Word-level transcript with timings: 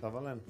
Tá 0.00 0.08
valendo. 0.08 0.42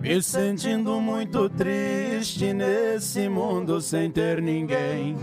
Me 0.00 0.22
sentindo 0.22 1.00
muito 1.00 1.50
triste 1.50 2.54
nesse 2.54 3.28
mundo 3.28 3.80
sem 3.82 4.10
ter 4.10 4.40
ninguém. 4.40 5.16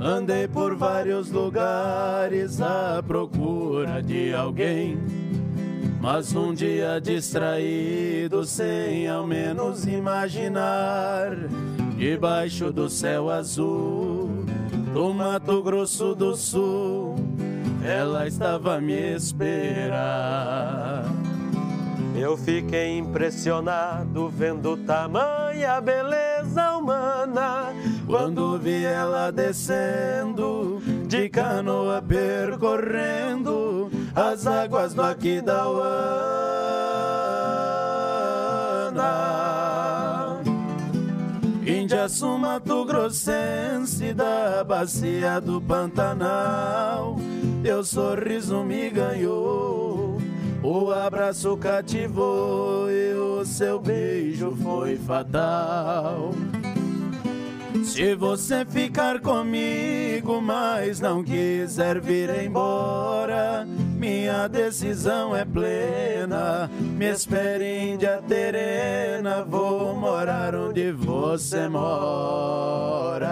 Andei 0.00 0.46
por 0.46 0.76
vários 0.76 1.30
lugares 1.30 2.60
à 2.60 3.02
procura 3.04 4.00
de 4.00 4.32
alguém. 4.32 4.96
Mas 6.00 6.32
um 6.36 6.54
dia 6.54 7.00
distraído, 7.00 8.44
sem 8.44 9.08
ao 9.08 9.26
menos 9.26 9.84
imaginar, 9.86 11.32
debaixo 11.96 12.72
do 12.72 12.88
céu 12.88 13.28
azul 13.28 14.44
do 14.94 15.12
Mato 15.12 15.60
Grosso 15.62 16.14
do 16.14 16.36
Sul, 16.36 17.16
ela 17.84 18.28
estava 18.28 18.76
a 18.76 18.80
me 18.80 19.16
esperar. 19.16 21.04
Eu 22.16 22.36
fiquei 22.36 22.98
impressionado 22.98 24.28
vendo 24.28 24.76
tamanha 24.76 25.80
beleza 25.80 26.76
humana 26.76 27.72
quando 28.08 28.58
vi 28.58 28.84
ela 28.86 29.30
descendo 29.30 30.80
de 31.06 31.28
canoa 31.28 32.00
percorrendo 32.00 33.90
as 34.16 34.46
águas 34.46 34.94
do 34.94 35.02
Aquidauana. 35.02 35.68
Indiaçu 41.66 42.38
Mato 42.38 42.86
Grossense 42.86 44.14
da 44.14 44.64
bacia 44.64 45.38
do 45.38 45.60
Pantanal, 45.60 47.16
teu 47.62 47.84
sorriso 47.84 48.64
me 48.64 48.88
ganhou. 48.88 50.16
O 50.62 50.90
abraço 50.90 51.56
cativou 51.58 52.90
e 52.90 53.12
o 53.12 53.44
seu 53.44 53.78
beijo 53.78 54.56
foi 54.62 54.96
fatal. 54.96 56.32
Se 57.88 58.14
você 58.14 58.64
ficar 58.66 59.18
comigo, 59.18 60.42
mas 60.42 61.00
não 61.00 61.24
quiser 61.24 61.98
vir 62.00 62.44
embora, 62.44 63.66
minha 63.96 64.46
decisão 64.46 65.34
é 65.34 65.42
plena. 65.44 66.70
Me 66.78 67.06
espere, 67.06 67.92
Índia 67.94 68.22
Terena, 68.28 69.42
vou 69.42 69.96
morar 69.96 70.54
onde 70.54 70.92
você 70.92 71.66
mora. 71.66 73.28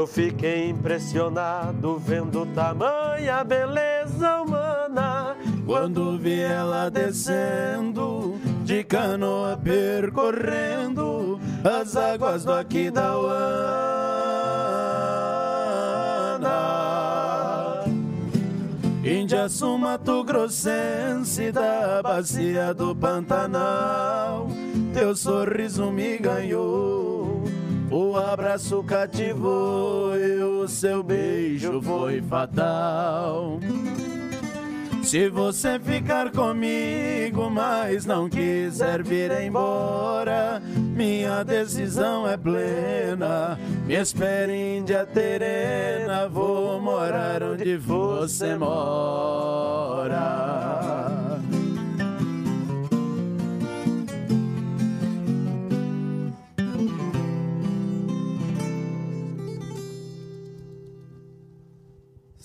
Eu 0.00 0.06
fiquei 0.06 0.70
impressionado 0.70 1.98
vendo 1.98 2.46
tamanha 2.54 3.44
beleza 3.44 4.40
humana 4.40 5.36
Quando 5.66 6.16
vi 6.16 6.40
ela 6.40 6.88
descendo 6.88 8.40
de 8.64 8.82
canoa 8.82 9.60
percorrendo 9.62 11.38
as 11.62 11.96
águas 11.96 12.46
do 12.46 12.52
Aquidauana. 12.54 13.10
Indiaçu 19.04 19.76
Mato 19.76 20.24
Grossense 20.24 21.52
da 21.52 22.00
bacia 22.02 22.72
do 22.72 22.96
Pantanal, 22.96 24.48
teu 24.94 25.14
sorriso 25.14 25.92
me 25.92 26.16
ganhou. 26.16 27.29
O 27.90 28.16
abraço 28.16 28.82
cativou 28.84 30.16
e 30.16 30.40
o 30.42 30.68
seu 30.68 31.02
beijo 31.02 31.82
foi 31.82 32.22
fatal. 32.22 33.58
Se 35.02 35.28
você 35.28 35.76
ficar 35.80 36.30
comigo, 36.30 37.50
mas 37.50 38.06
não 38.06 38.28
quiser 38.28 39.02
vir 39.02 39.32
embora, 39.42 40.62
minha 40.94 41.42
decisão 41.42 42.28
é 42.28 42.36
plena. 42.36 43.58
Me 43.86 43.94
espere, 43.94 44.78
Índia 44.78 45.04
Terena, 45.04 46.28
vou 46.28 46.80
morar 46.80 47.42
onde 47.42 47.76
você 47.76 48.54
mora. 48.54 50.10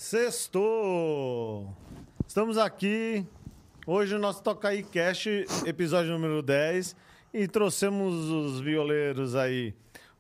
Sextou! 0.08 1.76
Estamos 2.28 2.60
aqui. 2.60 3.26
Hoje 3.88 4.14
o 4.14 4.20
nosso 4.20 4.44
Tocaí 4.44 4.84
Cash, 4.84 5.26
episódio 5.66 6.12
número 6.12 6.44
10. 6.44 6.96
E 7.34 7.48
trouxemos 7.48 8.14
os 8.14 8.60
violeiros 8.60 9.34
aí. 9.34 9.74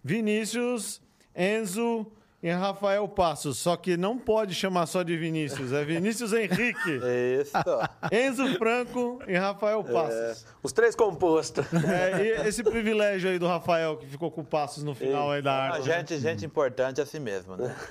Vinícius, 0.04 1.00
Enzo 1.36 2.12
e 2.46 2.52
Rafael 2.52 3.08
Passos. 3.08 3.58
Só 3.58 3.76
que 3.76 3.98
não 3.98 4.20
pode 4.20 4.54
chamar 4.54 4.86
só 4.86 5.02
de 5.02 5.18
Vinícius, 5.18 5.74
é 5.74 5.84
Vinícius 5.84 6.32
Henrique. 6.32 7.00
Isso. 7.42 7.58
Enzo 8.12 8.56
Franco 8.60 9.20
e 9.28 9.36
Rafael 9.36 9.84
Passos. 9.84 10.46
Os 10.62 10.72
três 10.72 10.96
compostos. 10.96 11.66
É, 11.74 12.48
esse 12.48 12.64
privilégio 12.64 13.32
aí 13.32 13.40
do 13.40 13.48
Rafael 13.48 13.98
que 13.98 14.06
ficou 14.06 14.30
com 14.30 14.42
o 14.42 14.46
Passos 14.46 14.84
no 14.84 14.94
final 14.94 15.32
aí 15.32 15.42
da 15.42 15.54
arte. 15.54 15.86
gente, 15.86 16.20
gente 16.20 16.46
importante 16.46 17.00
é 17.00 17.04
assim 17.04 17.20
mesmo, 17.20 17.58
né? 17.58 17.76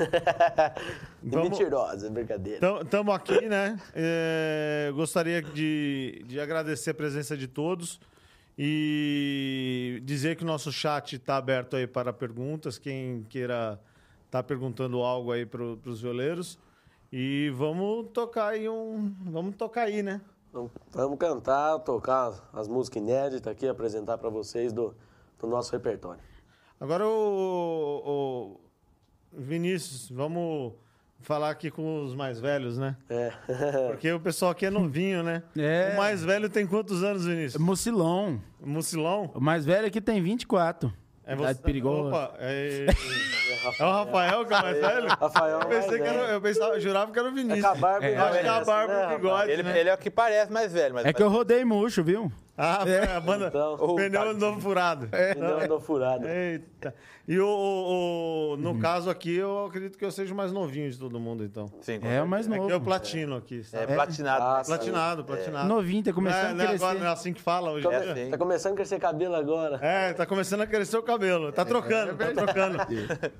E 1.20 1.30
Vamos- 1.30 1.50
mentirosa, 1.50 2.08
brincadeira. 2.10 2.80
Estamos 2.82 3.12
aqui, 3.12 3.48
né? 3.48 3.76
É, 3.94 4.92
gostaria 4.94 5.42
de, 5.42 6.22
de 6.26 6.38
agradecer 6.38 6.90
a 6.90 6.94
presença 6.94 7.36
de 7.36 7.48
todos 7.48 7.98
e 8.56 10.00
dizer 10.04 10.36
que 10.36 10.44
o 10.44 10.46
nosso 10.46 10.70
chat 10.70 11.16
está 11.16 11.38
aberto 11.38 11.74
aí 11.74 11.86
para 11.86 12.12
perguntas. 12.12 12.78
Quem 12.78 13.24
queira 13.28 13.80
estar 14.34 14.42
perguntando 14.42 15.00
algo 15.02 15.30
aí 15.30 15.46
para 15.46 15.62
os 15.62 16.00
violeiros. 16.00 16.58
E 17.12 17.52
vamos 17.54 18.08
tocar 18.12 18.48
aí 18.48 18.68
um. 18.68 19.14
Vamos 19.24 19.54
tocar 19.54 19.82
aí, 19.82 20.02
né? 20.02 20.20
Vamos- 20.52 21.18
cantar, 21.18 21.78
tocar 21.80 22.32
as 22.52 22.66
músicas 22.68 23.02
inéditas 23.02 23.46
aqui, 23.52 23.66
apresentar 23.66 24.18
para 24.18 24.28
vocês 24.28 24.72
do, 24.72 24.94
do 25.38 25.46
nosso 25.46 25.72
repertório. 25.72 26.20
Agora, 26.80 27.06
o, 27.06 28.58
o 29.32 29.40
Vinícius, 29.40 30.10
vamos 30.10 30.74
falar 31.20 31.50
aqui 31.50 31.70
com 31.70 32.04
os 32.04 32.14
mais 32.14 32.40
velhos, 32.40 32.78
né? 32.78 32.96
É. 33.08 33.32
Porque 33.90 34.12
o 34.12 34.20
pessoal 34.20 34.50
aqui 34.50 34.66
é 34.66 34.70
novinho, 34.70 35.22
né? 35.22 35.42
É. 35.56 35.92
O 35.94 35.96
mais 35.96 36.24
velho 36.24 36.48
tem 36.48 36.66
quantos 36.66 37.02
anos, 37.02 37.24
Vinícius? 37.24 37.62
Mucilon. 37.62 38.38
Mucilão? 38.60 39.30
O 39.34 39.40
mais 39.40 39.64
velho 39.64 39.86
aqui 39.86 40.00
tem 40.00 40.20
24. 40.20 40.92
É 41.26 41.34
Idade 41.34 41.62
perigosa. 41.62 42.08
Opa, 42.08 42.34
é... 42.38 42.86
é 43.82 43.84
o 43.84 43.90
Rafael 43.90 44.44
que 44.46 44.54
é 44.54 44.58
o 44.58 44.62
mais 44.62 44.80
velho? 44.80 45.08
Rafael 45.08 45.60
Eu 45.60 45.66
pensei 45.68 45.98
que 46.00 46.06
era, 46.06 46.22
eu 46.32 46.40
pensava, 46.40 46.80
jurava 46.80 47.12
que 47.12 47.18
era 47.18 47.28
o 47.28 47.30
É 47.30 47.34
Vinícius. 47.34 47.60
com 47.64 47.66
a 47.68 47.74
barba 47.74 48.06
Eu 48.06 48.22
acho 48.22 48.40
que 48.40 48.46
é 48.46 48.48
a 48.48 48.64
barba 48.64 48.94
né, 48.94 49.06
o 49.06 49.16
bigode, 49.18 49.50
Ele, 49.50 49.62
né? 49.62 49.78
ele 49.80 49.88
é 49.88 49.94
o 49.94 49.98
que 49.98 50.10
parece 50.10 50.52
mais 50.52 50.72
velho, 50.72 50.94
mas 50.94 51.04
É 51.06 51.12
que 51.12 51.22
eu 51.22 51.28
rodei 51.28 51.64
murcho, 51.64 52.02
viu? 52.02 52.30
Ah, 52.56 52.84
É. 52.86 53.16
a 53.16 53.20
banda... 53.20 53.48
Então, 53.48 53.74
o 53.74 53.96
pneu 53.96 54.22
andou 54.30 54.60
furado. 54.60 55.08
Não, 55.38 55.58
andou 55.60 55.80
furado. 55.80 56.28
Eita. 56.28 56.94
E 57.26 57.38
o, 57.40 57.46
o- 57.48 58.52
o- 58.52 58.56
no 58.56 58.78
caso 58.78 59.10
aqui, 59.10 59.34
eu 59.34 59.64
acredito 59.66 59.98
que 59.98 60.04
eu 60.04 60.10
seja 60.12 60.32
o 60.32 60.36
mais 60.36 60.52
novinho 60.52 60.88
de 60.90 60.96
todo 60.98 61.18
mundo, 61.18 61.42
então. 61.42 61.66
Sim, 61.80 61.98
É 62.02 62.22
o 62.22 62.28
mais 62.28 62.46
É 62.46 62.50
que 62.50 62.56
novo. 62.56 62.70
eu 62.70 62.80
platino 62.80 63.34
aqui, 63.36 63.58
É 63.60 63.62
sabe? 63.64 63.94
platinado. 63.94 64.44
Ah, 64.44 64.62
Platinado, 64.64 65.24
platinado. 65.24 65.68
Novinho, 65.68 66.04
tá 66.04 66.10
é, 66.10 66.12
começando 66.12 66.60
a 66.60 66.64
é 66.64 66.66
crescer. 66.68 66.84
agora, 66.84 66.98
não 67.00 67.06
é 67.06 67.10
assim 67.10 67.32
que 67.32 67.40
fala 67.42 67.70
hoje. 67.72 67.84
Come- 67.86 67.96
assim. 67.96 68.30
Tá 68.30 68.38
começando 68.38 68.72
a 68.72 68.76
crescer 68.76 69.00
cabelo 69.00 69.34
agora. 69.34 69.78
É, 69.82 70.12
tá 70.12 70.24
começando 70.26 70.60
a 70.60 70.66
crescer 70.66 70.96
o 70.96 71.02
cabelo. 71.02 71.50
Tá 71.50 71.64
trocando, 71.64 72.14
tá 72.16 72.32
trocando. 72.32 72.78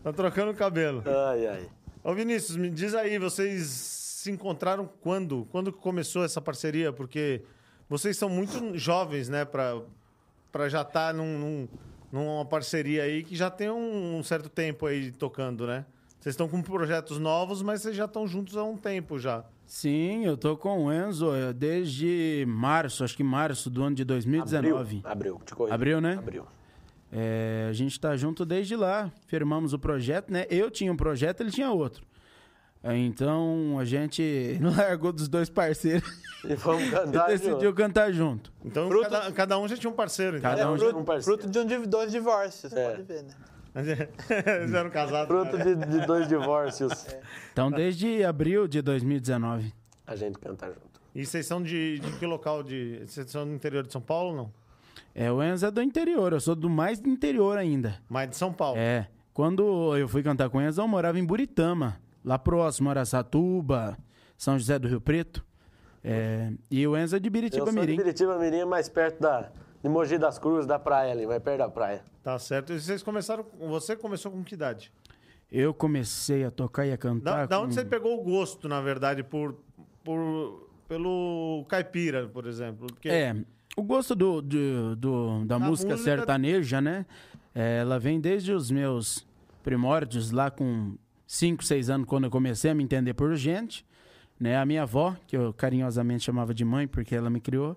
Tá 0.02 0.12
trocando 0.12 0.50
o 0.50 0.55
cabelo. 0.55 1.05
Ai, 1.06 1.46
ai. 1.46 1.69
Ô 2.02 2.12
Vinícius, 2.14 2.56
me 2.56 2.69
diz 2.69 2.94
aí, 2.94 3.17
vocês 3.19 3.67
se 3.67 4.31
encontraram 4.31 4.88
quando? 5.00 5.46
Quando 5.52 5.70
que 5.72 5.78
começou 5.78 6.25
essa 6.25 6.40
parceria? 6.40 6.93
Porque 6.93 7.43
vocês 7.99 8.17
são 8.17 8.29
muito 8.29 8.76
jovens, 8.79 9.29
né, 9.29 9.44
pra, 9.44 9.81
pra 10.52 10.69
já 10.69 10.82
estar 10.82 11.12
num, 11.14 11.38
num- 11.38 11.69
numa 12.12 12.44
parceria 12.44 13.02
aí 13.02 13.23
que 13.25 13.35
já 13.37 13.50
tem 13.50 13.70
um, 13.70 14.19
um 14.19 14.23
certo 14.23 14.49
tempo 14.49 14.87
aí 14.87 15.11
tocando, 15.12 15.67
né? 15.67 15.85
Vocês 16.20 16.32
estão 16.32 16.49
com 16.49 16.62
projetos 16.62 17.19
novos, 17.19 17.61
mas 17.61 17.82
vocês 17.82 17.94
já 17.94 18.06
estão 18.06 18.26
juntos 18.26 18.56
há 18.56 18.64
um 18.64 18.76
tempo 18.76 19.19
já. 19.19 19.44
Sim, 19.67 20.25
eu 20.25 20.37
tô 20.37 20.56
com 20.56 20.85
o 20.87 20.93
Enzo 20.93 21.35
eh, 21.35 21.52
desde 21.52 22.44
março, 22.49 23.05
acho 23.05 23.17
que 23.17 23.23
março 23.25 23.69
do 23.69 23.82
ano 23.82 23.94
de 23.96 24.05
2019. 24.05 25.02
Abril, 25.05 25.11
abril, 25.12 25.41
te 25.44 25.55
corrijo. 25.55 25.75
Abril, 25.75 26.00
né? 26.00 26.14
Abril. 26.19 26.46
É, 27.12 27.67
a 27.69 27.73
gente 27.73 27.99
tá 28.00 28.17
junto 28.17 28.44
desde 28.44 28.75
lá, 28.75 29.11
firmamos 29.26 29.73
o 29.73 29.79
projeto, 29.79 30.31
né? 30.32 30.46
Eu 30.50 30.70
tinha 30.70 30.93
um 30.93 30.96
projeto, 30.96 31.41
ele 31.43 31.50
tinha 31.50 31.70
outro. 31.70 32.05
É, 32.84 32.96
Então 32.96 33.78
a 33.78 33.84
gente 33.84 34.58
largou 34.76 35.12
dos 35.12 35.26
dois 35.28 35.48
parceiros 35.48 36.06
E 36.44 36.54
vamos 36.54 36.86
e 36.86 36.90
cantar 36.90 37.26
decidiu 37.28 37.60
junto. 37.60 37.75
cantar 37.75 38.12
junto. 38.12 38.52
Então 38.64 38.88
Fruto- 38.88 39.10
cada, 39.10 39.32
cada 39.32 39.58
um 39.58 39.66
já 39.66 39.76
tinha 39.76 39.90
um 39.90 39.94
parceiro. 39.96 40.36
Então. 40.36 40.50
Cada 40.50 40.62
É 40.62 40.66
um 40.66 40.76
já- 40.76 40.84
fruto, 40.84 40.98
um 41.00 41.04
parceiro. 41.04 41.40
fruto 41.42 41.50
de 41.66 41.75
um, 41.76 41.82
dois 41.86 42.12
divórcios, 42.12 42.70
você 42.72 42.78
É. 42.78 42.90
pode 42.90 43.02
ver, 43.02 43.22
né? 43.22 43.34
Eles 44.60 44.72
eram 44.72 44.88
casados. 44.90 45.26
Fruto 45.26 45.58
de, 45.58 45.75
de 45.75 46.06
dois 46.06 46.28
divórcios. 46.28 47.06
Então 47.52 47.70
desde 47.72 48.22
abril 48.22 48.69
de 48.69 48.81
2019. 48.82 49.72
A 50.06 50.14
gente 50.14 50.38
canta 50.38 50.66
junto. 50.66 51.00
E 51.14 51.25
vocês 51.25 51.46
são 51.46 51.62
de, 51.62 51.98
de 51.98 52.12
que 52.19 52.26
local? 52.26 52.62
De, 52.62 53.00
vocês 53.06 53.31
são 53.31 53.46
do 53.46 53.52
interior 53.54 53.84
de 53.84 53.92
São 53.92 54.00
Paulo 54.00 54.31
ou 54.31 54.36
não? 54.36 54.52
É, 55.14 55.31
o 55.32 55.42
Enzo 55.42 55.66
é 55.66 55.70
do 55.70 55.81
interior, 55.81 56.32
eu 56.32 56.40
sou 56.40 56.54
do 56.54 56.69
mais 56.69 56.98
do 57.00 57.08
interior 57.08 57.56
ainda. 57.56 57.98
Mais 58.08 58.28
de 58.28 58.36
São 58.36 58.52
Paulo. 58.52 58.78
É, 58.78 59.08
quando 59.32 59.96
eu 59.96 60.06
fui 60.08 60.22
cantar 60.22 60.50
com 60.50 60.58
o 60.58 60.60
Enzo, 60.60 60.81
eu 60.81 60.88
morava 60.88 61.19
em 61.19 61.25
Buritama, 61.25 61.96
lá 62.24 62.38
próximo, 62.38 62.90
Araçatuba, 62.90 63.98
São 64.36 64.58
José 64.58 64.78
do 64.78 64.88
Rio 64.88 65.00
Preto. 65.00 65.44
É, 66.02 66.52
e 66.70 66.86
o 66.86 66.96
Enzo 66.96 67.16
é 67.16 67.18
de 67.18 67.28
Eu 67.28 67.32
Biritiba 67.32 67.64
sou 67.64 67.74
de 67.74 67.80
Mirim. 67.80 67.96
Biritiba 67.96 68.38
Mirim, 68.38 68.64
mais 68.64 68.88
perto 68.88 69.20
da, 69.20 69.50
de 69.82 69.88
Mogi 69.88 70.18
das 70.18 70.38
Cruzes, 70.38 70.66
da 70.66 70.78
praia 70.78 71.12
ali, 71.12 71.26
mais 71.26 71.42
perto 71.42 71.58
da 71.58 71.68
praia. 71.68 72.02
Tá 72.22 72.38
certo. 72.38 72.72
E 72.72 72.80
vocês 72.80 73.02
começaram. 73.02 73.44
Você 73.68 73.96
começou 73.96 74.30
com 74.30 74.42
que 74.44 74.54
idade? 74.54 74.92
Eu 75.50 75.72
comecei 75.72 76.44
a 76.44 76.50
tocar 76.50 76.84
e 76.86 76.88
a 76.88 76.92
Da, 76.92 76.98
cantar. 76.98 77.46
da 77.46 77.56
com- 77.56 77.64
onde 77.64 77.74
você 77.74 77.84
pegou 77.84 78.18
o 78.20 78.22
gosto, 78.24 78.68
na 78.68 78.80
verdade, 78.80 79.22
por, 79.22 79.54
por 80.02 80.68
pelo 80.88 81.64
caipira, 81.68 82.28
por 82.28 82.46
exemplo? 82.46 82.86
Porque 82.88 83.08
É, 83.08 83.34
o 83.76 83.82
gosto 83.82 84.14
do, 84.14 84.42
do- 84.42 84.96
do- 84.96 85.44
da 85.46 85.56
A 85.56 85.58
música, 85.58 85.92
música- 85.92 85.96
sertaneja, 85.96 86.80
né? 86.80 87.06
é, 87.54 87.78
ela 87.78 87.98
vem 87.98 88.20
desde 88.20 88.52
os 88.52 88.70
meus 88.70 89.26
primórdios, 89.62 90.30
lá 90.30 90.50
com 90.50 90.96
5, 91.26 91.64
6 91.64 91.90
anos, 91.90 92.06
quando 92.06 92.24
eu 92.24 92.30
comecei 92.30 92.70
a 92.70 92.74
me 92.74 92.82
entender 92.82 93.14
por 93.14 93.34
gente. 93.36 93.84
Né? 94.38 94.56
A 94.56 94.66
minha 94.66 94.82
avó, 94.82 95.16
que 95.26 95.36
eu 95.36 95.52
carinhosamente 95.52 96.24
chamava 96.24 96.52
de 96.52 96.64
mãe, 96.64 96.86
porque 96.86 97.14
ela 97.14 97.30
me 97.30 97.40
criou, 97.40 97.76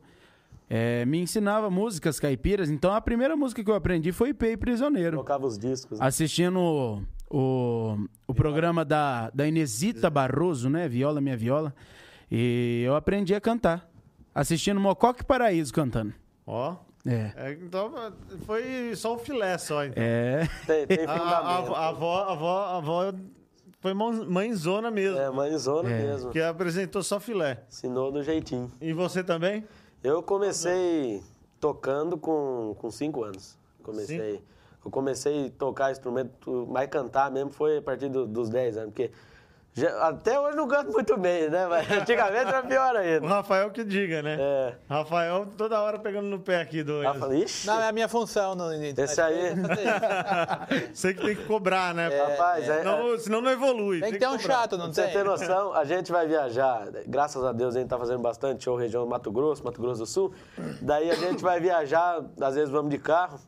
é, 0.70 1.06
me 1.06 1.20
ensinava 1.20 1.70
músicas 1.70 2.20
caipiras. 2.20 2.70
Então 2.70 2.94
a 2.94 3.00
primeira 3.02 3.36
música 3.36 3.64
que 3.64 3.70
eu 3.70 3.76
aprendi 3.76 4.12
foi 4.12 4.34
Pei 4.34 4.58
Prisioneiro. 4.58 5.18
Tocava 5.18 5.46
os 5.46 5.58
discos. 5.58 6.00
né? 6.00 6.06
Assistindo 6.06 6.60
o, 6.60 7.04
o, 7.30 8.08
o 8.28 8.34
programa 8.34 8.84
da, 8.84 9.30
da 9.30 9.48
Inesita 9.48 10.10
Barroso, 10.10 10.70
né? 10.70 10.88
Viola 10.88 11.22
Minha 11.22 11.38
Viola. 11.38 11.74
E 12.30 12.84
eu 12.86 12.96
aprendi 12.96 13.34
a 13.34 13.40
cantar. 13.40 13.90
Assistindo 14.36 14.80
Mocoque 14.80 15.24
Paraíso 15.24 15.74
cantando. 15.74 16.14
Ó. 16.46 16.74
É. 16.74 16.87
é, 17.08 17.52
então 17.62 17.92
foi 18.46 18.96
só 18.96 19.16
o 19.16 19.18
filé 19.18 19.58
só. 19.58 19.86
Então. 19.86 20.04
É. 20.04 20.48
Tem, 20.66 20.86
tem 20.88 21.06
A, 21.06 21.12
a, 21.12 21.16
a, 21.16 21.58
avó, 21.58 21.76
a 21.76 21.88
avó, 22.32 22.58
a 22.64 22.78
avó 22.78 23.14
foi 23.80 23.94
mãe- 23.94 24.26
mãezona 24.26 24.90
mesmo. 24.92 25.18
É, 25.20 25.30
mãezona 25.30 25.90
É. 25.90 26.02
mesmo. 26.04 26.32
Que 26.32 26.42
apresentou 26.42 27.02
só 27.04 27.20
filé. 27.20 27.64
Ensinou 27.70 28.12
do 28.12 28.22
jeitinho. 28.24 28.72
E 28.82 28.92
você 28.94 29.24
também? 29.24 29.64
Eu 30.04 30.22
comecei 30.24 31.22
tocando 31.60 32.18
com, 32.18 32.76
com 32.80 32.92
cinco 32.92 33.24
anos. 33.24 33.58
Comecei. 33.84 34.42
Eu 34.84 34.92
comecei 34.92 35.48
a 35.48 35.50
tocar 35.52 35.92
instrumento, 35.92 36.68
mas 36.70 36.88
cantar 36.90 37.30
mesmo 37.32 37.50
foi 37.52 37.78
a 37.78 37.82
partir 37.82 38.10
do- 38.10 38.26
dos 38.28 38.50
10 38.50 38.78
anos, 38.78 38.90
porque 38.94 39.12
até 39.86 40.40
hoje 40.40 40.56
não 40.58 40.68
canto 40.68 40.92
muito 40.92 41.18
bem, 41.18 41.50
né? 41.50 41.66
Mas 41.68 41.90
antigamente 41.92 42.48
era 42.48 42.64
pior 42.64 42.96
O 42.96 42.98
ainda. 42.98 43.28
Rafael 43.28 43.70
que 43.72 43.84
diga, 43.84 44.22
né? 44.22 44.38
É. 44.40 44.74
Rafael 44.90 45.48
toda 45.58 45.80
hora 45.82 46.00
pegando 46.00 46.28
no 46.28 46.40
pé 46.40 46.62
aqui 46.62 46.84
do. 46.84 47.02
Falou, 47.20 47.34
ixi, 47.36 47.68
Não, 47.68 47.82
é 47.82 47.88
a 47.90 47.92
minha 47.92 48.08
função 48.08 48.56
no 48.56 48.74
internet. 48.74 49.00
Esse 49.02 49.22
aí- 49.22 49.48
é. 49.48 50.90
Você 50.94 51.14
que 51.16 51.22
tem 51.26 51.36
que 51.36 51.44
cobrar, 51.46 51.94
né? 51.94 52.08
rapaz, 52.08 52.68
é, 52.68 52.78
Senão, 52.80 53.18
senão 53.20 53.42
não 53.42 53.52
evolui. 53.52 54.00
Tem 54.02 54.12
que 54.14 54.20
ter 54.20 54.28
um 54.28 54.38
cobrar. 54.38 54.54
chato, 54.56 54.78
não 54.78 54.86
Pra 54.86 54.94
você 54.94 55.04
tem? 55.04 55.14
ter 55.14 55.24
noção, 55.24 55.74
a 55.74 55.84
gente 55.84 56.12
vai 56.12 56.28
viajar, 56.28 56.88
graças 57.08 57.44
a 57.44 57.52
Deus 57.52 57.76
a 57.76 57.80
gente 57.80 57.90
tá 57.90 57.98
fazendo 57.98 58.20
bastante 58.20 58.64
show 58.64 58.76
região 58.76 59.04
do 59.04 59.10
Mato 59.10 59.32
Grosso, 59.32 59.64
Mato 59.64 59.82
Grosso 59.82 60.00
do 60.00 60.06
Sul. 60.06 60.34
Daí 60.82 61.10
a 61.12 61.16
gente 61.16 61.44
vai 61.44 61.60
viajar, 61.60 62.22
às 62.42 62.56
vezes 62.56 62.70
vamos 62.70 62.90
de 62.92 62.98
carro. 62.98 63.40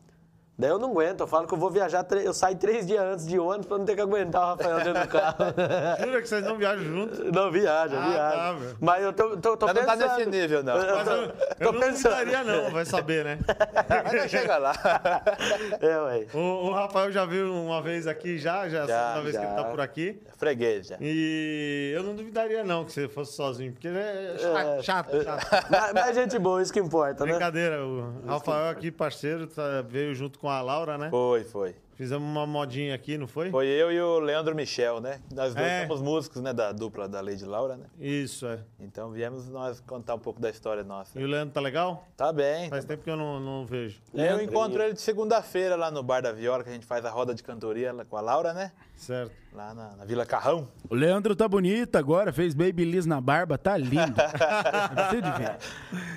Daí 0.60 0.70
eu 0.70 0.78
não 0.78 0.90
aguento, 0.90 1.20
eu 1.20 1.26
falo 1.26 1.46
que 1.46 1.54
eu 1.54 1.58
vou 1.58 1.70
viajar, 1.70 2.04
tre- 2.04 2.26
eu 2.26 2.34
saio 2.34 2.54
três 2.56 2.86
dias 2.86 3.02
antes 3.02 3.26
de 3.26 3.38
ônibus 3.38 3.66
pra 3.66 3.78
não 3.78 3.84
ter 3.86 3.94
que 3.94 4.00
aguentar 4.02 4.42
o 4.42 4.46
Rafael 4.56 4.76
dentro 4.84 5.02
do 5.02 5.08
carro. 5.08 5.36
Jura 6.04 6.20
que 6.22 6.28
vocês 6.28 6.44
não 6.44 6.56
viajam 6.58 6.84
juntos? 6.84 7.18
Não, 7.32 7.50
viaja, 7.50 7.96
Ah, 7.98 8.08
viaja. 8.10 8.36
tá. 8.70 8.76
Mas 8.78 9.02
eu 9.04 9.12
tô, 9.14 9.36
tô, 9.38 9.56
tô 9.56 9.66
Mas 9.66 9.74
não 9.76 9.84
tá 9.86 9.92
pensando. 9.96 10.18
nesse 10.18 10.30
nível, 10.30 10.62
não. 10.62 10.76
Eu, 10.76 10.96
Mas 10.96 11.06
eu, 11.08 11.14
tô, 11.14 11.22
eu 11.22 11.66
tô 11.66 11.72
não 11.72 11.80
pensando. 11.80 12.14
duvidaria, 12.16 12.44
não, 12.44 12.70
vai 12.70 12.84
saber, 12.84 13.24
né? 13.24 13.38
Mas 14.04 14.12
não 14.22 14.28
chega 14.28 14.58
lá. 14.58 14.72
É, 15.80 15.98
ué. 15.98 16.26
O, 16.34 16.38
o 16.68 16.72
Rafael 16.72 17.10
já 17.10 17.24
viu 17.24 17.52
uma 17.52 17.80
vez 17.80 18.06
aqui, 18.06 18.36
já, 18.38 18.68
já, 18.68 18.80
é 18.80 18.82
a 18.82 18.86
Já, 18.86 19.06
segunda 19.08 19.22
vez 19.22 19.36
que 19.38 19.44
ele 19.44 19.54
tá 19.54 19.64
por 19.64 19.80
aqui. 19.80 20.22
Freguês 20.36 20.86
já. 20.88 20.96
E 21.00 21.92
eu 21.96 22.02
não 22.02 22.14
duvidaria, 22.14 22.62
não, 22.64 22.84
que 22.84 22.92
você 22.92 23.08
fosse 23.08 23.32
sozinho, 23.32 23.72
porque 23.72 23.88
ele 23.88 23.98
é 23.98 24.36
chato, 24.38 24.82
chato, 24.82 25.24
chato. 25.24 25.66
Mas, 25.70 25.92
mas 25.92 26.14
gente 26.14 26.38
boa, 26.38 26.60
isso 26.62 26.72
que 26.72 26.80
importa, 26.80 27.24
né? 27.24 27.30
Brincadeira, 27.32 27.84
o 27.84 28.12
Rafael 28.26 28.68
aqui, 28.70 28.90
parceiro, 28.90 29.46
tá- 29.46 29.82
veio 29.88 30.14
junto 30.14 30.38
com 30.38 30.49
a 30.58 30.62
Laura, 30.62 30.98
né? 30.98 31.10
Foi, 31.10 31.44
foi. 31.44 31.74
Fizemos 32.00 32.26
uma 32.26 32.46
modinha 32.46 32.94
aqui, 32.94 33.18
não 33.18 33.26
foi? 33.26 33.50
Foi 33.50 33.66
eu 33.66 33.92
e 33.92 34.00
o 34.00 34.18
Leandro 34.20 34.54
Michel, 34.54 35.02
né? 35.02 35.20
Nós 35.34 35.54
dois 35.54 35.68
É. 35.68 35.82
somos 35.86 36.00
músicos, 36.00 36.40
né? 36.40 36.50
Da 36.50 36.72
dupla 36.72 37.06
da 37.06 37.20
Lady 37.20 37.44
Laura, 37.44 37.76
né? 37.76 37.84
Isso, 38.00 38.46
é. 38.46 38.60
Então 38.80 39.10
viemos 39.10 39.50
nós 39.50 39.80
contar 39.80 40.14
um 40.14 40.18
pouco 40.18 40.40
da 40.40 40.48
história 40.48 40.82
nossa. 40.82 41.20
E 41.20 41.22
o 41.22 41.26
Leandro 41.26 41.52
tá 41.52 41.60
legal? 41.60 42.08
Tá 42.16 42.32
bem. 42.32 42.70
Faz 42.70 42.86
tempo 42.86 43.04
que 43.04 43.10
eu 43.10 43.18
não, 43.18 43.38
não 43.38 43.66
vejo. 43.66 44.00
Eu 44.14 44.18
Leandrinho. 44.22 44.48
encontro 44.50 44.82
ele 44.82 44.94
de 44.94 45.00
segunda-feira 45.02 45.76
lá 45.76 45.90
no 45.90 46.02
Bar 46.02 46.22
da 46.22 46.32
Viola, 46.32 46.64
que 46.64 46.70
a 46.70 46.72
gente 46.72 46.86
faz 46.86 47.04
a 47.04 47.10
roda 47.10 47.34
de 47.34 47.42
cantoria 47.42 47.94
com 48.08 48.16
a 48.16 48.22
Laura, 48.22 48.54
né? 48.54 48.72
Certo. 48.96 49.32
Lá 49.52 49.74
na, 49.74 49.96
na 49.96 50.04
Vila 50.04 50.24
Carrão. 50.24 50.68
O 50.88 50.94
Leandro 50.94 51.34
tá 51.34 51.48
bonito 51.48 51.96
agora, 51.96 52.32
fez 52.32 52.54
babyliss 52.54 53.04
na 53.04 53.20
barba, 53.20 53.58
tá 53.58 53.76
lindo. 53.76 54.14
Gostei 54.94 55.20
de 55.22 55.30
ver. 55.32 55.58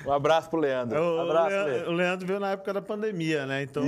Um 0.06 0.12
abraço 0.12 0.48
pro 0.48 0.60
Leandro. 0.60 0.98
O, 1.00 1.20
Abraço, 1.20 1.48
Leandro, 1.48 1.72
Leandro. 1.72 1.90
o 1.90 1.94
Leandro 1.94 2.26
veio 2.26 2.40
na 2.40 2.50
época 2.52 2.72
da 2.72 2.80
pandemia, 2.82 3.44
né? 3.46 3.62
Então 3.62 3.82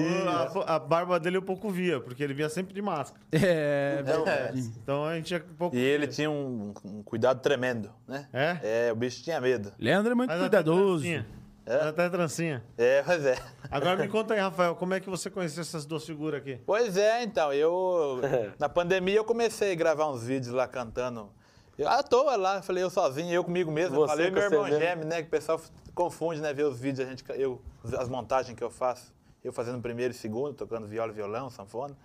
a, 0.66 0.75
a 0.75 0.78
barba 0.78 1.20
dele 1.20 1.37
eu 1.37 1.43
pouco 1.43 1.70
via, 1.87 2.00
porque 2.00 2.23
ele 2.23 2.35
vinha 2.35 2.49
sempre 2.49 2.75
de 2.75 2.83
máscara. 2.83 3.23
É, 3.33 4.03
verdade. 4.03 4.73
Então 4.83 5.05
a 5.05 5.15
gente 5.17 5.35
é 5.35 5.38
pouco. 5.38 5.77
E 5.77 5.79
ele 5.79 6.06
tinha 6.06 6.31
um, 6.31 6.75
um 6.85 7.03
cuidado 7.03 7.41
tremendo, 7.41 7.91
né? 8.06 8.29
É? 8.32 8.89
É, 8.89 8.93
o 8.93 8.96
bicho 8.96 9.22
tinha 9.22 9.41
medo. 9.41 9.72
Leandro 9.79 10.13
é 10.13 10.15
muito 10.15 10.31
até 10.31 10.41
cuidadoso. 10.41 11.03
trancinha. 11.03 11.27
Faz 11.67 11.87
até 11.87 12.08
trancinha. 12.08 12.65
É, 12.79 13.03
mas 13.05 13.27
é. 13.27 13.37
Agora 13.70 13.96
me 13.96 14.08
conta 14.08 14.34
aí, 14.34 14.41
Rafael, 14.41 14.77
como 14.77 14.94
é 14.94 15.01
que 15.01 15.10
você 15.10 15.29
conheceu 15.29 15.63
essas 15.63 15.84
duas 15.84 16.05
figuras 16.05 16.41
aqui? 16.41 16.60
Pois 16.65 16.96
é, 16.96 17.25
então, 17.25 17.53
eu. 17.53 18.20
Na 18.58 18.69
pandemia 18.69 19.17
eu 19.17 19.25
comecei 19.25 19.72
a 19.72 19.75
gravar 19.75 20.08
uns 20.08 20.22
vídeos 20.22 20.55
lá 20.55 20.69
cantando. 20.69 21.29
Eu, 21.77 21.89
à 21.89 22.03
toa 22.03 22.37
lá, 22.37 22.63
falei 22.63 22.82
eu 22.82 22.89
sozinho, 22.89 23.32
eu 23.32 23.44
comigo 23.44 23.70
mesmo. 23.70 23.96
Você 23.96 24.06
falei 24.06 24.31
com 24.31 24.34
meu 24.34 24.44
irmão 24.44 24.67
gêmeo, 24.67 25.05
né? 25.05 25.20
Que 25.22 25.29
o 25.29 25.31
pessoal 25.31 25.60
confunde, 25.94 26.41
né? 26.41 26.53
Ver 26.53 26.65
os 26.65 26.79
vídeos, 26.79 27.06
a 27.06 27.10
gente, 27.10 27.25
eu, 27.34 27.60
as 27.99 28.08
montagens 28.08 28.56
que 28.56 28.65
eu 28.65 28.70
faço. 28.70 29.13
Eu 29.46 29.53
fazendo 29.53 29.81
primeiro 29.81 30.12
e 30.12 30.17
segundo, 30.17 30.55
tocando 30.55 30.88
viola, 30.88 31.12
violão, 31.12 31.48
sanfona. 31.48 31.96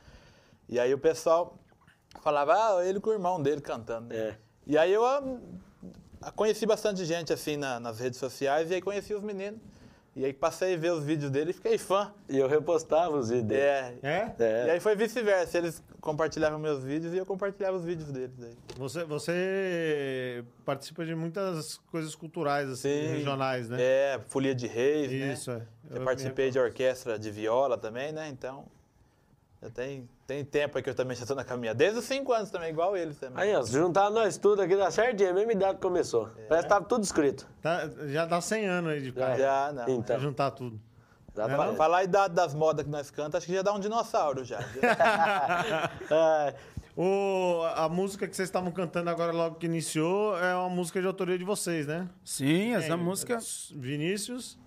E 0.70 0.80
aí 0.80 0.94
o 0.94 1.00
pessoal 1.00 1.58
falava, 2.22 2.54
ah, 2.54 2.86
ele 2.86 3.00
com 3.00 3.10
o 3.10 3.14
irmão 3.14 3.42
dele 3.42 3.62
cantando. 3.62 4.14
É. 4.14 4.38
E 4.68 4.78
aí 4.78 4.94
eu 4.94 5.04
ah, 5.04 5.24
conheci 6.36 6.68
bastante 6.68 7.04
gente 7.04 7.34
assim 7.34 7.58
na- 7.58 7.80
nas 7.80 8.00
redes 8.00 8.20
sociais 8.20 8.70
e 8.70 8.76
aí 8.76 8.82
conheci 8.82 9.16
os 9.16 9.24
meninos. 9.24 9.60
E 10.14 10.26
aí 10.26 10.34
passei 10.34 10.74
a 10.74 10.78
ver 10.78 10.92
os 10.92 11.06
vídeos 11.06 11.32
dele 11.32 11.52
e 11.52 11.54
fiquei 11.54 11.78
fã. 11.78 12.12
E 12.28 12.38
eu 12.38 12.46
repostava 12.48 13.16
os 13.16 13.30
vídeos 13.30 13.48
dele. 13.48 13.62
É, 13.62 13.96
É? 14.04 14.36
É. 14.40 14.68
e 14.68 14.70
aí 14.72 14.80
foi 14.82 14.94
vice-versa. 14.94 15.58
Eles 15.58 15.82
compartilhavam 16.02 16.60
meus 16.60 16.84
vídeos 16.84 17.14
e 17.14 17.18
eu 17.18 17.26
compartilhava 17.26 17.78
os 17.78 17.86
vídeos 17.86 18.12
deles. 18.12 18.36
Aí. 18.44 18.54
Você, 18.78 19.06
você 19.06 20.44
participa 20.66 21.06
de 21.06 21.16
muitas 21.16 21.78
coisas 21.90 22.14
culturais, 22.14 22.70
assim, 22.70 22.90
Sim. 22.90 23.08
regionais, 23.08 23.70
né? 23.70 23.78
É, 23.82 24.20
Folia 24.28 24.54
de 24.54 24.68
Reis, 24.68 25.12
Isso, 25.12 25.52
né? 25.52 25.66
é. 25.90 25.94
Eu, 25.94 25.98
Eu 26.00 26.04
participei 26.04 26.52
de 26.52 26.60
orquestra 26.60 27.18
de 27.18 27.32
viola 27.32 27.78
também, 27.78 28.12
né? 28.12 28.28
Então, 28.28 28.66
já 29.62 29.70
tem, 29.70 30.10
tem 30.32 30.46
tempo 30.46 30.78
aí 30.78 30.84
que 30.84 30.90
eu 30.90 30.96
também 30.96 31.16
já 31.18 31.24
estou 31.24 31.36
na 31.36 31.44
caminhada. 31.44 31.78
Desde 31.78 32.00
os 32.00 32.06
5 32.06 32.32
anos 32.32 32.50
também, 32.50 32.70
igual 32.70 32.96
eles 32.96 33.18
também. 33.18 33.44
Aí, 33.44 33.54
ó, 33.54 33.62
se 33.64 33.74
juntar 33.74 34.10
nós 34.10 34.38
tudo 34.38 34.62
aqui, 34.62 34.78
dá 34.78 34.90
certinho, 34.90 35.28
é 35.28 35.32
a 35.32 35.34
mesma 35.34 35.52
idade 35.52 35.76
que 35.76 35.82
começou. 35.82 36.30
Parece 36.48 36.68
que 36.68 36.70
tava 36.74 36.86
tudo 36.86 37.04
escrito. 37.04 37.46
Tá- 37.62 37.90
já 38.08 38.26
dá 38.26 38.40
100 38.40 38.66
anos 38.66 38.92
aí 38.94 39.02
de 39.02 39.12
cara. 39.12 39.38
Já, 39.38 39.72
não. 39.74 39.90
Então. 39.90 40.20
Juntar 40.20 40.52
tudo. 40.52 40.80
Dá 41.36 41.44
É, 41.44 41.56
pra-? 41.56 41.74
Falar 41.74 41.98
a 41.98 42.04
idade 42.06 42.34
das 42.34 42.54
modas 42.54 42.86
que 42.86 42.92
nós 42.92 43.12
cantamos, 43.12 43.36
acho 43.36 43.46
que 43.46 43.54
já 43.54 43.62
dá 43.62 43.74
um 43.74 43.80
dinossauro 43.80 44.44
já. 44.46 44.60
É, 46.10 46.56
O, 46.96 47.62
a 47.76 47.88
música 47.90 48.28
que 48.28 48.36
vocês 48.36 48.48
estavam 48.50 48.72
cantando 48.72 49.10
agora, 49.10 49.32
logo 49.32 49.56
que 49.56 49.66
iniciou, 49.66 50.38
é 50.38 50.54
uma 50.56 50.70
música 50.70 51.00
de 51.02 51.08
autoria 51.08 51.38
de 51.38 51.44
vocês, 51.44 51.88
né? 51.88 52.08
Sim, 52.24 52.74
essa 52.76 52.88
Quem? 52.90 52.98
música. 52.98 53.38
Vinícius 53.74 54.58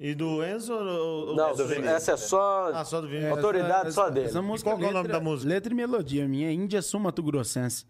E 0.00 0.14
do 0.14 0.42
Enzo? 0.42 0.72
ou- 0.72 1.28
ou- 1.28 1.36
Não, 1.36 1.54
do 1.54 1.66
Vinícius? 1.66 1.86
essa 1.92 2.12
é 2.12 2.16
só. 2.16 2.70
Ah, 2.72 2.84
só 2.86 3.02
do 3.02 3.06
Vinícius. 3.08 3.32
Autoridade 3.36 3.92
só 3.92 4.08
dele. 4.08 4.26
Essa 4.28 4.40
música, 4.40 4.70
qual 4.70 4.82
é 4.82 4.88
o 4.88 4.92
nome 4.92 5.08
da 5.08 5.20
música? 5.20 5.48
Letra 5.48 5.72
e 5.72 5.76
melodia 5.76 6.26
minha, 6.26 6.48
é 6.48 6.52
Índia 6.52 6.80
Sul 6.80 7.00
Mato 7.00 7.22
Grossense. 7.22 7.84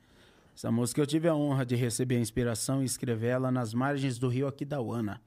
Essa 0.57 0.73
música 0.73 1.00
eu 1.00 1.07
tive 1.07 1.29
a 1.29 1.35
honra 1.35 1.64
de 1.64 1.76
receber 1.76 2.17
a 2.17 2.21
inspiração 2.21 2.83
e 2.83 2.85
escrever 2.85 3.29
ela 3.29 3.52
nas 3.52 3.73
margens 3.73 4.19
do 4.19 4.29
rio 4.29 4.49
Aquidauana, 4.49 5.21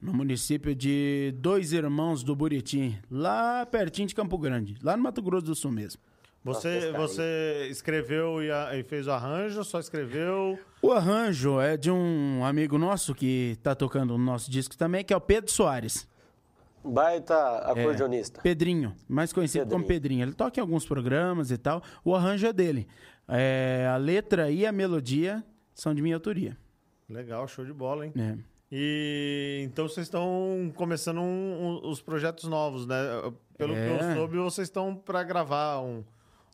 no 0.00 0.12
município 0.12 0.74
de 0.74 1.32
Dois 1.38 1.72
Irmãos 1.72 2.22
do 2.22 2.36
Buriti, 2.36 2.96
lá 3.10 3.64
pertinho 3.64 4.06
de 4.06 4.14
Campo 4.14 4.36
Grande, 4.36 4.76
lá 4.82 4.96
no 4.98 5.02
Mato 5.02 5.22
Grosso 5.22 5.46
do 5.46 5.54
Sul 5.54 5.72
mesmo. 5.72 6.02
Você, 6.42 6.90
você 6.92 7.68
escreveu 7.70 8.42
e, 8.42 8.50
a- 8.50 8.74
e 8.76 8.82
fez 8.82 9.06
o 9.06 9.10
arranjo, 9.12 9.62
só 9.62 9.78
escreveu. 9.78 10.58
O 10.80 10.90
arranjo 10.92 11.60
é 11.60 11.76
de 11.76 11.90
um 11.90 12.42
amigo 12.44 12.78
nosso 12.78 13.14
que 13.14 13.58
tá 13.62 13.74
tocando 13.74 14.16
no 14.16 14.24
nosso 14.24 14.50
disco 14.50 14.74
também, 14.76 15.04
que 15.04 15.12
é 15.12 15.16
o 15.16 15.20
Pedro 15.20 15.50
Soares. 15.50 16.08
Baita 16.82 17.34
É, 17.34 17.72
acordeonista. 17.82 18.40
Pedrinho, 18.40 18.94
mais 19.06 19.34
conhecido 19.34 19.68
como 19.70 19.84
Pedrinho. 19.86 20.22
Ele 20.22 20.32
toca 20.32 20.58
em 20.58 20.62
alguns 20.62 20.86
programas 20.86 21.50
e 21.50 21.58
tal. 21.58 21.82
O 22.02 22.14
arranjo 22.14 22.46
é 22.46 22.52
dele. 22.54 22.88
É, 23.28 23.86
a 23.92 23.98
letra 23.98 24.50
e 24.50 24.64
a 24.64 24.72
melodia 24.72 25.44
são 25.74 25.94
de 25.94 26.00
minha 26.00 26.16
autoria. 26.16 26.56
Legal, 27.06 27.46
show 27.46 27.66
de 27.66 27.72
bola, 27.72 28.06
hein? 28.06 28.12
né? 28.14 28.38
E 28.72 29.60
então 29.64 29.86
vocês 29.88 30.06
estão 30.06 30.72
começando 30.74 31.18
um- 31.20 31.22
um- 31.84 31.88
os 31.90 32.00
projetos 32.00 32.44
novos, 32.48 32.86
né? 32.86 32.96
Pelo 33.58 33.74
que 33.74 33.80
eu 33.80 33.96
É. 33.96 34.14
soube, 34.14 34.38
vocês 34.38 34.68
estão 34.68 34.94
para 34.94 35.22
gravar 35.22 35.80
um, 35.80 36.02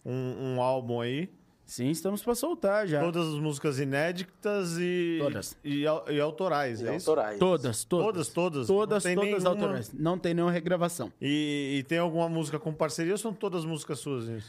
um, 0.06 0.54
um 0.56 0.62
álbum 0.62 1.00
aí. 1.00 1.28
Sim, 1.64 1.90
estamos 1.90 2.22
para 2.22 2.36
soltar 2.36 2.86
já. 2.86 3.00
Todas 3.00 3.26
as 3.26 3.40
músicas 3.40 3.80
inéditas 3.80 4.76
e, 4.78 5.18
Todas. 5.20 5.56
e, 5.64 5.82
e 5.82 6.20
autorais, 6.20 6.80
E 6.80 6.86
é 6.86 6.94
isso? 6.96 7.10
autorais. 7.10 7.38
Todas, 7.40 7.82
todas. 7.84 8.06
Todas, 8.06 8.28
todas? 8.28 8.66
Todas, 8.68 9.04
Não 9.04 9.10
tem 9.10 9.14
todas 9.16 9.30
nenhuma- 9.42 9.50
autorais. 9.50 9.92
Não 9.92 10.16
tem 10.18 10.32
nenhuma 10.34 10.52
regravação. 10.52 11.12
E, 11.20 11.78
e 11.78 11.82
tem 11.82 11.98
alguma 11.98 12.28
música 12.28 12.58
com 12.60 12.72
parceria 12.72 13.12
ou 13.14 13.18
são 13.18 13.32
todas 13.34 13.64
músicas 13.64 13.98
suas? 13.98 14.28
Isso? 14.28 14.48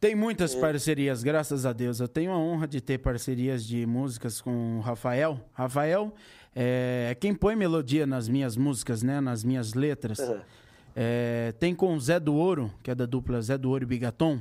Tem 0.00 0.14
muitas 0.14 0.54
parcerias, 0.54 1.22
graças 1.22 1.66
a 1.66 1.72
Deus. 1.74 2.00
Eu 2.00 2.08
tenho 2.08 2.32
a 2.32 2.38
honra 2.38 2.66
de 2.66 2.80
ter 2.80 2.96
parcerias 2.98 3.62
de 3.64 3.84
músicas 3.84 4.40
com 4.40 4.78
o 4.78 4.80
Rafael. 4.80 5.38
Rafael 5.52 6.14
é 6.56 7.14
quem 7.20 7.34
põe 7.34 7.54
melodia 7.56 8.06
nas 8.06 8.26
minhas 8.26 8.56
músicas, 8.56 9.02
né? 9.02 9.20
Nas 9.20 9.44
minhas 9.44 9.74
letras. 9.74 10.18
Uhum. 10.18 10.40
É, 10.96 11.52
tem 11.58 11.74
com 11.74 11.94
o 11.94 12.00
Zé 12.00 12.18
do 12.20 12.34
Ouro, 12.34 12.72
que 12.82 12.90
é 12.90 12.94
da 12.94 13.04
dupla 13.06 13.40
Zé 13.42 13.58
do 13.58 13.68
Ouro 13.70 13.84
e 13.84 13.86
Bigaton. 13.86 14.40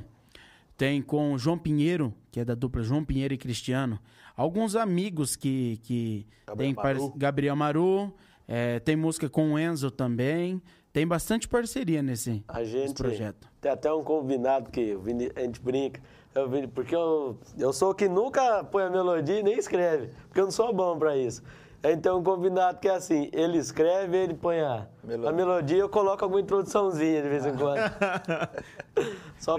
Tem 0.84 1.02
com 1.02 1.32
o 1.34 1.38
João 1.38 1.58
Pinheiro, 1.58 2.13
que 2.30 2.42
é 2.42 2.44
da 2.46 2.54
dupla 2.56 2.84
João 2.84 3.06
Pinheiro 3.06 3.34
e 3.34 3.38
Cristiano. 3.38 3.98
Alguns 4.36 4.75
amigos 4.75 5.36
que, 5.38 5.78
que 5.84 6.28
Gabriel 6.46 6.74
tem 6.75 6.84
Maru. 6.84 7.13
Gabriel 7.16 7.56
Maru. 7.56 8.13
é, 8.46 8.80
tem 8.82 8.96
música 8.98 9.30
com 9.30 9.54
o 9.54 9.58
Enzo 9.60 9.90
também. 9.90 10.62
Tem 10.92 11.08
bastante 11.08 11.48
parceria 11.48 12.04
nesse, 12.04 12.44
A 12.50 12.60
nesse 12.60 12.72
gente 12.72 12.94
projeto. 12.96 13.48
tem 13.62 13.72
até 13.72 13.94
um 13.94 14.04
combinado 14.04 14.70
que 14.70 14.94
Vini- 14.98 15.32
a 15.36 15.40
gente 15.40 15.62
brinca. 15.62 16.02
Eu, 16.36 16.50
porque 16.74 16.94
eu, 16.96 17.40
eu 17.58 17.72
sou 17.72 17.92
o 17.92 17.96
que 17.96 18.10
nunca 18.10 18.62
põe 18.66 18.84
a 18.84 18.90
melodia 18.90 19.40
e 19.40 19.44
nem 19.44 19.58
escreve, 19.58 20.10
porque 20.28 20.42
eu 20.42 20.46
não 20.46 20.52
sou 20.52 20.74
bom 20.74 20.98
pra 21.00 21.16
isso. 21.16 21.42
Gente 21.86 22.02
tem 22.02 22.12
um 22.12 22.22
combinado 22.24 22.80
que 22.80 22.88
é 22.90 22.96
assim, 22.96 23.30
ele 23.32 23.58
escreve, 23.58 24.18
ele 24.18 24.34
põe 24.34 24.60
a 24.60 24.88
Melodia. 25.04 25.30
a 25.30 25.34
melodia, 25.34 25.78
eu 25.78 25.90
coloco 25.90 26.24
alguma 26.24 26.42
introduçãozinha 26.42 27.22
de 27.22 27.30
vez 27.30 27.46
em 27.46 27.56
quando. 27.56 27.80
Só 29.40 29.58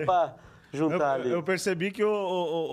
pra 0.76 0.85
Eu, 0.87 0.90
juntar 0.90 1.12
ali. 1.14 1.31
eu 1.31 1.43
percebi 1.43 1.90
que 1.90 2.02
o, 2.04 2.09
o- 2.09 2.12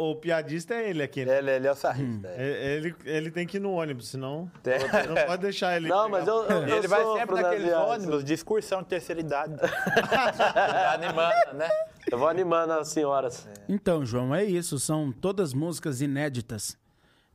o- 0.08 0.12
o 0.12 0.15
piadista 0.15 0.74
é 0.75 0.89
ele 0.89 1.03
aqui, 1.03 1.24
né? 1.25 1.38
Ele, 1.38 1.51
ele 1.51 1.67
é 1.67 1.72
o 1.72 1.75
sarrista. 1.75 2.27
é. 2.29 2.36
É- 2.38 2.75
Ele, 2.77 2.96
ele 3.05 3.31
tem 3.31 3.46
que 3.48 3.58
ir 3.58 3.60
no 3.60 3.72
ônibus, 3.74 4.08
senão 4.10 4.50
Tem. 4.63 4.79
não 5.08 5.25
pode 5.27 5.41
deixar 5.41 5.75
ele. 5.77 5.88
Não, 5.88 6.10
mas 6.10 6.27
eu, 6.27 6.43
eu, 6.46 6.67
eu 6.67 6.77
Ele 6.77 6.88
vai 6.88 7.03
sempre 7.20 7.41
naqueles 7.41 7.74
ônibus 7.74 8.24
de 8.24 8.34
excursão 8.34 8.81
de 8.81 8.88
terceira 8.89 9.20
idade. 9.22 9.55
Tá 9.62 10.93
animando, 10.93 11.58
né? 11.58 11.70
Eu 12.12 12.17
vou 12.17 12.27
animando 12.27 12.74
as 12.74 12.88
senhoras. 12.89 13.48
Então, 13.70 14.05
João, 14.05 14.34
é 14.34 14.43
isso. 14.43 14.79
São 14.79 15.12
todas 15.12 15.53
músicas 15.53 16.01
inéditas. 16.01 16.77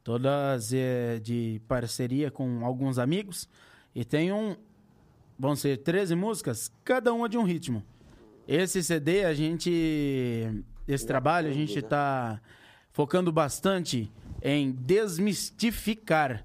Todas 0.02 0.73
é, 0.73 1.18
de 1.20 1.61
parceria 1.66 2.30
com 2.30 2.64
alguns 2.64 2.99
amigos. 2.99 3.49
E 3.94 4.04
tem 4.04 4.32
um. 4.32 4.56
Vão 5.38 5.54
ser 5.54 5.78
13 5.78 6.14
músicas, 6.14 6.70
cada 6.85 7.12
uma 7.12 7.28
de 7.28 7.37
um 7.37 7.42
ritmo. 7.42 7.82
Esse 8.46 8.82
CD, 8.82 9.24
a 9.24 9.34
gente. 9.34 10.64
Esse 10.86 11.06
trabalho, 11.06 11.48
a 11.48 11.52
gente 11.52 11.78
está 11.78 12.40
focando 12.92 13.32
bastante 13.32 14.10
em 14.40 14.70
desmistificar 14.72 16.44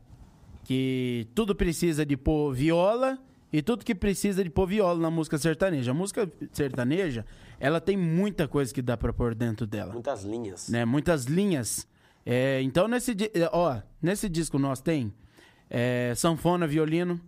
que 0.64 1.28
tudo 1.36 1.56
precisa 1.56 2.06
de 2.06 2.18
pôr 2.18 2.54
viola 2.54 3.20
e 3.54 3.62
tudo 3.62 3.86
que 3.86 3.94
precisa 3.94 4.44
de 4.44 4.50
pôr 4.50 4.66
viola 4.68 5.00
na 5.00 5.12
música 5.12 5.38
sertaneja. 5.38 5.92
A 5.92 5.94
música 5.94 6.32
sertaneja, 6.52 7.26
ela 7.60 7.80
tem 7.80 7.96
muita 7.96 8.48
coisa 8.48 8.74
que 8.74 8.82
dá 8.82 8.98
pra 8.98 9.14
pôr 9.14 9.36
dentro 9.36 9.68
dela, 9.68 9.94
Muitas 9.94 10.24
linhas. 10.24 10.70
né? 10.70 10.86
Muitas 10.86 11.26
linhas. 11.26 11.88
É, 12.26 12.62
então 12.62 12.88
nesse, 12.88 13.16
ó, 13.52 13.80
nesse 14.02 14.28
disco 14.30 14.58
nós 14.60 14.80
tem 14.82 15.14
é, 15.70 16.14
sanfona, 16.16 16.66
violino, 16.68 17.20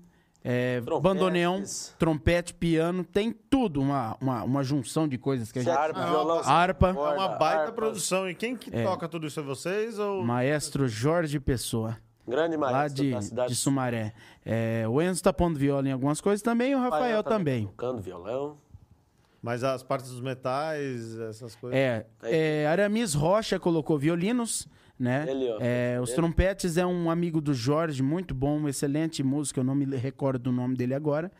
é, 0.43 0.81
bandoneão, 0.81 1.63
trompete, 1.97 2.53
piano, 2.53 3.03
tem 3.03 3.31
tudo, 3.31 3.81
uma, 3.81 4.17
uma, 4.19 4.43
uma 4.43 4.63
junção 4.63 5.07
de 5.07 5.17
coisas 5.17 5.51
que 5.51 5.59
a 5.59 5.63
gente... 5.63 5.71
Harpa, 5.71 5.99
Ah, 6.01 6.05
violão, 6.09 6.41
Harpa. 6.43 6.87
É 6.89 6.91
uma 6.91 7.27
baita 7.29 7.61
harpa. 7.61 7.71
produção. 7.71 8.29
E 8.29 8.35
quem 8.35 8.55
que 8.57 8.69
toca 8.69 9.07
tudo 9.07 9.25
isso 9.27 9.39
é 9.39 9.43
vocês? 9.43 9.97
Ou... 9.97 10.23
Maestro 10.23 10.87
Jorge 10.87 11.39
Pessoa. 11.39 11.97
Grande 12.27 12.55
lá 12.55 12.71
maestro 12.71 13.03
de, 13.03 13.11
da 13.11 13.21
cidade. 13.21 13.49
de 13.49 13.55
Sumaré. 13.55 14.13
É, 14.45 14.85
o 14.87 15.01
Enzo 15.01 15.21
tá 15.23 15.33
pondo 15.33 15.57
viola 15.59 15.87
em 15.87 15.91
algumas 15.91 16.21
coisas 16.21 16.41
também 16.41 16.71
e 16.71 16.75
o 16.75 16.79
Rafael 16.79 17.21
também. 17.23 17.65
Tocando 17.67 18.01
violão. 18.01 18.57
Mas 19.41 19.61
as 19.61 19.83
partes 19.83 20.09
dos 20.09 20.21
metais, 20.21 21.19
essas 21.19 21.53
coisas. 21.55 21.77
É, 21.77 22.05
é, 22.23 22.65
Aramis 22.67 23.13
Rocha 23.13 23.59
colocou 23.59 23.97
violinos, 23.97 24.69
né? 24.99 25.25
Ele, 25.29 25.49
ó, 25.49 25.57
É, 25.59 25.99
os 26.01 26.09
ele. 26.09 26.15
trompetes 26.15 26.77
é 26.77 26.85
um 26.85 27.09
amigo 27.09 27.41
do 27.41 27.53
Jorge, 27.53 28.01
muito 28.03 28.33
bom, 28.33 28.67
excelente 28.67 29.21
músico, 29.23 29.59
eu 29.59 29.63
não 29.63 29.75
me 29.75 29.85
recordo 29.95 30.43
do 30.43 30.51
nome 30.51 30.75
dele 30.75 30.93
agora. 30.93 31.31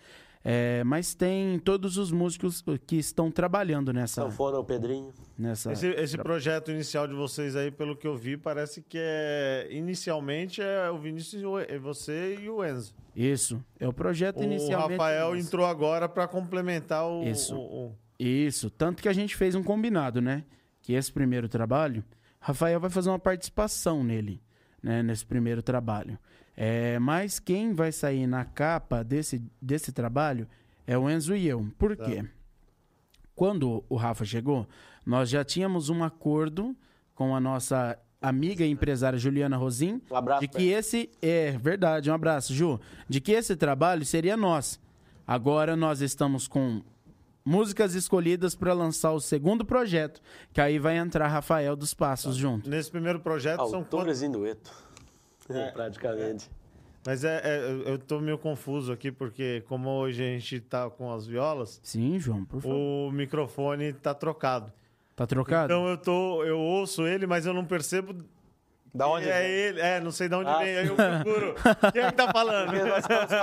É, 0.46 0.84
mas 0.84 1.14
tem 1.16 1.58
todos 1.58 1.98
os 1.98 2.12
músicos 2.12 2.62
que 2.86 2.98
estão 2.98 3.32
trabalhando 3.32 3.94
nessa. 3.94 4.24
Sanfona, 4.24 4.60
o 4.60 4.64
Pedrinho. 4.66 5.14
nessa 5.38 5.72
Esse, 5.72 5.88
esse 5.92 6.18
projeto 6.18 6.70
inicial 6.70 7.08
de 7.08 7.14
vocês 7.14 7.56
aí, 7.56 7.72
pelo 7.72 7.96
que 7.96 8.06
eu 8.06 8.18
vi, 8.18 8.36
parece 8.36 8.82
que 8.82 8.98
é. 9.00 9.70
Inicialmente 9.72 10.62
é 10.62 10.92
o 10.92 10.98
Vinícius, 10.98 11.42
o- 11.46 11.80
você 11.82 12.38
e 12.42 12.50
o 12.50 12.62
Enzo. 12.66 12.94
Isso. 13.16 13.64
É 13.80 13.88
o 13.88 13.94
projeto 13.94 14.42
O 14.42 14.44
inicialmente. 14.44 14.92
Rafael 15.00 15.34
nosso. 15.34 15.48
entrou 15.48 15.66
agora 15.66 16.10
para 16.10 16.28
complementar 16.28 17.08
o. 17.08 17.24
Isso. 17.24 17.56
o- 17.56 17.86
o- 17.88 17.96
Isso, 18.20 18.70
tanto 18.70 19.02
que 19.02 19.08
a 19.08 19.14
gente 19.14 19.38
fez 19.38 19.56
um 19.56 19.64
combinado, 19.64 20.20
né? 20.22 20.44
Que 20.82 20.92
esse 20.92 21.10
primeiro 21.10 21.48
trabalho, 21.48 22.04
Rafael 22.44 22.78
vai 22.78 22.90
fazer 22.90 23.10
uma 23.10 23.18
participação 23.18 24.04
nele, 24.04 24.42
né? 24.82 25.02
Nesse 25.02 25.26
primeiro 25.26 25.64
trabalho. 25.64 26.20
É, 26.58 27.00
mas 27.00 27.40
quem 27.40 27.74
vai 27.74 27.90
sair 27.90 28.28
na 28.28 28.44
capa 28.44 29.02
desse, 29.02 29.42
desse 29.62 29.94
trabalho 29.94 30.46
é 30.86 30.98
o 30.98 31.10
Enzo 31.10 31.34
e 31.34 31.48
eu. 31.48 31.66
Por 31.80 31.96
quê? 31.96 32.26
Quando 33.34 33.84
o 33.88 33.96
Rafa 33.96 34.26
chegou, 34.26 34.68
nós 35.06 35.30
já 35.30 35.44
tínhamos 35.46 35.90
um 35.90 36.04
acordo 36.04 36.76
com 37.16 37.34
a 37.34 37.40
nossa 37.40 37.98
amiga 38.22 38.66
e 38.66 38.70
empresária 38.70 39.18
Juliana 39.18 39.56
Rosim 39.56 40.02
Um 40.12 40.16
abraço 40.16 40.42
de 40.42 40.48
que 40.50 40.68
esse 40.68 41.10
é 41.22 41.52
verdade, 41.52 42.12
um 42.12 42.14
abraço, 42.14 42.54
Ju, 42.54 42.78
de 43.08 43.22
que 43.22 43.32
esse 43.32 43.56
trabalho 43.56 44.06
seria 44.06 44.36
nosso. 44.36 44.82
Agora 45.26 45.78
nós 45.78 46.02
estamos 46.02 46.46
com 46.46 46.82
músicas 47.46 47.94
escolhidas 47.96 48.56
para 48.56 48.74
lançar 48.74 49.12
o 49.12 49.20
segundo 49.20 49.66
projeto, 49.66 50.22
que 50.54 50.62
aí 50.62 50.80
vai 50.80 50.98
entrar 50.98 51.28
Rafael 51.28 51.76
dos 51.76 51.94
Passos 51.94 52.36
junto. 52.36 52.70
Nesse 52.70 52.90
primeiro 52.90 53.20
projeto 53.20 53.60
são 53.60 53.82
quantos. 53.84 53.94
Autores 53.94 54.22
em 54.24 54.32
dueto. 54.32 54.72
Praticamente. 55.74 56.50
Mas 57.06 57.24
é, 57.26 57.42
é- 57.44 57.60
eu- 57.70 57.82
eu 57.84 58.00
tô 58.00 58.20
meio 58.22 58.38
confuso 58.38 58.92
aqui, 58.94 59.12
porque 59.12 59.62
como 59.68 59.90
hoje 59.90 60.24
a 60.24 60.26
gente 60.26 60.62
tá 60.62 60.90
com 60.90 61.12
as 61.14 61.28
violas, 61.28 61.82
Sim, 61.84 62.18
João, 62.18 62.46
por 62.46 62.62
favor. 62.62 62.78
o 62.78 63.12
microfone 63.12 63.92
tá 63.92 64.14
trocado. 64.14 64.72
Tá 65.16 65.28
trocado? 65.28 65.66
Então 65.72 65.88
eu 65.88 65.98
tô. 65.98 66.44
Eu 66.44 66.58
ouço 66.58 67.06
ele, 67.06 67.28
mas 67.28 67.46
eu 67.46 67.54
não 67.54 67.66
percebo. 67.66 68.16
Da 68.94 69.08
onde 69.08 69.28
é 69.28 69.50
ele. 69.50 69.80
É, 69.80 70.00
não 70.00 70.12
sei 70.12 70.30
de 70.30 70.36
onde 70.36 70.50
Ah, 70.50 70.60
vem. 70.60 70.78
Aí 70.78 70.88
eu 70.88 70.96
procuro. 70.96 71.56
Quem 71.92 72.02
é 72.04 72.10
que 72.12 72.16
tá 72.16 72.32
falando? 72.32 72.72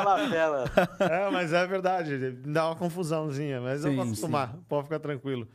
Lapela. 0.04 0.64
É, 1.00 1.28
mas 1.30 1.52
é 1.52 1.66
verdade. 1.66 2.30
Dá 2.47 2.66
uma 2.69 2.76
confusãozinha, 2.76 3.61
mas 3.61 3.85
eu 3.85 3.90
Sim, 3.90 3.97
vou 3.97 4.04
acostumar. 4.04 4.57
Pode 4.69 4.85
ficar 4.85 5.00
tranquilo. 5.00 5.49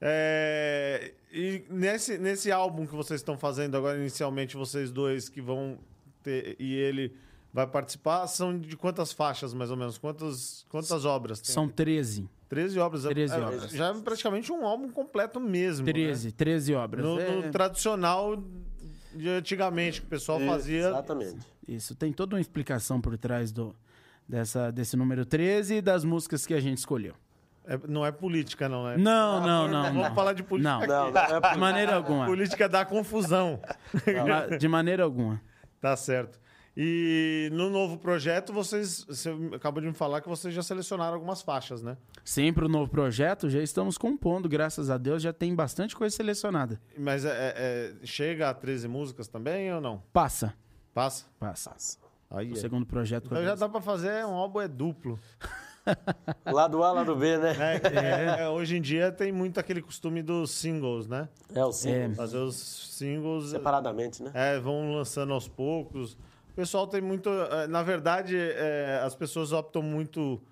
É, 0.00 1.12
e 1.32 1.64
nesse, 1.70 2.18
nesse 2.18 2.50
álbum 2.50 2.86
que 2.86 2.94
vocês 2.94 3.20
estão 3.20 3.36
fazendo 3.36 3.76
agora, 3.76 3.96
inicialmente, 3.98 4.56
vocês 4.56 4.90
dois 4.90 5.28
que 5.28 5.40
vão 5.40 5.78
ter. 6.22 6.56
E 6.58 6.74
ele 6.74 7.14
vai 7.52 7.66
participar, 7.66 8.26
são 8.26 8.58
de 8.58 8.76
quantas 8.76 9.12
faixas, 9.12 9.52
mais 9.54 9.70
ou 9.70 9.76
menos? 9.76 9.98
Quantas, 9.98 10.64
quantas 10.68 11.04
obras? 11.04 11.40
Tem? 11.40 11.52
São 11.52 11.68
13. 11.68 12.28
13 12.48 12.78
obras. 12.78 13.04
É- 13.04 13.08
13 13.10 13.34
é, 13.34 13.38
obras. 13.40 13.70
Já 13.70 13.88
é 13.88 13.94
praticamente 13.94 14.52
um 14.52 14.64
álbum 14.66 14.88
completo 14.90 15.38
mesmo. 15.40 15.84
né? 15.86 15.92
13, 15.92 16.32
13 16.32 16.74
obras. 16.74 17.04
No, 17.04 17.20
É, 17.20 17.30
no 17.30 17.50
tradicional 17.50 18.42
de 19.18 19.28
antigamente, 19.28 20.00
que 20.00 20.06
o 20.06 20.10
pessoal 20.10 20.40
fazia. 20.40 20.88
Exatamente. 20.88 21.38
Isso, 21.66 21.94
tem 21.94 22.12
toda 22.12 22.36
uma 22.36 22.40
explicação 22.40 23.00
por 23.00 23.16
trás 23.18 23.52
do, 23.52 23.74
dessa, 24.26 24.70
desse 24.72 24.96
número 24.96 25.26
13 25.26 25.76
e 25.76 25.80
das 25.82 26.04
músicas 26.04 26.46
que 26.46 26.54
a 26.54 26.60
gente 26.60 26.78
escolheu. 26.78 27.14
É- 27.66 27.78
não 27.86 28.06
é 28.06 28.10
política, 28.10 28.68
não, 28.68 28.84
né? 28.86 28.96
Não, 28.96 29.40
não, 29.46 29.68
não. 29.68 29.82
Vamos 29.84 30.08
não. 30.08 30.14
falar 30.14 30.32
de 30.32 30.42
política 30.42 30.70
Não. 30.70 30.78
aqui. 30.78 30.88
Não, 30.88 31.12
não 31.12 31.46
é 31.46 31.52
De 31.52 31.58
maneira 31.58 31.94
alguma. 31.96 32.24
Política 32.24 32.66
dá 32.68 32.84
confusão. 32.86 33.60
De 34.58 34.66
maneira 34.68 35.02
alguma. 35.04 35.40
Tá 35.80 35.94
certo. 35.94 36.40
E 36.80 37.50
no 37.52 37.68
novo 37.68 37.98
projeto, 37.98 38.52
vocês. 38.52 39.02
Você 39.08 39.30
acabou 39.52 39.80
de 39.80 39.88
me 39.88 39.94
falar 39.94 40.20
que 40.20 40.28
vocês 40.28 40.54
já 40.54 40.62
selecionaram 40.62 41.14
algumas 41.14 41.42
faixas, 41.42 41.82
né? 41.82 41.96
Sim, 42.24 42.52
para 42.52 42.66
o 42.66 42.68
novo 42.68 42.88
projeto, 42.88 43.50
já 43.50 43.60
estamos 43.60 43.98
compondo, 43.98 44.48
graças 44.48 44.88
a 44.88 44.96
Deus, 44.96 45.20
já 45.20 45.32
tem 45.32 45.52
bastante 45.56 45.96
coisa 45.96 46.14
selecionada. 46.14 46.80
Mas 46.96 47.24
é- 47.24 47.30
é- 47.30 47.54
é- 47.56 48.06
chega 48.06 48.48
a 48.48 48.54
13 48.54 48.86
músicas 48.86 49.26
também 49.26 49.74
ou 49.74 49.80
não? 49.80 50.00
Passa. 50.12 50.54
Passa? 50.94 51.26
Passa. 51.40 51.98
Aí 52.30 52.52
O 52.52 52.52
é. 52.52 52.56
segundo 52.56 52.86
projeto. 52.86 53.26
Então 53.26 53.42
já 53.42 53.56
dá 53.56 53.68
pra 53.68 53.80
fazer 53.80 54.24
um 54.24 54.34
álbum 54.34 54.60
é 54.60 54.68
duplo. 54.68 55.18
Lado 56.46 56.84
A, 56.84 56.92
lado 56.92 57.16
B, 57.16 57.38
né? 57.38 57.56
É, 58.38 58.42
é, 58.42 58.48
hoje 58.48 58.76
em 58.76 58.80
dia 58.80 59.10
tem 59.10 59.32
muito 59.32 59.58
aquele 59.58 59.80
costume 59.82 60.22
dos 60.22 60.50
singles, 60.52 61.08
né? 61.08 61.28
É 61.52 61.64
o 61.64 61.72
sim. 61.72 61.90
É. 61.90 62.08
Fazer 62.14 62.36
os 62.36 62.56
singles. 62.96 63.50
Separadamente, 63.50 64.22
né? 64.22 64.30
É, 64.34 64.60
vão 64.60 64.92
lançando 64.92 65.32
aos 65.32 65.48
poucos. 65.48 66.16
O 66.58 66.60
pessoal 66.60 66.88
tem 66.88 67.00
muito. 67.00 67.30
eh, 67.30 67.68
Na 67.68 67.84
verdade, 67.84 68.36
eh, 68.36 69.00
as 69.04 69.14
pessoas 69.14 69.52
optam 69.52 69.80
muito 69.80 70.42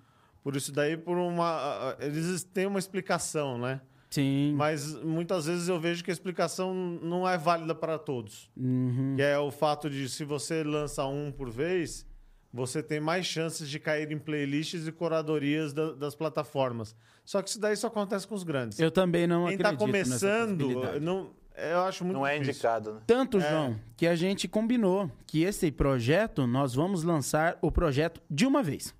por 0.41 0.55
isso 0.55 0.71
daí, 0.71 0.95
por 0.95 1.17
uma. 1.17 1.97
Eles 1.99 2.43
têm 2.45 2.65
uma 2.65 2.79
explicação, 2.79 3.57
né? 3.57 3.81
Sim. 4.09 4.53
Mas 4.55 4.95
muitas 5.03 5.47
vezes 5.47 5.67
eu 5.67 5.77
vejo 5.77 6.01
que 6.05 6.09
a 6.09 6.13
explicação 6.13 6.73
não 6.73 7.27
é 7.27 7.37
válida 7.37 7.75
para 7.75 7.99
todos. 7.99 8.49
Uhum. 8.55 9.15
Que 9.17 9.21
é 9.21 9.37
o 9.37 9.51
fato 9.51 9.89
de 9.89 10.07
se 10.07 10.23
você 10.23 10.63
lança 10.63 11.05
um 11.05 11.29
por 11.29 11.49
vez, 11.51 12.05
você 12.53 12.81
tem 12.81 13.01
mais 13.01 13.25
chances 13.25 13.67
de 13.69 13.77
cair 13.77 14.09
em 14.09 14.17
playlists 14.17 14.87
e 14.87 14.93
curadorias 14.93 15.73
da- 15.73 15.91
das 15.91 16.15
plataformas. 16.15 16.95
Só 17.25 17.41
que 17.41 17.49
isso 17.49 17.59
daí 17.59 17.75
só 17.75 17.87
acontece 17.87 18.25
com 18.25 18.33
os 18.33 18.43
grandes. 18.43 18.79
Eu 18.79 18.91
também 18.91 19.27
não 19.27 19.43
Quem 19.47 19.55
está 19.55 19.71
acredito 19.71 19.91
nessa 19.91 20.09
começando, 20.29 20.57
possibilidade. 20.63 20.99
não, 21.03 21.31
eu 21.57 21.79
acho 21.81 22.03
muito 22.05 22.17
Não 22.17 22.25
é 22.27 22.33
difícil. 22.33 22.51
indicado, 22.53 22.93
né? 22.93 22.99
Tanto, 23.07 23.39
João, 23.39 23.75
que 23.95 24.05
a 24.07 24.15
gente 24.15 24.47
combinou 24.47 25.09
que 25.25 25.43
esse 25.43 25.71
projeto, 25.71 26.45
nós 26.47 26.73
vamos 26.75 27.03
lançar 27.03 27.57
o 27.61 27.71
projeto 27.71 28.21
de 28.29 28.45
uma 28.45 28.61
vez. 28.63 28.93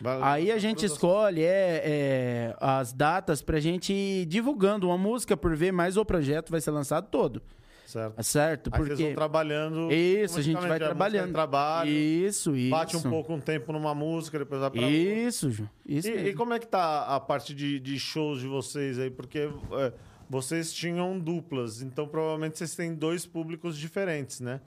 Vai- 0.00 0.18
Aí 0.22 0.52
a 0.52 0.58
gente 0.58 0.84
escolhe 0.84 1.42
é, 1.42 1.82
é, 1.84 2.56
as 2.60 2.92
datas 2.92 3.40
pra 3.40 3.58
gente 3.58 3.92
ir 3.94 4.26
divulgando 4.26 4.86
uma 4.88 4.98
música 4.98 5.36
por 5.36 5.56
ver, 5.56 5.72
mas 5.72 5.96
o 5.96 6.04
projeto 6.04 6.50
vai 6.50 6.60
ser 6.60 6.70
lançado 6.70 7.08
todo. 7.10 7.40
Certo. 7.86 8.22
Certo? 8.24 8.70
Aí 8.74 8.80
vocês 8.80 8.88
vão 8.98 9.06
Porque. 9.06 9.14
trabalhando. 9.14 9.92
Isso, 9.92 10.38
a 10.40 10.42
gente 10.42 10.60
vai 10.66 10.76
trabalhando. 10.78 11.32
Trabalho, 11.32 11.88
Isso, 11.90 12.54
isso. 12.56 12.70
bate 12.70 12.96
um 12.96 13.02
pouco 13.02 13.32
um 13.32 13.40
tempo 13.40 13.72
numa 13.72 13.94
música, 13.94 14.38
depois 14.40 14.60
vai 14.60 14.70
pra. 14.70 14.82
Isso, 14.82 15.50
João. 15.52 15.70
Isso 15.86 16.08
E, 16.08 16.30
e 16.30 16.34
como 16.34 16.52
é 16.52 16.58
que 16.58 16.66
tá 16.66 17.04
a 17.06 17.20
parte 17.20 17.54
de, 17.54 17.78
de 17.78 17.96
shows 17.98 18.40
de 18.40 18.48
vocês 18.48 18.98
aí? 18.98 19.08
Porque 19.08 19.48
é, 19.72 19.92
vocês 20.28 20.72
tinham 20.72 21.18
duplas, 21.18 21.82
então 21.82 22.06
provavelmente 22.06 22.58
vocês 22.58 22.74
têm 22.74 22.94
dois 22.94 23.26
públicos 23.26 23.76
diferentes, 23.76 24.40
né? 24.40 24.60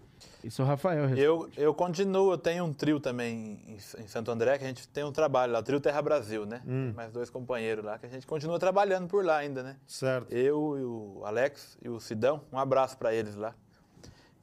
Isso 0.43 0.61
o 0.61 0.65
Rafael. 0.65 1.07
responde. 1.07 1.21
Eu, 1.21 1.49
eu 1.57 1.73
continuo, 1.73 2.31
eu 2.31 2.37
tenho 2.37 2.65
um 2.65 2.73
trio 2.73 2.99
também 2.99 3.61
em, 3.67 3.77
em 4.03 4.07
Santo 4.07 4.31
André, 4.31 4.57
que 4.57 4.63
a 4.63 4.67
gente 4.67 4.87
tem 4.87 5.03
um 5.03 5.11
trabalho 5.11 5.53
lá, 5.53 5.61
Trio 5.63 5.79
Terra 5.79 6.01
Brasil, 6.01 6.45
né? 6.45 6.61
Mais 6.95 7.11
dois 7.11 7.29
companheiros 7.29 7.83
lá, 7.83 7.97
que 7.97 8.05
a 8.05 8.09
gente 8.09 8.27
continua 8.27 8.59
trabalhando 8.59 9.07
por 9.07 9.23
lá 9.23 9.37
ainda, 9.37 9.63
né? 9.63 9.77
Certo. 9.87 10.31
Eu 10.31 10.77
e 10.77 10.83
o 10.83 11.21
Alex 11.25 11.77
e 11.81 11.89
o 11.89 11.99
Sidão, 11.99 12.41
um 12.51 12.57
abraço 12.57 12.97
pra 12.97 13.13
eles 13.13 13.35
lá. 13.35 13.53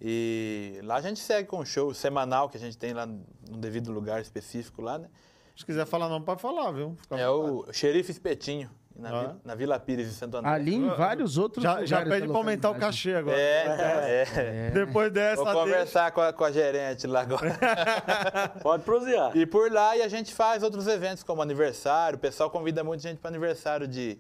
E 0.00 0.78
lá 0.82 0.96
a 0.96 1.00
gente 1.00 1.20
segue 1.20 1.49
com 1.49 1.58
o 1.58 1.64
show 1.64 1.92
semanal 1.94 2.49
que 2.50 2.56
a 2.56 2.61
gente 2.61 2.76
tem 2.76 2.92
lá 2.92 3.06
num 3.06 3.25
devido 3.58 3.90
lugar 3.90 4.20
específico 4.20 4.82
lá, 4.82 4.99
né? 4.99 5.08
Se 5.56 5.64
quiser 5.64 5.87
falar 5.87 6.08
não, 6.11 6.20
pode 6.20 6.42
falar, 6.42 6.70
viu? 6.70 6.94
Fica 7.00 7.18
É 7.18 7.28
o 7.28 7.64
Xerife 7.73 8.11
Espetinho, 8.11 8.70
na, 8.98 9.08
Ah. 9.08 9.20
Vila, 9.20 9.40
na 9.44 9.54
Vila 9.54 9.78
Pires 9.80 10.08
de 10.08 10.14
Santo 10.14 10.36
André. 10.38 10.50
Ali 10.50 10.74
em 10.74 10.88
vários 10.88 11.36
outros 11.38 11.62
Já, 11.62 11.70
lugares. 11.70 11.90
já 11.90 12.04
pede 12.04 12.26
pra 12.26 12.36
aumentar 12.36 12.68
o 12.68 12.72
localidade. 12.72 12.96
cachê 12.96 13.14
agora. 13.14 13.38
É, 13.38 14.26
é. 14.36 14.70
Depois 14.70 15.12
dessa, 15.12 15.44
Vou 15.44 15.52
conversar 15.52 16.10
com 16.12 16.20
a, 16.20 16.32
com 16.32 16.44
a 16.44 16.50
gerente 16.50 17.06
lá 17.06 17.20
agora. 17.22 17.58
Pode 18.62 18.82
prosear. 18.85 19.37
E 19.37 19.44
por 19.46 19.70
lá 19.70 19.96
e 19.96 20.02
a 20.02 20.09
gente 20.09 20.32
faz 20.35 20.62
outros 20.62 20.87
eventos 20.87 21.22
como 21.22 21.42
aniversário. 21.42 22.16
O 22.16 22.20
pessoal 22.20 22.50
convida 22.50 22.82
muita 22.82 23.02
gente 23.02 23.18
para 23.18 23.28
aniversário 23.28 23.87
de 23.87 24.18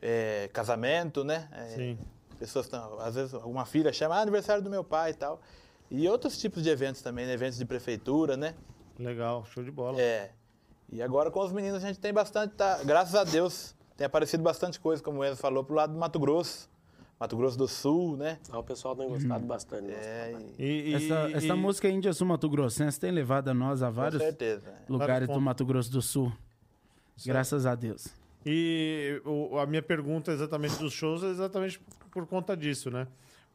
é, 0.00 0.48
casamento, 0.52 1.22
né? 1.24 1.48
É, 1.52 1.64
Sim. 1.74 1.98
Pessoas 2.38 2.68
tão, 2.68 2.98
às 3.00 3.14
vezes 3.14 3.32
alguma 3.34 3.64
filha 3.64 3.92
chama 3.92 4.16
ah, 4.16 4.20
aniversário 4.20 4.62
do 4.62 4.70
meu 4.70 4.82
pai 4.84 5.10
e 5.10 5.14
tal. 5.14 5.40
E 5.90 6.08
outros 6.08 6.36
tipos 6.38 6.62
de 6.62 6.68
eventos 6.70 7.00
também, 7.02 7.26
né? 7.26 7.32
eventos 7.32 7.58
de 7.58 7.64
prefeitura, 7.64 8.36
né? 8.36 8.54
Legal, 8.98 9.44
show 9.46 9.62
de 9.62 9.70
bola. 9.70 10.00
É. 10.00 10.30
E 10.90 11.02
agora 11.02 11.30
com 11.30 11.40
os 11.40 11.52
meninos 11.52 11.84
a 11.84 11.86
gente 11.86 11.98
tem 12.00 12.12
bastante, 12.12 12.54
tá, 12.54 12.80
graças 12.84 13.14
a 13.14 13.24
Deus, 13.24 13.75
tem 13.96 14.04
aparecido 14.06 14.42
bastante 14.42 14.78
coisa, 14.80 15.02
como 15.02 15.20
o 15.20 15.24
Enzo 15.24 15.36
falou, 15.36 15.64
pro 15.64 15.74
lado 15.74 15.92
do 15.92 15.98
Mato 15.98 16.18
Grosso. 16.18 16.68
Mato 17.18 17.34
Grosso 17.34 17.56
do 17.56 17.66
Sul, 17.66 18.14
né? 18.16 18.38
Ah, 18.50 18.58
O 18.58 18.62
pessoal 18.62 18.94
tem 18.94 19.08
gostado 19.08 19.46
bastante. 19.46 19.84
né? 19.86 19.94
É, 19.94 20.36
e- 20.58 20.62
E, 20.62 20.90
e- 20.90 20.94
Essa, 20.94 21.30
essa 21.30 21.46
e- 21.46 21.52
música 21.54 21.88
Índia 21.88 22.12
Sul 22.12 22.26
Mato 22.26 22.46
Grossense 22.48 23.00
tem 23.00 23.10
levado 23.10 23.48
a 23.48 23.54
nós 23.54 23.82
a 23.82 23.86
com 23.88 23.92
vários 23.94 24.20
certeza. 24.22 24.70
né? 24.70 24.76
lugares 24.88 25.26
do. 25.26 25.40
Mato 25.40 25.64
Grosso 25.64 25.90
do 25.90 26.02
Sul. 26.02 26.30
Graças 27.24 27.64
a 27.64 27.74
Deus. 27.74 28.08
E 28.44 29.20
o- 29.24 29.58
a 29.58 29.64
minha 29.66 29.82
pergunta 29.82 30.30
exatamente 30.30 30.76
dos 30.78 30.92
shows 30.92 31.22
é 31.22 31.28
exatamente 31.28 31.80
por 32.10 32.26
conta 32.26 32.54
disso, 32.54 32.90
né? 32.90 33.06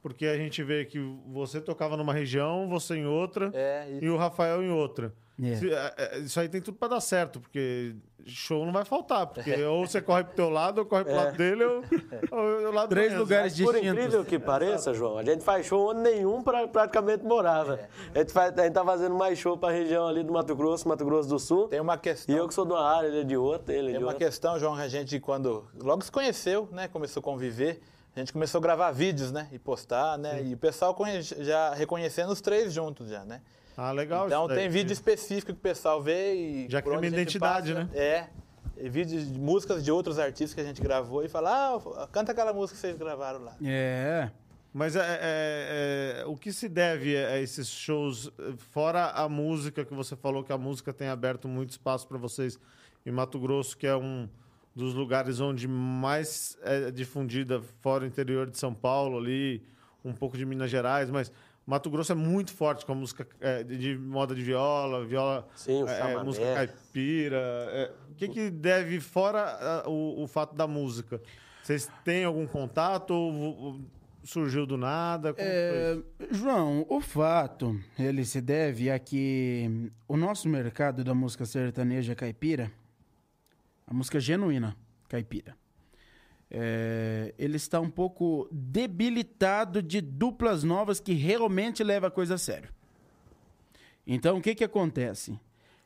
Porque 0.01 0.25
a 0.25 0.35
gente 0.37 0.63
vê 0.63 0.83
que 0.85 0.97
você 1.27 1.61
tocava 1.61 1.95
numa 1.95 2.13
região, 2.13 2.67
você 2.67 2.95
em 2.95 3.05
outra, 3.05 3.51
É, 3.53 3.87
e 4.01 4.05
e 4.05 4.09
o 4.09 4.17
Rafael 4.17 4.63
em 4.63 4.69
outra. 4.71 5.13
É. 5.41 5.47
É, 5.53 6.17
é, 6.17 6.19
Isso 6.19 6.39
aí 6.39 6.47
tem 6.49 6.61
tudo 6.61 6.77
pra 6.77 6.87
dar 6.87 6.99
certo, 7.01 7.39
porque 7.39 7.95
show 8.25 8.63
não 8.65 8.71
vai 8.73 8.85
faltar. 8.85 9.25
Porque 9.27 9.51
ou 9.65 9.87
você 9.87 9.99
corre 10.01 10.23
pro 10.23 10.35
teu 10.35 10.49
lado, 10.49 10.79
ou 10.79 10.85
corre 10.85 11.03
pro 11.05 11.15
lado 11.15 11.35
dele, 11.37 11.63
ou, 11.63 11.83
ou 12.31 12.71
lado 12.71 12.89
do 12.89 12.95
Três 12.95 13.13
lugares 13.15 13.53
Por 13.59 13.73
distintos. 13.73 13.87
incrível 13.97 14.25
que 14.25 14.37
pareça, 14.37 14.93
João, 14.93 15.17
a 15.17 15.23
gente 15.23 15.43
faz 15.43 15.65
show 15.65 15.89
onde 15.91 16.01
nenhum 16.01 16.43
pra, 16.43 16.67
praticamente 16.67 17.23
morava. 17.23 17.79
A, 18.13 18.19
gente 18.19 18.31
faz, 18.31 18.57
a 18.57 18.63
gente 18.63 18.73
tá 18.73 18.83
fazendo 18.85 19.15
mais 19.15 19.37
show 19.39 19.57
pra 19.57 19.71
região 19.71 20.07
ali 20.07 20.23
do 20.23 20.31
Mato 20.33 20.55
Grosso, 20.55 20.87
Mato 20.87 21.05
Grosso 21.05 21.29
do 21.29 21.39
Sul. 21.39 21.67
tem 21.67 21.79
uma 21.79 21.95
E 21.95 21.99
questão. 21.99 22.35
eu 22.35 22.47
que 22.47 22.53
sou 22.53 22.65
de 22.65 22.73
uma 22.73 22.83
área, 22.83 23.07
ele 23.07 23.21
é 23.21 23.23
de 23.23 23.37
outra, 23.37 23.73
ele 23.73 23.87
é 23.87 23.91
Tem 23.91 23.99
de 23.99 24.03
uma 24.03 24.11
outra. 24.13 24.25
questão, 24.25 24.59
João, 24.59 24.75
que 24.75 24.81
a 24.81 24.87
gente 24.89 25.19
quando 25.19 25.65
logo 25.81 26.03
se 26.03 26.11
conheceu, 26.11 26.67
né, 26.71 26.87
começou 26.87 27.21
a 27.21 27.23
conviver, 27.23 27.81
a 28.15 28.19
gente 28.19 28.33
começou 28.33 28.59
a 28.59 28.61
gravar 28.61 28.91
vídeos, 28.91 29.31
né, 29.31 29.47
e 29.51 29.59
postar, 29.59 30.17
né, 30.17 30.43
e 30.43 30.53
o 30.53 30.57
pessoal 30.57 30.95
já 31.39 31.73
reconhecendo 31.73 32.31
os 32.31 32.41
três 32.41 32.73
juntos 32.73 33.09
já, 33.09 33.23
né. 33.23 33.41
Ah, 33.77 33.91
legal. 33.91 34.27
Então 34.27 34.41
isso 34.45 34.49
daí. 34.49 34.57
tem 34.59 34.69
vídeo 34.69 34.91
específico 34.93 35.47
que 35.53 35.57
o 35.57 35.61
pessoal 35.61 36.01
vê 36.01 36.33
e 36.35 36.69
Já 36.69 36.81
cria 36.81 36.97
uma 36.97 37.05
identidade, 37.05 37.73
passa, 37.73 37.85
né? 37.85 37.89
É. 37.97 38.27
E 38.77 38.89
vídeos 38.89 39.31
de 39.31 39.39
músicas 39.39 39.83
de 39.83 39.91
outros 39.91 40.19
artistas 40.19 40.53
que 40.53 40.61
a 40.61 40.63
gente 40.63 40.81
gravou 40.81 41.23
e 41.23 41.29
fala: 41.29 41.75
"Ah, 41.97 42.07
canta 42.11 42.31
aquela 42.31 42.51
música 42.51 42.75
que 42.75 42.81
vocês 42.81 42.97
gravaram 42.97 43.43
lá". 43.43 43.55
É. 43.63 44.29
Mas 44.73 44.95
é, 44.95 44.99
é- 44.99 46.21
é- 46.21 46.25
o 46.25 46.35
que 46.35 46.51
se 46.53 46.67
deve 46.69 47.17
a 47.17 47.39
esses 47.39 47.67
shows, 47.67 48.31
fora 48.71 49.07
a 49.11 49.27
música 49.27 49.83
que 49.83 49.93
você 49.93 50.15
falou 50.15 50.43
que 50.43 50.53
a 50.53 50.57
música 50.57 50.93
tem 50.93 51.09
aberto 51.09 51.47
muito 51.47 51.71
espaço 51.71 52.07
para 52.07 52.17
vocês 52.17 52.57
em 53.05 53.11
Mato 53.11 53.39
Grosso, 53.39 53.77
que 53.77 53.85
é 53.85 53.95
um 53.95 54.29
dos 54.75 54.93
lugares 54.93 55.39
onde 55.39 55.67
mais 55.67 56.57
é 56.63 56.91
difundida 56.91 57.61
fora 57.81 58.03
o 58.03 58.07
interior 58.07 58.49
de 58.49 58.57
São 58.57 58.73
Paulo 58.73 59.17
ali, 59.17 59.61
um 60.03 60.13
pouco 60.13 60.37
de 60.37 60.45
Minas 60.45 60.71
Gerais, 60.71 61.09
mas 61.09 61.31
Mato 61.65 61.89
Grosso 61.89 62.11
é 62.11 62.15
muito 62.15 62.51
forte 62.53 62.85
com 62.85 62.91
a 62.91 62.95
música 62.95 63.27
eh, 63.39 63.63
de, 63.63 63.77
de 63.77 63.97
moda 63.97 64.33
de 64.33 64.41
viola, 64.41 65.05
viola, 65.05 65.47
Sim, 65.55 65.83
o 65.83 65.87
chamamé. 65.87 66.23
música 66.23 66.53
caipira. 66.53 67.37
eh, 67.37 67.91
o 68.11 68.15
que, 68.15 68.27
que 68.27 68.49
deve 68.49 68.99
fora 68.99 69.39
ah, 69.41 69.83
o, 69.87 70.23
o 70.23 70.27
fato 70.27 70.55
da 70.55 70.67
música? 70.67 71.21
Vocês 71.61 71.89
têm 72.03 72.23
algum 72.25 72.47
contato 72.47 73.11
ou 73.11 73.79
surgiu 74.23 74.65
do 74.65 74.77
nada? 74.77 75.33
É? 75.37 75.97
João, 76.31 76.85
o 76.89 76.99
fato, 76.99 77.79
ele 77.97 78.25
se 78.25 78.41
deve 78.41 78.89
a 78.89 78.97
que 78.97 79.91
o 80.07 80.17
nosso 80.17 80.49
mercado 80.49 81.03
da 81.03 81.13
música 81.13 81.45
sertaneja 81.45 82.15
caipira, 82.15 82.71
a 83.91 83.93
música 83.93 84.21
genuína 84.21 84.77
caipira, 85.09 85.53
é, 86.49 87.35
ele 87.37 87.57
está 87.57 87.77
um 87.81 87.89
pouco 87.89 88.47
debilitado 88.49 89.83
de 89.83 89.99
duplas 89.99 90.63
novas 90.63 91.01
que 91.01 91.11
realmente 91.11 91.83
levam 91.83 92.07
a 92.07 92.11
coisa 92.11 92.35
a 92.35 92.37
sério. 92.37 92.69
Então, 94.07 94.37
o 94.37 94.41
que 94.41 94.55
que 94.55 94.63
acontece? 94.63 95.37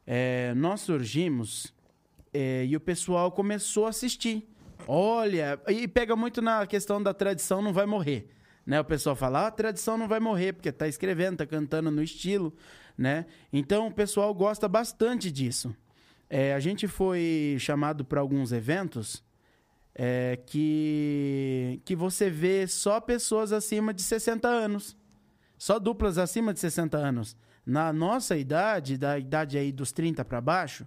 É, 0.06 0.54
nós 0.54 0.82
surgimos 0.82 1.74
é, 2.32 2.64
e 2.64 2.76
o 2.76 2.80
pessoal 2.80 3.32
começou 3.32 3.88
a 3.88 3.90
assistir. 3.90 4.48
Olha, 4.88 5.60
e 5.68 5.88
pega 5.88 6.16
muito 6.16 6.44
na 6.44 6.68
questão 6.68 7.02
da 7.02 7.12
tradição 7.12 7.60
não 7.60 7.74
vai 7.74 7.88
morrer. 7.88 8.30
Né? 8.64 8.80
O 8.80 8.86
pessoal 8.86 9.16
fala, 9.16 9.46
ah, 9.46 9.48
a 9.48 9.52
tradição 9.52 9.98
não 9.98 10.08
vai 10.08 10.20
morrer, 10.20 10.54
porque 10.54 10.72
tá 10.72 10.88
escrevendo, 10.88 11.38
tá 11.38 11.46
cantando 11.48 11.90
no 11.90 12.04
estilo, 12.04 12.54
né? 12.96 13.26
Então 13.52 13.88
o 13.88 13.92
pessoal 13.92 14.32
gosta 14.32 14.68
bastante 14.68 15.32
disso. 15.32 15.76
É, 16.38 16.54
a 16.54 16.60
gente 16.60 16.86
foi 16.86 17.56
chamado 17.62 18.04
para 18.04 18.20
alguns 18.20 18.52
eventos 18.52 19.24
é, 19.96 20.38
que, 20.46 21.80
que 21.86 21.96
você 21.96 22.30
vê 22.30 22.68
só 22.68 23.00
pessoas 23.00 23.54
acima 23.54 23.94
de 23.94 24.02
60 24.02 24.46
anos. 24.46 24.98
Só 25.58 25.80
duplas 25.80 26.18
acima 26.18 26.54
de 26.54 26.60
60 26.60 26.98
anos 26.98 27.38
Na 27.66 27.94
nossa 27.94 28.36
idade, 28.36 28.98
da 28.98 29.18
idade 29.18 29.58
aí 29.58 29.72
dos 29.72 29.94
30 29.94 30.26
para 30.26 30.42
baixo, 30.42 30.86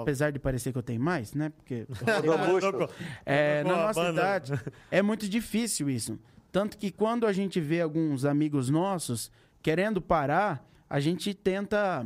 apesar 0.00 0.32
de 0.32 0.40
parecer 0.40 0.72
que 0.72 0.78
eu 0.78 0.82
tenho 0.82 1.00
mais, 1.00 1.34
né? 1.34 1.50
Porque 1.50 1.86
é, 3.24 3.62
na 3.62 3.86
nossa 3.86 4.10
idade 4.10 4.60
é 4.90 5.00
muito 5.00 5.28
difícil 5.28 5.88
isso. 5.88 6.18
Tanto 6.50 6.76
que 6.76 6.90
quando 6.90 7.28
a 7.28 7.32
gente 7.32 7.60
vê 7.60 7.80
alguns 7.80 8.24
amigos 8.24 8.68
nossos 8.68 9.30
querendo 9.62 10.02
parar, 10.02 10.68
a 10.88 10.98
gente 10.98 11.32
tenta 11.32 12.04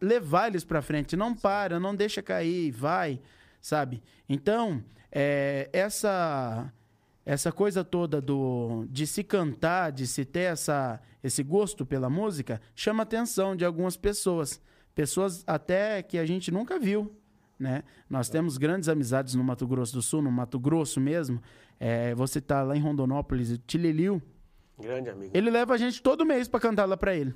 levar 0.00 0.48
eles 0.48 0.64
pra 0.64 0.82
frente. 0.82 1.16
Não 1.16 1.34
para, 1.34 1.78
não 1.78 1.94
deixa 1.94 2.22
cair, 2.22 2.70
vai, 2.70 3.20
sabe? 3.60 4.02
Então, 4.28 4.82
é, 5.12 5.68
essa 5.72 6.72
essa 7.24 7.52
coisa 7.52 7.84
toda 7.84 8.20
do 8.20 8.86
de 8.88 9.06
se 9.06 9.22
cantar, 9.22 9.92
de 9.92 10.06
se 10.06 10.24
ter 10.24 10.52
essa, 10.52 11.00
esse 11.22 11.42
gosto 11.42 11.84
pela 11.84 12.10
música, 12.10 12.60
chama 12.74 13.02
a 13.02 13.04
atenção 13.04 13.54
de 13.54 13.64
algumas 13.64 13.96
pessoas. 13.96 14.60
Pessoas 14.94 15.44
até 15.46 16.02
que 16.02 16.18
a 16.18 16.26
gente 16.26 16.50
nunca 16.50 16.78
viu, 16.78 17.14
né? 17.58 17.84
Nós 18.08 18.28
temos 18.28 18.58
grandes 18.58 18.88
amizades 18.88 19.34
no 19.34 19.44
Mato 19.44 19.66
Grosso 19.66 19.92
do 19.92 20.02
Sul, 20.02 20.22
no 20.22 20.32
Mato 20.32 20.58
Grosso 20.58 21.00
mesmo. 21.00 21.40
É, 21.78 22.14
você 22.14 22.40
tá 22.40 22.62
lá 22.62 22.76
em 22.76 22.80
Rondonópolis, 22.80 23.50
o 23.50 23.58
Tililiu, 23.58 24.20
Grande 24.78 25.10
amigo. 25.10 25.30
ele 25.32 25.50
leva 25.50 25.74
a 25.74 25.76
gente 25.76 26.02
todo 26.02 26.26
mês 26.26 26.48
pra 26.48 26.58
cantar 26.58 26.86
lá 26.86 26.96
pra 26.96 27.14
ele. 27.14 27.34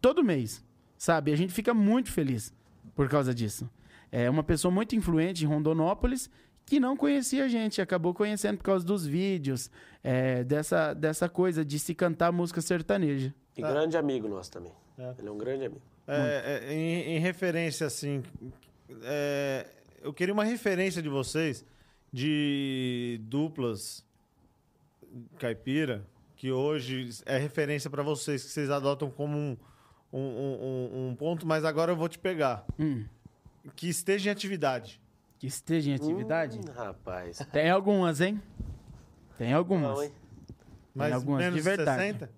Todo 0.00 0.24
mês, 0.24 0.64
sabe? 1.02 1.32
A 1.32 1.36
gente 1.36 1.52
fica 1.52 1.74
muito 1.74 2.12
feliz 2.12 2.54
por 2.94 3.08
causa 3.08 3.34
disso. 3.34 3.68
É 4.12 4.30
uma 4.30 4.44
pessoa 4.44 4.70
muito 4.70 4.94
influente 4.94 5.44
em 5.44 5.48
Rondonópolis 5.48 6.30
que 6.64 6.78
não 6.78 6.96
conhecia 6.96 7.46
a 7.46 7.48
gente, 7.48 7.82
acabou 7.82 8.14
conhecendo 8.14 8.58
por 8.58 8.62
causa 8.62 8.86
dos 8.86 9.04
vídeos, 9.04 9.68
é, 10.04 10.44
dessa, 10.44 10.94
dessa 10.94 11.28
coisa 11.28 11.64
de 11.64 11.76
se 11.80 11.92
cantar 11.92 12.30
música 12.30 12.60
sertaneja. 12.60 13.34
E 13.56 13.62
grande 13.62 13.96
amigo 13.96 14.28
nosso 14.28 14.52
também. 14.52 14.70
É. 14.96 15.12
Ele 15.18 15.26
é 15.26 15.30
um 15.32 15.38
grande 15.38 15.64
amigo. 15.64 15.82
É, 16.06 16.62
é, 16.68 16.72
em, 16.72 17.16
em 17.16 17.18
referência, 17.18 17.84
assim, 17.84 18.22
é, 19.02 19.66
eu 20.02 20.12
queria 20.12 20.32
uma 20.32 20.44
referência 20.44 21.02
de 21.02 21.08
vocês 21.08 21.64
de 22.12 23.18
duplas 23.24 24.04
caipira, 25.36 26.06
que 26.36 26.52
hoje 26.52 27.08
é 27.26 27.38
referência 27.38 27.90
para 27.90 28.04
vocês, 28.04 28.44
que 28.44 28.50
vocês 28.50 28.70
adotam 28.70 29.10
como 29.10 29.36
um, 29.36 29.56
um, 30.12 30.18
um- 30.20 31.08
um 31.10 31.14
ponto, 31.16 31.46
mas 31.46 31.64
agora 31.64 31.92
eu 31.92 31.96
vou 31.96 32.08
te 32.08 32.18
pegar. 32.18 32.64
Hum, 32.78 33.04
Que 33.76 33.88
esteja 33.88 34.28
em 34.30 34.32
atividade. 34.32 35.00
que 35.38 35.46
esteja 35.46 35.90
em 35.90 35.94
atividade. 35.94 36.58
Hum, 36.58 36.72
rapaz. 36.74 37.38
Tem 37.52 37.68
algumas, 37.70 38.20
hein? 38.20 38.40
Tem 39.38 39.52
algumas. 39.52 39.96
Não, 39.96 40.02
hein? 40.04 40.12
Mas 40.94 41.12
algumas 41.12 41.40
menos 41.40 41.54
de 41.56 41.60
verdade. 41.62 42.02
60? 42.02 42.30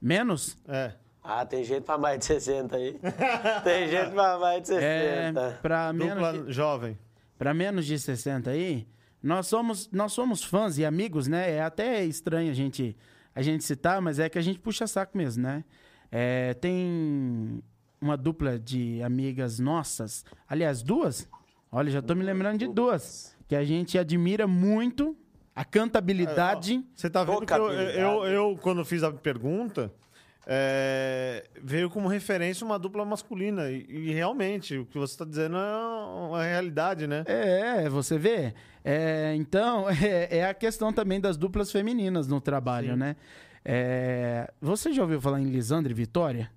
Menos? 0.00 0.56
É. 0.68 0.92
Ah, 1.22 1.44
tem 1.46 1.62
gente 1.64 1.84
pra 1.84 1.96
mais 1.98 2.18
de 2.18 2.24
60 2.24 2.76
aí. 2.76 2.98
tem 3.62 3.88
gente 3.88 4.10
pra 4.12 4.38
mais 4.38 4.62
de 4.64 4.74
É, 4.74 5.30
60. 5.32 5.58
pra 5.62 5.92
menos, 5.92 6.14
Dupla 6.14 6.32
de, 6.44 6.52
jovem. 6.52 6.98
pra 7.38 7.54
menos 7.54 7.86
de 7.86 7.98
60 7.98 8.50
aí, 8.50 8.88
nós 9.22 9.46
somos, 9.46 9.88
nós 9.92 10.12
somos 10.12 10.42
fãs 10.42 10.78
e 10.78 10.84
amigos, 10.84 11.28
né? 11.28 11.52
É 11.52 11.62
até 11.62 12.04
estranho 12.04 12.50
a 12.50 12.54
gente, 12.54 12.96
a 13.34 13.40
gente 13.42 13.62
citar, 13.62 14.00
mas 14.00 14.18
é 14.18 14.28
que 14.28 14.38
a 14.38 14.42
gente 14.42 14.58
puxa 14.58 14.86
saco 14.86 15.16
mesmo, 15.16 15.42
né? 15.44 15.64
É, 16.14 16.52
tem 16.54 17.62
uma 17.98 18.16
dupla 18.16 18.58
de 18.58 19.02
amigas 19.02 19.58
nossas, 19.58 20.26
aliás, 20.46 20.82
duas. 20.82 21.26
Olha, 21.70 21.90
já 21.90 22.02
tô 22.02 22.14
me 22.14 22.22
lembrando 22.22 22.58
de 22.58 22.68
duas. 22.68 23.34
Que 23.48 23.56
a 23.56 23.64
gente 23.64 23.98
admira 23.98 24.46
muito 24.46 25.16
a 25.56 25.64
cantabilidade. 25.64 26.84
Você 26.94 27.08
tá 27.08 27.24
vendo 27.24 27.46
que 27.46 27.52
eu, 27.52 27.72
eu, 27.72 28.24
eu, 28.26 28.58
quando 28.60 28.84
fiz 28.84 29.02
a 29.02 29.10
pergunta, 29.10 29.90
é, 30.46 31.44
veio 31.62 31.88
como 31.88 32.08
referência 32.08 32.64
uma 32.66 32.78
dupla 32.78 33.04
masculina. 33.04 33.70
E, 33.70 33.86
e 33.88 34.12
realmente, 34.12 34.76
o 34.76 34.84
que 34.84 34.98
você 34.98 35.14
está 35.14 35.24
dizendo 35.24 35.56
é 35.56 35.76
uma 36.28 36.44
realidade, 36.44 37.06
né? 37.06 37.24
É, 37.26 37.88
você 37.88 38.18
vê. 38.18 38.52
É, 38.84 39.34
então, 39.36 39.88
é, 39.90 40.38
é 40.38 40.48
a 40.48 40.54
questão 40.54 40.92
também 40.92 41.20
das 41.20 41.36
duplas 41.36 41.70
femininas 41.70 42.26
no 42.26 42.40
trabalho, 42.40 42.92
Sim. 42.92 42.98
né? 42.98 43.16
É, 43.64 44.52
você 44.60 44.92
já 44.92 45.02
ouviu 45.02 45.20
falar 45.20 45.40
em 45.40 45.44
Lisandra 45.46 45.92
e 45.92 45.94
Vitória? 45.94 46.50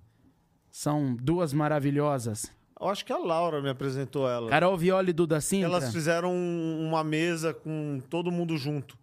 São 0.71 1.15
duas 1.15 1.53
maravilhosas. 1.53 2.51
Eu 2.79 2.89
acho 2.89 3.05
que 3.05 3.13
a 3.13 3.17
Laura 3.17 3.61
me 3.61 3.69
apresentou 3.69 4.27
ela. 4.29 4.49
Carol 4.49 4.77
Violi 4.77 5.11
e 5.11 5.13
Duda 5.13 5.39
Sintra. 5.39 5.67
Elas 5.69 5.93
fizeram 5.93 6.33
um- 6.33 6.85
uma 6.87 7.03
mesa 7.03 7.53
com 7.53 8.01
todo 8.09 8.31
mundo 8.31 8.57
junto. 8.57 8.97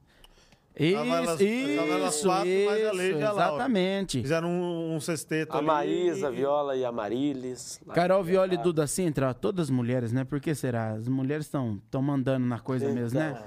Isso, 0.79 0.97
elas- 0.99 1.41
isso, 1.41 2.27
quatro, 2.27 2.49
mais 2.67 2.87
a 2.87 2.93
Leide 2.93 3.19
isso, 3.19 3.31
exatamente. 3.33 4.21
Fizeram 4.23 4.49
um, 4.49 4.95
um 4.95 5.01
sexteto 5.01 5.53
A 5.55 5.59
ali. 5.59 5.67
Maísa, 5.67 6.29
a 6.29 6.31
Viola 6.31 6.77
e 6.77 6.85
a 6.85 6.91
Marilis. 6.93 7.81
Carol 7.95 8.23
Violi 8.23 8.55
e 8.55 8.59
Duda 8.59 8.87
Sintra, 8.87 9.29
ó, 9.31 9.33
todas 9.35 9.69
mulheres, 9.71 10.13
né? 10.13 10.25
Por 10.25 10.41
que 10.41 10.55
será? 10.55 10.93
As 10.93 11.09
mulheres 11.09 11.47
estão 11.47 11.81
mandando 12.03 12.47
na 12.47 12.59
coisa 12.59 12.89
mesmo, 12.89 13.19
né? 13.19 13.39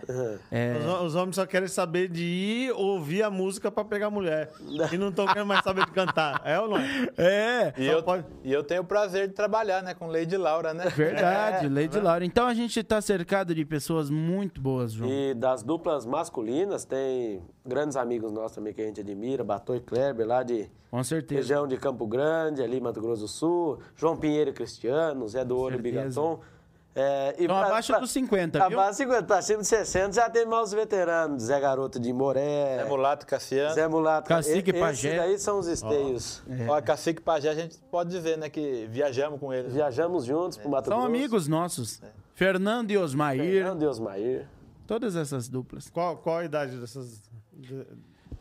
É, 0.51 0.75
Os, 0.79 1.01
os 1.07 1.15
homens 1.15 1.35
só 1.35 1.45
querem 1.45 1.67
saber 1.67 2.07
de 2.09 2.23
ir 2.23 2.71
ouvir 2.73 3.23
a 3.23 3.29
música 3.31 3.71
pra 3.71 3.83
pegar 3.83 4.09
mulher. 4.09 4.51
E 4.93 4.97
não 4.97 5.09
estão 5.09 5.25
querendo 5.25 5.47
mais 5.47 5.63
saber 5.63 5.85
de 5.85 5.91
cantar. 5.91 6.41
É 6.45 6.59
ou 6.59 6.69
não 6.69 6.77
é? 6.77 7.09
é, 7.17 7.73
E 7.77 7.85
eu, 7.87 8.03
pode- 8.03 8.25
e 8.43 8.51
eu 8.53 8.63
tenho 8.63 8.81
o 8.81 8.85
prazer 8.85 9.27
de 9.27 9.33
trabalhar, 9.33 9.81
né, 9.81 9.93
com 9.93 10.07
Lady 10.07 10.37
Laura, 10.37 10.73
né? 10.73 10.85
verdade, 10.89 11.67
Lady 11.67 11.99
Laura. 11.99 12.23
Então 12.23 12.45
a 12.47 12.53
gente 12.53 12.81
tá 12.83 13.01
cercado 13.01 13.53
de 13.55 13.65
pessoas 13.65 14.09
muito 14.09 14.61
boas, 14.61 14.91
João. 14.93 15.09
E 15.09 15.33
das 15.33 15.63
duplas 15.63 16.05
masculinas, 16.05 16.85
tem 16.85 17.14
grandes 17.65 17.95
amigos 17.97 18.31
nossos 18.31 18.55
também 18.55 18.73
que 18.73 18.81
a 18.81 18.85
gente 18.85 19.01
admira, 19.01 19.43
Batô 19.43 19.75
e 19.75 19.79
Kleber, 19.79 20.25
lá 20.27 20.43
de 20.43 20.69
Com 20.91 21.03
certeza. 21.03 21.39
região 21.41 21.67
de 21.67 21.77
Campo 21.77 22.05
Grande, 22.07 22.61
ali 22.61 22.79
Mato 22.79 23.01
Grosso 23.01 23.21
do 23.23 23.27
Sul, 23.27 23.79
João 23.95 24.15
Pinheiro 24.17 24.49
e 24.51 24.53
Cristiano, 24.53 25.27
Zé 25.27 25.43
do 25.45 25.55
e 25.67 25.71
certeza. 25.73 25.81
Bigaton. 25.83 26.39
É, 26.97 27.35
Então, 27.37 27.57
pra- 27.57 27.65
abaixo 27.67 27.91
pra- 27.91 27.99
dos 27.99 28.09
50, 28.11 28.57
viu? 28.57 28.79
Abaixo 28.79 28.89
dos 28.91 28.97
50, 28.99 29.23
tá 29.23 29.37
acima 29.37 29.61
de 29.61 29.67
60, 29.67 30.13
já 30.13 30.29
tem 30.29 30.45
mais 30.45 30.69
os 30.69 30.73
veteranos, 30.73 31.43
Zé 31.43 31.59
Garoto 31.59 31.99
de 31.99 32.13
Moré, 32.13 32.77
É 32.77 32.85
Mulato 32.85 33.25
Cassiano. 33.27 33.75
Zé 33.75 33.85
Mulato. 33.85 34.29
Cacique 34.29 34.69
E- 34.69 34.79
Pajé. 34.79 35.09
Esses 35.09 35.19
daí 35.19 35.37
são 35.39 35.59
os 35.59 35.67
esteios. 35.67 36.41
É. 36.49 36.69
Ó, 36.69 36.81
Cacique 36.81 37.21
Pajé, 37.21 37.49
a 37.49 37.53
gente 37.53 37.77
pode 37.91 38.11
dizer, 38.11 38.37
né, 38.37 38.49
que 38.49 38.87
viajamos 38.89 39.41
com 39.41 39.53
eles. 39.53 39.73
Viajamos 39.73 40.23
juntos 40.23 40.57
pro 40.57 40.69
Mato 40.69 40.85
São 40.87 40.99
Grosso. 40.99 41.09
amigos 41.13 41.47
nossos. 41.49 42.01
Fernando 42.33 42.91
e 42.91 42.97
Osmair, 42.97 43.41
Fernando 43.41 43.81
e 43.83 43.87
Osmair. 43.87 44.45
Todas 44.87 45.15
essas 45.15 45.47
duplas. 45.49 45.89
Qual, 45.89 46.17
qual 46.17 46.37
a 46.39 46.45
idade 46.45 46.77
dessas, 46.77 47.21
de- 47.53 47.85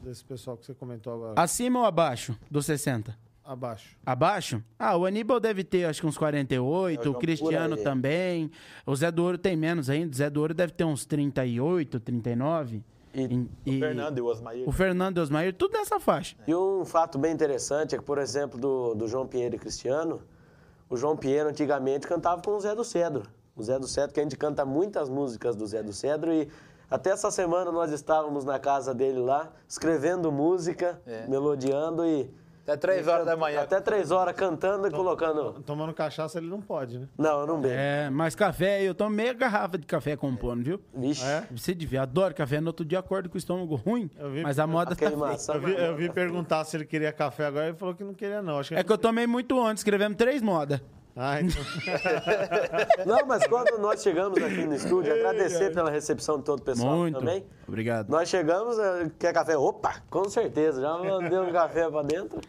desse 0.03 0.25
pessoal 0.25 0.57
que 0.57 0.67
você 0.67 0.75
comentou 0.75 1.13
agora? 1.15 1.35
Acima 1.41 1.81
ou 1.81 1.85
abaixo 1.87 2.37
dos 2.51 2.67
60? 2.67 3.17
Abaixo. 3.45 3.97
Abaixo? 4.07 4.63
Ah, 4.79 4.97
o 4.97 5.05
Aníbal 5.05 5.39
deve 5.39 5.63
ter 5.65 5.85
acho 5.85 6.01
que 6.01 6.07
uns 6.07 6.17
48, 6.17 7.01
o 7.01 7.05
João, 7.05 7.19
Cristiano 7.21 7.77
também. 7.77 8.51
O 8.87 8.97
Zé 8.97 9.11
do 9.11 9.23
Ouro 9.23 9.37
tem 9.37 9.55
menos 9.55 9.91
ainda. 9.91 10.11
O 10.13 10.17
Zé 10.17 10.31
do 10.31 10.41
Ouro 10.41 10.55
deve 10.55 10.73
ter 10.73 10.85
uns 10.85 11.05
38, 11.05 12.01
39. 12.01 12.83
E- 13.13 13.47
E- 13.67 13.77
O 13.77 13.81
Fernando 13.81 14.19
e 14.19 14.21
o 14.23 14.27
Osmair. 14.27 14.69
O 14.69 14.73
Fernando 14.73 15.19
e 15.19 15.21
Osmair, 15.21 15.53
tudo 15.55 15.73
nessa 15.75 16.01
faixa. 16.01 16.35
E 16.49 16.55
um 16.55 16.85
fato 16.87 17.19
bem 17.19 17.33
interessante 17.33 17.95
é 17.95 17.99
que, 17.99 18.05
por 18.05 18.17
exemplo, 18.19 18.59
do, 18.59 18.95
do 18.95 19.07
João 19.07 19.27
Pinheiro 19.27 19.55
e 19.55 19.59
Cristiano, 19.59 20.23
o 20.89 20.97
João 20.97 21.15
Pinheiro 21.17 21.49
antigamente 21.51 22.07
cantava 22.09 22.41
com 22.43 22.53
o 22.57 22.61
Zé 22.61 22.75
do 22.75 22.83
Cedro. 22.83 23.25
O 23.57 23.63
Zé 23.63 23.79
do 23.79 23.87
Cedro, 23.87 24.13
que 24.13 24.21
a 24.21 24.23
gente 24.23 24.37
canta 24.37 24.65
muitas 24.65 25.09
músicas 25.09 25.55
do 25.55 25.67
Zé 25.67 25.83
do 25.83 25.93
Cedro 25.93 26.33
e 26.33 26.49
até 26.91 27.11
essa 27.11 27.31
semana 27.31 27.71
nós 27.73 27.91
estávamos 27.93 28.45
na 28.45 28.59
casa 28.59 28.95
dele 28.95 29.19
lá, 29.21 29.51
escrevendo 29.69 30.31
música, 30.33 31.01
É. 31.07 31.27
melodiando 31.29 32.05
e... 32.07 32.31
Até 32.67 32.79
três 32.79 33.07
horas 33.07 33.27
da 33.27 33.37
manhã. 33.37 33.61
Até 33.61 33.79
três 33.79 34.11
horas 34.11 34.35
cantando 34.35 34.89
e 34.89 34.91
colocando... 34.91 35.61
Tomando 35.67 35.93
cachaça 35.93 36.39
ele 36.39 36.47
não 36.49 36.63
pode, 36.63 36.99
né? 36.99 37.07
Não, 37.19 37.41
eu 37.41 37.47
não 37.47 37.61
bebo. 37.61 37.75
É, 37.77 38.09
mas 38.09 38.35
café, 38.35 38.83
eu 38.83 38.95
tomo 38.95 39.11
meia 39.11 39.35
garrafa 39.35 39.77
de 39.77 39.87
café 39.87 40.17
compondo, 40.17 40.65
viu? 40.65 40.81
Vixe. 40.95 41.23
É? 41.27 41.47
Você 41.55 41.75
devia, 41.75 42.01
adoro 42.01 42.35
café. 42.35 42.63
No 42.63 42.69
outro 42.69 42.83
dia 42.83 43.01
acordo 43.01 43.29
com 43.29 43.35
o 43.35 43.39
estômago 43.39 43.75
ruim, 43.75 44.11
Eu 44.19 44.31
vi- 44.31 44.43
mas 44.43 44.59
a 44.59 44.67
moda 44.67 44.97
tá 44.97 44.97
feia. 44.97 45.15
maçã. 45.15 45.53
Eu 45.53 45.61
vi, 45.61 45.73
eu 45.75 45.95
vi 45.97 46.11
perguntar 46.11 46.65
se 46.65 46.75
ele 46.79 46.87
queria 46.87 47.13
café 47.13 47.45
agora, 47.45 47.67
ele 47.69 47.77
falou 47.77 47.95
que 47.95 48.03
não 48.03 48.15
queria 48.15 48.41
não. 48.41 48.59
Acho 48.59 48.71
que 48.71 48.77
É 48.77 48.83
que 48.83 48.91
eu 48.91 48.97
tomei 48.97 49.27
muito 49.27 49.59
ontem, 49.59 49.75
escrevemos 49.75 50.17
três 50.17 50.41
modas. 50.41 50.81
Ah, 51.17 51.39
então... 51.43 51.63
Não, 53.07 53.27
mas 53.27 53.47
quando 53.47 53.79
nós 53.79 54.03
chegamos 54.03 54.37
aqui 54.43 54.67
no 54.67 54.75
estúdio, 54.75 55.13
agradecer 55.13 55.73
pela 55.73 55.91
recepção 55.91 56.39
de 56.39 56.45
todo 56.45 56.59
o 56.59 56.63
pessoal 56.63 56.97
Muito. 56.99 57.19
também. 57.21 57.45
Obrigado. 57.69 58.09
Nós 58.09 58.29
chegamos, 58.29 58.79
eh, 58.79 59.11
quer 59.19 59.33
café? 59.33 59.57
Opa, 59.57 60.03
com 60.11 60.29
certeza, 60.29 60.81
já 60.81 60.99
mandei 60.99 61.39
um 61.39 61.53
café 61.53 61.89
pra 61.89 62.03
dentro. 62.03 62.41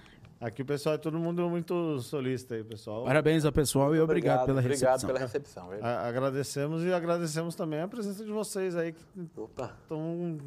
Aqui 0.41 0.63
o 0.63 0.65
pessoal 0.65 0.95
é 0.95 0.97
todo 0.97 1.17
mundo 1.17 1.47
muito 1.49 1.99
solista 2.01 2.55
aí, 2.55 2.63
pessoal. 2.63 3.03
Parabéns 3.05 3.45
ao 3.45 3.51
pessoal 3.51 3.95
e 3.95 3.99
obrigado, 3.99 4.41
Obrigado, 4.43 4.45
pela 4.47 4.59
Obrigado 4.59 4.81
recepção. 4.99 5.07
pela 5.07 5.19
recepção. 5.19 5.69
A- 5.81 6.07
agradecemos 6.07 6.83
e 6.83 6.91
agradecemos 6.93 7.55
também 7.55 7.81
a 7.81 7.87
presença 7.87 8.23
de 8.25 8.31
vocês 8.31 8.75
aí 8.75 8.93
que 8.93 9.03
Opa. 9.37 9.75
estão 9.81 10.37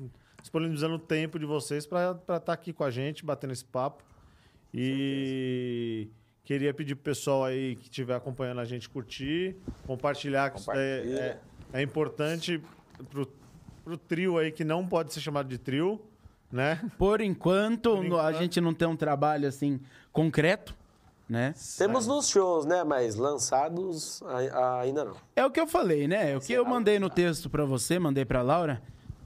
disponibilizando 0.41 0.97
o 0.97 0.99
tempo 0.99 1.39
de 1.39 1.47
vocês 1.47 1.87
para 1.87 2.19
estar 2.37 2.53
aqui 2.53 2.73
com 2.73 2.85
a 2.85 2.91
gente, 2.91 3.25
batendo 3.25 3.53
esse 3.53 3.65
papo. 3.65 4.05
E 4.75 6.09
queria 6.49 6.73
pedir 6.73 6.95
pro 6.95 7.05
pessoal 7.05 7.45
aí 7.45 7.77
que 7.77 7.85
estiver 7.91 8.15
acompanhando 8.17 8.61
a 8.63 8.65
gente 8.65 8.89
curtir, 8.89 9.55
compartilhar, 9.87 10.49
que 10.51 10.59
isso 10.59 10.73
é, 10.73 10.79
é, 11.01 11.39
é 11.75 11.83
importante 11.83 12.59
pro, 13.11 13.31
pro 13.85 13.99
trio 13.99 14.39
aí 14.39 14.51
que 14.51 14.65
não 14.65 14.87
pode 14.87 15.13
ser 15.13 15.21
chamado 15.21 15.47
de 15.47 15.59
trio, 15.59 16.01
né? 16.51 16.81
Por 16.97 17.21
enquanto, 17.21 17.97
Por 17.97 18.03
enquanto. 18.07 18.21
a 18.23 18.33
gente 18.33 18.63
não 18.63 18.73
tem 18.73 18.89
um 18.89 18.97
trabalho 18.97 19.47
assim 19.47 19.79
concreto, 20.11 20.75
né? 21.29 21.53
Temos 21.77 22.07
nos 22.07 22.29
shows, 22.31 22.65
né? 22.65 22.83
Mas 22.83 23.17
lançados 23.17 24.23
ainda 24.81 25.05
não. 25.05 25.17
É 25.37 25.45
o 25.45 25.51
que 25.51 25.61
eu 25.61 25.67
falei, 25.67 26.09
né? 26.09 26.35
O 26.35 26.41
que 26.41 26.55
eu 26.55 26.65
mandei 26.65 26.99
no 26.99 27.11
texto 27.11 27.51
pra 27.51 27.67
você, 27.67 27.99
mandei 27.99 28.25
pra 28.25 28.41
Laura. 28.41 28.81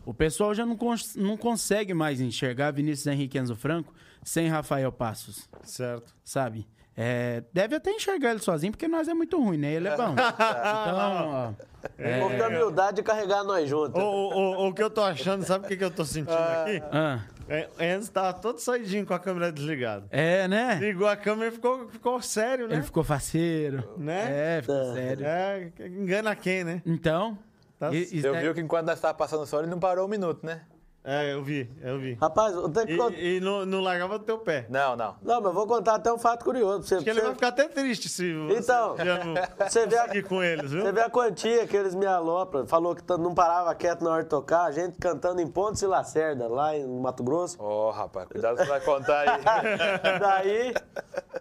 O 0.05 0.13
pessoal 0.13 0.53
já 0.53 0.67
não, 0.67 0.77
cons- 0.77 1.15
não 1.15 1.37
consegue 1.37 1.95
mais 1.95 2.21
enxergar 2.21 2.73
Vinícius 2.73 3.07
Henrique 3.07 3.39
Enzo 3.39 3.55
Franco 3.55 3.95
sem 4.25 4.49
Rafael 4.49 4.91
Passos, 4.91 5.49
Certo. 5.63 6.13
sabe? 6.25 6.67
É, 6.97 7.43
deve 7.53 7.77
até 7.77 7.91
enxergar 7.91 8.31
ele 8.33 8.41
sozinho, 8.41 8.71
porque 8.73 8.87
nós 8.87 9.09
é 9.09 9.15
muito 9.15 9.43
ruim, 9.43 9.57
né? 9.57 9.73
Ele 9.73 9.89
é 9.89 9.97
bom. 9.97 10.15
Então, 10.23 11.27
ó, 11.27 11.53
É. 11.99 12.29
Ter 12.29 12.43
a 12.43 12.49
humildade 12.49 12.97
de 12.99 13.03
carregar 13.03 13.43
nós 13.45 13.69
juntos. 13.69 14.01
O, 14.01 14.05
o, 14.07 14.35
o- 14.35 14.69
o 14.69 14.75
que 14.75 14.83
eu 14.83 14.91
tô 14.91 15.01
achando, 15.03 15.45
sabe 15.45 15.65
o 15.65 15.69
que, 15.69 15.77
que 15.77 15.83
eu 15.85 15.91
tô 15.91 16.05
sentindo 16.05 16.33
aqui? 16.37 16.81
ah, 16.93 17.21
É, 17.49 17.69
o 17.79 17.83
Enzo 17.83 18.13
tava 18.13 18.33
todo 18.35 18.59
saidinho 18.61 19.05
com 19.05 19.15
a 19.15 19.19
câmera 19.19 19.51
desligada. 19.51 20.07
é, 20.11 20.47
né? 20.47 20.77
Ligou 20.81 21.09
a 21.09 21.17
câmera 21.17 21.49
e 21.49 21.53
ficou, 21.53 21.89
ficou 21.89 22.21
sério, 22.23 22.69
né? 22.69 22.75
Ele 22.77 22.83
ficou 22.83 23.03
faceiro. 23.03 23.95
Né? 23.97 24.59
É, 24.59 24.61
ficou 24.61 24.95
sério. 24.95 25.27
É, 25.27 25.73
engana 25.81 26.37
quem, 26.37 26.63
né? 26.63 26.83
Então, 26.87 27.37
Tá- 27.79 27.93
e- 27.93 28.09
e- 28.13 28.25
Eu 28.25 28.35
vi 28.35 28.55
que 28.55 28.61
enquanto 28.61 28.87
nós 28.87 28.97
estávamos 28.99 29.19
passando 29.19 29.43
o 29.43 29.47
som, 29.47 29.59
ele 29.59 29.67
não 29.67 29.81
parou 29.81 30.07
um 30.07 30.09
minuto, 30.09 30.47
né? 30.47 30.61
É, 31.05 31.33
eu 31.33 31.43
vi, 31.43 31.69
eu 31.83 31.99
vi. 31.99 32.15
Rapaz, 32.21 32.55
eu 32.55 32.69
tenho 32.69 32.87
que 32.87 32.97
contar. 32.97 33.19
E, 33.19 33.37
e 33.39 33.41
não, 33.41 33.67
não 33.67 33.81
largava 33.81 34.21
do 34.21 34.25
teu 34.25 34.39
pé. 34.39 34.67
Não, 34.71 34.95
não. 34.95 35.17
Não, 35.21 35.37
mas 35.41 35.47
eu 35.47 35.53
vou 35.53 35.67
contar 35.67 35.97
até 35.97 36.13
um 36.13 36.17
fato 36.19 36.45
curioso 36.45 36.79
pra 36.79 36.87
você. 36.89 36.95
Acho 36.95 37.03
que 37.05 37.11
ele 37.11 37.19
Você- 37.19 37.27
vai 37.27 37.35
ficar 37.35 37.49
até 37.49 37.65
triste 37.69 38.09
se 38.09 38.33
você 38.33 38.59
Então, 38.61 38.95
você 39.69 39.85
vê 39.89 39.99
a- 39.99 40.03
conseguir 40.05 40.23
com 40.23 40.41
eles, 40.41 40.71
viu? 40.71 40.83
Você 40.83 40.93
vê 40.93 41.01
a 41.01 41.11
quantia 41.11 41.67
que 41.67 41.77
eles 41.77 41.93
me 41.97 42.07
alopram. 42.07 42.69
Falou 42.69 42.95
que 42.95 43.03
não 43.19 43.35
parava 43.35 43.75
quieto 43.75 44.05
na 44.05 44.11
hora 44.11 44.23
de 44.23 44.29
tocar. 44.29 44.63
A 44.63 44.71
gente 44.71 44.97
cantando 44.99 45.41
em 45.41 45.47
Pontes 45.49 45.83
e 45.83 45.87
Lacerda, 45.89 46.47
lá 46.47 46.77
em 46.77 46.87
Mato 46.87 47.25
Grosso. 47.25 47.61
Ô, 47.61 47.91
rapaz, 47.91 48.29
cuidado 48.29 48.59
que 48.59 48.63
você 48.63 48.69
vai 48.71 48.81
contar 48.81 49.21
aí. 49.29 49.43
Daí, 50.21 50.75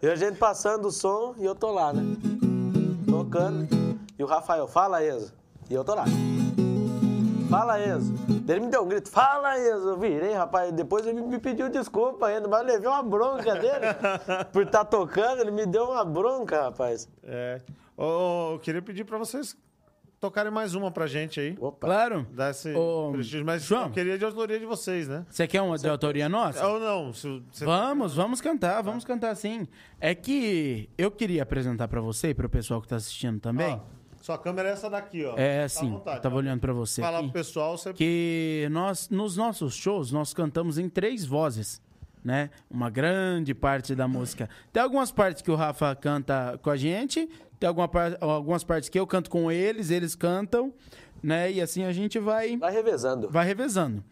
e 0.01 0.07
a 0.07 0.15
gente 0.15 0.39
passando 0.39 0.85
o 0.87 0.91
som 0.91 1.35
e 1.37 1.45
eu 1.45 1.53
tô 1.53 1.69
lá, 1.71 1.93
né? 1.93 2.01
Tocando. 3.07 3.67
E 4.17 4.23
o 4.23 4.25
Rafael, 4.25 4.67
fala, 4.67 5.05
Enzo. 5.05 5.31
E 5.69 5.73
eu 5.75 5.83
tô 5.83 5.93
lá. 5.93 6.05
Fala, 7.51 7.85
Enzo. 7.85 8.13
Ele 8.47 8.59
me 8.61 8.67
deu 8.67 8.83
um 8.83 8.87
grito, 8.87 9.09
fala, 9.09 9.59
Enzo. 9.59 9.89
Eu 9.89 9.97
virei, 9.99 10.33
rapaz. 10.33 10.71
Depois 10.71 11.05
ele 11.05 11.21
me 11.21 11.37
pediu 11.37 11.67
desculpa 11.69 12.27
ainda, 12.27 12.47
mas 12.47 12.61
eu 12.61 12.65
levei 12.67 12.87
uma 12.87 13.03
bronca 13.03 13.53
dele. 13.55 13.87
Por 14.53 14.63
estar 14.63 14.85
tocando, 14.85 15.41
ele 15.41 15.51
me 15.51 15.65
deu 15.65 15.83
uma 15.89 16.05
bronca, 16.05 16.61
rapaz. 16.63 17.09
É. 17.23 17.59
Ô, 17.97 18.53
eu 18.53 18.59
queria 18.59 18.81
pedir 18.81 19.03
pra 19.03 19.17
vocês 19.17 19.55
tocarem 20.17 20.49
mais 20.51 20.75
uma 20.75 20.89
pra 20.91 21.07
gente 21.07 21.41
aí. 21.41 21.57
Opa. 21.59 21.87
claro. 21.87 22.25
Dar 22.31 22.51
esse 22.51 22.73
Ô, 22.73 23.09
prestígio. 23.11 23.45
Mas 23.45 23.63
João. 23.63 23.83
eu 23.85 23.89
queria 23.91 24.17
de 24.17 24.23
autoria 24.23 24.57
de 24.57 24.65
vocês, 24.65 25.09
né? 25.09 25.25
Você 25.29 25.45
quer 25.45 25.61
uma 25.61 25.77
de 25.77 25.89
autoria 25.89 26.29
nossa? 26.29 26.65
Ou 26.65 26.79
não? 26.79 27.11
Se, 27.11 27.43
se- 27.51 27.65
Vamos, 27.65 28.15
vamos 28.15 28.39
cantar, 28.39 28.81
vamos 28.81 29.03
cantar 29.03 29.35
sim. 29.35 29.67
É 29.99 30.15
que 30.15 30.89
eu 30.97 31.11
queria 31.11 31.43
apresentar 31.43 31.89
pra 31.89 31.99
você 31.99 32.29
e 32.29 32.33
pro 32.33 32.47
pessoal 32.49 32.81
que 32.81 32.87
tá 32.87 32.95
assistindo 32.95 33.39
também. 33.41 33.81
Sua 34.21 34.37
câmera 34.37 34.69
é 34.69 34.71
essa 34.71 34.89
daqui, 34.89 35.25
ó. 35.25 35.33
é 35.37 35.59
Tá 35.59 35.65
assim, 35.65 35.89
vontade, 35.89 36.17
eu 36.17 36.21
tava 36.21 36.35
tá? 36.35 36.39
olhando 36.39 36.59
pra 36.61 36.71
você 36.73 37.01
Falar 37.01 37.17
aqui, 37.19 37.27
pro 37.29 37.33
pessoal, 37.33 37.77
você... 37.77 37.93
que 37.93 38.67
nós 38.71 39.09
nos 39.09 39.35
nossos 39.35 39.73
shows 39.75 40.11
nós 40.11 40.33
cantamos 40.33 40.77
em 40.77 40.87
três 40.87 41.25
vozes, 41.25 41.81
né? 42.23 42.49
Uma 42.69 42.89
grande 42.89 43.53
parte 43.53 43.95
da 43.95 44.07
música. 44.07 44.47
Tem 44.71 44.81
algumas 44.81 45.11
partes 45.11 45.41
que 45.41 45.49
o 45.51 45.55
Rafa 45.55 45.95
canta 45.95 46.57
com 46.61 46.69
a 46.69 46.77
gente, 46.77 47.27
tem 47.59 47.67
alguma 47.67 47.87
par- 47.87 48.17
algumas 48.21 48.63
partes 48.63 48.89
que 48.89 48.99
eu 48.99 49.07
canto 49.07 49.29
com 49.29 49.51
eles, 49.51 49.89
eles 49.89 50.13
cantam, 50.15 50.71
né? 51.21 51.51
E 51.51 51.59
assim 51.61 51.83
a 51.83 51.91
gente 51.91 52.19
vai 52.19 52.55
Vai 52.57 52.71
revezando. 52.71 53.27
vai 53.29 53.45
revezando. 53.45 54.03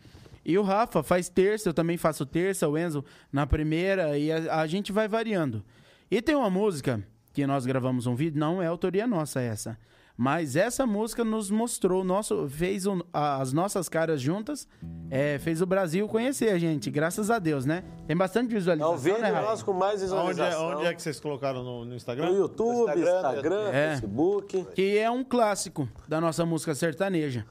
E 0.43 0.57
o 0.57 0.63
Rafa 0.63 1.03
faz 1.03 1.29
terça, 1.29 1.69
eu 1.69 1.73
também 1.73 1.97
faço 1.97 2.25
terça, 2.25 2.67
o 2.67 2.75
Enzo 2.77 3.05
na 3.31 3.45
primeira, 3.45 4.17
e 4.17 4.31
a, 4.31 4.61
a 4.61 4.65
gente 4.67 4.91
vai 4.91 5.07
variando. 5.07 5.63
E 6.09 6.19
tem 6.21 6.33
uma 6.33 6.49
música 6.49 7.03
que 7.33 7.45
nós 7.45 7.65
gravamos 7.67 8.07
um 8.07 8.15
vídeo, 8.15 8.39
não 8.39 8.59
é 8.59 8.65
autoria 8.65 9.05
nossa 9.05 9.39
essa. 9.41 9.77
Mas 10.21 10.57
essa 10.57 10.85
música 10.85 11.23
nos 11.23 11.49
mostrou, 11.49 12.03
nosso, 12.03 12.45
fez 12.49 12.83
a- 13.13 13.37
as 13.41 13.53
nossas 13.53 13.87
caras 13.87 14.19
juntas, 14.19 14.67
é, 15.09 15.39
fez 15.39 15.61
o 15.61 15.65
Brasil 15.65 16.05
conhecer 16.09 16.49
a 16.49 16.59
gente, 16.59 16.91
graças 16.91 17.31
a 17.31 17.39
Deus, 17.39 17.65
né? 17.65 17.85
Tem 18.05 18.17
bastante 18.17 18.51
É 18.51 18.55
visualização, 18.55 18.95
o 18.95 18.97
vídeo 18.97 19.21
né, 19.21 19.31
nosso 19.31 19.63
com 19.63 19.71
mais 19.71 20.01
Onde 20.03 20.11
é, 20.11 20.17
visualização. 20.33 20.77
onde 20.77 20.85
é 20.87 20.93
que 20.93 21.01
vocês 21.01 21.21
colocaram 21.21 21.63
no, 21.63 21.85
no 21.85 21.95
Instagram? 21.95 22.31
No 22.31 22.35
YouTube, 22.37 22.89
Instagram, 22.99 23.15
Instagram, 23.29 23.69
É. 23.69 23.89
Facebook. 23.91 24.65
Que 24.75 24.97
é 24.97 25.09
um 25.09 25.23
clássico 25.23 25.87
da 26.05 26.19
nossa 26.19 26.45
música 26.45 26.75
sertaneja. 26.75 27.45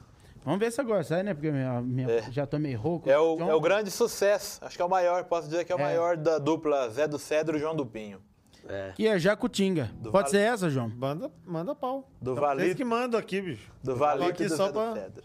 Vamos 0.45 0.61
ver 0.61 0.71
se 0.71 0.79
agora 0.79 1.03
sai, 1.03 1.23
né? 1.23 1.33
Porque 1.33 1.51
minha, 1.51 1.81
minha- 1.81 2.31
já 2.31 2.47
tô 2.47 2.59
meio 2.59 2.79
rouco. 2.79 3.09
É 3.09 3.19
o, 3.19 3.33
Então, 3.35 3.51
é 3.51 3.55
o 3.55 3.61
grande 3.63 3.91
sucesso. 3.91 4.63
Acho 4.63 4.77
que 4.77 4.83
é 4.83 4.85
o 4.85 4.91
maior, 4.91 5.25
posso 5.25 5.49
dizer 5.49 5.65
que 5.65 5.73
é 5.73 5.75
o 5.75 5.79
É. 5.79 5.83
maior 5.85 6.19
da 6.19 6.39
dupla 6.39 6.91
Zé 6.91 7.09
do 7.09 7.19
Cedro 7.19 7.57
e 7.57 7.61
João 7.61 7.75
do 7.75 7.87
Pinho. 7.87 8.21
É. 8.66 8.92
Que 8.94 9.07
é 9.07 9.18
Jacutinga. 9.18 9.90
Pode 10.03 10.11
Vale- 10.12 10.29
ser 10.29 10.38
essa, 10.38 10.71
João? 10.71 10.88
Manda, 10.88 11.31
manda 11.47 11.75
pau. 11.75 12.09
Do 12.21 12.33
Então, 12.33 12.42
Valito. 12.42 12.77
Que 12.77 12.85
mandam 12.85 13.18
aqui, 13.21 13.40
bicho. 13.40 13.71
Do 13.83 13.94
Valito 13.97 14.31
aqui 14.31 14.47
do 14.47 14.57
só 14.57 14.71
pra... 14.73 14.90
do 14.90 14.94
Cedro. 15.01 15.25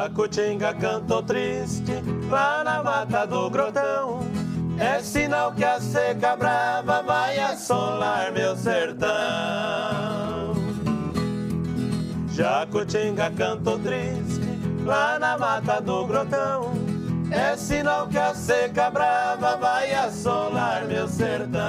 Jacutinga 0.00 0.72
cantou 0.72 1.22
triste 1.22 1.92
lá 2.30 2.64
na 2.64 2.82
mata 2.82 3.26
do 3.26 3.50
grotão. 3.50 4.20
É 4.78 5.02
sinal 5.02 5.52
que 5.52 5.62
a 5.62 5.78
seca 5.78 6.34
brava 6.36 7.02
vai 7.02 7.38
assolar 7.38 8.32
meu 8.32 8.56
sertão. 8.56 9.10
Jacutinga 12.32 13.30
cantou 13.32 13.78
triste 13.78 14.40
lá 14.86 15.18
na 15.18 15.36
mata 15.36 15.82
do 15.82 16.06
grotão. 16.06 16.72
É 17.30 17.54
sinal 17.58 18.06
que 18.08 18.16
a 18.16 18.34
seca 18.34 18.88
brava 18.88 19.58
vai 19.58 19.92
assolar 19.92 20.86
meu 20.86 21.06
sertão. 21.08 21.60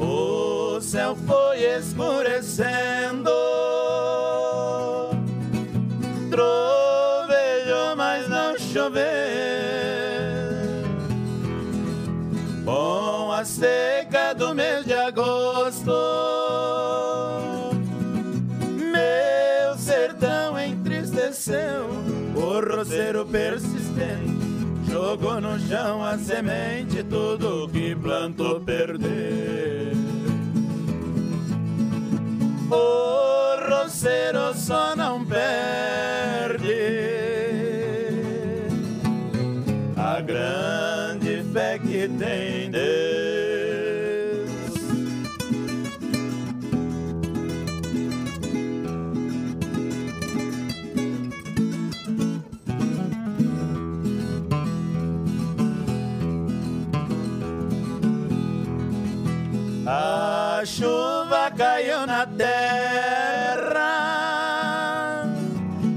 O 0.00 0.80
céu 0.80 1.16
foi 1.24 1.62
escurecendo, 1.62 3.43
trovejou, 6.34 7.94
mas 7.96 8.28
não 8.28 8.58
choveu. 8.58 9.04
Com 12.64 13.30
a 13.30 13.44
seca 13.44 14.34
do 14.34 14.54
mês 14.54 14.84
de 14.84 14.94
agosto, 14.94 15.92
meu 18.76 19.78
sertão 19.78 20.58
entristeceu. 20.58 21.86
O 22.34 22.76
roceiro 22.76 23.24
persistente 23.26 24.34
jogou 24.90 25.40
no 25.40 25.58
chão 25.60 26.04
a 26.04 26.18
semente, 26.18 27.04
tudo 27.04 27.68
que 27.68 27.94
plantou 27.94 28.60
perdeu. 28.60 30.13
O 32.74 33.56
roceiro 33.70 34.52
só 34.54 34.96
não 34.96 35.24
perde 35.24 36.74
a 39.96 40.20
grande 40.20 41.44
fé 41.52 41.78
caiu 61.56 62.06
na 62.06 62.26
terra, 62.26 62.54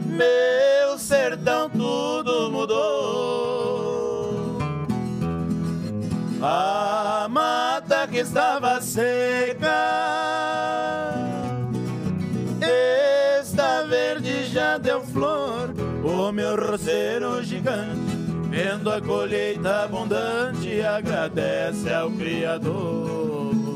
meu 0.06 0.98
sertão 0.98 1.70
tudo 1.70 2.52
mudou. 2.52 3.58
A 6.42 7.28
mata 7.30 8.08
que 8.08 8.18
estava 8.20 8.80
seca 8.82 9.68
está 13.42 13.82
verde 13.84 14.46
já 14.46 14.78
deu 14.78 15.02
flor. 15.02 15.74
O 16.04 16.32
meu 16.32 16.56
roceiro 16.56 17.44
gigante, 17.44 18.16
vendo 18.50 18.92
a 18.92 19.02
colheita 19.02 19.86
abundante, 19.86 20.82
agradece 20.82 21.92
ao 21.92 22.12
Criador 22.12 23.67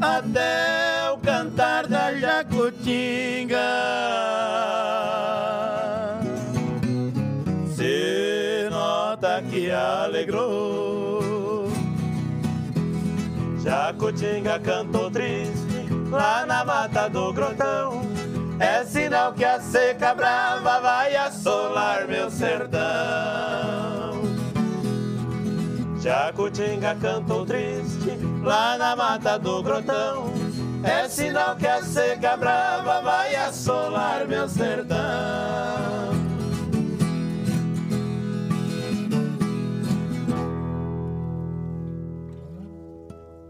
até 0.00 1.10
o 1.12 1.18
cantar 1.18 1.86
da 1.86 2.14
jacutinga. 2.14 3.58
Se 7.74 8.68
nota 8.70 9.42
que 9.50 9.70
alegrou. 9.70 11.68
Jacutinga 13.62 14.60
cantou 14.60 15.10
triste 15.10 15.86
lá 16.10 16.46
na 16.46 16.64
mata 16.64 17.08
do 17.08 17.32
grotão. 17.32 18.02
É 18.58 18.84
sinal 18.84 19.32
que 19.32 19.44
a 19.44 19.60
seca 19.60 20.14
brava 20.14 20.80
vai 20.80 21.14
assolar 21.16 22.06
meu 22.08 22.30
sertão. 22.30 22.76
Jacutinga 26.00 26.94
cantou 27.00 27.44
triste 27.44 28.35
lá 28.46 28.78
na 28.78 28.94
mata 28.96 29.38
do 29.38 29.62
grotão. 29.62 30.32
É 30.84 31.08
sinal 31.08 31.56
que 31.56 31.66
a 31.66 31.82
seca 31.82 32.36
brava 32.36 33.02
vai 33.02 33.34
assolar 33.34 34.26
meu 34.28 34.48
sertão. 34.48 34.96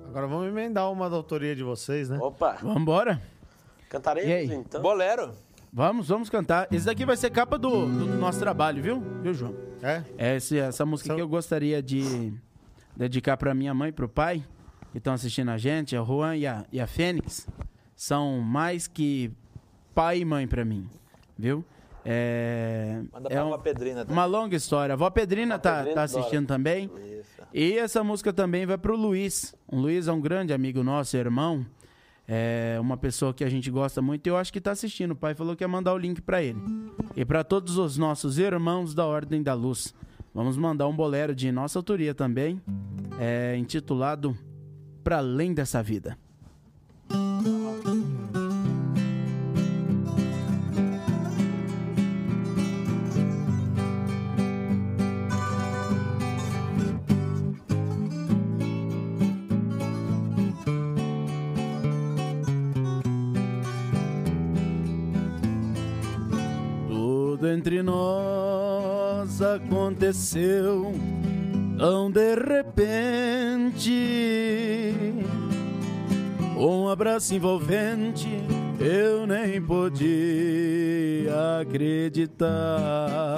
Agora 0.08 0.26
vamos 0.26 0.48
emendar 0.48 0.90
uma 0.90 1.10
da 1.10 1.16
autoria 1.16 1.54
de 1.54 1.62
vocês, 1.62 2.08
né? 2.08 2.18
Opa, 2.20 2.56
Vambora. 2.62 3.12
E 3.12 3.14
aí? 3.14 3.86
cantaremos 3.88 4.52
então. 4.52 4.80
Bolero. 4.82 5.32
Vamos, 5.72 6.08
vamos 6.08 6.30
cantar. 6.30 6.66
Esse 6.72 6.86
daqui 6.86 7.04
vai 7.04 7.16
ser 7.16 7.30
capa 7.30 7.58
do, 7.58 7.86
do 7.86 8.06
nosso 8.18 8.38
trabalho, 8.38 8.82
viu? 8.82 9.00
Viu, 9.22 9.34
João? 9.34 9.54
É? 9.82 10.02
Essa, 10.16 10.56
essa 10.56 10.86
música 10.86 11.08
São- 11.08 11.16
que 11.16 11.22
eu 11.22 11.28
gostaria 11.28 11.82
de 11.82 12.32
dedicar 12.96 13.36
pra 13.36 13.54
minha 13.54 13.74
mãe 13.74 13.90
e 13.90 13.92
pro 13.92 14.08
pai, 14.08 14.42
que 14.96 15.00
estão 15.00 15.12
assistindo 15.12 15.50
a 15.50 15.58
gente, 15.58 15.94
a 15.94 16.02
Juan 16.02 16.36
e 16.36 16.46
a, 16.46 16.64
e 16.72 16.80
a 16.80 16.86
Fênix, 16.86 17.46
são 17.94 18.40
mais 18.40 18.86
que 18.86 19.30
pai 19.94 20.20
e 20.20 20.24
mãe 20.24 20.48
pra 20.48 20.64
mim, 20.64 20.88
viu? 21.38 21.62
É, 22.02 23.02
Manda 23.12 23.28
é 23.28 23.34
pra 23.34 23.44
um- 23.44 23.48
uma 23.48 23.58
pedrina. 23.58 24.06
Tá? 24.06 24.10
uma 24.12 24.24
longa 24.24 24.56
história. 24.56 24.94
A 24.94 24.96
vó 24.96 25.10
Pedrina 25.10 25.58
tá, 25.58 25.78
Pedrina 25.78 25.94
tá 25.96 26.02
adora. 26.04 26.18
assistindo 26.20 26.46
também. 26.46 26.90
Isso. 26.96 27.42
E 27.52 27.72
essa 27.76 28.02
música 28.02 28.32
também 28.32 28.64
vai 28.64 28.78
pro 28.78 28.96
Luiz. 28.96 29.54
O 29.68 29.76
Luiz 29.78 30.08
é 30.08 30.12
um 30.12 30.20
grande 30.20 30.52
amigo 30.54 30.82
nosso, 30.82 31.14
irmão. 31.16 31.66
É 32.26 32.78
uma 32.80 32.96
pessoa 32.96 33.34
que 33.34 33.44
a 33.44 33.50
gente 33.50 33.70
gosta 33.70 34.00
muito 34.00 34.26
e 34.26 34.30
eu 34.30 34.36
acho 34.38 34.50
que 34.52 34.60
tá 34.62 34.70
assistindo. 34.70 35.10
O 35.10 35.16
pai 35.16 35.34
falou 35.34 35.54
que 35.54 35.62
ia 35.62 35.68
mandar 35.68 35.92
o 35.92 35.98
link 35.98 36.22
pra 36.22 36.42
ele. 36.42 36.58
E 37.14 37.22
pra 37.24 37.44
todos 37.44 37.76
os 37.76 37.98
nossos 37.98 38.38
irmãos 38.38 38.94
da 38.94 39.04
Ordem 39.04 39.42
da 39.42 39.52
Luz. 39.52 39.94
Vamos 40.34 40.56
mandar 40.56 40.86
um 40.88 40.94
bolero 40.96 41.34
de 41.34 41.50
nossa 41.52 41.78
autoria 41.78 42.14
também, 42.14 42.60
é, 43.18 43.56
intitulado 43.56 44.36
Pra 45.06 45.18
Além 45.18 45.54
dessa 45.54 45.80
Vida. 45.84 46.18
Tudo 66.88 67.46
entre 67.46 67.80
nós 67.80 69.40
aconteceu 69.40 70.92
tão 71.76 72.10
de 72.10 72.34
repente. 72.34 73.92
Um 76.56 76.88
abraço 76.88 77.34
envolvente, 77.34 78.28
eu 78.80 79.26
nem 79.26 79.60
podia 79.60 80.00
acreditar. 81.60 83.36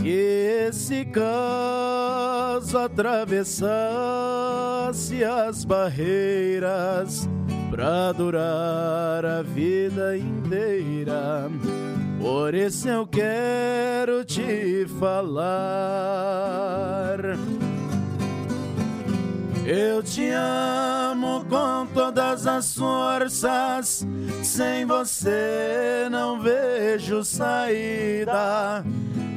Que 0.00 0.68
esse 0.68 1.04
caso 1.06 2.78
atravessasse 2.78 3.64
as 5.24 5.64
barreiras 5.64 7.28
pra 7.70 8.12
durar 8.12 9.24
a 9.24 9.42
vida 9.42 10.16
inteira. 10.16 11.50
Por 12.24 12.54
isso 12.54 12.88
eu 12.88 13.06
quero 13.06 14.24
te 14.24 14.86
falar. 14.98 15.44
Eu 19.66 20.02
te 20.02 20.30
amo 20.30 21.44
com 21.44 21.86
todas 21.92 22.46
as 22.46 22.74
forças. 22.74 24.06
Sem 24.42 24.86
você 24.86 26.08
não 26.10 26.40
vejo 26.40 27.22
saída. 27.22 28.82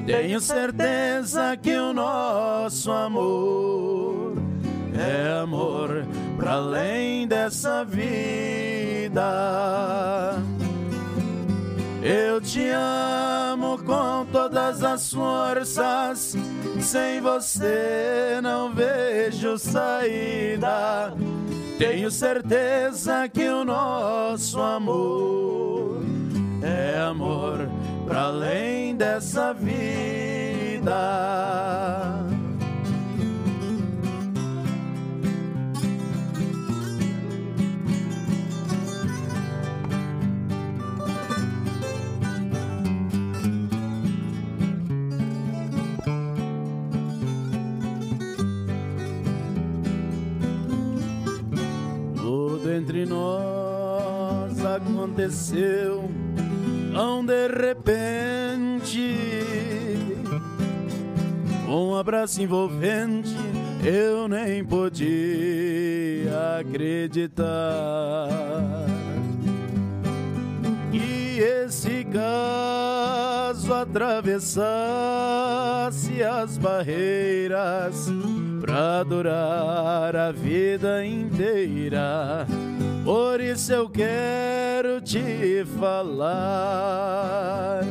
Tenho 0.06 0.40
certeza 0.40 1.58
que 1.58 1.76
o 1.76 1.94
nosso 1.94 2.90
amor 2.90 4.38
é 4.98 5.42
amor 5.42 6.06
para 6.38 6.54
além 6.54 7.28
dessa 7.28 7.84
vida. 7.84 9.22
Eu 12.02 12.40
te 12.40 12.70
amo 12.70 13.78
com 13.80 14.26
todas 14.32 14.84
as 14.84 15.12
forças. 15.12 16.36
Sem 16.80 17.22
você 17.22 18.40
não 18.42 18.74
vejo 18.74 19.58
saída. 19.58 21.14
Tenho 21.78 22.10
certeza 22.10 23.30
que 23.30 23.48
o 23.48 23.64
nosso 23.64 24.60
amor 24.60 26.02
é 26.62 27.00
amor 27.00 27.70
para 28.06 28.24
além 28.24 28.96
dessa 28.96 29.54
vida. 29.54 30.94
Tudo 52.68 52.76
entre 52.76 53.06
nós 53.06 54.66
aconteceu 54.66 56.12
tão 56.92 57.26
de 57.26 57.48
repente. 57.48 59.16
Um 61.66 61.96
abraço 61.96 62.42
envolvente, 62.42 63.34
eu 63.86 64.28
nem 64.28 64.66
podia 64.66 66.58
acreditar. 66.60 68.28
Que 70.92 71.40
esse 71.40 72.04
caso 72.04 73.74
atravessasse 73.74 76.22
as 76.22 76.58
barreiras 76.58 78.10
pra 78.68 79.02
durar 79.04 80.14
a 80.14 80.32
vida 80.34 81.06
inteira. 81.06 82.46
Por 83.06 83.40
isso 83.40 83.72
eu 83.72 83.90
quero 83.90 85.00
te 85.00 85.66
falar. 85.80 87.82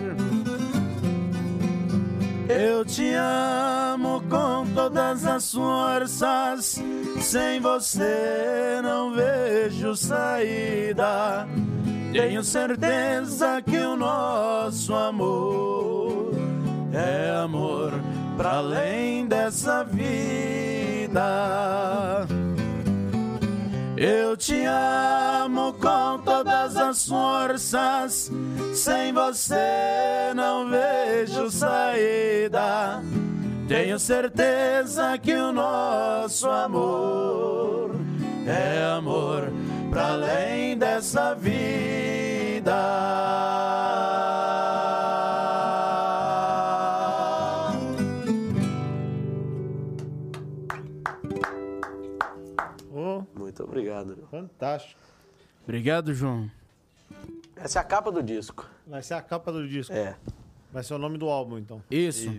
Eu 2.49 2.85
te 2.85 3.15
amo 3.15 4.23
com 4.29 4.67
todas 4.75 5.25
as 5.25 5.51
forças. 5.51 6.79
Sem 7.21 7.59
você 7.59 8.81
não 8.83 9.15
vejo 9.15 9.97
saída. 9.97 11.49
Tenho 12.13 12.45
certeza 12.45 13.63
que 13.63 13.79
o 13.79 13.97
nosso 13.97 14.95
amor 14.95 16.33
é 16.93 17.31
amor 17.31 17.93
para 18.37 18.59
além 18.59 19.27
dessa 19.27 19.83
vida. 19.85 21.23
Eu 23.97 24.37
te 24.37 24.63
amo 24.67 25.73
com 25.75 26.19
todas 26.23 26.77
as 26.77 27.07
forças. 27.07 28.31
Sem 28.75 29.13
você 29.13 30.33
não 30.35 30.69
vejo 30.69 31.51
saída. 31.51 33.03
Tenho 33.67 33.99
certeza 33.99 35.19
que 35.19 35.35
o 35.35 35.51
nosso 35.51 36.49
amor 36.49 37.97
é 38.47 38.85
amor 38.97 39.51
para 39.91 40.13
além 40.13 40.77
dessa 40.77 41.35
vida. 41.35 42.77
Obrigado. 54.03 54.29
fantástico. 54.31 55.01
Obrigado, 55.65 56.15
João. 56.15 56.51
Essa 57.57 57.79
é 57.79 57.83
a 57.83 57.85
capa 57.85 58.13
do 58.13 58.23
disco. 58.23 58.69
Vai 58.87 59.03
ser 59.03 59.15
a 59.15 59.23
capa 59.23 59.51
do 59.51 59.67
disco. 59.67 59.93
É. 59.93 60.17
Vai 60.73 60.85
ser 60.85 60.95
o 60.95 60.99
nome 60.99 61.19
do 61.19 61.29
álbum, 61.29 61.59
então. 61.59 61.83
Isso, 61.91 62.31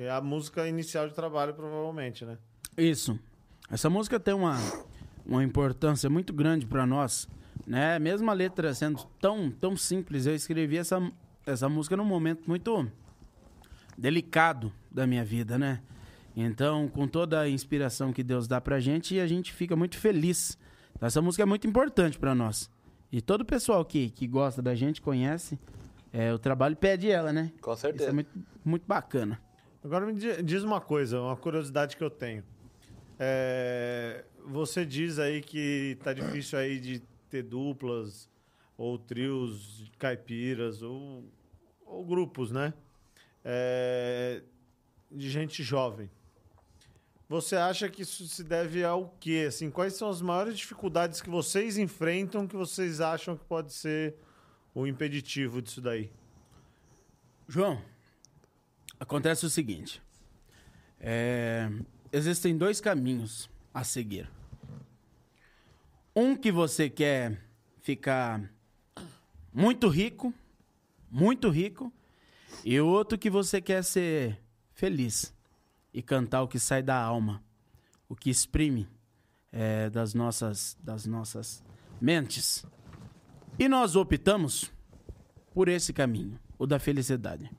É 0.00 0.10
a 0.10 0.20
música 0.20 0.68
inicial 0.68 1.08
de 1.08 1.14
trabalho, 1.14 1.54
provavelmente, 1.54 2.24
né? 2.24 2.36
isso. 2.76 3.18
Essa 3.70 3.90
música 3.90 4.18
tem 4.18 4.32
uma, 4.34 4.56
uma 5.26 5.44
importância 5.44 6.08
muito 6.08 6.32
grande 6.32 6.66
para 6.66 6.86
nós, 6.86 7.28
né? 7.66 7.98
Mesmo 7.98 8.30
a 8.30 8.34
letra 8.34 8.72
sendo 8.72 9.04
tão, 9.20 9.50
tão 9.50 9.76
simples, 9.76 10.26
eu 10.26 10.34
escrevi 10.34 10.78
essa, 10.78 11.00
essa 11.44 11.68
música 11.68 11.96
num 11.96 12.04
momento 12.04 12.44
muito 12.46 12.90
delicado 13.96 14.72
da 14.90 15.06
minha 15.06 15.24
vida, 15.24 15.58
né? 15.58 15.80
Então, 16.36 16.88
com 16.88 17.06
toda 17.06 17.40
a 17.40 17.48
inspiração 17.48 18.12
que 18.12 18.22
Deus 18.22 18.46
dá 18.46 18.60
pra 18.60 18.80
gente, 18.80 19.18
a 19.18 19.26
gente 19.26 19.52
fica 19.52 19.74
muito 19.74 19.98
feliz. 19.98 20.56
Então, 20.98 21.06
essa 21.06 21.22
música 21.22 21.44
é 21.44 21.46
muito 21.46 21.66
importante 21.66 22.18
para 22.18 22.34
nós. 22.34 22.68
E 23.10 23.22
todo 23.22 23.40
o 23.42 23.44
pessoal 23.44 23.84
que, 23.84 24.10
que 24.10 24.26
gosta 24.26 24.60
da 24.60 24.74
gente, 24.74 25.00
conhece, 25.00 25.58
é, 26.12 26.34
o 26.34 26.38
trabalho 26.38 26.76
pede 26.76 27.08
ela, 27.10 27.32
né? 27.32 27.52
Com 27.60 27.72
Isso 27.72 27.80
certeza. 27.82 28.10
é 28.10 28.12
muito, 28.12 28.30
muito 28.64 28.84
bacana. 28.86 29.40
Agora 29.82 30.04
me 30.04 30.12
di- 30.14 30.42
diz 30.42 30.62
uma 30.64 30.80
coisa, 30.80 31.20
uma 31.20 31.36
curiosidade 31.36 31.96
que 31.96 32.02
eu 32.02 32.10
tenho. 32.10 32.42
É, 33.18 34.24
você 34.44 34.84
diz 34.84 35.18
aí 35.18 35.40
que 35.40 35.96
tá 36.02 36.12
difícil 36.12 36.58
aí 36.58 36.78
de 36.80 37.00
ter 37.30 37.42
duplas 37.44 38.28
ou 38.76 38.98
trios 38.98 39.78
de 39.84 39.90
caipiras 39.98 40.82
ou, 40.82 41.24
ou 41.86 42.04
grupos, 42.04 42.50
né? 42.50 42.74
É, 43.44 44.42
de 45.10 45.30
gente 45.30 45.62
jovem. 45.62 46.10
Você 47.28 47.56
acha 47.56 47.90
que 47.90 48.00
isso 48.00 48.26
se 48.26 48.42
deve 48.42 48.82
ao 48.82 49.14
quê? 49.20 49.44
Assim, 49.48 49.70
quais 49.70 49.92
são 49.92 50.08
as 50.08 50.22
maiores 50.22 50.56
dificuldades 50.56 51.20
que 51.20 51.28
vocês 51.28 51.76
enfrentam 51.76 52.46
que 52.46 52.56
vocês 52.56 53.02
acham 53.02 53.36
que 53.36 53.44
pode 53.44 53.70
ser 53.74 54.14
o 54.74 54.86
impeditivo 54.86 55.60
disso 55.60 55.82
daí? 55.82 56.10
João, 57.46 57.82
acontece 58.98 59.44
o 59.44 59.50
seguinte: 59.50 60.00
é, 60.98 61.68
existem 62.10 62.56
dois 62.56 62.80
caminhos 62.80 63.50
a 63.74 63.84
seguir. 63.84 64.30
Um 66.16 66.34
que 66.34 66.50
você 66.50 66.88
quer 66.88 67.38
ficar 67.82 68.50
muito 69.52 69.86
rico, 69.86 70.32
muito 71.10 71.50
rico, 71.50 71.92
e 72.64 72.80
outro 72.80 73.18
que 73.18 73.28
você 73.28 73.60
quer 73.60 73.84
ser 73.84 74.40
feliz 74.72 75.36
e 75.92 76.02
cantar 76.02 76.42
o 76.42 76.48
que 76.48 76.58
sai 76.58 76.82
da 76.82 76.96
alma, 76.96 77.42
o 78.08 78.14
que 78.14 78.30
exprime 78.30 78.88
é, 79.52 79.90
das 79.90 80.14
nossas 80.14 80.76
das 80.80 81.06
nossas 81.06 81.62
mentes. 82.00 82.64
E 83.58 83.68
nós 83.68 83.96
optamos 83.96 84.72
por 85.52 85.68
esse 85.68 85.92
caminho, 85.92 86.38
o 86.58 86.66
da 86.66 86.78
felicidade. 86.78 87.50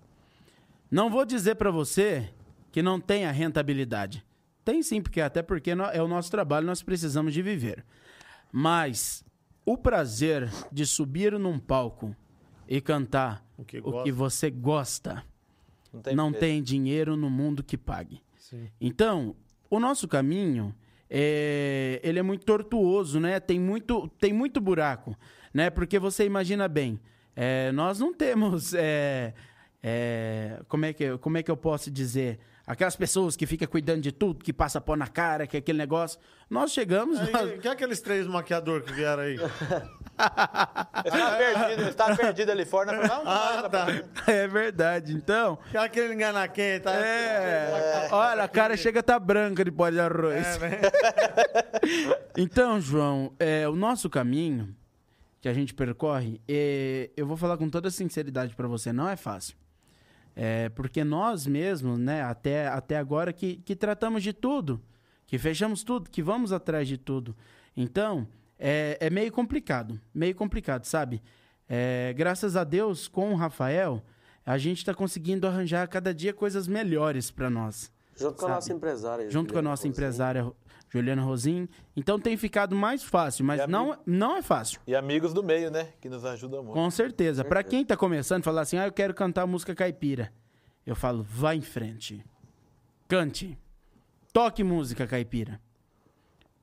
Não 0.90 1.10
vou 1.10 1.26
dizer 1.26 1.56
para 1.56 1.72
você 1.72 2.34
que 2.72 2.82
não 2.82 3.00
tenha 3.00 3.32
rentabilidade. 3.32 4.26
Tem 4.64 4.82
sim, 4.82 5.02
porque 5.02 5.20
até 5.22 5.42
porque 5.42 5.72
é 5.72 6.02
o 6.02 6.08
nosso 6.08 6.32
trabalho, 6.32 6.66
nós 6.66 6.82
precisamos 6.82 7.34
de 7.34 7.42
viver. 7.42 7.86
Mas 8.52 9.24
o 9.66 9.78
prazer 9.78 10.50
de 10.72 10.86
subir 10.86 11.38
num 11.38 11.60
palco 11.60 12.16
e 12.68 12.80
cantar 12.80 13.46
O 13.58 13.66
que 13.66 13.80
o 13.80 14.04
que 14.04 14.12
você 14.12 14.50
gosta, 14.50 15.24
Não 15.94 16.02
tem, 16.02 16.16
não 16.16 16.32
tem 16.32 16.64
dinheiro 16.64 17.16
no 17.16 17.30
mundo 17.30 17.64
que 17.64 17.78
pague. 17.78 18.22
Sim. 18.38 18.68
Então, 18.80 19.36
o 19.70 19.80
nosso 19.80 20.08
caminho 20.08 20.74
é, 21.10 22.00
ele 22.04 22.20
é 22.20 22.22
muito 22.22 22.46
tortuoso, 22.46 23.20
né? 23.20 23.40
Tem 23.40 23.60
muito, 23.60 24.08
tem 24.20 24.32
muito 24.32 24.62
buraco, 24.62 25.18
né? 25.54 25.70
Porque 25.70 25.98
você 25.98 26.26
imagina 26.26 26.68
bem, 26.68 27.00
é, 27.36 27.72
nós 27.72 28.00
não 28.00 28.14
temos, 28.14 28.74
é, 28.78 29.34
é, 29.82 30.62
como 30.68 30.86
é 30.86 30.94
que, 30.94 31.18
como 31.18 31.38
é 31.38 31.44
que 31.44 31.50
eu 31.50 31.58
posso 31.58 31.90
dizer, 31.90 32.40
aquelas 32.72 32.96
pessoas 32.96 33.36
que 33.36 33.48
ficam 33.48 33.68
cuidando 33.68 34.00
de 34.02 34.12
tudo, 34.12 34.44
que 34.44 34.54
passa 34.54 34.80
pó 34.80 34.96
na 34.96 35.08
cara, 35.08 35.48
que 35.48 35.58
é 35.58 35.60
aquele 35.60 35.80
negócio. 35.80 36.20
Nós 36.48 36.72
chegamos, 36.72 37.20
nós- 37.20 37.36
Aí, 37.36 37.58
que 37.58 37.68
é 37.68 37.72
aqueles 37.72 38.00
três 38.00 38.28
maquiadores 38.28 38.86
que 38.86 38.94
vieram 38.94 39.24
aí? 39.24 39.34
Ele 39.34 39.42
estava 41.06 41.38
perdido, 41.38 41.82
ele 41.82 41.90
estava 41.90 42.16
perdido 42.16 42.52
ali 42.52 42.66
fora. 42.66 42.92
Né? 42.92 43.08
Não, 43.08 43.24
não, 43.24 43.32
Ah, 43.32 43.60
não, 43.64 43.70
tá. 43.70 43.88
é 44.28 44.48
verdade. 44.48 45.14
Então, 45.14 45.58
Que 45.72 45.78
é 45.78 45.80
aquele 45.80 46.14
engana 46.14 46.48
quem, 46.48 46.80
tá? 46.80 46.94
É, 46.94 48.08
olha, 48.12 48.44
a 48.44 48.48
cara 48.48 48.78
chega 48.78 49.00
a 49.00 49.04
tá 49.04 49.18
branca 49.20 49.66
de 49.66 49.72
pó 49.72 49.90
de 49.90 50.00
arroz. 50.00 50.46
É, 50.46 50.60
né? 50.60 50.80
Então, 52.38 52.80
João, 52.80 53.34
é, 53.40 53.68
o 53.68 53.76
nosso 53.76 54.10
caminho 54.10 54.76
que 55.42 55.50
a 55.50 55.54
gente 55.54 55.74
percorre, 55.74 56.40
é, 56.48 57.10
eu 57.18 57.26
vou 57.26 57.36
falar 57.36 57.58
com 57.58 57.70
toda 57.70 57.90
sinceridade 57.90 58.54
pra 58.56 58.68
você, 58.68 58.94
não 58.94 59.08
é 59.10 59.16
fácil. 59.16 59.56
É, 60.42 60.70
porque 60.70 61.04
nós 61.04 61.46
mesmos, 61.46 62.00
né, 62.00 62.24
até, 62.24 62.68
até 62.70 62.98
agora 62.98 63.34
que, 63.34 63.58
que 63.58 63.76
tratamos 63.76 64.24
de 64.24 64.32
tudo, 64.32 64.82
que 65.28 65.38
fechamos 65.38 65.84
tudo, 65.84 66.10
que 66.10 66.24
vamos 66.24 66.54
atrás 66.54 66.88
de 66.88 66.98
tudo. 66.98 67.36
Então, 67.76 68.26
é, 68.58 68.98
é 69.02 69.10
meio 69.10 69.34
complicado, 69.34 70.00
meio 70.14 70.34
complicado, 70.34 70.86
sabe? 70.86 71.22
É, 71.68 72.14
graças 72.16 72.56
a 72.56 72.64
Deus, 72.64 73.06
com 73.06 73.34
o 73.34 73.36
Rafael, 73.36 74.02
a 74.46 74.58
gente 74.58 74.78
está 74.78 74.94
conseguindo 74.94 75.46
arranjar 75.46 75.86
cada 75.90 76.14
dia 76.14 76.34
coisas 76.34 76.70
melhores 76.70 77.30
para 77.30 77.50
nós 77.50 77.92
Junto 78.20 78.36
com 78.38 78.46
a 78.46 78.48
Sabe? 78.48 78.54
nossa 78.56 78.74
empresária. 78.74 79.30
junto 79.30 79.54
com 79.54 79.60
a 79.60 79.62
nossa 79.62 79.84
Juliana 79.84 79.92
Rosinha. 79.92 79.92
empresária 79.92 80.54
Juliana 80.90 81.22
Rosim. 81.22 81.70
Então 81.96 82.20
tem 82.20 82.36
ficado 82.36 82.76
mais 82.76 83.04
fácil, 83.04 83.46
mas 83.46 83.68
não, 83.68 83.98
não 84.06 84.36
é 84.38 84.42
fácil. 84.42 84.82
E 84.88 84.96
amigos 84.96 85.34
do 85.34 85.44
meio, 85.44 85.70
né? 85.72 85.94
Que 86.02 86.10
nos 86.10 86.26
ajudam 86.26 86.64
muito. 86.64 86.74
Com 86.74 86.90
certeza. 86.92 87.44
Pra 87.46 87.62
quem 87.64 87.86
tá 87.86 87.96
começando, 87.96 88.44
falar 88.44 88.62
assim, 88.62 88.78
ah, 88.78 88.88
eu 88.88 88.92
quero 88.92 89.14
cantar 89.14 89.46
música 89.46 89.74
caipira. 89.76 90.34
Eu 90.86 90.96
falo, 90.96 91.24
vá 91.24 91.54
em 91.56 91.62
frente. 91.62 92.26
Cante. 93.08 93.58
Toque 94.34 94.64
música 94.64 95.06
caipira. 95.08 95.60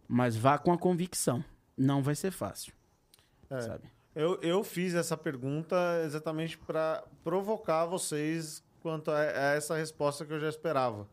Mas 0.09 0.37
vá 0.37 0.59
com 0.59 0.73
a 0.73 0.79
convicção. 0.79 1.45
Não 1.77 2.03
vai 2.03 2.15
ser 2.15 2.31
fácil. 2.33 2.73
É. 3.51 3.61
Sabe? 3.61 3.85
Eu, 4.15 4.41
eu 4.41 4.65
fiz 4.65 4.95
essa 4.95 5.17
pergunta 5.17 5.77
exatamente 6.05 6.57
para 6.57 7.05
provocar 7.23 7.85
vocês 7.87 8.65
quanto 8.81 9.11
a, 9.11 9.19
a 9.19 9.55
essa 9.55 9.77
resposta 9.77 10.25
que 10.25 10.33
eu 10.33 10.41
já 10.41 10.49
esperava. 10.49 11.07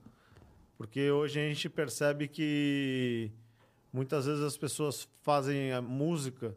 Porque 0.84 1.10
hoje 1.10 1.40
a 1.40 1.48
gente 1.48 1.70
percebe 1.70 2.28
que 2.28 3.32
muitas 3.92 4.26
vezes 4.26 4.44
as 4.44 4.58
pessoas 4.58 5.08
fazem 5.22 5.72
a 5.72 5.82
música, 5.82 6.54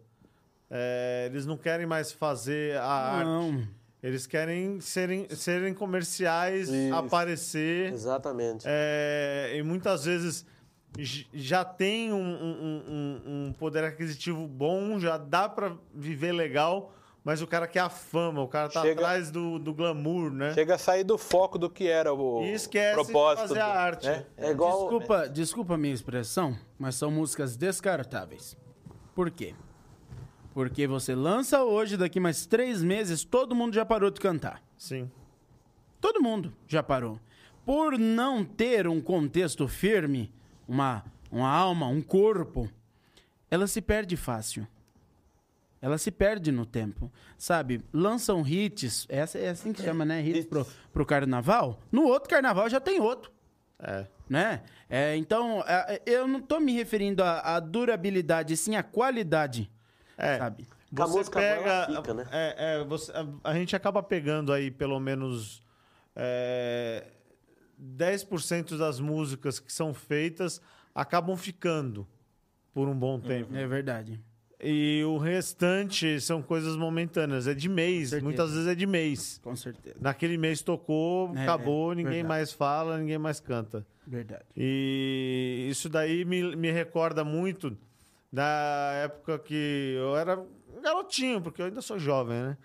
é, 0.69 1.29
eles 1.31 1.47
não 1.47 1.57
querem 1.57 1.87
mais 1.87 2.11
fazer 2.11 2.77
a 2.77 2.85
arte. 2.85 3.25
Não. 3.25 3.69
Eles 4.03 4.27
querem 4.27 4.81
serem, 4.81 5.29
serem 5.31 5.73
comerciais, 5.73 6.69
Isso. 6.69 6.93
aparecer. 6.93 7.93
Exatamente. 7.93 8.65
É, 8.67 9.53
e 9.55 9.63
muitas 9.63 10.05
vezes 10.05 10.45
já 11.33 11.65
tem 11.65 12.13
um, 12.13 12.19
um- 12.19 12.83
um- 12.89 13.47
um 13.49 13.53
poder 13.53 13.85
aquisitivo 13.85 14.45
bom, 14.49 14.99
já 14.99 15.17
dá 15.17 15.49
pra 15.49 15.77
viver 15.95 16.33
legal, 16.33 16.93
mas 17.27 17.43
o 17.43 17.47
cara 17.47 17.67
quer 17.67 17.81
a 17.81 17.89
fama, 17.91 18.41
o 18.41 18.47
cara 18.47 18.69
tá 18.69 18.81
Chega- 18.83 19.01
atrás 19.01 19.33
do, 19.33 19.59
do 19.59 19.75
glamour, 19.75 20.31
né? 20.31 20.55
Chega 20.55 20.77
a 20.77 20.79
sair 20.79 21.03
do 21.03 21.19
foco 21.19 21.59
do 21.59 21.69
que 21.69 21.89
era 21.89 22.15
o 22.15 22.41
E 22.45 22.53
esquece 22.53 22.95
propósito. 22.95 23.43
de 23.43 23.49
fazer 23.49 23.61
a 23.61 23.67
arte. 23.67 24.07
né? 24.07 24.25
É 24.37 24.51
igual. 24.53 24.83
Desculpa, 24.83 25.29
desculpa 25.29 25.75
a 25.75 25.77
minha 25.77 25.93
expressão, 25.93 26.57
mas 26.79 26.95
são 26.95 27.11
músicas 27.11 27.57
descartáveis. 27.57 28.57
Por 29.13 29.29
quê? 29.29 29.57
Porque 30.55 30.87
você 30.87 31.17
lança 31.17 31.65
hoje, 31.65 31.97
daqui 31.97 32.21
mais 32.21 32.47
três 32.47 32.81
meses, 32.81 33.25
todo 33.25 33.57
mundo 33.57 33.75
já 33.75 33.85
parou 33.85 34.09
de 34.11 34.21
cantar. 34.21 34.63
Sim. 34.79 35.11
Todo 36.01 36.23
mundo 36.23 36.55
já 36.69 36.81
parou. 36.83 37.19
Por 37.65 37.99
não 37.99 38.45
ter 38.45 38.87
um 38.87 39.01
contexto 39.01 39.67
firme, 39.67 40.33
uma, 40.69 41.05
uma 41.31 41.51
alma, 41.51 41.89
um 41.89 42.01
corpo, 42.01 42.71
ela 43.51 43.67
se 43.67 43.83
perde 43.83 44.17
fácil. 44.17 44.65
Ela 45.81 45.99
se 45.99 46.11
perde 46.11 46.51
no 46.51 46.65
tempo, 46.67 47.13
sabe? 47.37 47.83
Lançam 47.93 48.47
hits, 48.47 49.07
essa 49.09 49.39
é 49.39 49.51
assim 49.51 49.73
que 49.73 49.83
chama, 49.83 50.05
né? 50.05 50.21
Hits 50.27 50.47
pro, 50.47 50.67
pro 50.93 51.05
carnaval. 51.07 51.81
No 51.93 52.05
outro 52.07 52.31
carnaval 52.31 52.69
já 52.69 52.81
tem 52.81 52.99
outro 53.01 53.31
É. 53.79 54.07
né? 54.29 54.63
É, 54.89 55.17
então, 55.17 55.63
é, 55.67 56.01
eu 56.07 56.27
não 56.27 56.41
tô 56.41 56.59
me 56.59 56.73
referindo 56.73 57.23
à, 57.23 57.41
à 57.57 57.61
durabilidade, 57.61 58.57
sim 58.57 58.75
à 58.75 58.83
qualidade, 58.83 59.71
É. 60.17 60.39
sabe? 60.39 60.67
A 60.99 61.05
Você 61.05 61.19
música 61.19 61.41
boa, 61.41 61.55
pega. 61.57 61.87
fica, 61.97 62.15
né? 62.15 62.27
é, 62.33 62.55
é, 62.81 62.85
você- 62.85 63.13
a, 63.13 63.51
a 63.51 63.55
gente 63.55 63.77
acaba 63.77 64.03
pegando 64.03 64.53
aí 64.53 64.71
pelo 64.71 64.99
menos 64.99 65.61
é, 66.15 67.05
10% 67.79 68.79
das 68.79 68.99
músicas 69.01 69.59
que 69.61 69.71
são 69.73 69.93
feitas 69.93 70.61
acabam 70.95 71.37
ficando 71.37 72.07
por 72.73 72.89
um 72.89 72.99
bom 72.99 73.21
tempo. 73.21 73.55
É 73.55 73.67
verdade. 73.67 74.19
E 74.59 75.03
o 75.05 75.19
restante 75.19 76.19
são 76.21 76.41
coisas 76.41 76.77
momentâneas. 76.77 77.47
É 77.47 77.53
de 77.53 77.69
mês, 77.69 78.13
muitas 78.23 78.53
vezes 78.53 78.67
é 78.67 78.75
de 78.75 78.87
mês. 78.87 79.39
Com 79.45 79.55
certeza. 79.55 79.97
Naquele 80.01 80.39
mês 80.39 80.63
tocou, 80.63 81.31
É, 81.37 81.43
acabou, 81.43 81.93
é, 81.93 81.97
ninguém 81.97 82.13
verdade. 82.13 82.29
mais 82.29 82.53
fala, 82.53 82.97
ninguém 82.99 83.19
mais 83.19 83.39
canta. 83.39 83.87
Verdade. 84.07 84.45
E 84.57 85.67
isso 85.71 85.89
daí 85.91 86.25
me, 86.25 86.57
me 86.57 86.71
recorda 86.71 87.23
muito 87.23 87.77
da 88.33 88.93
época 89.05 89.39
que 89.39 89.95
eu 89.99 90.17
era 90.17 90.39
um 90.39 90.81
garotinho, 90.83 91.41
porque 91.43 91.61
eu 91.61 91.67
ainda 91.67 91.83
sou 91.83 91.99
jovem, 91.99 92.41
né? 92.41 92.57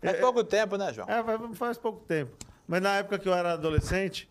Faz 0.00 0.16
pouco 0.20 0.44
tempo, 0.44 0.76
né, 0.76 0.92
João? 0.92 1.08
É, 1.08 1.24
faz, 1.24 1.58
faz 1.58 1.78
pouco 1.78 2.04
tempo. 2.06 2.36
Mas 2.68 2.80
na 2.80 2.98
época 2.98 3.18
que 3.18 3.28
eu 3.28 3.34
era 3.34 3.54
adolescente, 3.54 4.29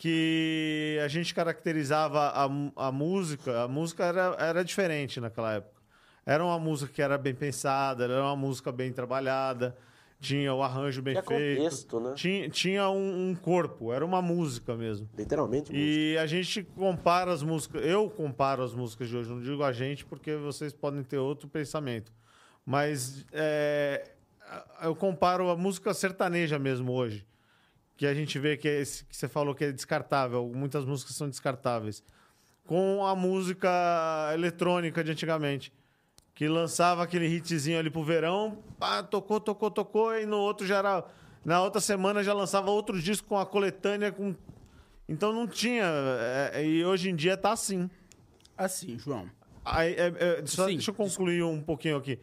que 0.00 0.98
a 1.04 1.08
gente 1.08 1.34
caracterizava 1.34 2.30
a, 2.30 2.44
a 2.88 2.90
música, 2.90 3.64
a 3.64 3.68
música 3.68 4.02
era, 4.06 4.34
era 4.38 4.64
diferente 4.64 5.20
naquela 5.20 5.52
época. 5.52 5.78
Era 6.24 6.42
uma 6.42 6.58
música 6.58 6.90
que 6.90 7.02
era 7.02 7.18
bem 7.18 7.34
pensada, 7.34 8.04
era 8.04 8.22
uma 8.22 8.34
música 8.34 8.72
bem 8.72 8.90
trabalhada, 8.94 9.76
tinha 10.18 10.54
o 10.54 10.62
arranjo 10.62 11.02
bem 11.02 11.12
Tinha 11.12 11.22
feito. 11.22 11.58
contexto, 11.58 12.00
né? 12.00 12.12
Tinha, 12.14 12.48
tinha 12.48 12.88
um, 12.88 13.28
um 13.28 13.34
corpo, 13.34 13.92
era 13.92 14.02
uma 14.02 14.22
música 14.22 14.74
mesmo. 14.74 15.06
Literalmente. 15.18 15.70
música. 15.70 15.78
E 15.78 16.16
a 16.16 16.24
gente 16.24 16.62
compara 16.62 17.30
as 17.30 17.42
músicas, 17.42 17.84
eu 17.84 18.08
comparo 18.08 18.62
as 18.62 18.72
músicas 18.72 19.06
de 19.06 19.18
hoje, 19.18 19.28
não 19.28 19.42
digo 19.42 19.62
a 19.62 19.70
gente 19.70 20.06
porque 20.06 20.34
vocês 20.36 20.72
podem 20.72 21.02
ter 21.02 21.18
outro 21.18 21.46
pensamento, 21.46 22.10
mas 22.64 23.26
é, 23.32 24.12
eu 24.80 24.96
comparo 24.96 25.50
a 25.50 25.56
música 25.56 25.92
sertaneja 25.92 26.58
mesmo 26.58 26.90
hoje, 26.90 27.26
que 28.00 28.06
a 28.06 28.14
gente 28.14 28.38
vê 28.38 28.56
que, 28.56 28.66
é 28.66 28.80
esse, 28.80 29.04
que 29.04 29.14
você 29.14 29.28
falou 29.28 29.54
que 29.54 29.62
é 29.62 29.70
descartável, 29.70 30.50
muitas 30.54 30.86
músicas 30.86 31.14
são 31.14 31.28
descartáveis, 31.28 32.02
com 32.64 33.04
a 33.04 33.14
música 33.14 33.68
eletrônica 34.32 35.04
de 35.04 35.10
antigamente, 35.10 35.70
que 36.34 36.48
lançava 36.48 37.02
aquele 37.02 37.26
hitzinho 37.26 37.78
ali 37.78 37.90
pro 37.90 38.02
verão, 38.02 38.56
pá, 38.78 39.02
tocou, 39.02 39.38
tocou, 39.38 39.70
tocou, 39.70 40.16
e 40.16 40.24
no 40.24 40.38
outro 40.38 40.66
já 40.66 40.78
era. 40.78 41.04
Na 41.44 41.60
outra 41.60 41.78
semana 41.78 42.24
já 42.24 42.32
lançava 42.32 42.70
outro 42.70 42.98
disco 42.98 43.28
com 43.28 43.38
a 43.38 43.44
coletânea 43.44 44.10
com 44.10 44.34
então 45.06 45.30
não 45.30 45.46
tinha. 45.46 45.84
é, 46.54 46.64
e 46.64 46.82
hoje 46.82 47.10
em 47.10 47.14
dia 47.14 47.36
tá 47.36 47.52
assim. 47.52 47.90
Assim, 48.56 48.98
João. 48.98 49.28
Aí, 49.62 49.92
é, 49.92 50.38
é, 50.40 50.46
só 50.46 50.66
Sim. 50.66 50.76
deixa 50.76 50.90
eu 50.90 50.94
concluir 50.94 51.42
um 51.42 51.60
pouquinho 51.60 51.98
aqui. 51.98 52.18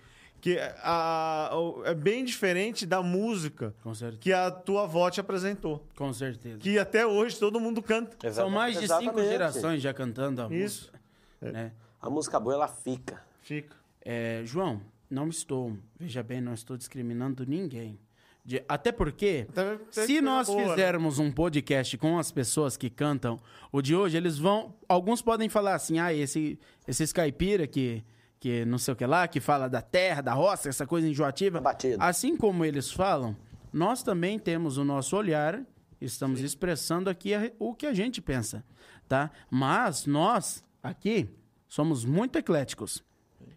Que 0.48 0.58
a, 0.82 1.50
o- 1.54 1.84
é 1.86 1.94
bem 1.94 2.24
diferente 2.24 2.86
da 2.86 3.02
música 3.04 3.76
Com 3.84 3.94
certeza. 3.94 4.22
que 4.22 4.32
a 4.32 4.50
tua 4.50 4.84
avó 4.84 5.10
te 5.10 5.20
apresentou. 5.20 5.84
Com 5.98 6.14
certeza. 6.14 6.58
Que 6.60 6.80
até 6.80 7.06
hoje 7.06 7.38
todo 7.38 7.60
mundo 7.60 7.82
canta. 7.82 8.32
São 8.32 8.50
mais 8.50 8.76
de 8.76 8.88
cinco 8.88 8.94
Exatamente. 9.02 9.28
gerações 9.30 9.82
já 9.82 9.94
cantando 9.94 10.42
a 10.42 10.46
Isso. 10.54 10.90
música. 10.90 11.00
Né? 11.42 11.74
A 12.02 12.10
música 12.10 12.40
boa, 12.40 12.56
ela 12.56 12.68
fica. 12.70 13.22
Fica. 13.42 13.76
É, 14.06 14.42
João, 14.46 14.80
não 15.10 15.28
estou, 15.28 15.76
veja 16.00 16.24
bem, 16.24 16.40
não 16.40 16.54
estou 16.54 16.78
discriminando 16.78 17.46
ninguém. 17.46 18.00
De- 18.46 18.64
até 18.70 18.94
porque, 18.94 19.46
Até- 19.50 19.74
até 19.74 20.06
se 20.06 20.22
nós 20.22 20.48
boa, 20.48 20.62
né? 20.62 20.70
fizermos 20.70 21.20
um 21.20 21.30
podcast 21.30 21.98
com 21.98 22.18
as 22.18 22.32
pessoas 22.32 22.78
que 22.78 22.90
cantam 22.90 23.38
o 23.70 23.82
de 23.82 23.94
hoje, 23.94 24.16
eles 24.16 24.38
vão. 24.38 24.74
Alguns 24.88 25.22
podem 25.22 25.50
falar 25.50 25.76
assim, 25.76 26.00
ah, 26.00 26.14
esse, 26.14 26.58
esses 26.88 27.12
caipira 27.12 27.68
que, 27.68 28.02
que 28.40 28.66
não 28.66 28.78
sei 28.78 28.94
o 28.94 28.98
que 28.98 29.06
lá, 29.06 29.28
que 29.28 29.40
fala 29.40 29.68
da 29.68 29.82
terra, 29.82 30.22
da 30.22 30.34
roça, 30.34 30.70
essa 30.70 30.86
coisa 30.86 31.08
enjoativa. 31.08 31.60
Batido. 31.60 31.98
Assim 32.00 32.38
como 32.38 32.64
eles 32.64 32.92
falam, 32.92 33.36
nós 33.72 34.04
também 34.04 34.38
temos 34.38 34.78
o 34.78 34.84
nosso 34.84 35.16
olhar, 35.16 35.62
estamos 36.00 36.42
expressando 36.42 37.10
aqui 37.10 37.32
o 37.60 37.74
que 37.74 37.86
a 37.86 37.94
gente 37.94 38.22
pensa, 38.22 38.64
tá? 39.08 39.32
Mas 39.50 40.06
nós, 40.06 40.64
aqui, 40.82 41.30
somos 41.68 42.06
muito 42.06 42.38
ecléticos. 42.38 43.04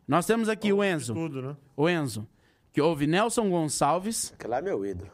Nós 0.07 0.27
temos 0.27 0.49
aqui 0.49 0.73
o 0.73 0.83
Enzo. 0.83 1.15
Tudo, 1.15 1.43
né? 1.43 1.57
O 1.77 1.89
Enzo, 1.89 2.27
que 2.73 2.81
ouve 2.81 3.07
Nelson 3.07 3.49
Gonçalves. 3.49 4.33
Aquele 4.35 4.51
lá 4.51 4.59
é 4.59 4.63
meu 4.63 4.85
ídolo. 4.85 5.11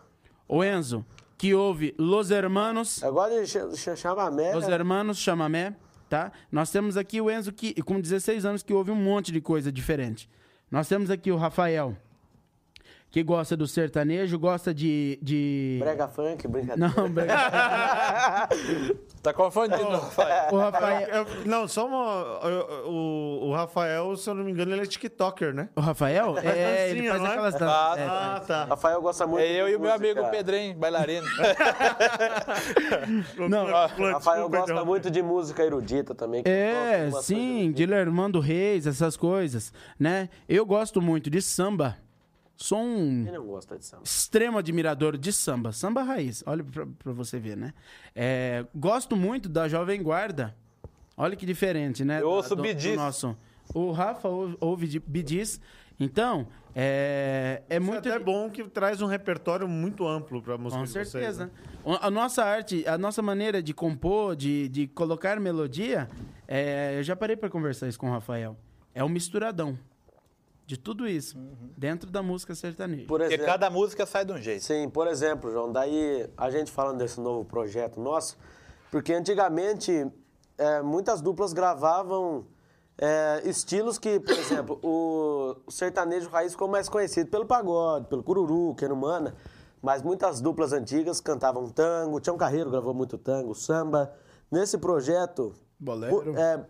O 0.49 0.65
Enzo, 0.65 1.05
que 1.37 1.55
ouve 1.55 1.95
Los 1.99 2.31
Hermanos. 2.31 3.03
Eu 3.03 3.13
gosto 3.13 3.35
de 3.41 3.47
ch-. 3.47 4.55
Los 4.55 4.69
Hermanos 4.69 5.19
Chamamé, 5.19 5.77
tá? 6.09 6.33
Nós 6.51 6.71
temos 6.71 6.97
aqui 6.97 7.21
o 7.21 7.31
Enzo, 7.31 7.53
que 7.53 7.81
com 7.83 8.01
16 8.01 8.45
anos, 8.45 8.63
que 8.63 8.73
ouve 8.73 8.91
um 8.91 8.97
monte 8.97 9.33
de 9.33 9.41
coisa 9.41 9.71
diferente. 9.71 10.29
Nós 10.71 10.89
temos 10.89 11.11
aqui 11.11 11.31
o 11.31 11.37
Rafael, 11.37 11.97
que 13.11 13.23
gosta 13.23 13.57
do 13.57 13.67
sertanejo, 13.67 14.39
gosta 14.39 14.75
de... 14.75 15.19
de... 15.23 15.79
Brega 15.81 16.07
funk, 16.07 16.47
brincadeira. 16.47 16.93
Não, 16.97 17.11
brega. 17.11 17.35
Tá 19.23 19.33
confundindo, 19.33 19.89
Rafael. 19.91 20.55
o 20.55 20.59
Rafael... 20.59 21.09
Eu- 21.09 21.27
não, 21.47 21.67
só 21.67 21.87
uma. 21.87 22.39
eu- 22.49 22.87
O, 22.89 23.49
o 23.49 23.53
Rafael, 23.55 24.15
se 24.17 24.31
eu 24.31 24.35
não 24.35 24.45
me 24.45 24.53
engano, 24.53 24.71
ele 24.73 24.83
é 24.83 24.87
TikToker, 24.87 25.53
né? 25.53 25.69
O 25.75 25.81
Rafael? 25.81 26.37
É, 26.39 26.91
ele 26.91 27.09
dancinha, 27.09 27.11
faz 27.11 27.23
não 27.23 27.29
é? 27.29 27.33
aquelas 27.33 27.55
Ah, 27.57 27.59
danças. 27.59 27.99
é. 27.99 28.07
Ah, 28.07 28.43
tá. 28.47 28.65
Rafael 28.67 29.03
gosta 29.03 29.27
muito 29.27 29.43
É 29.43 29.61
eu 29.61 29.67
de 29.67 29.73
e 29.73 29.77
o 29.77 29.81
meu 29.81 29.91
música. 29.91 30.11
amigo 30.21 30.31
Pedrinho, 30.31 30.75
bailarino. 30.77 31.27
Não, 33.49 33.67
Rafael 34.13 34.49
gosta 34.49 34.85
muito 34.85 35.11
de 35.11 35.23
música 35.23 35.63
erudita 35.65 36.15
também. 36.15 36.43
É, 36.45 37.11
sim, 37.23 37.73
de 37.73 37.85
Lermando 37.87 38.39
Reis, 38.41 38.87
essas 38.87 39.17
coisas, 39.17 39.73
né? 39.99 40.29
Eu 40.49 40.65
gosto 40.65 41.01
muito 41.03 41.29
de 41.31 41.41
samba. 41.43 41.97
Sou 42.57 42.79
um 42.79 43.23
Quem 43.25 43.33
não 43.35 43.45
gosta 43.47 43.77
de 43.79 43.85
samba? 43.85 44.03
extremo 44.05 44.57
admirador 44.59 45.17
de 45.19 45.33
samba, 45.33 45.73
samba 45.73 46.03
raiz. 46.03 46.43
Olha 46.47 46.65
pra, 46.65 46.87
pra 46.87 47.13
você 47.13 47.39
ver, 47.39 47.57
né? 47.57 47.75
É, 48.15 48.65
gosto 48.75 49.15
muito 49.15 49.49
da 49.49 49.69
Jovem 49.69 50.03
Guarda. 50.03 50.57
Olha 51.17 51.37
que 51.37 51.45
diferente, 51.47 52.05
né? 52.05 52.21
Eu 52.23 52.29
ouço 52.31 52.55
do- 52.57 52.63
nosso. 52.97 53.37
O 53.75 53.91
Rafa 53.91 54.29
ouve, 54.61 55.03
Bidis. 55.07 55.61
Então, 55.99 56.47
é, 56.75 57.63
é 57.71 57.81
Muito 57.81 57.93
muito. 57.95 58.09
é 58.09 58.15
até 58.17 58.25
bom 58.25 58.51
que 58.51 58.63
traz 58.69 59.01
um 59.01 59.07
repertório 59.07 59.67
muito 59.67 60.07
amplo 60.07 60.43
pra 60.43 60.59
música 60.59 60.79
Com 60.79 60.85
de 60.85 60.91
vocês, 60.91 61.09
certeza. 61.09 61.47
né? 61.47 61.99
A 62.03 62.11
nossa 62.11 62.45
arte, 62.45 62.87
a 62.87 62.99
nossa 62.99 63.23
maneira 63.23 63.63
de 63.63 63.73
compor, 63.73 64.37
de, 64.37 64.69
de 64.69 64.87
colocar 64.89 65.41
melodia, 65.41 66.07
é, 66.47 66.99
eu 66.99 67.03
já 67.03 67.17
parei 67.17 67.35
para 67.35 67.49
conversar 67.49 67.89
isso 67.89 67.99
com 67.99 68.09
o 68.09 68.13
Rafael. 68.13 68.57
É 68.95 69.03
um 69.03 69.09
misturadão 69.09 69.79
de 70.67 70.77
tudo 70.77 71.07
isso 71.07 71.39
dentro 71.77 72.11
da 72.11 72.23
música 72.23 72.55
sertaneja. 72.55 73.07
Por 73.07 73.21
Porque 73.21 73.35
exemplo, 73.35 73.47
cada 73.47 73.71
música 73.71 74.05
sai 74.05 74.25
de 74.25 74.33
um 74.33 74.39
jeito. 74.39 74.65
Sim, 74.65 74.89
por 74.89 75.07
exemplo, 75.07 75.51
João, 75.51 75.71
daí 75.71 76.29
a 76.37 76.51
gente 76.51 76.73
falando 76.73 76.99
desse 76.99 77.21
novo 77.21 77.45
projeto 77.45 78.01
nosso, 78.01 78.37
porque 78.91 79.13
antigamente 79.13 80.11
é, 80.59 80.83
muitas 80.83 81.21
duplas 81.21 81.53
gravavam 81.53 82.47
é, 82.99 83.43
estilos 83.45 83.97
que, 83.97 84.19
por 84.19 84.35
exemplo, 84.35 84.81
o, 84.83 85.57
o 85.65 85.71
sertanejo 85.71 86.29
raiz 86.31 86.53
ficou 86.53 86.67
mais 86.67 86.89
conhecido 86.89 87.31
pelo 87.31 87.47
pagode, 87.47 88.09
pelo 88.09 88.25
cururu, 88.25 88.75
querumana, 88.75 89.37
mas 89.81 90.03
muitas 90.03 90.41
duplas 90.41 90.73
antigas 90.73 91.21
cantavam 91.21 91.69
tango, 91.69 92.19
Tião 92.19 92.37
Carreiro 92.37 92.71
gravou 92.71 92.93
muito 92.93 93.17
tango, 93.17 93.55
samba. 93.55 94.13
Nesse 94.51 94.79
projeto, 94.79 95.55
Bolero. 95.79 96.13
por, 96.13 96.37
é, 96.37 96.67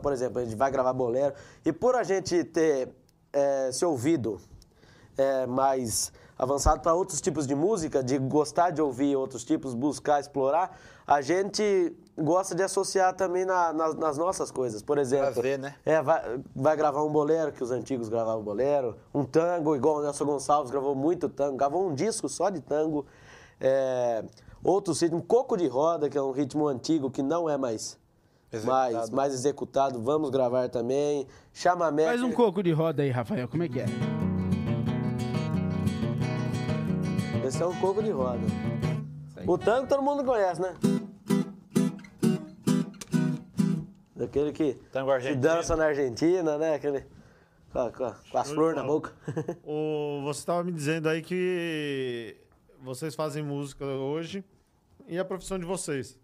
por 0.00 0.12
exemplo, 0.12 0.38
a 0.38 0.44
gente 0.44 0.54
vai 0.54 0.70
gravar 0.70 0.92
bolero, 0.92 1.34
e 1.64 1.72
por 1.72 1.96
a 1.96 2.04
gente 2.04 2.44
ter 2.44 2.94
é, 3.34 3.70
se 3.72 3.84
ouvido 3.84 4.40
é, 5.18 5.46
mais 5.46 6.12
avançado 6.38 6.80
para 6.80 6.94
outros 6.94 7.20
tipos 7.20 7.46
de 7.46 7.54
música, 7.54 8.02
de 8.02 8.18
gostar 8.18 8.70
de 8.70 8.80
ouvir 8.82 9.14
outros 9.16 9.44
tipos, 9.44 9.74
buscar, 9.74 10.18
explorar, 10.20 10.76
a 11.06 11.20
gente 11.20 11.94
gosta 12.18 12.54
de 12.54 12.62
associar 12.62 13.14
também 13.14 13.44
na- 13.44 13.72
nas, 13.72 13.94
nas 13.94 14.18
nossas 14.18 14.50
coisas. 14.50 14.82
Por 14.82 14.98
exemplo, 14.98 15.32
Prazer, 15.32 15.58
né? 15.58 15.76
é, 15.84 16.02
vai, 16.02 16.40
vai 16.54 16.76
gravar 16.76 17.04
um 17.04 17.10
bolero, 17.12 17.52
que 17.52 17.62
os 17.62 17.70
antigos 17.70 18.08
gravavam 18.08 18.42
bolero, 18.42 18.96
um 19.14 19.24
tango, 19.24 19.76
igual 19.76 19.96
o 19.98 20.02
Nelson 20.02 20.24
Gonçalves 20.24 20.70
gravou 20.72 20.94
muito 20.94 21.28
tango, 21.28 21.56
gravou 21.56 21.86
um 21.88 21.94
disco 21.94 22.28
só 22.28 22.50
de 22.50 22.60
tango. 22.60 23.06
É, 23.60 24.24
outros 24.62 25.00
ritmos, 25.00 25.22
um 25.22 25.26
coco 25.26 25.56
de 25.56 25.68
roda, 25.68 26.08
que 26.08 26.18
é 26.18 26.22
um 26.22 26.32
ritmo 26.32 26.66
antigo 26.66 27.10
que 27.10 27.22
não 27.22 27.48
é 27.48 27.56
mais 27.56 27.96
Executado. 28.56 28.92
mais, 28.94 29.10
mais 29.10 29.34
executado, 29.34 30.00
vamos 30.02 30.30
gravar 30.30 30.68
também. 30.68 31.26
Chamamé. 31.52 32.04
Faz 32.06 32.22
um 32.22 32.32
coco 32.32 32.62
de 32.62 32.72
roda 32.72 33.02
aí, 33.02 33.10
Rafael, 33.10 33.46
como 33.48 33.62
é 33.62 33.68
que 33.68 33.80
é? 33.80 33.86
Esse 37.46 37.62
é 37.62 37.66
um 37.66 37.74
coco 37.80 38.02
de 38.02 38.10
roda. 38.10 38.40
O 39.46 39.58
tango 39.58 39.86
todo 39.86 40.02
mundo 40.02 40.24
conhece, 40.24 40.60
né? 40.62 40.74
Daquele 44.16 44.52
que, 44.52 44.74
Tango 44.92 45.18
que 45.18 45.34
dança 45.34 45.76
na 45.76 45.86
Argentina, 45.86 46.56
né? 46.56 46.74
Aquele 46.76 47.04
com, 47.72 47.78
a- 47.80 47.90
com 47.90 48.04
a- 48.04 48.16
com 48.30 48.38
as 48.38 48.50
flores 48.50 48.76
na 48.76 48.84
boca. 48.84 49.12
O, 49.64 50.22
você 50.24 50.38
estava 50.40 50.62
me 50.64 50.72
dizendo 50.72 51.08
aí 51.08 51.20
que 51.20 52.36
vocês 52.82 53.14
fazem 53.14 53.42
música 53.42 53.84
hoje 53.84 54.44
e 55.08 55.18
a 55.18 55.24
profissão 55.24 55.58
de 55.58 55.64
vocês. 55.66 56.18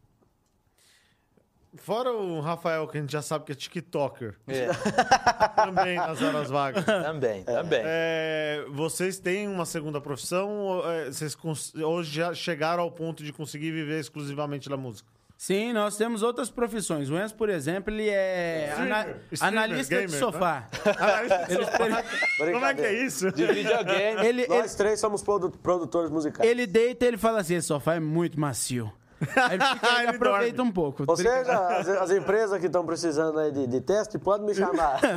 Fora 1.77 2.13
o 2.13 2.41
Rafael, 2.41 2.87
que 2.89 2.99
a 2.99 3.01
gente 3.01 3.13
já 3.13 3.23
sabe 3.23 3.45
que 3.45 3.53
é 3.53 3.55
TikToker, 3.55 4.35
É, 4.49 4.67
também 5.55 5.97
nas 5.97 6.21
horas 6.21 6.51
vagas. 6.51 6.85
também, 6.85 7.45
também. 7.45 7.81
É, 7.85 8.65
vocês 8.71 9.19
têm 9.21 9.47
uma 9.49 9.65
segunda 9.65 10.01
profissão 10.01 10.49
ou 10.51 10.91
é, 10.91 11.07
vocês 11.07 11.37
hoje 11.77 12.11
já 12.13 12.35
chegaram 12.35 12.83
ao 12.83 12.91
ponto 12.91 13.23
de 13.23 13.33
conseguir 13.33 13.71
viver 13.71 14.01
exclusivamente 14.01 14.69
da 14.69 14.77
música? 14.77 15.09
Sim, 15.39 15.73
nós 15.73 15.97
temos 15.97 16.23
outras 16.23 16.51
profissões. 16.51 17.09
O 17.09 17.17
Enzo, 17.17 17.35
por 17.35 17.49
exemplo, 17.49 17.95
ele 17.95 18.11
é 18.11 18.67
Streamer, 18.73 18.93
ana- 18.95 19.17
streamer, 19.33 19.59
analista 19.63 19.95
de 19.95 20.01
gamer, 20.03 20.19
sofá. 20.19 20.69
Como 22.53 22.67
é 22.67 22.75
que 22.75 22.83
é 22.83 22.93
isso? 23.05 23.33
De 23.33 23.47
videogame. 23.47 24.27
Ele, 24.27 24.43
ele, 24.43 24.49
Nós 24.49 24.75
três 24.75 25.01
somos 25.01 25.23
produ- 25.23 25.51
produtores 25.51 26.11
musicais. 26.11 26.49
ele 26.49 26.67
deita 26.67 27.05
e 27.07 27.09
ele 27.09 27.17
fala 27.17 27.41
assim, 27.41 27.55
esse 27.55 27.69
sofá 27.69 27.95
é 27.95 28.01
muito 28.01 28.39
macio. 28.39 28.93
Aí 29.37 29.55
ele, 29.55 29.65
fica, 29.65 29.87
ele 29.93 29.99
Ele 30.01 30.17
aproveita 30.17 30.57
dorme. 30.57 30.71
um 30.71 30.73
pouco. 30.75 31.05
Ou 31.07 31.17
seja, 31.17 31.69
as, 31.79 31.89
as 31.89 32.11
empresas 32.11 32.59
que 32.59 32.67
estão 32.67 32.85
precisando 32.87 33.39
aí 33.39 33.53
de, 33.53 33.67
de 33.67 33.81
teste, 33.81 34.19
podem 34.19 34.47
me 34.47 34.55
chamar. 34.55 34.99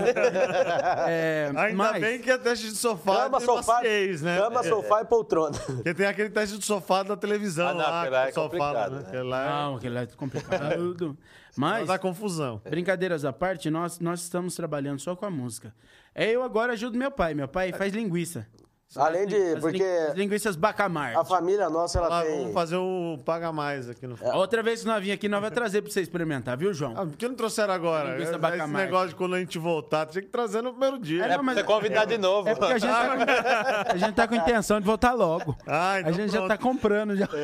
É, 1.08 1.52
Ainda 1.56 1.76
mas, 1.78 2.02
bem 2.02 2.20
que 2.20 2.30
é 2.30 2.38
teste 2.38 2.70
de 2.70 2.76
sofá 2.76 3.24
Cama, 3.24 3.40
sofá, 3.40 3.74
maciez, 3.76 4.22
né? 4.22 4.38
cama, 4.38 4.64
sofá 4.64 5.02
e 5.02 5.06
poltrona. 5.06 5.58
Porque 5.58 5.94
tem 5.94 6.06
aquele 6.06 6.30
teste 6.30 6.58
de 6.58 6.66
sofá 6.66 7.04
da 7.04 7.16
televisão 7.16 7.68
Ah, 7.70 7.74
não, 7.74 7.80
lá, 7.80 8.02
aquele 8.02 8.16
lá 8.16 8.22
que 8.22 8.28
é 8.28 8.32
o 8.32 8.34
sofá, 8.34 8.50
complicado, 8.58 8.92
né? 8.92 8.98
né? 9.00 9.06
Aquele 9.08 9.24
lá 9.24 9.44
é- 9.44 9.50
Não, 9.50 9.76
aquilo 9.76 9.98
é 9.98 10.06
complicado. 10.08 11.18
Mas, 11.56 11.80
Mas 11.82 11.88
dá 11.88 12.00
confusão. 12.00 12.60
brincadeiras 12.68 13.24
à 13.26 13.32
parte, 13.32 13.70
nós, 13.70 14.00
nós 14.00 14.22
estamos 14.22 14.56
trabalhando 14.56 15.00
só 15.00 15.16
com 15.16 15.26
a 15.26 15.30
música. 15.30 15.74
É, 16.16 16.32
eu 16.32 16.42
agora 16.42 16.74
ajudo 16.74 16.98
meu 16.98 17.12
pai. 17.12 17.34
Meu 17.36 17.48
pai 17.48 17.72
faz 17.72 17.94
linguiça. 17.94 18.48
Além 18.96 19.26
de. 19.28 19.36
As, 19.36 19.60
Porque 19.60 19.84
as 19.84 20.16
linguiças 20.16 20.56
bacamar. 20.56 21.18
a 21.18 21.26
família 21.26 21.70
nossa, 21.70 21.98
ela 22.00 22.08
Lá, 22.08 22.22
tem. 22.24 22.40
vamos 22.40 22.54
fazer 22.54 22.76
o 22.78 23.18
Paga 23.26 23.52
Mais 23.52 23.90
aqui 23.90 24.06
no 24.06 24.16
A 24.30 24.38
Outra 24.38 24.62
vez 24.62 24.82
que 24.82 24.88
nós 24.88 25.02
vim 25.04 25.12
aqui, 25.12 25.28
nós 25.28 25.40
vamos 25.42 25.54
trazer 25.56 25.82
pra 25.82 25.92
você 25.92 26.02
experimentar, 26.02 26.58
viu, 26.58 26.74
João? 26.74 26.94
Ah, 26.96 27.06
por 27.06 27.18
que 27.18 27.28
não 27.28 27.36
trouxeram 27.36 27.74
agora? 27.74 28.12
Linguiça 28.12 28.32
Esse 28.32 28.40
bacamarte. 28.40 28.86
negócio 28.86 29.10
de 29.10 29.16
quando 29.16 29.36
a 29.36 29.40
gente 29.40 29.58
voltar, 29.58 30.06
tinha 30.06 30.22
que 30.22 30.30
trazer 30.30 30.62
no 30.62 30.72
primeiro 30.72 31.00
dia. 31.00 31.24
É, 31.26 31.32
É 31.32 31.38
não, 31.38 31.44
mas- 31.44 31.56
você 31.58 31.64
convidar 31.64 32.06
de 32.06 32.18
novo. 32.18 32.48
É 32.50 32.56
porque 32.56 32.74
a 32.74 32.78
gente, 32.78 32.92
tá 32.92 33.16
com, 33.18 33.92
a 33.92 33.98
gente 33.98 34.14
tá 34.16 34.28
com 34.28 34.36
intenção 34.36 34.80
de 34.80 34.86
voltar 34.86 35.14
logo. 35.14 35.56
Ah, 35.66 36.00
então 36.00 36.12
a 36.12 36.16
gente 36.16 36.32
já 36.32 36.38
pronto. 36.40 36.50
tá 36.50 36.58
comprando 36.58 37.16
já. 37.16 37.28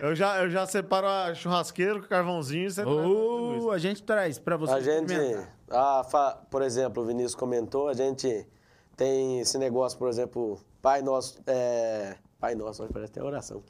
Eu 0.00 0.14
já, 0.14 0.38
eu 0.42 0.48
já 0.48 0.64
separo 0.64 1.08
a 1.08 1.34
churrasqueiro 1.34 2.00
com 2.00 2.06
carvãozinho 2.08 2.66
e 2.66 2.70
você 2.70 2.82
traz 2.84 2.96
Ou 2.96 3.72
a 3.72 3.78
gente 3.78 4.02
traz 4.02 4.38
pra 4.38 4.56
você 4.56 4.72
A 4.74 4.80
gente, 4.80 5.10
experimentar. 5.12 5.48
a 5.70 6.04
fa- 6.04 6.38
por 6.48 6.62
exemplo, 6.62 7.02
o 7.02 7.06
Vinícius 7.06 7.34
comentou, 7.34 7.88
a 7.88 7.92
gente 7.92 8.46
tem 8.96 9.40
esse 9.40 9.58
negócio, 9.58 9.98
por 9.98 10.08
exemplo, 10.08 10.58
Pai 10.80 11.02
Nosso, 11.02 11.38
é, 11.46 12.16
Pai 12.40 12.54
Nosso, 12.54 12.86
parece 12.92 13.12
até 13.12 13.22
oração. 13.22 13.62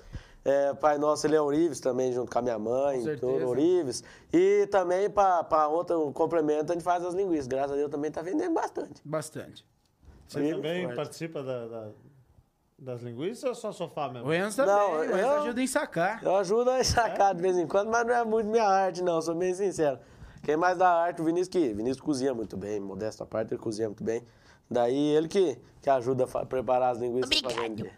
É, 0.45 0.73
Pai 0.75 0.97
Nosso, 0.97 1.27
ele 1.27 1.35
é 1.35 1.41
Ourives 1.41 1.81
também, 1.81 2.13
junto 2.13 2.31
com 2.31 2.39
a 2.39 2.43
minha 2.43 2.59
mãe, 2.59 3.03
tudo. 3.17 3.47
Ourives. 3.49 4.05
E 4.33 4.69
também, 4.69 5.11
para 5.11 5.67
outro 5.67 6.13
complemento, 6.13 6.71
a 6.71 6.75
gente 6.75 6.85
faz 6.85 7.05
as 7.05 7.15
linguiças. 7.15 7.49
Graças 7.49 7.73
a 7.73 7.75
Deus 7.75 7.91
também 7.91 8.11
tá 8.13 8.23
vendendo 8.23 8.55
bastante. 8.55 9.03
Bastante. 9.05 9.67
Você 10.29 10.45
e 10.45 10.55
também 10.55 10.85
forte. 10.85 10.97
participa 10.97 11.43
da- 11.43 11.67
da- 11.67 11.89
das 12.79 13.01
linguiças 13.01 13.43
ou 13.45 13.55
só 13.57 13.73
sofá 13.73 14.09
mesmo? 14.09 14.29
O 14.29 14.35
Enzo 14.35 14.57
também, 14.57 14.75
Não, 14.75 14.93
o 15.01 15.05
Enzo 15.05 15.17
eu- 15.17 15.31
ajuda 15.43 15.63
em 15.63 15.67
sacar. 15.67 16.23
Eu 16.23 16.37
ajudo 16.37 16.71
a 16.71 16.85
sacar 16.85 17.35
de 17.35 17.43
vez 17.43 17.57
em 17.59 17.67
quando, 17.67 17.91
mas 17.91 18.07
não 18.07 18.15
é 18.15 18.25
muito 18.25 18.49
minha 18.49 18.65
arte, 18.69 19.03
não, 19.03 19.21
sou 19.21 19.35
bem 19.35 19.53
sincero. 19.53 19.99
Quem 20.45 20.57
mais 20.57 20.79
dá 20.79 20.89
arte, 20.89 21.21
o 21.21 21.25
Vinícius 21.25 21.49
que. 21.49 21.73
Vinícius 21.75 22.01
cozinha 22.01 22.33
muito 22.35 22.57
bem, 22.57 22.79
modesto 22.79 23.23
à 23.23 23.27
parte, 23.27 23.53
ele 23.53 23.61
cozinha 23.61 23.89
muito 23.89 24.05
bem. 24.05 24.23
Daí 24.71 24.97
ele 25.17 25.29
que, 25.29 25.57
que 25.81 25.89
ajuda 25.91 26.25
a 26.33 26.45
preparar 26.47 26.93
as 26.93 26.99
linguiças 26.99 27.41
pra 27.41 27.51
vender. 27.63 27.93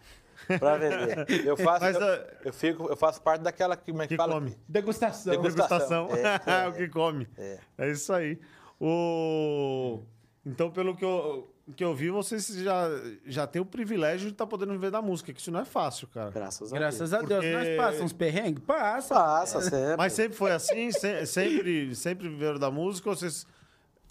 Pra 0.59 0.77
vender. 0.77 1.45
Eu 1.45 1.57
faço, 1.57 1.83
Mas, 1.85 1.95
eu, 1.95 2.03
ah, 2.03 2.25
eu 2.45 2.53
fico, 2.53 2.87
eu 2.89 2.95
faço 2.97 3.21
parte 3.21 3.41
daquela 3.41 3.75
que, 3.75 3.91
como 3.91 4.01
é 4.03 4.07
que 4.07 4.13
Que 4.13 4.17
fala? 4.17 4.33
come. 4.33 4.57
Degustação. 4.67 5.31
Degustação. 5.31 6.07
Degustação. 6.07 6.43
É, 6.45 6.67
o 6.67 6.73
que 6.73 6.87
come. 6.87 7.27
É. 7.37 7.59
É. 7.77 7.91
isso 7.91 8.11
aí. 8.13 8.39
O... 8.79 9.99
Então, 10.45 10.71
pelo 10.71 10.95
que 10.95 11.03
eu, 11.03 11.51
que 11.75 11.83
eu 11.83 11.93
vi, 11.93 12.09
vocês 12.09 12.47
já, 12.47 12.87
já 13.25 13.45
têm 13.45 13.61
o 13.61 13.65
privilégio 13.65 14.27
de 14.27 14.33
estar 14.33 14.47
podendo 14.47 14.71
viver 14.71 14.89
da 14.89 15.01
música, 15.01 15.33
que 15.33 15.39
isso 15.39 15.51
não 15.51 15.59
é 15.59 15.65
fácil, 15.65 16.07
cara. 16.07 16.31
Graças 16.31 16.73
a 16.73 16.77
Graças 16.77 17.11
Deus. 17.11 17.13
a 17.23 17.25
Deus. 17.27 17.45
Porque- 17.45 17.51
Nós 17.67 17.77
passamos 17.77 18.01
uns 18.05 18.13
perrengues? 18.13 18.63
Passa. 18.65 19.13
Passa 19.15 19.61
sempre. 19.61 19.97
Mas 19.97 20.13
sempre 20.13 20.37
foi 20.37 20.51
assim? 20.51 20.91
Se- 20.91 21.25
sempre, 21.25 21.95
sempre 21.95 22.29
viveram 22.29 22.57
da 22.57 22.71
música 22.71 23.09
ou 23.09 23.15
vocês 23.15 23.45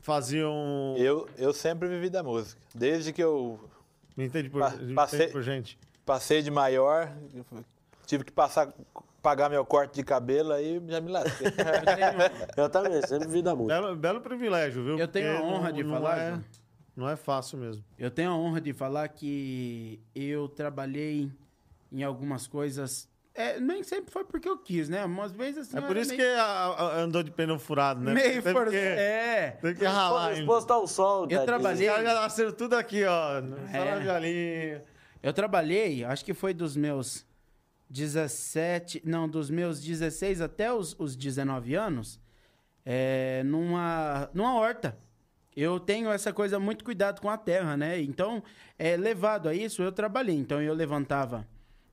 faziam... 0.09 0.95
Eu, 0.97 1.29
eu 1.37 1.53
sempre 1.53 1.87
vivi 1.87 2.09
da 2.09 2.23
música. 2.23 2.59
Desde 2.75 3.13
que 3.13 3.23
eu 3.23 3.61
Me 4.17 4.25
entende 4.25 4.49
por, 4.49 4.61
passei- 4.95 5.19
entende 5.19 5.33
por 5.33 5.43
gente? 5.43 5.79
passei 6.07 6.41
de 6.43 6.51
maior, 6.51 7.13
tive 8.07 8.25
que 8.25 8.33
passar, 8.33 8.73
pagar 9.21 9.51
meu 9.51 9.65
corte 9.67 9.97
de 9.97 10.03
cabelo, 10.03 10.53
aí 10.53 10.83
já 10.89 11.01
me 11.01 11.11
lasquei. 11.13 11.49
Eu 12.57 12.71
também, 12.71 13.03
sempre 13.07 13.29
vi 13.29 13.43
da 13.43 13.55
música. 13.55 13.81
Belo, 13.81 13.97
belo 13.97 14.21
privilégio, 14.23 14.83
viu? 14.83 14.99
Eu 14.99 15.07
tenho 15.07 15.31
Porque 15.37 15.43
a 15.43 15.47
honra 15.47 15.69
não- 15.69 15.77
de 15.77 15.83
não 15.85 15.91
falar, 15.95 16.19
É, 16.19 16.41
não 16.97 17.09
é 17.09 17.15
fácil 17.17 17.59
mesmo. 17.59 17.85
Eu 17.99 18.11
tenho 18.11 18.31
a 18.31 18.37
honra 18.37 18.61
de 18.63 18.73
falar 18.73 19.07
que 19.09 20.01
eu 20.15 20.49
trabalhei 20.49 21.31
em 21.93 22.03
algumas 22.03 22.47
coisas. 22.47 23.07
É, 23.41 23.61
nem 23.61 23.83
sempre 23.85 24.11
foi 24.11 24.25
porque 24.25 24.49
eu 24.49 24.59
quis, 24.59 24.89
né? 24.89 25.05
Umas 25.05 25.31
vezes 25.33 25.59
assim. 25.69 25.77
É 25.77 25.81
eu 25.81 25.85
por 25.85 25.97
isso 25.97 26.11
meio, 26.11 26.21
que 26.21 26.27
a- 26.39 26.43
a- 26.45 26.97
andou 26.99 27.23
de 27.23 27.31
pneu 27.31 27.59
furado, 27.59 28.01
né? 28.01 28.13
Meio 28.13 28.43
for... 28.43 28.69
que- 28.69 28.77
É. 28.77 29.57
Tem 29.63 29.75
que 29.75 29.85
ralar. 29.85 30.33
Exposto 30.33 30.71
ao 30.73 30.87
sol. 30.89 31.27
tadinho. 31.37 31.47
trabalhei- 31.47 31.89
Os 31.89 31.95
caras 31.95 32.11
já 32.11 32.21
nasceram 32.21 32.53
tudo 32.53 32.75
aqui, 32.75 33.05
ó. 33.05 33.39
É. 33.73 34.83
Eu 35.23 35.33
trabalhei, 35.33 36.05
acho 36.05 36.25
que 36.25 36.35
foi 36.35 36.53
dos 36.53 36.77
meus 36.77 37.25
17. 37.89 39.03
Não, 39.05 39.29
dos 39.29 39.51
meus 39.51 39.81
16 39.81 40.41
até 40.41 40.73
os, 40.73 40.95
os 40.99 41.17
19 41.17 41.75
anos, 41.75 42.21
é, 42.85 43.43
numa, 43.45 44.29
numa 44.35 44.55
horta. 44.55 44.97
Eu 45.57 45.81
tenho 45.81 46.11
essa 46.11 46.33
coisa, 46.33 46.59
muito 46.61 46.85
cuidado 46.85 47.21
com 47.21 47.29
a 47.29 47.37
terra, 47.37 47.77
né? 47.77 48.01
Então, 48.01 48.43
é, 48.79 48.97
levado 48.97 49.49
a 49.49 49.55
isso, 49.55 49.83
eu 49.83 49.91
trabalhei. 49.91 50.37
Então, 50.37 50.63
eu 50.63 50.73
levantava 50.73 51.47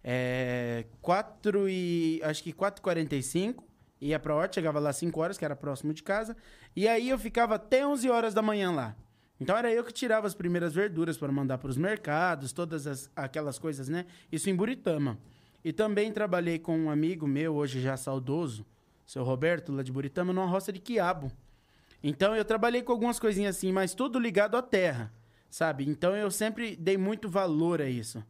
é, 0.08 0.86
4 1.02 1.68
e... 1.68 2.22
Acho 2.24 2.44
que 2.44 2.54
4h45, 2.54 3.64
ia 4.00 4.20
pra 4.20 4.36
horta, 4.36 4.54
chegava 4.54 4.80
lá 4.80 4.94
5 4.94 5.20
horas, 5.20 5.36
que 5.36 5.44
era 5.44 5.56
próximo 5.56 5.92
de 5.94 6.04
casa. 6.04 6.38
E 6.76 6.88
aí, 6.88 7.10
eu 7.10 7.18
ficava 7.18 7.56
até 7.56 7.86
11 7.88 8.08
horas 8.08 8.32
da 8.34 8.42
manhã 8.44 8.72
lá. 8.72 8.96
Então, 9.40 9.58
era 9.58 9.72
eu 9.72 9.84
que 9.84 9.92
tirava 9.92 10.28
as 10.28 10.36
primeiras 10.36 10.76
verduras 10.76 11.18
para 11.18 11.32
mandar 11.32 11.58
para 11.58 11.70
os 11.70 11.76
mercados, 11.78 12.54
todas 12.54 12.86
as- 12.86 13.10
aquelas 13.16 13.58
coisas, 13.58 13.90
né? 13.90 14.06
Isso 14.32 14.48
em 14.50 14.56
Buritama. 14.56 15.18
E 15.64 15.74
também 15.74 16.12
trabalhei 16.12 16.60
com 16.60 16.78
um 16.78 16.90
amigo 16.92 17.28
meu, 17.28 17.56
hoje 17.56 17.82
já 17.82 17.98
saudoso, 17.98 18.64
seu 19.08 19.24
Roberto, 19.24 19.72
lá 19.74 19.82
de 19.82 19.92
Buritama, 19.92 20.32
numa 20.32 20.46
roça 20.46 20.72
de 20.72 20.80
quiabo. 20.80 21.32
Então 22.04 22.36
eu 22.36 22.46
trabalhei 22.46 22.84
com 22.84 22.92
algumas 22.92 23.20
coisinhas 23.20 23.58
assim, 23.58 23.72
mas 23.72 23.96
tudo 23.96 24.20
ligado 24.20 24.56
à 24.56 24.62
terra, 24.62 25.12
sabe? 25.50 25.90
Então 25.90 26.16
eu 26.16 26.30
sempre 26.30 26.76
dei 26.76 26.98
muito 26.98 27.28
valor 27.28 27.82
a 27.82 27.90
isso. 27.90 28.24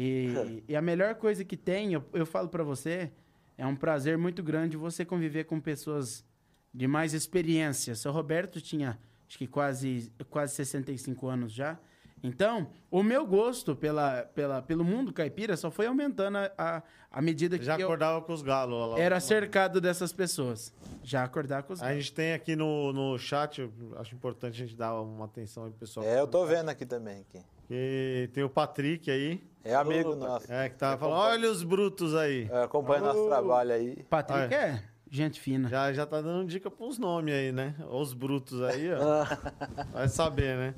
E, 0.00 0.62
e 0.68 0.76
a 0.76 0.80
melhor 0.80 1.16
coisa 1.16 1.44
que 1.44 1.56
tem, 1.56 1.92
eu, 1.92 2.04
eu 2.12 2.24
falo 2.24 2.48
pra 2.48 2.62
você, 2.62 3.10
é 3.56 3.66
um 3.66 3.74
prazer 3.74 4.16
muito 4.16 4.44
grande 4.44 4.76
você 4.76 5.04
conviver 5.04 5.42
com 5.42 5.58
pessoas 5.58 6.24
de 6.72 6.86
mais 6.86 7.14
experiência. 7.14 7.96
Seu 7.96 8.12
Roberto 8.12 8.60
tinha, 8.60 8.96
acho 9.26 9.36
que 9.36 9.48
quase, 9.48 10.12
quase 10.30 10.54
65 10.54 11.26
anos 11.26 11.52
já. 11.52 11.76
Então, 12.22 12.68
o 12.92 13.02
meu 13.02 13.26
gosto 13.26 13.74
pela, 13.74 14.22
pela, 14.22 14.62
pelo 14.62 14.84
mundo 14.84 15.12
caipira 15.12 15.56
só 15.56 15.68
foi 15.68 15.86
aumentando 15.86 16.38
a, 16.38 16.52
a, 16.56 16.82
à 17.10 17.20
medida 17.20 17.58
que 17.58 17.64
Já 17.64 17.76
eu 17.76 17.86
acordava 17.86 18.22
com 18.22 18.32
os 18.32 18.42
galos 18.42 18.92
lá. 18.92 19.00
era 19.00 19.18
cercado 19.18 19.80
dessas 19.80 20.12
pessoas. 20.12 20.72
Já 21.02 21.24
acordar 21.24 21.64
com 21.64 21.72
os 21.72 21.82
A 21.82 21.92
gente 21.94 22.12
tem 22.12 22.34
aqui 22.34 22.54
no, 22.54 22.92
no 22.92 23.18
chat, 23.18 23.60
eu 23.60 23.72
acho 23.96 24.14
importante 24.14 24.62
a 24.62 24.64
gente 24.64 24.76
dar 24.76 25.00
uma 25.00 25.24
atenção 25.24 25.64
aí, 25.64 25.70
pro 25.70 25.80
pessoal. 25.80 26.06
É, 26.06 26.20
eu 26.20 26.26
tô 26.28 26.46
vendo 26.46 26.68
aqui 26.68 26.86
também. 26.86 27.20
Aqui. 27.20 27.44
E 27.70 28.30
tem 28.32 28.42
o 28.42 28.48
Patrick 28.48 29.10
aí, 29.10 29.42
É 29.68 29.74
amigo 29.74 30.14
nosso. 30.14 30.50
é, 30.50 30.68
que 30.68 30.76
tá 30.76 30.96
falando, 30.96 31.18
olha 31.18 31.50
os 31.50 31.62
brutos 31.62 32.14
aí. 32.14 32.48
É, 32.50 32.62
acompanha 32.64 33.02
nosso 33.02 33.26
trabalho 33.28 33.72
aí. 33.72 34.02
Patrick 34.08 34.54
Ah, 34.54 34.56
é 34.56 34.82
gente 35.10 35.40
fina. 35.40 35.68
Já, 35.68 35.92
já 35.92 36.06
tá 36.06 36.20
dando 36.20 36.46
dica 36.46 36.70
pros 36.70 36.98
nomes 36.98 37.34
aí, 37.34 37.52
né? 37.52 37.74
Os 37.90 38.12
brutos 38.12 38.62
aí, 38.62 38.92
ó. 38.92 38.98
Ah, 39.22 39.38
Vai 39.92 40.08
saber, 40.08 40.56
né? 40.56 40.74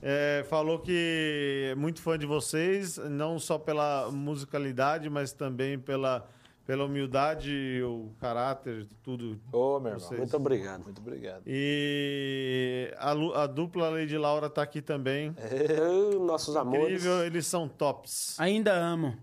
É, 0.00 0.44
falou 0.48 0.78
que 0.80 1.68
é 1.70 1.74
muito 1.74 2.02
fã 2.02 2.18
de 2.18 2.26
vocês, 2.26 2.98
não 2.98 3.38
só 3.38 3.56
pela 3.56 4.10
musicalidade, 4.10 5.08
mas 5.08 5.32
também 5.32 5.78
pela, 5.78 6.26
pela 6.72 6.86
humildade, 6.86 7.82
o 7.84 8.14
caráter, 8.18 8.86
tudo. 9.02 9.38
Ô, 9.52 9.78
meu 9.78 9.92
irmão. 9.92 10.10
Muito 10.16 10.36
obrigado. 10.38 10.82
Muito 10.84 11.02
obrigado. 11.02 11.42
E 11.46 12.90
a, 12.96 13.10
a 13.42 13.46
dupla 13.46 13.90
Lady 13.90 14.16
Laura 14.16 14.48
tá 14.48 14.62
aqui 14.62 14.80
também. 14.80 15.36
Eu, 15.68 16.18
nossos 16.24 16.56
amores. 16.56 16.84
Incrível, 16.86 17.26
eles 17.26 17.46
são 17.46 17.68
tops. 17.68 18.40
Ainda 18.40 18.72
amo. 18.72 19.14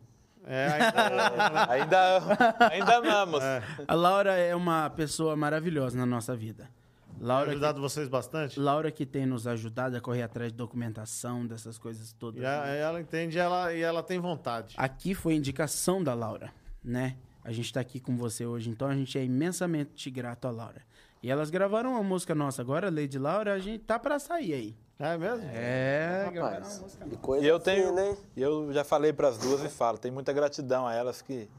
É, 0.46 0.68
ainda, 0.68 1.66
Ainda, 1.74 2.70
ainda 2.72 2.98
amamos. 2.98 3.42
A 3.88 3.96
Laura 3.96 4.34
é 4.38 4.56
uma 4.56 4.88
pessoa 4.92 5.36
maravilhosa 5.36 5.98
na 5.98 6.06
nossa 6.06 6.36
vida. 6.36 6.70
tem 7.18 7.26
Laura 7.28 7.46
que, 7.46 7.52
ajudado 7.54 7.82
vocês 7.82 8.08
bastante. 8.08 8.60
Laura 8.60 8.92
que 8.92 9.08
tem 9.08 9.26
nos 9.26 9.48
ajudado 9.48 9.98
a 9.98 10.00
correr 10.00 10.22
atrás 10.22 10.52
de 10.52 10.58
documentação, 10.58 11.48
dessas 11.48 11.80
coisas 11.80 12.14
todas. 12.14 12.44
E 12.44 12.46
a- 12.46 12.68
ela 12.68 13.02
entende 13.02 13.40
ela, 13.40 13.74
e 13.74 13.82
ela 13.82 14.04
tem 14.04 14.20
vontade. 14.20 14.76
Aqui 14.78 15.16
foi 15.16 15.34
indicação 15.34 16.04
da 16.04 16.14
Laura, 16.14 16.54
né? 16.84 17.16
A 17.44 17.52
gente 17.52 17.72
tá 17.74 17.80
aqui 17.80 18.00
com 18.00 18.16
você 18.18 18.46
hoje, 18.46 18.70
então 18.70 18.88
a 18.88 18.96
gente 18.96 19.18
é 19.18 19.24
imensamente 19.24 20.10
grato 20.10 20.48
à 20.48 20.52
Laura. 20.52 20.82
E 21.22 21.30
elas 21.30 21.50
gravaram 21.50 21.92
uma 21.92 22.04
música 22.04 22.34
nossa 22.36 22.62
agora, 22.62 22.90
Lady 22.90 23.18
Laura, 23.20 23.54
a 23.54 23.60
gente 23.60 23.84
tá 23.84 23.98
pra 24.00 24.20
sair 24.20 24.54
aí. 24.54 24.76
É 24.98 25.18
mesmo? 25.18 25.46
É, 25.54 26.30
Rapaz, 26.36 26.98
que 27.10 27.16
coisa 27.18 27.46
E 27.46 27.48
eu 27.48 27.58
tenho, 27.60 27.98
hein? 27.98 28.18
e 28.36 28.42
eu 28.42 28.72
já 28.74 28.84
falei 28.84 29.14
para 29.14 29.30
as 29.30 29.38
duas 29.38 29.64
e 29.64 29.70
falo, 29.70 29.98
tenho 29.98 30.14
muita 30.14 30.34
gratidão 30.34 30.86
a 30.86 30.94
elas 30.94 31.22
que 31.22 31.50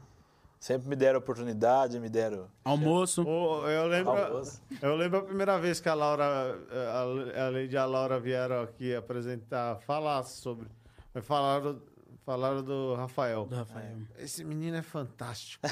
sempre 0.59 0.87
me 0.87 0.95
deram 0.95 1.17
oportunidade, 1.17 1.99
me 1.99 2.07
deram. 2.07 2.45
Almoço. 2.63 3.23
Ô, 3.27 3.67
eu 3.67 3.87
lembro, 3.87 4.15
Famoso. 4.15 4.61
eu 4.79 4.95
lembro 4.95 5.19
a 5.19 5.23
primeira 5.23 5.57
vez 5.59 5.79
que 5.79 5.89
a 5.89 5.95
Laura, 5.95 6.23
a, 6.71 6.99
a 7.45 7.49
Lady 7.49 7.73
e 7.73 7.77
a 7.77 7.85
Laura 7.85 8.19
vieram 8.19 8.61
aqui 8.61 8.95
apresentar, 8.95 9.79
falar 9.81 10.21
sobre, 10.23 10.67
falaram, 11.23 11.81
Falaram 12.25 12.63
do 12.63 12.93
Rafael. 12.95 13.45
Do 13.45 13.55
Rafael. 13.55 13.97
Esse 14.17 14.43
menino 14.43 14.77
é 14.77 14.81
fantástico. 14.81 15.65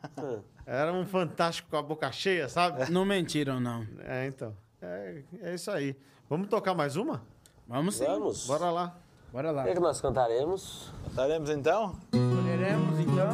Era 0.66 0.92
um 0.92 1.06
fantástico 1.06 1.70
com 1.70 1.76
a 1.76 1.82
boca 1.82 2.10
cheia, 2.12 2.48
sabe? 2.48 2.90
Não 2.90 3.04
mentiram, 3.04 3.58
não. 3.58 3.86
É, 4.00 4.26
então. 4.26 4.54
É, 4.82 5.22
é 5.40 5.54
isso 5.54 5.70
aí. 5.70 5.96
Vamos 6.28 6.48
tocar 6.48 6.74
mais 6.74 6.96
uma? 6.96 7.22
Vamos 7.66 7.96
sim. 7.96 8.04
Vamos. 8.04 8.46
Bora 8.46 8.70
lá. 8.70 8.96
Bora 9.32 9.50
lá. 9.50 9.62
O 9.62 9.64
que, 9.64 9.70
é 9.70 9.74
que 9.74 9.80
nós 9.80 10.00
cantaremos? 10.00 10.92
Estaremos 11.08 11.50
então? 11.50 11.98
Escolheremos, 12.12 12.98
então. 13.00 13.30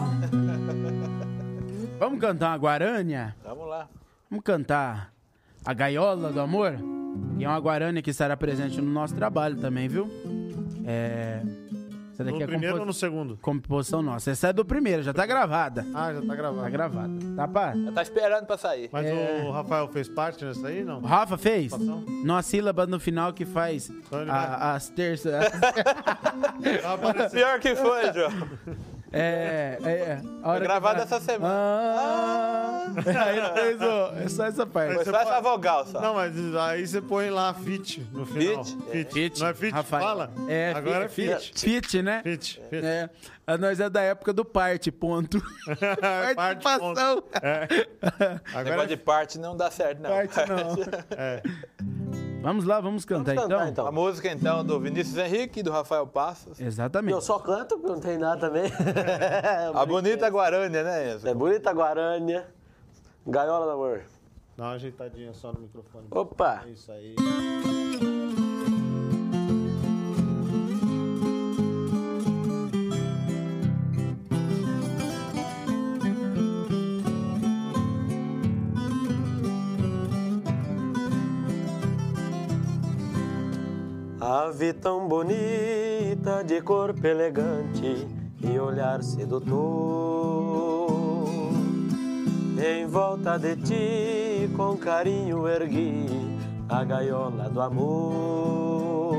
Vamos 1.98 2.20
cantar 2.20 2.50
uma 2.50 2.56
Guarânia? 2.56 3.36
Vamos 3.42 3.68
lá. 3.68 3.88
Vamos 4.30 4.44
cantar 4.44 5.12
a 5.64 5.72
Gaiola 5.74 6.32
do 6.32 6.40
Amor? 6.40 6.74
E 7.38 7.44
é 7.44 7.48
uma 7.48 7.58
Guarânia 7.58 8.02
que 8.02 8.10
estará 8.10 8.36
presente 8.36 8.80
no 8.80 8.90
nosso 8.90 9.14
trabalho 9.14 9.60
também, 9.60 9.88
viu? 9.88 10.08
É... 10.86 11.42
Essa 12.12 12.24
No 12.24 12.30
daqui 12.30 12.42
é 12.42 12.46
primeiro 12.46 12.78
ou 12.80 12.86
no 12.86 12.92
segundo? 12.92 13.38
composição 13.40 14.02
nossa. 14.02 14.30
Essa 14.30 14.48
é 14.48 14.52
do 14.52 14.64
primeiro, 14.64 15.02
já 15.02 15.14
tá 15.14 15.24
gravada. 15.24 15.86
Ah, 15.94 16.12
já 16.12 16.20
tá 16.20 16.34
gravado. 16.34 16.62
Tá 16.62 16.68
gravada. 16.70 17.12
Tá, 17.36 17.48
pá? 17.48 17.72
Já 17.74 17.92
tá 17.92 18.02
esperando 18.02 18.46
pra 18.46 18.58
sair. 18.58 18.90
Mas 18.92 19.06
É. 19.06 19.44
o 19.46 19.50
Rafael 19.50 19.88
fez 19.88 20.08
parte 20.08 20.44
nessa 20.44 20.68
aí, 20.68 20.84
não? 20.84 20.98
O 20.98 21.06
Rafa 21.06 21.38
fez? 21.38 21.72
Numa 21.72 22.42
sílaba 22.42 22.86
no 22.86 23.00
final 23.00 23.32
que 23.32 23.46
faz 23.46 23.88
Então 23.88 24.20
a- 24.28 24.74
as 24.74 24.88
terças. 24.90 25.32
Pior 27.32 27.58
que 27.60 27.74
foi, 27.74 28.12
João. 28.12 28.32
É, 29.12 29.78
é, 29.84 29.90
é. 29.90 30.22
A 30.42 30.48
hora 30.50 30.60
que 30.60 30.66
gravado 30.66 30.94
vai- 30.96 31.04
essa 31.04 31.20
semana. 31.20 31.54
Ah, 31.54 32.86
aí 33.26 33.38
ele 33.38 33.48
fez 33.50 33.80
o, 33.80 34.24
é 34.24 34.28
só 34.28 34.44
essa 34.46 34.66
parte. 34.66 34.94
Foi 34.94 35.04
só 35.04 35.16
essa 35.20 35.40
vogal 35.40 35.86
só. 35.86 36.00
Não, 36.00 36.14
mas 36.14 36.32
aí 36.56 36.86
você 36.86 37.00
põe 37.00 37.30
lá 37.30 37.52
fit 37.54 38.00
no 38.12 38.24
final. 38.26 38.64
Fit? 38.64 38.78
Fit. 38.90 39.12
Fit, 39.12 39.40
Não 39.40 39.46
é 39.48 39.54
fit? 39.54 39.72
Rafael. 39.74 40.02
Fala? 40.02 40.30
É, 40.48 40.72
Agora 40.74 41.08
fit, 41.08 41.30
é 41.32 41.38
fit. 41.38 41.60
Fit, 41.60 42.02
né? 42.02 42.22
Fit. 42.22 42.60
fit. 42.70 42.84
É. 42.84 43.08
A 43.46 43.58
nós 43.58 43.80
é 43.80 43.90
da 43.90 44.00
época 44.02 44.32
do 44.32 44.44
parte, 44.44 44.90
ponto. 44.92 45.40
Parte, 46.00 46.34
Participação. 46.36 47.24
Agora 48.54 48.64
Negócio 48.64 48.82
é 48.82 48.86
de 48.86 48.96
parte 48.96 49.38
não 49.38 49.56
dá 49.56 49.68
certo, 49.70 50.00
não. 50.00 50.10
Parte 50.10 50.36
não. 50.48 51.18
É. 51.18 51.42
Vamos 52.42 52.64
lá, 52.64 52.80
vamos 52.80 53.04
cantar, 53.04 53.34
Vamos 53.34 53.42
cantar, 53.42 53.56
então? 53.62 53.68
então. 53.68 53.86
A 53.86 53.92
música, 53.92 54.30
então, 54.30 54.64
do 54.64 54.78
Vinícius 54.80 55.16
Henrique 55.16 55.60
e 55.60 55.62
do 55.62 55.70
Rafael 55.70 56.06
Passos. 56.06 56.60
Exatamente. 56.60 57.14
Eu 57.14 57.20
só 57.20 57.38
canto 57.38 57.78
porque 57.78 57.92
não 57.92 58.00
tem 58.00 58.18
nada 58.18 58.48
também. 58.48 58.64
A 59.74 59.86
bonita 59.86 60.28
Guarânia, 60.28 60.82
né, 60.82 61.14
Enzo? 61.14 61.28
É 61.28 61.34
bonita 61.34 61.70
Guarânia. 61.72 62.46
Gaiola 63.26 63.66
do 63.66 63.72
amor. 63.72 64.02
Dá 64.56 64.64
uma 64.64 64.72
ajeitadinha 64.72 65.32
só 65.32 65.52
no 65.52 65.60
microfone. 65.60 66.06
Opa! 66.10 66.64
É 66.66 66.70
isso 66.70 66.90
aí. 66.92 67.14
Ave 84.24 84.72
tão 84.72 85.08
bonita, 85.08 86.44
de 86.46 86.62
corpo 86.62 87.04
elegante 87.04 88.06
e 88.40 88.56
olhar 88.56 89.02
sedutor. 89.02 89.58
Em 92.56 92.86
volta 92.86 93.36
de 93.36 93.56
ti, 93.56 94.48
com 94.56 94.76
carinho 94.76 95.48
ergui 95.48 96.06
a 96.68 96.84
gaiola 96.84 97.48
do 97.48 97.60
amor. 97.60 99.16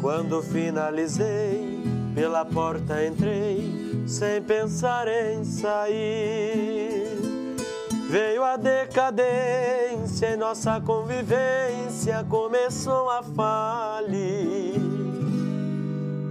Quando 0.00 0.40
finalizei, 0.40 1.82
pela 2.14 2.44
porta 2.44 3.04
entrei, 3.04 4.04
sem 4.06 4.40
pensar 4.40 5.08
em 5.08 5.42
sair. 5.42 7.27
Veio 8.08 8.42
a 8.42 8.56
decadência 8.56 10.30
e 10.30 10.36
nossa 10.36 10.80
convivência 10.80 12.24
começou 12.26 13.10
a 13.10 13.22
falir. 13.22 14.80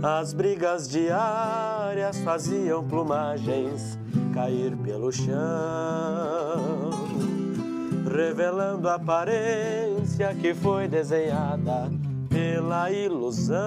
As 0.02 0.34
brigas 0.34 0.90
diárias 0.90 2.18
faziam 2.22 2.84
plumagens 2.84 3.96
cair 4.34 4.76
pelo 4.78 5.12
chão, 5.12 5.36
revelando 8.12 8.90
a 8.90 8.96
aparência 8.96 10.34
que 10.34 10.56
foi 10.56 10.88
desenhada 10.88 11.92
pela 12.28 12.92
ilusão. 12.92 13.58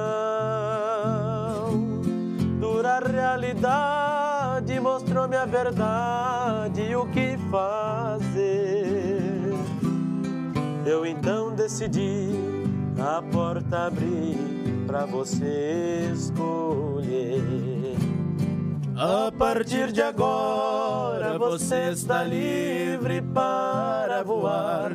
Dura 2.58 2.98
realidade 2.98 4.39
mostrou-me 4.80 5.36
a 5.36 5.44
verdade 5.46 6.82
e 6.82 6.96
o 6.96 7.06
que 7.06 7.36
fazer. 7.50 9.20
Eu 10.84 11.06
então 11.06 11.54
decidi 11.54 12.30
a 12.98 13.22
porta 13.22 13.86
abrir 13.86 14.36
pra 14.86 15.06
você 15.06 16.10
escolher. 16.12 17.40
A 18.96 19.32
partir 19.32 19.92
de 19.92 20.02
agora 20.02 21.38
você 21.38 21.90
está 21.90 22.22
livre 22.22 23.22
para 23.22 24.22
voar, 24.22 24.92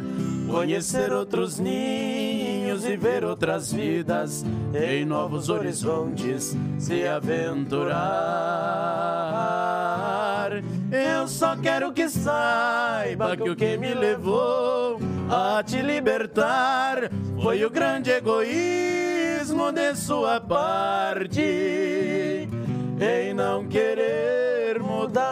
conhecer 0.50 1.12
outros 1.12 1.60
ninhos 1.60 2.86
e 2.86 2.96
ver 2.98 3.24
outras 3.24 3.72
vidas, 3.72 4.46
em 4.74 5.06
novos 5.06 5.50
horizontes 5.50 6.56
se 6.78 7.08
aventurar. 7.08 7.96
Eu 10.92 11.28
só 11.28 11.56
quero 11.56 11.92
que 11.92 12.08
saiba 12.10 13.36
que 13.36 13.50
o 13.50 13.56
que 13.56 13.78
me 13.78 13.94
levou 13.94 15.00
a 15.30 15.64
te 15.64 15.82
libertar 15.82 17.10
foi 17.42 17.66
o 17.66 17.70
grande 17.70 18.12
egoísmo 18.12 19.72
de 19.72 19.96
sua 19.96 20.40
parte 20.40 21.42
em 23.00 23.34
não 23.34 23.68
querer 23.68 24.80
mudar. 24.80 25.26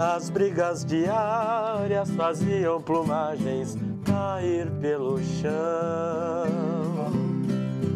As 0.00 0.30
brigas 0.30 0.82
diárias 0.82 2.10
faziam 2.12 2.80
plumagens 2.80 3.76
cair 4.02 4.70
pelo 4.80 5.22
chão, 5.22 5.50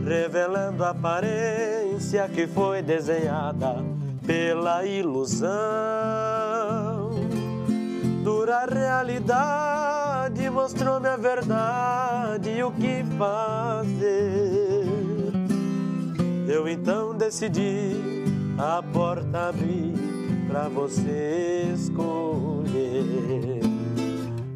revelando 0.07 0.85
a 0.85 0.91
aparência 0.91 2.29
que 2.29 2.47
foi 2.47 2.83
desenhada 2.83 3.77
pela 4.27 4.85
ilusão. 4.85 5.49
Dura 8.23 8.67
realidade 8.67 10.51
mostrou-me 10.51 11.09
a 11.09 11.17
verdade 11.17 12.51
e 12.51 12.63
o 12.63 12.71
que 12.71 13.03
fazer. 13.17 14.85
Eu 16.47 16.69
então 16.69 17.17
decidi 17.17 17.97
a 18.59 18.83
porta 18.83 19.49
abrir 19.49 20.14
pra 20.55 20.69
você 20.69 21.73
escolher. 21.75 23.59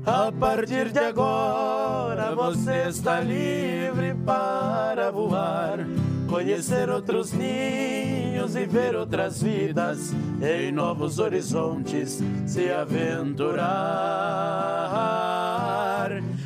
A 0.07 0.31
partir 0.31 0.93
de 0.93 1.01
agora 1.01 2.37
você 2.37 2.85
está 2.89 3.19
livre 3.19 4.15
para 4.25 5.11
voar, 5.11 5.81
conhecer 6.29 6.89
outros 6.89 7.33
ninhos 7.33 8.55
e 8.55 8.65
ver 8.65 8.95
outras 8.95 9.43
vidas, 9.43 10.15
em 10.41 10.71
novos 10.71 11.19
horizontes 11.19 12.23
se 12.47 12.71
aventurar. 12.71 13.59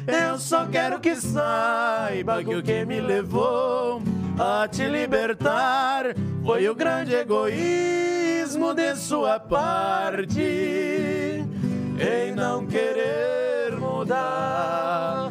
Eu 0.06 0.38
só 0.38 0.64
quero 0.64 0.98
que 0.98 1.14
saiba 1.14 2.42
que 2.42 2.54
o 2.54 2.62
que 2.62 2.86
me 2.86 3.02
levou 3.02 4.00
a 4.38 4.66
te 4.66 4.88
libertar 4.88 6.16
foi 6.42 6.66
o 6.70 6.74
grande 6.74 7.14
egoísmo 7.14 8.11
de 8.56 8.96
sua 8.96 9.40
parte 9.40 10.40
em 10.42 12.32
não 12.34 12.66
querer 12.66 13.76
mudar. 13.78 15.30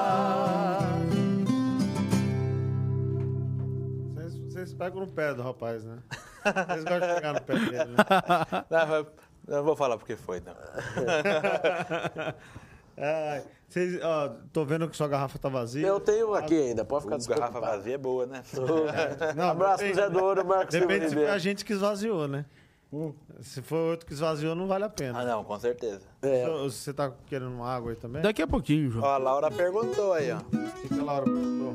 Ah. 0.00 0.96
Vocês, 4.14 4.36
vocês 4.38 4.74
pegam 4.74 5.00
no 5.00 5.06
pé 5.08 5.34
do 5.34 5.42
rapaz, 5.42 5.84
né? 5.84 5.98
Vocês 6.68 6.84
gostam 6.84 7.08
de 7.08 7.14
pegar 7.14 7.32
no 7.34 7.40
pé 7.42 7.54
dele, 7.54 7.74
né? 7.74 7.96
Não, 8.70 8.94
eu- 8.94 9.06
eu 9.48 9.56
não 9.56 9.64
vou 9.64 9.76
falar 9.76 9.96
porque 9.98 10.16
foi, 10.16 10.40
não. 10.40 10.54
É, 13.02 13.42
vocês, 13.70 14.00
ó, 14.02 14.28
tô 14.52 14.64
vendo 14.64 14.88
que 14.88 14.96
sua 14.96 15.06
garrafa 15.08 15.38
tá 15.38 15.48
vazia. 15.48 15.86
Eu 15.86 16.00
tenho 16.00 16.34
aqui 16.34 16.54
ainda, 16.60 16.84
pode 16.84 17.04
ficar 17.04 17.16
O 17.16 17.18
garrafa 17.18 17.36
despreocupado. 17.38 17.76
vazia 17.76 17.94
é 17.94 17.98
boa, 17.98 18.26
né? 18.26 18.42
Não, 19.36 19.48
Abraço 19.50 19.78
pro 19.78 19.86
depende- 19.86 19.94
Zé 19.94 20.10
do 20.10 20.24
Ouro, 20.24 20.44
Marcos 20.44 20.72
Depende 20.78 21.08
se 21.08 21.14
foi 21.14 21.28
a 21.28 21.38
gente 21.38 21.64
que 21.64 21.72
esvaziou, 21.72 22.26
né? 22.28 22.44
Se 23.40 23.62
foi 23.62 23.78
outro 23.78 24.04
que 24.04 24.12
esvaziou, 24.12 24.56
não 24.56 24.66
vale 24.66 24.82
a 24.84 24.88
pena. 24.88 25.20
Ah, 25.20 25.24
não, 25.24 25.44
com 25.44 25.56
certeza. 25.60 26.00
É, 26.22 26.44
Você 26.64 26.92
tá 26.92 27.12
querendo 27.26 27.52
uma 27.52 27.68
água 27.72 27.90
aí 27.92 27.96
também? 27.96 28.20
Daqui 28.20 28.42
a 28.42 28.46
pouquinho, 28.48 28.90
João. 28.90 29.04
Ó, 29.04 29.08
a 29.14 29.16
Laura 29.16 29.48
perguntou 29.48 30.12
aí, 30.12 30.32
ó. 30.32 30.38
O 30.38 30.42
que 30.82 30.88
que 30.88 30.98
a 30.98 31.04
Laura 31.04 31.24
perguntou? 31.24 31.74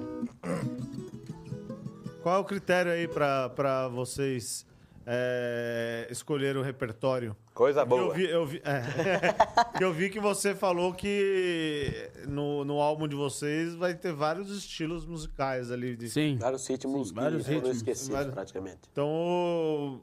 Qual 2.21 2.35
é 2.35 2.39
o 2.39 2.43
critério 2.43 2.91
aí 2.91 3.07
pra, 3.07 3.49
pra 3.49 3.87
vocês 3.87 4.65
é, 5.05 6.07
escolherem 6.09 6.59
o 6.61 6.63
repertório? 6.63 7.35
Coisa 7.53 7.81
Eu 7.81 7.85
boa. 7.85 8.13
vi, 8.13 8.25
eu, 8.29 8.45
vi, 8.45 8.61
é, 8.65 8.83
eu 9.83 9.93
vi 9.93 10.09
que 10.09 10.19
você 10.19 10.53
falou 10.55 10.93
que 10.93 12.09
no, 12.27 12.65
no 12.65 12.79
álbum 12.81 13.07
de 13.07 13.15
vocês 13.15 13.75
vai 13.75 13.93
ter 13.93 14.11
vários 14.13 14.49
estilos 14.49 15.05
musicais 15.05 15.71
ali. 15.71 15.95
de- 15.95 16.09
Sim. 16.09 16.37
vários 16.37 16.67
ritmos 16.67 17.09
que 17.11 17.15
vários 17.15 17.45
foram 17.45 17.57
ritmos. 17.59 17.77
esquecidos 17.77 18.09
Vários- 18.15 18.33
praticamente. 18.33 18.79
Então, 18.91 20.01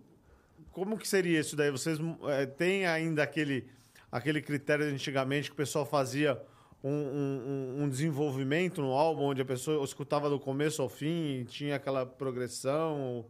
como 0.70 0.96
que 0.96 1.06
seria 1.08 1.40
isso 1.40 1.56
daí? 1.56 1.70
Vocês 1.70 1.98
é, 2.28 2.46
têm 2.46 2.86
ainda 2.86 3.22
aquele, 3.22 3.66
aquele 4.10 4.40
critério 4.40 4.86
de 4.86 4.94
antigamente 4.94 5.48
que 5.50 5.54
o 5.54 5.56
pessoal 5.56 5.84
fazia 5.84 6.40
um, 6.82 6.90
um- 6.90 7.76
um- 7.80 7.82
um 7.84 7.88
desenvolvimento 7.88 8.80
no 8.80 8.92
álbum, 8.92 9.24
onde 9.24 9.42
a 9.42 9.44
pessoa 9.44 9.84
escutava 9.84 10.28
do 10.30 10.40
começo 10.40 10.80
ao 10.82 10.88
fim 10.88 11.40
e 11.40 11.44
tinha 11.44 11.76
aquela 11.76 12.04
progressão? 12.06 13.24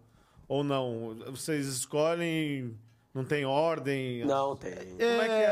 Ou 0.48 0.62
não? 0.64 1.16
Vocês 1.30 1.66
escolhem, 1.66 2.76
não 3.14 3.24
tem 3.24 3.44
ordem? 3.44 4.24
Não 4.24 4.54
tem. 4.56 4.72
Como 4.74 5.02
é 5.02 5.24
que 5.26 5.32
é 5.32 5.46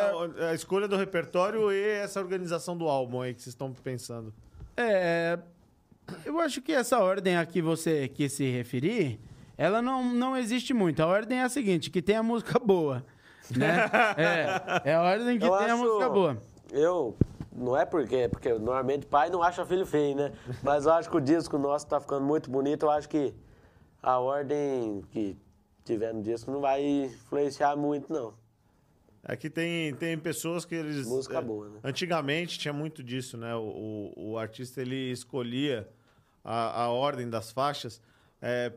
a- 0.46 0.50
a 0.50 0.54
escolha 0.54 0.86
do 0.88 0.96
repertório 0.96 1.70
e 1.72 1.82
essa 1.82 2.20
organização 2.20 2.76
do 2.76 2.88
álbum 2.88 3.20
aí 3.22 3.32
que 3.34 3.40
vocês 3.42 3.54
estão 3.54 3.72
pensando? 3.72 4.32
É, 4.76 5.38
eu 6.24 6.38
acho 6.40 6.60
que 6.60 6.72
essa 6.72 6.98
ordem 6.98 7.36
a 7.36 7.44
que 7.46 7.60
você 7.62 8.08
quis 8.08 8.32
se 8.32 8.50
referir, 8.50 9.18
ela 9.56 9.80
não, 9.82 10.02
não 10.12 10.36
existe 10.36 10.72
muito. 10.74 11.02
A 11.02 11.06
ordem 11.06 11.38
é 11.38 11.42
a 11.42 11.48
seguinte, 11.48 11.90
que 11.90 12.02
tem 12.02 12.16
a 12.16 12.22
música 12.22 12.58
boa, 12.58 13.04
né? 13.56 13.90
É, 14.84 14.90
é 14.90 14.94
a 14.94 15.02
ordem 15.02 15.38
que 15.38 15.44
Eu 15.44 15.56
tem 15.56 15.70
a 15.70 15.74
acho- 15.74 15.84
música 15.84 16.08
boa. 16.08 16.36
Eu, 16.72 17.16
não 17.52 17.76
é 17.76 17.84
porque, 17.84 18.28
porque 18.28 18.52
normalmente 18.54 19.04
pai 19.06 19.28
não 19.28 19.42
acha 19.42 19.64
filho 19.66 19.84
feio, 19.84 20.14
né? 20.16 20.32
Mas 20.62 20.86
eu 20.86 20.92
acho 20.92 21.10
que 21.10 21.16
o 21.16 21.20
disco 21.20 21.58
nosso 21.58 21.86
tá 21.86 22.00
ficando 22.00 22.24
muito 22.24 22.48
bonito. 22.50 22.84
Eu 22.86 22.90
acho 22.90 23.08
que 23.08 23.34
a 24.02 24.18
ordem 24.18 25.02
que 25.10 25.36
tiver 25.84 26.12
no 26.14 26.22
disco 26.22 26.50
não 26.50 26.60
vai 26.60 26.82
influenciar 26.84 27.76
muito, 27.76 28.12
não. 28.12 28.34
Aqui 29.22 29.48
É 29.48 29.50
tem, 29.50 29.94
tem 29.94 30.18
pessoas 30.18 30.64
que 30.64 30.74
eles. 30.74 31.06
Música 31.06 31.38
é, 31.38 31.42
boa, 31.42 31.68
né? 31.68 31.80
Antigamente 31.84 32.58
tinha 32.58 32.72
muito 32.72 33.02
disso, 33.02 33.36
né? 33.36 33.54
O, 33.54 34.12
o, 34.16 34.30
o 34.30 34.38
artista 34.38 34.80
ele 34.80 35.10
escolhia 35.10 35.88
a, 36.42 36.84
a 36.84 36.88
ordem 36.90 37.28
das 37.28 37.52
faixas 37.52 38.00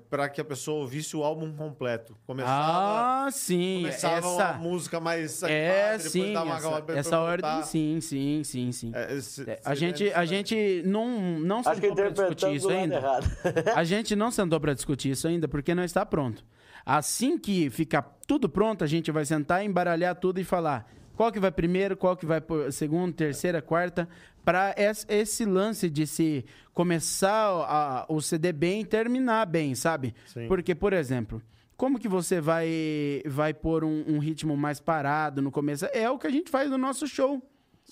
para 0.09 0.27
que 0.27 0.41
a 0.41 0.43
pessoa 0.43 0.81
ouvisse 0.81 1.15
o 1.15 1.23
álbum 1.23 1.53
completo. 1.55 2.17
Começava, 2.25 3.27
Ah, 3.27 3.31
sim. 3.31 3.77
começava 3.81 4.17
essa, 4.17 4.27
uma 4.51 4.53
música 4.55 4.99
mais 4.99 5.41
é, 5.43 5.69
animada, 5.93 5.99
sim. 6.09 6.33
dava 6.33 6.45
uma 6.45 6.57
Essa, 6.57 6.91
essa 6.99 7.19
ordem, 7.19 7.63
sim, 7.63 8.01
sim, 8.01 8.43
sim, 8.43 8.71
sim. 8.73 8.91
É, 8.93 9.13
esse- 9.15 9.49
É, 9.49 9.59
a 9.63 9.73
gente, 9.73 10.11
a 10.11 10.25
gente 10.25 10.83
não, 10.85 11.39
não 11.39 11.63
sentou 11.63 11.95
pra 11.95 12.09
discutir 12.09 12.55
isso 12.55 12.69
ainda. 12.69 12.95
errado. 12.95 13.23
A 13.75 13.83
gente 13.83 14.15
não 14.15 14.29
sentou 14.31 14.59
para 14.59 14.73
discutir 14.73 15.11
isso 15.11 15.27
ainda 15.27 15.47
porque 15.47 15.73
não 15.73 15.83
está 15.83 16.05
pronto. 16.05 16.43
Assim 16.85 17.37
que 17.37 17.69
ficar 17.69 18.01
tudo 18.27 18.49
pronto, 18.49 18.83
a 18.83 18.87
gente 18.87 19.09
vai 19.11 19.23
sentar, 19.25 19.63
embaralhar 19.63 20.15
tudo 20.15 20.39
e 20.39 20.43
falar 20.43 20.91
qual 21.15 21.31
que 21.31 21.39
vai 21.39 21.51
primeiro, 21.51 21.95
qual 21.97 22.15
que 22.17 22.25
vai 22.25 22.41
segundo, 22.71 23.13
terceira, 23.13 23.61
quarta, 23.61 24.07
para 24.43 24.73
esse 25.07 25.45
lance 25.45 25.89
de 25.89 26.05
se 26.05 26.45
começar 26.73 27.47
a- 27.67 28.05
o 28.09 28.19
CD 28.21 28.51
bem 28.51 28.81
e 28.81 28.85
terminar 28.85 29.45
bem, 29.45 29.73
sabe? 29.75 30.13
Sim. 30.25 30.47
Porque, 30.47 30.75
por 30.75 30.91
exemplo, 30.91 31.41
como 31.77 31.97
que 31.99 32.07
você 32.07 32.41
vai 32.41 33.21
vai 33.25 33.53
pôr 33.53 33.83
um, 33.83 34.03
um 34.07 34.19
ritmo 34.19 34.55
mais 34.57 34.79
parado 34.79 35.41
no 35.41 35.51
começo? 35.51 35.85
É 35.93 36.09
o 36.09 36.17
que 36.19 36.27
a 36.27 36.29
gente 36.29 36.49
faz 36.51 36.69
no 36.69 36.77
nosso 36.77 37.07
show 37.07 37.41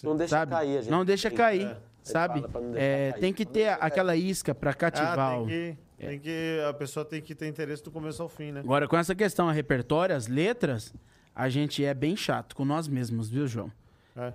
Não 0.04 0.16
deixa 0.18 0.30
sabe? 0.38 0.52
cair, 0.52 0.78
a 0.78 0.82
gente. 0.82 0.92
Não 0.92 1.06
deixa 1.06 1.30
tem- 1.30 1.38
cair, 1.38 1.68
é, 1.68 1.78
sabe? 2.04 2.44
É, 2.76 3.12
cair. 3.12 3.22
tem 3.22 3.34
que 3.34 3.46
ter 3.46 3.70
aquela 3.80 4.16
isca 4.16 4.54
para 4.54 4.74
cativar. 4.74 5.18
Ah, 5.20 5.40
o- 5.40 5.48
tem 5.48 5.78
que, 5.98 6.06
tem 6.08 6.20
que. 6.20 6.60
A 6.70 6.74
pessoa 6.74 7.06
tem 7.06 7.22
que 7.22 7.34
ter 7.34 7.48
interesse 7.48 7.84
do 7.84 7.92
começo 7.92 8.22
ao 8.22 8.28
fim, 8.30 8.52
né? 8.52 8.60
Agora, 8.62 8.88
com 8.88 8.98
essa 8.98 9.16
questão 9.16 9.48
a 9.48 9.52
repertório, 9.52 10.16
as 10.16 10.28
letras, 10.28 10.94
a 11.36 11.50
gente 11.50 11.84
é 11.84 11.94
bem 11.94 12.16
chato 12.16 12.56
com 12.56 12.66
nós 12.66 12.88
mesmos, 12.88 13.30
viu, 13.30 13.48
João? 13.48 13.72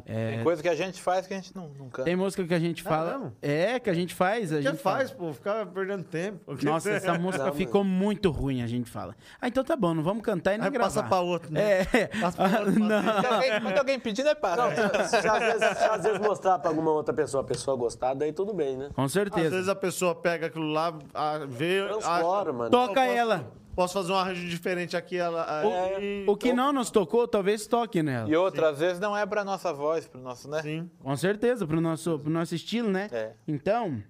É. 0.07 0.31
Tem 0.37 0.43
coisa 0.43 0.63
que 0.63 0.71
a 0.71 0.75
gente 0.75 1.03
faz 1.03 1.27
que 1.27 1.35
a 1.35 1.37
gente 1.37 1.55
não, 1.55 1.69
não 1.79 1.91
canta. 1.91 2.05
Tem 2.05 2.17
música 2.17 2.43
que 2.47 2.55
a 2.55 2.59
gente 2.59 2.83
fala. 2.83 3.19
mesmo? 3.19 3.37
É, 3.43 3.79
que 3.79 3.91
a 3.91 3.95
gente 3.95 4.15
faz. 4.15 4.51
A 4.51 4.63
gente 4.63 4.79
faz, 4.79 5.11
fala. 5.11 5.21
pô? 5.27 5.33
Ficar 5.35 5.67
perdendo 5.67 6.03
tempo. 6.03 6.57
Nossa, 6.65 6.91
essa 6.93 7.13
música 7.19 7.45
Não, 7.45 7.53
ficou 7.53 7.85
muito 7.85 8.31
ruim, 8.31 8.63
a 8.63 8.67
gente 8.67 8.91
fala. 8.91 9.15
Ah, 9.39 9.49
então 9.49 9.63
tá 9.63 9.77
bom, 9.77 9.93
não 9.93 10.03
vamos 10.03 10.23
cantar 10.23 10.55
e 10.55 10.57
nem 10.59 10.65
Aí 10.65 10.71
gravar. 10.73 10.87
passa 10.89 11.03
pra 11.03 11.21
outro, 11.21 11.53
né? 11.53 11.83
É. 11.93 12.07
Passa 12.07 12.37
pra 12.49 12.61
outro, 12.61 12.73
não. 12.81 12.97
Alguém, 13.35 13.61
quando 13.61 13.79
alguém 13.79 14.01
pedir, 14.01 14.23
não 14.25 14.31
é 14.31 14.35
para. 14.35 14.71
Se, 15.05 15.21
se 15.21 15.29
às 15.29 15.39
vezes, 15.41 15.77
se 15.79 15.85
às 15.85 16.03
vezes 16.05 16.19
mostrar 16.21 16.59
pra 16.59 16.71
alguma 16.71 16.91
outra 16.93 17.13
pessoa, 17.13 17.43
a 17.43 17.47
pessoa 17.47 17.77
gostar, 17.77 18.15
daí 18.15 18.33
tudo 18.33 18.55
bem, 18.55 18.79
né? 18.79 18.89
Com 18.95 19.03
Às 19.03 19.13
certeza. 19.13 19.51
vezes 19.51 19.69
a 19.69 19.75
pessoa 19.77 20.15
pega 20.15 20.47
aquilo 20.47 20.73
lá, 20.73 20.99
a- 21.13 21.41
vê. 21.47 21.87
Transfora, 21.87 22.51
acha- 22.51 22.53
mano. 22.55 22.71
Toca 22.71 22.95
posso- 22.95 23.13
ela. 23.13 23.53
Posso 23.77 23.93
fazer 23.93 24.11
um 24.11 24.17
arranjo 24.17 24.49
diferente 24.49 24.97
aqui. 24.97 25.17
Ela, 25.19 25.61
aí- 25.61 26.25
O 26.27 26.35
que 26.35 26.53
não 26.53 26.73
nos 26.73 26.91
tocou, 26.91 27.29
talvez 27.29 27.67
toque 27.67 28.03
nela. 28.03 28.29
E 28.29 28.35
outra, 28.35 28.71
às 28.71 28.79
vezes 28.79 28.99
não 28.99 29.15
é 29.15 29.25
pra 29.27 29.45
nossa 29.45 29.71
voz, 29.73 30.09
pro 30.09 30.19
nosso, 30.21 30.49
né? 30.49 30.63
Sim. 30.63 30.91
Com 30.99 31.15
certeza, 31.15 31.67
pro 31.67 31.79
nosso, 31.81 32.19
pro 32.19 32.31
nosso 32.31 32.55
estilo, 32.55 32.91
né? 32.91 33.09
É. 33.13 33.33
Então, 33.47 34.03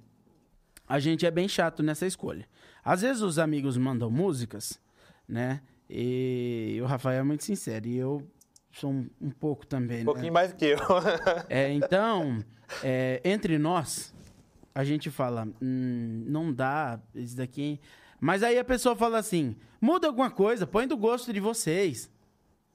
a 0.89 1.01
gente 1.01 1.27
é 1.27 1.31
bem 1.33 1.49
chato 1.49 1.83
nessa 1.83 2.07
escolha. 2.07 2.47
Às 2.85 3.03
vezes 3.03 3.21
os 3.23 3.41
amigos 3.41 3.77
mandam 3.77 4.09
músicas, 4.09 4.81
né? 5.29 5.61
E 5.91 6.79
o 6.81 6.87
Rafael 6.87 7.19
é 7.21 7.23
muito 7.25 7.43
sincero, 7.43 7.89
e 7.89 7.97
eu 7.97 8.23
sou 8.71 8.91
um, 8.93 9.11
um 9.21 9.31
pouco 9.31 9.67
também, 9.67 9.97
Um 9.97 10.01
né? 10.01 10.05
pouquinho 10.05 10.33
mais 10.33 10.53
que 10.53 10.65
eu. 10.67 10.79
É, 11.51 11.73
então, 11.73 12.39
é, 12.85 13.21
entre 13.25 13.59
nós, 13.59 14.15
a 14.73 14.85
gente 14.85 15.11
fala, 15.11 15.49
hum, 15.61 16.25
não 16.29 16.53
dá, 16.53 17.01
isso 17.15 17.37
daqui. 17.37 17.81
Mas 18.21 18.43
aí 18.43 18.59
a 18.59 18.65
pessoa 18.65 18.97
fala 18.97 19.19
assim: 19.19 19.57
muda 19.81 20.07
alguma 20.07 20.31
coisa, 20.31 20.67
põe 20.67 20.87
do 20.87 20.97
gosto 20.97 21.33
de 21.33 21.41
vocês. 21.41 22.11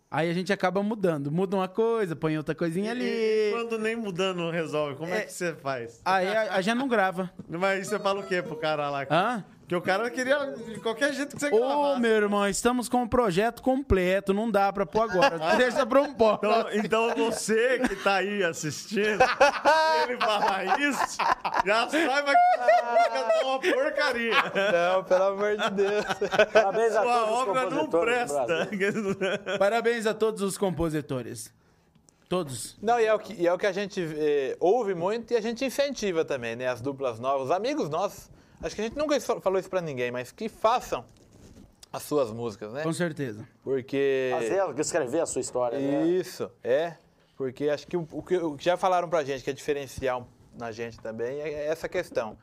Aí 0.09 0.29
a 0.29 0.33
gente 0.33 0.51
acaba 0.51 0.83
mudando. 0.83 1.31
Muda 1.31 1.55
uma 1.55 1.69
coisa, 1.69 2.15
põe 2.17 2.37
outra 2.37 2.53
coisinha 2.53 2.91
ali. 2.91 3.05
E 3.05 3.51
quando 3.53 3.77
nem 3.79 3.95
mudando 3.95 4.49
resolve, 4.51 4.97
como 4.97 5.13
é, 5.13 5.19
É. 5.19 5.21
que 5.21 5.31
você 5.31 5.53
faz? 5.55 6.01
Aí 6.03 6.27
a, 6.27 6.55
a 6.55 6.61
gente 6.61 6.75
não 6.77 6.87
grava. 6.89 7.31
Mas 7.47 7.87
você 7.87 7.97
fala 7.97 8.19
o 8.19 8.27
quê 8.27 8.41
pro 8.41 8.57
cara 8.57 8.89
lá? 8.89 9.07
Hã? 9.09 9.45
Porque 9.71 9.75
o 9.75 9.81
cara 9.81 10.09
queria 10.09 10.47
de 10.47 10.81
qualquer 10.81 11.13
jeito 11.13 11.33
que 11.33 11.39
você 11.41 11.47
Ô, 11.47 11.57
gravasse. 11.57 12.01
meu 12.01 12.11
irmão, 12.11 12.45
estamos 12.45 12.89
com 12.89 13.03
um 13.03 13.07
projeto 13.07 13.61
completo, 13.61 14.33
não 14.33 14.51
dá 14.51 14.73
pra 14.73 14.85
pôr 14.85 15.03
agora. 15.03 15.39
Deixa 15.55 15.85
pra 15.85 16.01
um 16.01 16.13
pó. 16.13 16.33
Então, 16.33 16.67
então 16.73 17.15
você 17.15 17.79
que 17.79 17.95
tá 17.95 18.15
aí 18.15 18.43
assistindo, 18.43 19.23
ele 20.03 20.17
fala 20.19 20.77
isso, 20.77 21.17
já 21.65 21.87
saiba 21.87 22.33
que 22.33 22.59
tá 22.59 23.41
uma 23.45 23.59
porcaria. 23.61 24.33
Não, 24.73 25.03
pelo 25.05 25.23
amor 25.23 25.55
de 25.55 25.69
Deus. 25.69 26.05
Parabéns 26.51 26.95
a 26.97 27.01
Sua 27.01 27.13
todos 27.13 27.31
os 27.31 27.47
obra 27.47 27.69
não 27.69 27.69
compositores 27.69 28.29
do 28.29 28.45
Brasil. 28.45 29.15
presta. 29.15 29.57
Parabéns 29.57 30.05
a 30.05 30.13
todos 30.13 30.41
os 30.41 30.57
compositores. 30.57 31.53
Todos. 32.27 32.77
Não, 32.81 32.99
e 32.99 33.05
é 33.05 33.13
o 33.13 33.19
que, 33.19 33.47
é 33.47 33.53
o 33.53 33.57
que 33.57 33.67
a 33.67 33.71
gente 33.71 34.01
eh, 34.17 34.57
ouve 34.59 34.93
muito 34.93 35.31
e 35.31 35.37
a 35.37 35.41
gente 35.41 35.63
incentiva 35.63 36.25
também, 36.25 36.57
né? 36.57 36.67
As 36.67 36.81
duplas 36.81 37.21
novas, 37.21 37.45
os 37.45 37.51
amigos 37.51 37.89
nossos. 37.89 38.29
Acho 38.63 38.75
que 38.75 38.81
a 38.81 38.83
gente 38.85 38.97
nunca 38.97 39.19
fa- 39.19 39.41
falou 39.41 39.59
isso 39.59 39.69
pra 39.69 39.81
ninguém, 39.81 40.11
mas 40.11 40.31
que 40.31 40.47
façam 40.49 41.03
as 41.91 42.03
suas 42.03 42.31
músicas, 42.31 42.71
né? 42.71 42.83
Com 42.83 42.93
certeza. 42.93 43.47
Porque. 43.63 44.29
Fazer, 44.33 44.79
escrever 44.79 45.19
a 45.21 45.25
sua 45.25 45.41
história, 45.41 45.79
né? 45.79 46.05
Isso, 46.07 46.49
é. 46.63 46.95
Porque 47.37 47.69
acho 47.69 47.87
que 47.87 47.97
o, 47.97 48.07
o 48.11 48.21
que 48.21 48.37
o 48.37 48.55
que 48.55 48.63
já 48.63 48.77
falaram 48.77 49.09
pra 49.09 49.23
gente 49.23 49.43
que 49.43 49.49
é 49.49 49.53
diferencial 49.53 50.27
na 50.57 50.71
gente 50.71 50.99
também 50.99 51.39
é 51.41 51.65
essa 51.67 51.89
questão. 51.89 52.37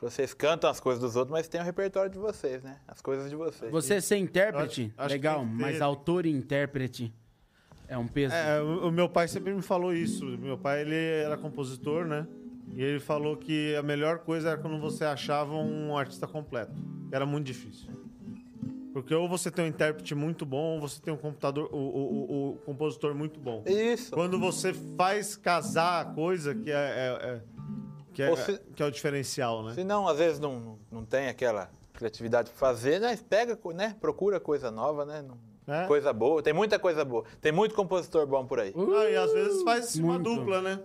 Vocês 0.00 0.32
cantam 0.34 0.68
as 0.70 0.80
coisas 0.80 1.00
dos 1.00 1.14
outros, 1.14 1.30
mas 1.30 1.46
tem 1.46 1.60
o 1.60 1.64
repertório 1.64 2.10
de 2.10 2.18
vocês, 2.18 2.62
né? 2.62 2.78
As 2.88 3.00
coisas 3.02 3.28
de 3.30 3.36
vocês. 3.36 3.70
Você 3.70 4.00
ser 4.00 4.16
intérprete, 4.16 4.90
Acho- 4.96 5.02
acho 5.06 5.12
legal, 5.14 5.44
mas 5.44 5.80
autor 5.80 6.24
e 6.26 6.30
intérprete 6.30 7.12
é 7.86 7.96
um 7.98 8.08
peso. 8.08 8.34
É, 8.34 8.60
o, 8.62 8.88
o 8.88 8.90
meu 8.90 9.08
pai 9.08 9.28
sempre 9.28 9.52
me 9.54 9.60
falou 9.62 9.92
isso. 9.92 10.24
Meu 10.24 10.56
pai, 10.58 10.80
ele 10.80 10.96
era 10.96 11.36
compositor, 11.36 12.06
né? 12.06 12.26
E 12.74 12.82
ele 12.82 13.00
falou 13.00 13.36
que 13.36 13.74
a 13.74 13.82
melhor 13.82 14.20
coisa 14.20 14.50
era 14.50 14.58
quando 14.58 14.78
você 14.80 15.04
achava 15.04 15.54
um 15.54 15.96
artista 15.96 16.26
completo. 16.26 16.72
Era 17.12 17.26
muito 17.26 17.46
difícil. 17.46 17.88
Porque 18.92 19.14
ou 19.14 19.28
você 19.28 19.50
tem 19.50 19.64
um 19.64 19.68
intérprete 19.68 20.14
muito 20.14 20.44
bom, 20.44 20.74
ou 20.74 20.80
você 20.80 21.00
tem 21.00 21.12
um 21.12 21.16
computador, 21.16 21.68
o, 21.72 21.76
o, 21.76 21.80
o- 22.32 22.50
o 22.50 22.56
compositor 22.64 23.14
muito 23.14 23.38
bom. 23.38 23.62
Isso. 23.66 24.10
Quando 24.12 24.38
você 24.38 24.72
faz 24.72 25.36
casar 25.36 26.00
a 26.00 26.04
coisa, 26.06 26.54
que 26.54 26.70
é, 26.70 26.74
é- 26.74 27.26
é- 27.28 27.40
que, 28.12 28.22
é, 28.22 28.36
se- 28.36 28.60
que 28.74 28.82
é 28.82 28.86
o 28.86 28.90
diferencial, 28.90 29.62
né? 29.62 29.74
Se 29.74 29.84
não, 29.84 30.08
às 30.08 30.18
vezes 30.18 30.40
não, 30.40 30.58
não, 30.58 30.78
não 30.90 31.04
tem 31.04 31.28
aquela 31.28 31.70
criatividade 31.92 32.50
pra 32.50 32.58
fazer, 32.58 33.00
né? 33.00 33.16
Pega, 33.28 33.56
né? 33.74 33.94
Procura 34.00 34.40
coisa 34.40 34.70
nova, 34.72 35.04
né? 35.04 35.22
Não- 35.22 35.38
É. 35.72 35.86
Coisa 35.86 36.12
boa. 36.12 36.42
Tem 36.42 36.52
muita 36.52 36.76
coisa 36.78 37.04
boa. 37.04 37.22
Tem 37.40 37.52
muito 37.52 37.76
compositor 37.76 38.26
bom 38.26 38.44
por 38.44 38.58
aí. 38.58 38.74
Ah, 38.76 39.08
e 39.08 39.14
às 39.16 39.32
vezes 39.32 39.62
faz 39.62 39.94
uma 39.96 40.14
muito. 40.14 40.34
dupla, 40.34 40.60
né? 40.62 40.80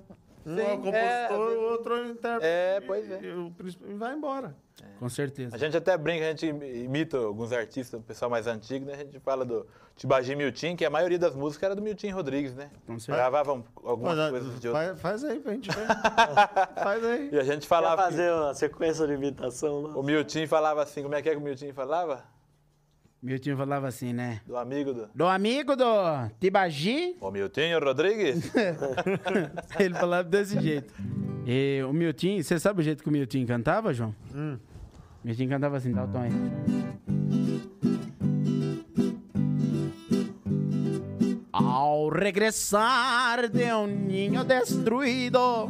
Um 0.46 0.60
é 0.60 0.74
o 0.74 0.78
compositor, 0.78 0.94
é, 0.96 1.56
o 1.58 1.62
outro 1.72 1.96
é 1.96 2.02
o 2.02 2.06
intérprete. 2.10 2.46
É, 2.46 2.82
pois 2.86 3.10
é. 3.12 3.20
E, 3.24 3.34
o 3.34 3.52
príncipe- 3.52 3.86
e 3.90 3.94
vai 3.96 4.14
embora. 4.14 4.56
Com 5.00 5.10
certeza. 5.10 5.56
A 5.56 5.60
gente 5.60 5.76
até 5.76 5.98
brinca, 5.98 6.26
a 6.26 6.30
gente 6.30 6.46
imita 6.48 7.18
alguns 7.18 7.52
artistas, 7.52 8.00
o 8.00 8.04
pessoal 8.04 8.30
mais 8.30 8.46
antigo, 8.46 8.86
né? 8.86 8.94
A 8.94 8.98
gente 8.98 9.20
fala 9.20 9.44
do 9.46 9.66
Tibagi 9.96 10.36
Miltim, 10.36 10.76
que 10.76 10.84
a 10.86 10.90
maioria 10.90 11.18
das 11.18 11.34
músicas 11.34 11.64
era 11.68 11.76
do 11.76 11.82
Miltim 11.82 12.10
Rodrigues, 12.10 12.54
né? 12.54 12.70
Com 12.86 13.00
certeza. 13.00 13.18
Gravavam 13.18 13.64
algumas 13.84 14.18
Mas, 14.18 14.30
coisas 14.32 14.60
de 14.60 14.68
outro. 14.68 14.84
faz, 14.84 15.02
faz 15.02 15.24
aí 15.24 15.40
pra 15.40 15.54
gente 15.54 15.70
ver. 15.72 15.88
faz 16.84 17.06
aí. 17.06 17.30
E 17.32 17.40
a 17.40 17.44
gente 17.44 17.62
Quer 17.62 17.68
falava. 17.68 18.04
que 18.04 18.10
fazer 18.12 18.32
uma 18.34 18.54
sequência 18.54 19.08
de 19.08 19.14
imitação 19.14 19.82
lá? 19.82 19.98
o 19.98 20.04
Miltim 20.04 20.46
falava 20.46 20.84
assim, 20.84 21.02
como 21.02 21.16
é 21.16 21.22
que 21.22 21.30
é 21.30 21.32
que 21.32 21.38
o 21.38 21.42
Miltim 21.42 21.72
falava? 21.72 22.24
Meu 23.26 23.40
tio 23.40 23.58
falava 23.58 23.88
assim, 23.88 24.14
né? 24.14 24.40
Do 24.46 24.56
amigo 24.56 24.94
do. 24.94 25.10
Do 25.16 25.26
amigo 25.26 25.76
do 25.76 25.86
Tibagi, 26.40 27.16
O 27.20 27.32
Miltim 27.32 27.74
Rodrigues? 27.84 28.52
ele 29.80 29.96
falava 29.96 30.30
desse 30.30 30.62
jeito. 30.62 30.94
E 31.44 31.82
o 31.90 31.92
Milton, 31.92 32.44
você 32.44 32.60
sabe 32.60 32.82
o 32.82 32.84
jeito 32.84 33.02
que 33.02 33.10
o 33.10 33.12
Milton 33.12 33.44
cantava, 33.48 33.92
João? 33.92 34.14
Hum. 34.32 34.60
O 35.24 35.28
Milton 35.28 35.48
cantava 35.48 35.78
assim, 35.78 35.92
dá 35.92 36.04
o 36.04 36.08
tom 36.08 36.20
aí. 36.20 36.30
Ao 41.52 42.10
regressar 42.10 43.50
de 43.50 43.74
um 43.74 43.88
ninho 43.88 44.44
destruído, 44.44 45.68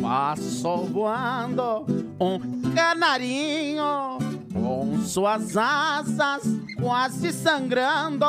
passou 0.00 0.86
voando 0.86 1.84
um 2.20 2.72
canarinho 2.72 4.18
com 4.52 5.00
suas 5.02 5.56
asas 5.56 6.42
quase 6.80 7.32
sangrando. 7.32 8.26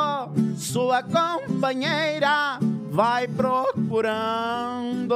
Sua 0.55 1.03
companheira 1.03 2.59
vai 2.89 3.27
procurando. 3.27 5.13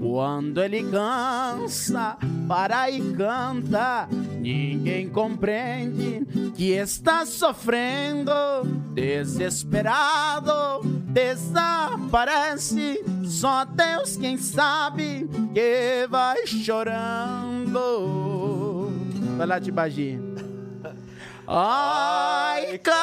Quando 0.00 0.62
ele 0.62 0.84
cansa, 0.90 2.16
para 2.46 2.90
e 2.90 3.12
canta, 3.14 4.06
ninguém 4.38 5.08
compreende 5.08 6.26
que 6.54 6.72
está 6.72 7.24
sofrendo. 7.24 8.32
Desesperado, 8.92 10.82
desaparece. 11.08 13.02
Só 13.24 13.64
Deus 13.64 14.16
quem 14.16 14.36
sabe 14.36 15.26
que 15.54 16.06
vai 16.10 16.46
chorando. 16.46 18.31
Vai 19.36 19.46
lá, 19.46 19.60
Tibagi. 19.60 20.18
Ai, 21.46 22.78
canarinho. 22.78 23.02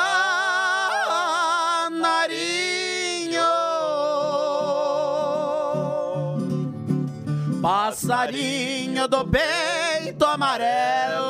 Passarinho 7.62 9.08
do 9.08 9.26
peito 9.28 10.26
amarelo. 10.26 11.30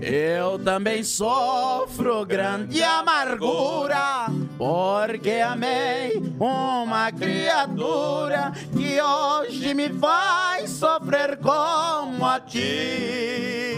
Eu 0.00 0.58
também 0.58 1.04
sofro 1.04 2.24
grande 2.24 2.82
amargura, 2.82 4.26
porque 4.60 5.30
amei 5.42 6.18
uma 6.38 7.10
criatura 7.10 8.52
que 8.76 9.00
hoje 9.00 9.72
me 9.72 9.88
faz 9.98 10.68
sofrer 10.68 11.38
como 11.38 12.26
a 12.26 12.38
ti. 12.40 13.74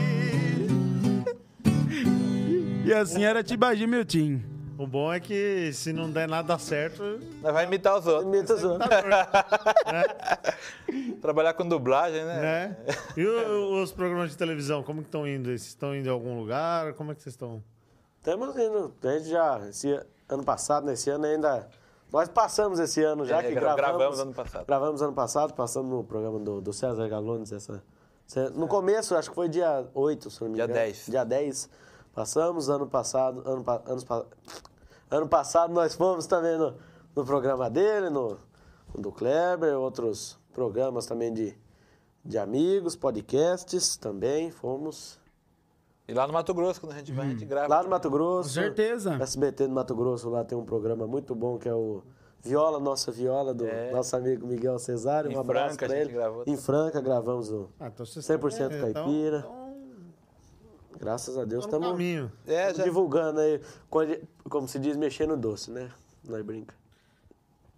E 2.84 2.92
assim 2.92 3.22
era 3.22 3.44
Tibagi 3.44 3.86
Miltim. 3.86 4.42
O 4.76 4.84
bom 4.84 5.12
é 5.12 5.20
que 5.20 5.70
se 5.72 5.92
não 5.92 6.10
der 6.10 6.26
nada 6.26 6.58
certo, 6.58 7.20
vai 7.40 7.64
imitar 7.64 7.96
os 8.00 8.06
outros. 8.08 8.26
Imita 8.34 8.54
os 8.54 8.64
outros. 8.64 8.90
Trabalhar 11.20 11.52
com 11.54 11.68
dublagem, 11.68 12.24
né? 12.24 12.40
né? 12.40 12.76
E 13.16 13.24
o- 13.24 13.80
os 13.80 13.92
programas 13.92 14.32
de 14.32 14.36
televisão, 14.36 14.82
como 14.82 15.00
que 15.00 15.06
estão 15.06 15.28
indo? 15.28 15.44
Vocês 15.44 15.62
estão 15.68 15.94
indo 15.94 16.08
em 16.08 16.10
algum 16.10 16.36
lugar? 16.40 16.94
Como 16.94 17.12
é 17.12 17.14
que 17.14 17.22
vocês 17.22 17.34
estão? 17.34 17.62
Estamos 18.18 18.56
indo. 18.56 18.92
A 19.04 19.08
gente 19.18 19.28
já, 19.28 19.60
esse 19.68 20.00
ano 20.32 20.44
passado, 20.44 20.84
nesse 20.86 21.10
ano 21.10 21.24
ainda. 21.26 21.68
Nós 22.12 22.28
passamos 22.28 22.78
esse 22.78 23.02
ano 23.02 23.24
já 23.24 23.38
É, 23.42 23.48
que 23.48 23.54
gra- 23.54 23.74
gravamos. 23.74 23.98
gravamos 23.98 24.20
ano 24.20 24.34
passado. 24.34 24.66
Gravamos 24.66 25.02
ano 25.02 25.12
passado, 25.14 25.54
passamos 25.54 25.90
no 25.90 26.04
programa 26.04 26.38
do, 26.38 26.60
do 26.60 26.72
César 26.72 27.08
Galones. 27.08 27.52
Essa, 27.52 27.82
no 28.54 28.68
começo, 28.68 29.14
acho 29.16 29.30
que 29.30 29.34
foi 29.34 29.48
dia 29.48 29.86
8, 29.94 30.30
se 30.30 30.40
não 30.42 30.48
me 30.48 30.54
Dia 30.56 30.64
engano. 30.64 30.78
10. 30.78 31.06
Dia 31.06 31.24
10. 31.24 31.70
Passamos 32.14 32.68
ano 32.68 32.86
passado. 32.86 33.42
Ano, 33.48 33.64
anos 33.86 34.04
ano 35.10 35.28
passado 35.28 35.72
nós 35.72 35.94
fomos 35.94 36.26
também 36.26 36.56
no, 36.58 36.74
no 37.16 37.24
programa 37.24 37.68
dele, 37.70 38.10
no, 38.10 38.38
no 38.94 39.00
do 39.02 39.10
Kleber, 39.12 39.74
outros 39.78 40.38
programas 40.52 41.06
também 41.06 41.32
de, 41.32 41.56
de 42.22 42.36
amigos, 42.38 42.94
podcasts 42.94 43.96
também. 43.96 44.50
Fomos. 44.50 45.18
E 46.08 46.12
lá 46.14 46.26
no 46.26 46.32
Mato 46.32 46.52
Grosso, 46.52 46.80
quando 46.80 46.92
a 46.92 46.96
gente 46.98 47.12
vai, 47.12 47.26
a 47.26 47.30
gente 47.30 47.44
grava. 47.44 47.68
Lá 47.68 47.82
no 47.82 47.88
Mato 47.88 48.10
Grosso. 48.10 48.48
Com 48.48 48.54
certeza. 48.54 49.14
SBT 49.20 49.66
do 49.68 49.72
Mato 49.72 49.94
Grosso, 49.94 50.28
lá 50.28 50.44
tem 50.44 50.58
um 50.58 50.64
programa 50.64 51.06
muito 51.06 51.34
bom 51.34 51.58
que 51.58 51.68
é 51.68 51.74
o 51.74 52.02
Viola, 52.42 52.80
Nossa 52.80 53.12
Viola, 53.12 53.54
do 53.54 53.64
É. 53.66 53.92
nosso 53.92 54.16
amigo 54.16 54.46
Miguel 54.46 54.78
Cesário. 54.78 55.30
Em 55.30 55.36
Um 55.36 55.40
abraço 55.40 55.76
Franca, 55.76 55.86
a 55.86 55.88
pra 55.88 55.96
gente 55.98 56.08
ele. 56.08 56.14
gravou. 56.18 56.44
Em 56.46 56.56
Franca 56.56 57.00
gravamos 57.00 57.50
o 57.52 57.68
Ah, 57.78 57.86
então 57.86 58.04
vocês 58.04 58.24
100% 58.24 58.72
estão- 58.74 58.88
é, 58.88 58.92
caipira. 58.92 59.38
Então, 59.38 59.62
Graças 60.98 61.36
a 61.36 61.44
Deus 61.44 61.66
no 61.66 61.70
estamos. 61.94 62.30
É, 62.46 62.74
já... 62.74 62.84
divulgando 62.84 63.40
aí, 63.40 63.60
como 64.48 64.68
se 64.68 64.78
diz, 64.78 64.96
mexer 64.96 65.26
no 65.26 65.36
doce, 65.36 65.70
né? 65.70 65.90
Nós 66.28 66.42
brinca. 66.44 66.74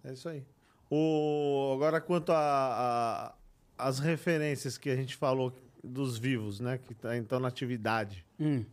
É 0.03 0.13
isso 0.13 0.29
aí. 0.29 0.43
O, 0.91 1.71
agora, 1.75 1.99
quanto 1.99 2.31
a, 2.31 2.37
a- 2.37 3.33
as 3.77 3.97
referências 3.99 4.77
que 4.77 4.89
a 4.91 4.95
gente 4.95 5.15
falou 5.15 5.51
dos 5.85 6.17
vivos, 6.17 6.59
né? 6.59 6.77
Que 6.77 6.93
tá, 6.93 7.15
estão 7.17 7.39
na 7.39 7.47
atividade. 7.47 8.25
Hum. 8.39 8.65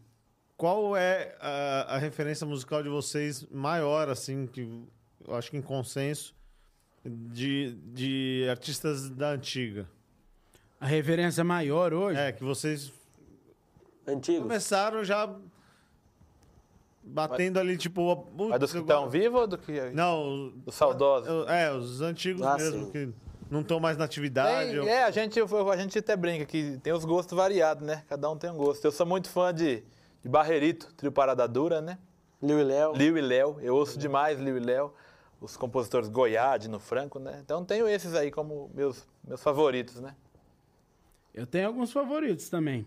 Qual 0.56 0.96
é 0.96 1.36
a, 1.40 1.96
a 1.96 1.98
referência 1.98 2.46
musical 2.46 2.82
de 2.82 2.88
vocês 2.88 3.46
maior, 3.50 4.08
assim, 4.08 4.46
que 4.46 4.60
eu 5.26 5.34
acho 5.34 5.50
que 5.50 5.56
em 5.56 5.62
consenso, 5.62 6.34
de, 7.04 7.74
de 7.92 8.46
artistas 8.48 9.10
da 9.10 9.30
antiga? 9.32 9.88
A 10.80 10.86
referência 10.86 11.42
maior 11.44 11.92
hoje. 11.92 12.18
É, 12.18 12.32
que 12.32 12.42
vocês 12.44 12.92
Antigos. 14.06 14.42
começaram 14.42 15.04
já 15.04 15.32
batendo 17.04 17.58
ali, 17.58 17.76
tipo... 17.76 18.28
Mas 18.48 18.60
dos 18.60 18.72
que 18.72 18.78
estão 18.78 19.08
vivos 19.10 19.40
ou 19.40 19.46
do 19.46 19.58
que... 19.58 19.90
Não, 19.90 20.50
Dos 20.64 20.74
saudosos? 20.74 21.48
é, 21.48 21.72
os 21.72 22.00
antigos 22.00 22.42
Ah, 22.42 22.56
mesmo, 22.56 22.86
sim. 22.86 22.90
que 22.92 23.08
não 23.52 23.60
estão 23.60 23.78
mais 23.78 23.96
na 23.96 24.04
atividade. 24.04 24.68
Tem- 24.70 24.76
eu- 24.76 24.88
é, 24.88 25.04
a 25.04 25.10
gente, 25.10 25.38
a 25.40 25.76
gente 25.76 25.98
até 25.98 26.16
brinca 26.16 26.44
que 26.46 26.78
tem 26.82 26.92
os 26.92 27.04
gostos 27.04 27.36
variados, 27.36 27.84
né? 27.86 28.02
Cada 28.08 28.28
um 28.30 28.36
tem 28.36 28.50
um 28.50 28.56
gosto. 28.56 28.84
Eu 28.84 28.90
sou 28.92 29.04
muito 29.06 29.28
fã 29.28 29.52
de, 29.52 29.82
de 30.22 30.28
Barreirito, 30.28 30.92
Trio 30.94 31.12
Parada 31.12 31.46
Dura, 31.46 31.80
né? 31.80 31.98
Liu 32.42 32.58
e 32.58 32.64
Léo. 32.64 32.92
Liu 32.94 33.16
e 33.16 33.20
Léo, 33.20 33.58
eu 33.60 33.76
ouço 33.76 33.98
demais 33.98 34.38
Liu 34.40 34.56
e 34.56 34.60
Léo. 34.60 34.92
Os 35.40 35.56
compositores 35.56 36.08
Goiá, 36.08 36.56
Dino 36.56 36.78
Franco, 36.78 37.18
né? 37.18 37.40
Então 37.44 37.64
tenho 37.64 37.88
esses 37.88 38.14
aí 38.14 38.30
como 38.30 38.70
meus, 38.74 39.06
meus 39.26 39.42
favoritos, 39.42 40.00
né? 40.00 40.14
Eu 41.34 41.46
tenho 41.46 41.66
alguns 41.66 41.92
favoritos 41.92 42.48
também. 42.48 42.86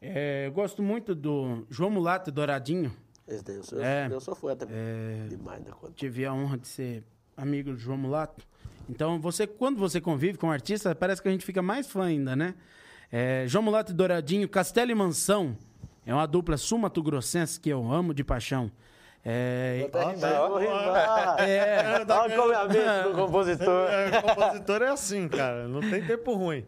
É, 0.00 0.46
eu 0.46 0.52
gosto 0.52 0.82
muito 0.82 1.14
do 1.14 1.66
João 1.70 1.90
Mulato 1.90 2.30
e 2.30 2.32
Douradinho. 2.32 2.94
Esse 3.26 3.42
daí 3.42 3.56
eu 3.56 3.64
sou, 3.64 3.82
É. 3.82 4.08
eu 4.10 4.20
sou 4.20 4.34
fã 4.34 4.54
também. 4.54 4.76
É, 4.78 5.26
Demais 5.28 5.64
da 5.64 5.72
conta. 5.72 5.92
tive 5.96 6.24
a 6.24 6.32
honra 6.32 6.56
de 6.58 6.68
ser 6.68 7.02
amigo 7.36 7.72
do 7.72 7.78
João 7.78 7.98
Mulato. 7.98 8.46
Então, 8.88 9.20
você, 9.20 9.46
quando 9.46 9.78
você 9.78 10.00
convive 10.00 10.38
com 10.38 10.46
um 10.48 10.50
artista, 10.50 10.94
parece 10.94 11.20
que 11.20 11.28
a 11.28 11.30
gente 11.30 11.44
fica 11.44 11.60
mais 11.62 11.86
fã 11.86 12.04
ainda, 12.04 12.36
né? 12.36 12.54
É, 13.10 13.44
João 13.46 13.62
Mulato 13.64 13.92
e 13.92 13.94
Douradinho, 13.94 14.48
Castelo 14.48 14.90
e 14.90 14.94
Mansão. 14.94 15.56
É 16.04 16.14
uma 16.14 16.26
dupla 16.26 16.56
sul-mato-grossense 16.56 17.58
que 17.58 17.68
eu 17.68 17.90
amo 17.90 18.14
de 18.14 18.22
paixão. 18.22 18.70
É, 19.24 19.86
Até 19.88 20.04
rimar, 20.12 20.40
ó. 20.40 20.48
Vou 20.50 20.58
rimar. 20.58 21.36
é, 21.40 22.04
Olha 22.08 22.36
como 22.36 22.52
é 22.52 22.56
a 22.56 22.64
mente 22.68 23.08
do 23.08 23.14
compositor. 23.14 23.88
É, 23.90 24.22
compositor 24.22 24.82
é 24.82 24.88
assim, 24.88 25.28
cara. 25.28 25.66
Não 25.66 25.80
tem 25.80 26.00
tempo 26.04 26.32
ruim. 26.34 26.64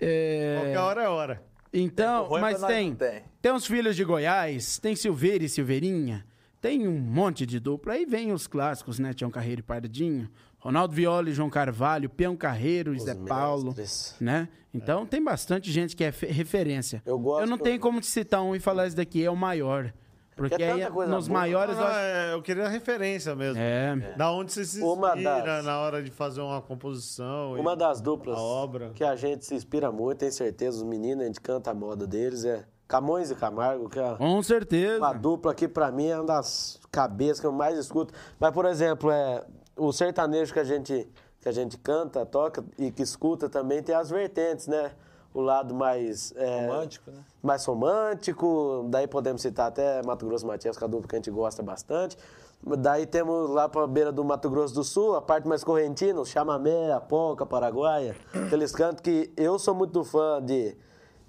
é, 0.00 0.56
Qualquer 0.58 0.78
hora 0.78 1.02
é 1.02 1.08
hora. 1.08 1.42
Então, 1.70 2.28
mas 2.40 2.62
tem, 2.62 2.94
tem. 2.94 3.22
tem 3.42 3.52
os 3.52 3.66
filhos 3.66 3.94
de 3.94 4.02
Goiás, 4.02 4.78
tem 4.78 4.96
Silveira 4.96 5.44
e 5.44 5.50
Silveirinha, 5.50 6.24
tem 6.62 6.88
um 6.88 6.98
monte 6.98 7.44
de 7.44 7.60
dupla. 7.60 7.92
Aí 7.92 8.06
vem 8.06 8.32
os 8.32 8.46
clássicos, 8.46 8.98
né? 8.98 9.12
Tião 9.12 9.30
Carreiro 9.30 9.60
e 9.60 9.62
Pardinho, 9.62 10.30
Ronaldo 10.58 10.94
Viola 10.94 11.30
e 11.30 11.32
João 11.32 11.48
Carvalho, 11.48 12.08
Peão 12.10 12.36
Carreiro 12.36 12.94
e 12.94 12.98
Zé 13.00 13.14
Paulo, 13.14 13.66
mestres. 13.76 14.14
né? 14.20 14.48
Então 14.74 15.06
tem 15.06 15.22
bastante 15.22 15.70
gente 15.70 15.94
que 15.96 16.04
é 16.04 16.12
fe- 16.12 16.26
referência. 16.26 17.02
Eu 17.06 17.18
gosto- 17.18 17.48
não 17.48 17.56
tenho 17.58 17.78
como 17.80 18.00
te 18.00 18.06
citar 18.06 18.42
um 18.42 18.54
e 18.54 18.60
falar 18.60 18.86
esse 18.86 18.96
daqui 18.96 19.24
é 19.24 19.30
o 19.30 19.36
maior. 19.36 19.92
Porque 20.36 20.62
é 20.62 20.70
aí, 20.72 20.88
nos 21.08 21.26
boa. 21.26 21.40
maiores... 21.40 21.76
eu 21.76 21.84
Ah, 21.84 22.00
é, 22.00 22.32
eu 22.34 22.40
queria 22.42 22.68
referência 22.68 23.34
mesmo. 23.34 23.60
É, 23.60 24.14
Da 24.16 24.30
onde 24.30 24.52
você 24.52 24.64
se 24.64 24.80
Uma 24.80 25.08
inspira 25.08 25.42
das- 25.42 25.64
na 25.64 25.78
hora 25.80 26.00
de 26.00 26.12
fazer 26.12 26.40
uma 26.40 26.62
composição. 26.62 27.56
e- 27.56 27.60
Uma 27.60 27.74
das 27.74 28.00
duplas 28.00 28.38
A 28.38 28.40
obra. 28.40 28.90
que 28.94 29.02
a 29.02 29.16
gente 29.16 29.44
se 29.44 29.54
inspira 29.54 29.90
muito, 29.90 30.18
tem 30.18 30.30
certeza, 30.30 30.76
os 30.76 30.84
meninos, 30.84 31.24
a 31.24 31.26
gente 31.26 31.40
canta 31.40 31.72
a 31.72 31.74
moda 31.74 32.06
deles, 32.06 32.44
é 32.44 32.64
Camões 32.86 33.30
e 33.32 33.34
Camargo, 33.34 33.88
que 33.88 33.98
é 33.98 34.14
com 34.16 34.40
certeza. 34.42 34.98
uma 34.98 35.12
dupla 35.12 35.52
que 35.54 35.66
pra 35.66 35.90
mim 35.90 36.06
é 36.06 36.16
uma 36.16 36.24
das 36.26 36.78
cabeças 36.90 37.40
que 37.40 37.46
eu 37.46 37.52
mais 37.52 37.76
escuto. 37.76 38.14
Mas, 38.38 38.52
por 38.52 38.64
exemplo, 38.64 39.10
é 39.10 39.44
o 39.78 39.92
sertanejo 39.92 40.52
que 40.52 40.60
a 40.60 40.64
gente 40.64 41.08
que 41.40 41.48
a 41.48 41.52
gente 41.52 41.78
canta, 41.78 42.26
toca 42.26 42.64
e 42.76 42.90
que 42.90 43.02
escuta 43.02 43.48
também 43.48 43.82
tem 43.82 43.94
as 43.94 44.10
vertentes, 44.10 44.66
né? 44.66 44.92
O 45.32 45.40
lado 45.40 45.74
mais 45.74 46.32
é, 46.36 46.66
Romântico, 46.66 47.10
né? 47.10 47.24
mais 47.42 47.64
romântico, 47.64 48.86
daí 48.88 49.06
podemos 49.06 49.42
citar 49.42 49.68
até 49.68 50.02
Mato 50.02 50.26
Grosso 50.26 50.46
Matias, 50.46 50.76
que 50.76 50.82
é 50.82 50.86
a 50.86 50.90
dupla 50.90 51.06
que 51.06 51.14
a 51.14 51.18
gente 51.18 51.30
gosta 51.30 51.62
bastante. 51.62 52.16
Daí 52.60 53.06
temos 53.06 53.50
lá 53.50 53.68
para 53.68 53.84
a 53.84 53.86
beira 53.86 54.10
do 54.10 54.24
Mato 54.24 54.50
Grosso 54.50 54.74
do 54.74 54.82
Sul, 54.82 55.14
a 55.14 55.22
parte 55.22 55.46
mais 55.46 55.62
correntina, 55.62 56.18
o 56.20 56.24
chamamé, 56.24 56.90
a 56.90 57.00
polca, 57.00 57.46
paraguaia, 57.46 58.16
aqueles 58.46 58.72
cantos 58.72 59.00
que 59.00 59.32
eu 59.36 59.58
sou 59.60 59.74
muito 59.74 60.02
fã 60.02 60.42
de, 60.42 60.76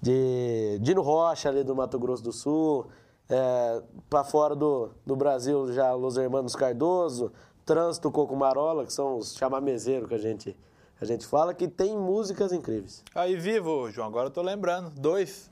de 0.02 0.78
Dino 0.80 1.02
Rocha 1.02 1.48
ali 1.48 1.62
do 1.62 1.76
Mato 1.76 1.98
Grosso 2.00 2.24
do 2.24 2.32
Sul, 2.32 2.86
é, 3.28 3.82
para 4.08 4.24
fora 4.24 4.56
do, 4.56 4.90
do 5.06 5.14
Brasil 5.14 5.72
já 5.72 5.92
Los 5.94 6.16
Hermanos 6.16 6.56
Cardoso, 6.56 7.30
Trânsito 7.74 8.10
Coco 8.10 8.34
Marola, 8.34 8.84
que 8.84 8.92
são 8.92 9.16
os 9.16 9.36
chamamezeiros 9.36 10.08
que 10.08 10.14
a 10.16 10.18
gente, 10.18 10.56
a 11.00 11.04
gente 11.04 11.24
fala, 11.24 11.54
que 11.54 11.68
tem 11.68 11.96
músicas 11.96 12.52
incríveis. 12.52 13.04
Aí 13.14 13.36
vivo, 13.36 13.88
João, 13.92 14.08
agora 14.08 14.26
eu 14.26 14.30
tô 14.32 14.42
lembrando. 14.42 14.90
Dois. 14.90 15.48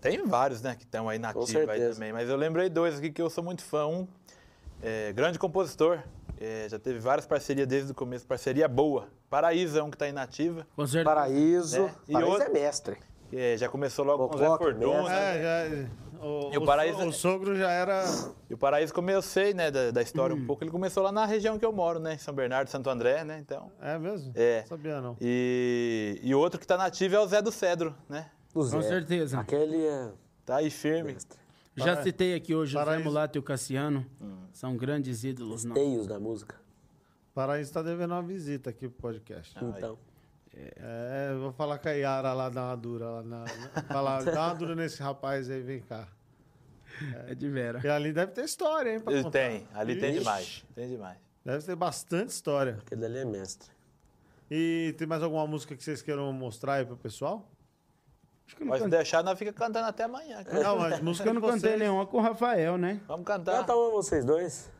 Tem 0.00 0.24
vários, 0.24 0.62
né, 0.62 0.76
que 0.76 0.84
estão 0.84 1.08
aí 1.08 1.18
na 1.18 1.30
ativa 1.30 1.72
aí 1.72 1.92
também. 1.92 2.12
Mas 2.12 2.28
eu 2.28 2.36
lembrei 2.36 2.68
dois 2.68 2.98
aqui 2.98 3.10
que 3.10 3.20
eu 3.20 3.28
sou 3.28 3.42
muito 3.42 3.64
fã. 3.64 3.86
Um, 3.88 4.06
é, 4.80 5.12
grande 5.12 5.36
compositor. 5.36 5.98
é, 6.40 6.68
já 6.68 6.78
teve 6.78 7.00
várias 7.00 7.26
parcerias 7.26 7.66
desde 7.66 7.90
o 7.90 7.94
começo. 7.96 8.24
Parceria 8.24 8.68
boa. 8.68 9.08
Paraíso 9.28 9.76
é 9.76 9.82
um 9.82 9.90
que 9.90 9.98
tá 9.98 10.06
inativa. 10.06 10.64
Com 10.76 10.86
certeza. 10.86 11.04
Paraíso, 11.12 11.82
Né? 11.82 11.94
E 12.06 12.12
Paraíso 12.12 12.32
outro- 12.32 12.46
é 12.46 12.50
mestre. 12.52 12.96
É, 13.32 13.56
já 13.56 13.68
começou 13.68 14.04
logo 14.04 14.28
com 14.28 14.36
o 14.36 14.38
Zé 14.38 14.46
Fortuna. 14.46 14.76
mestre. 14.86 15.08
né? 15.08 15.36
É, 15.36 15.70
já. 15.82 15.88
O, 16.20 16.50
E 16.52 16.58
o 16.58 16.64
Paraíso- 16.64 16.98
so- 16.98 17.08
o 17.08 17.12
sogro 17.12 17.56
já 17.56 17.70
era. 17.70 18.04
E 18.50 18.54
o 18.54 18.58
Paraíso, 18.58 18.92
como 18.92 19.10
eu 19.10 19.22
sei, 19.22 19.54
né, 19.54 19.70
da, 19.70 19.90
da 19.90 20.02
história 20.02 20.34
um 20.34 20.44
pouco, 20.46 20.64
ele 20.64 20.70
começou 20.70 21.02
lá 21.02 21.12
na 21.12 21.24
região 21.26 21.58
que 21.58 21.64
eu 21.64 21.72
moro, 21.72 21.98
né? 21.98 22.14
Em 22.14 22.18
São 22.18 22.34
Bernardo, 22.34 22.68
Santo 22.68 22.88
André, 22.90 23.24
né? 23.24 23.38
Então. 23.40 23.70
É 23.80 23.98
mesmo? 23.98 24.32
É. 24.34 24.64
Sabia 24.66 25.00
não. 25.00 25.16
E, 25.20 26.18
e 26.22 26.34
outro 26.34 26.58
que 26.58 26.66
tá 26.66 26.76
nativo 26.76 27.14
é 27.14 27.20
o 27.20 27.26
Zé 27.26 27.40
do 27.42 27.52
Cedro, 27.52 27.94
né? 28.08 28.30
O 28.54 28.62
Zé. 28.62 28.76
Com 28.76 28.82
certeza. 28.82 29.38
Aquele 29.40 29.84
é 29.86 30.10
Tá 30.44 30.56
aí 30.56 30.70
firme. 30.70 31.12
mestre. 31.12 31.38
Já 31.76 31.92
Para- 31.94 32.02
citei 32.02 32.34
aqui 32.34 32.54
hoje 32.54 32.74
o 32.76 32.78
Zé 32.78 32.84
Paraíso. 32.84 33.04
Mulato 33.04 33.38
e 33.38 33.40
o 33.40 33.42
Cassiano. 33.42 34.04
São 34.52 34.76
grandes 34.76 35.22
ídolos, 35.22 35.64
não. 35.64 35.74
Teios 35.74 36.06
da 36.06 36.18
música. 36.18 36.56
Paraíso 37.34 37.70
está 37.70 37.82
devendo 37.82 38.10
uma 38.12 38.22
visita 38.22 38.70
aqui 38.70 38.88
pro 38.88 38.98
podcast. 38.98 39.54
Então. 39.62 39.96
É, 40.60 41.28
eu 41.32 41.40
vou 41.40 41.52
falar 41.52 41.78
com 41.78 41.88
a 41.88 41.92
Yara 41.92 42.32
lá, 42.32 42.48
dar 42.48 42.64
uma 42.70 42.76
dura. 42.76 43.08
Lá 43.08 43.22
na, 43.22 43.38
na- 43.44 43.82
falar, 43.88 44.24
dá 44.24 44.46
uma 44.46 44.54
dura 44.54 44.74
nesse 44.74 45.00
rapaz 45.02 45.48
aí, 45.50 45.62
vem 45.62 45.80
cá. 45.80 46.08
É 47.28 47.34
de 47.34 47.48
vera. 47.48 47.80
E 47.84 47.88
ali 47.88 48.12
deve 48.12 48.32
ter 48.32 48.44
história, 48.44 48.94
hein? 48.94 49.00
pra 49.00 49.12
contar. 49.12 49.30
tem, 49.30 49.68
ali 49.72 50.00
tem 50.00 50.10
Ixi, 50.10 50.18
demais. 50.18 50.64
Tem 50.74 50.88
demais. 50.88 51.18
Deve 51.44 51.64
ter 51.64 51.76
bastante 51.76 52.30
história. 52.30 52.78
Aquele 52.84 53.04
ali 53.04 53.18
é 53.18 53.24
mestre. 53.24 53.70
E 54.50 54.94
tem 54.98 55.06
mais 55.06 55.22
alguma 55.22 55.46
música 55.46 55.76
que 55.76 55.84
vocês 55.84 56.02
queiram 56.02 56.32
mostrar 56.32 56.74
aí 56.74 56.84
pro 56.84 56.96
pessoal? 56.96 57.48
Pode 58.56 58.82
cantei, 58.82 58.98
deixar, 58.98 59.22
nós 59.22 59.38
fica 59.38 59.52
cantando 59.52 59.86
até 59.86 60.04
amanhã. 60.04 60.42
cara. 60.42 60.62
Não, 60.62 60.78
mas 60.78 61.00
música 61.00 61.28
eu 61.28 61.34
não 61.34 61.40
cantei 61.42 61.76
nenhuma 61.76 62.06
com 62.06 62.16
o 62.16 62.20
Rafael, 62.20 62.78
né? 62.78 63.00
Vamos 63.06 63.26
cantar. 63.26 63.64
tá 63.64 63.74
vocês 63.74 64.24
dois. 64.24 64.70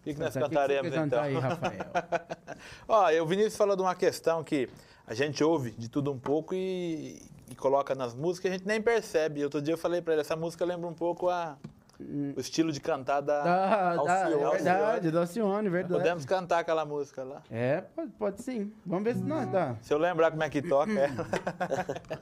O 0.00 0.02
que, 0.02 0.14
que 0.14 0.20
nós 0.20 0.32
que 0.32 0.40
cantaremos 0.40 0.90
cantar 0.94 1.30
então? 1.30 1.42
aí, 1.42 1.50
Rafael. 1.50 1.86
Ó, 2.88 3.22
o 3.22 3.26
Vinícius 3.26 3.56
falou 3.56 3.76
de 3.76 3.82
uma 3.82 3.94
questão 3.94 4.42
que 4.42 4.68
a 5.06 5.12
gente 5.12 5.44
ouve 5.44 5.72
de 5.72 5.90
tudo 5.90 6.10
um 6.10 6.18
pouco 6.18 6.54
e, 6.54 7.20
e 7.50 7.54
coloca 7.54 7.94
nas 7.94 8.14
músicas 8.14 8.50
e 8.50 8.54
a 8.54 8.56
gente 8.56 8.66
nem 8.66 8.80
percebe. 8.80 9.44
Outro 9.44 9.60
dia 9.60 9.74
eu 9.74 9.78
falei 9.78 10.00
pra 10.00 10.14
ele, 10.14 10.22
essa 10.22 10.34
música 10.34 10.64
lembra 10.64 10.88
um 10.88 10.94
pouco 10.94 11.28
a, 11.28 11.58
o 12.00 12.40
estilo 12.40 12.72
de 12.72 12.80
cantar 12.80 13.20
da... 13.20 13.42
Da, 13.42 13.96
da, 13.96 14.24
Alcione. 14.24 14.42
é 14.42 14.50
verdade, 14.50 15.10
da 15.10 15.20
Alcione, 15.20 15.68
verdade. 15.68 15.92
Podemos 15.92 16.24
cantar 16.24 16.60
aquela 16.60 16.86
música 16.86 17.22
lá. 17.22 17.42
É, 17.50 17.82
pode, 17.94 18.10
pode 18.12 18.42
sim. 18.42 18.72
Vamos 18.86 19.04
ver 19.04 19.16
se 19.16 19.22
nós 19.22 19.46
dá. 19.48 19.76
Se 19.82 19.92
eu 19.92 19.98
lembrar 19.98 20.30
como 20.30 20.42
é 20.42 20.48
que 20.48 20.62
toca, 20.62 20.92
é. 20.92 21.10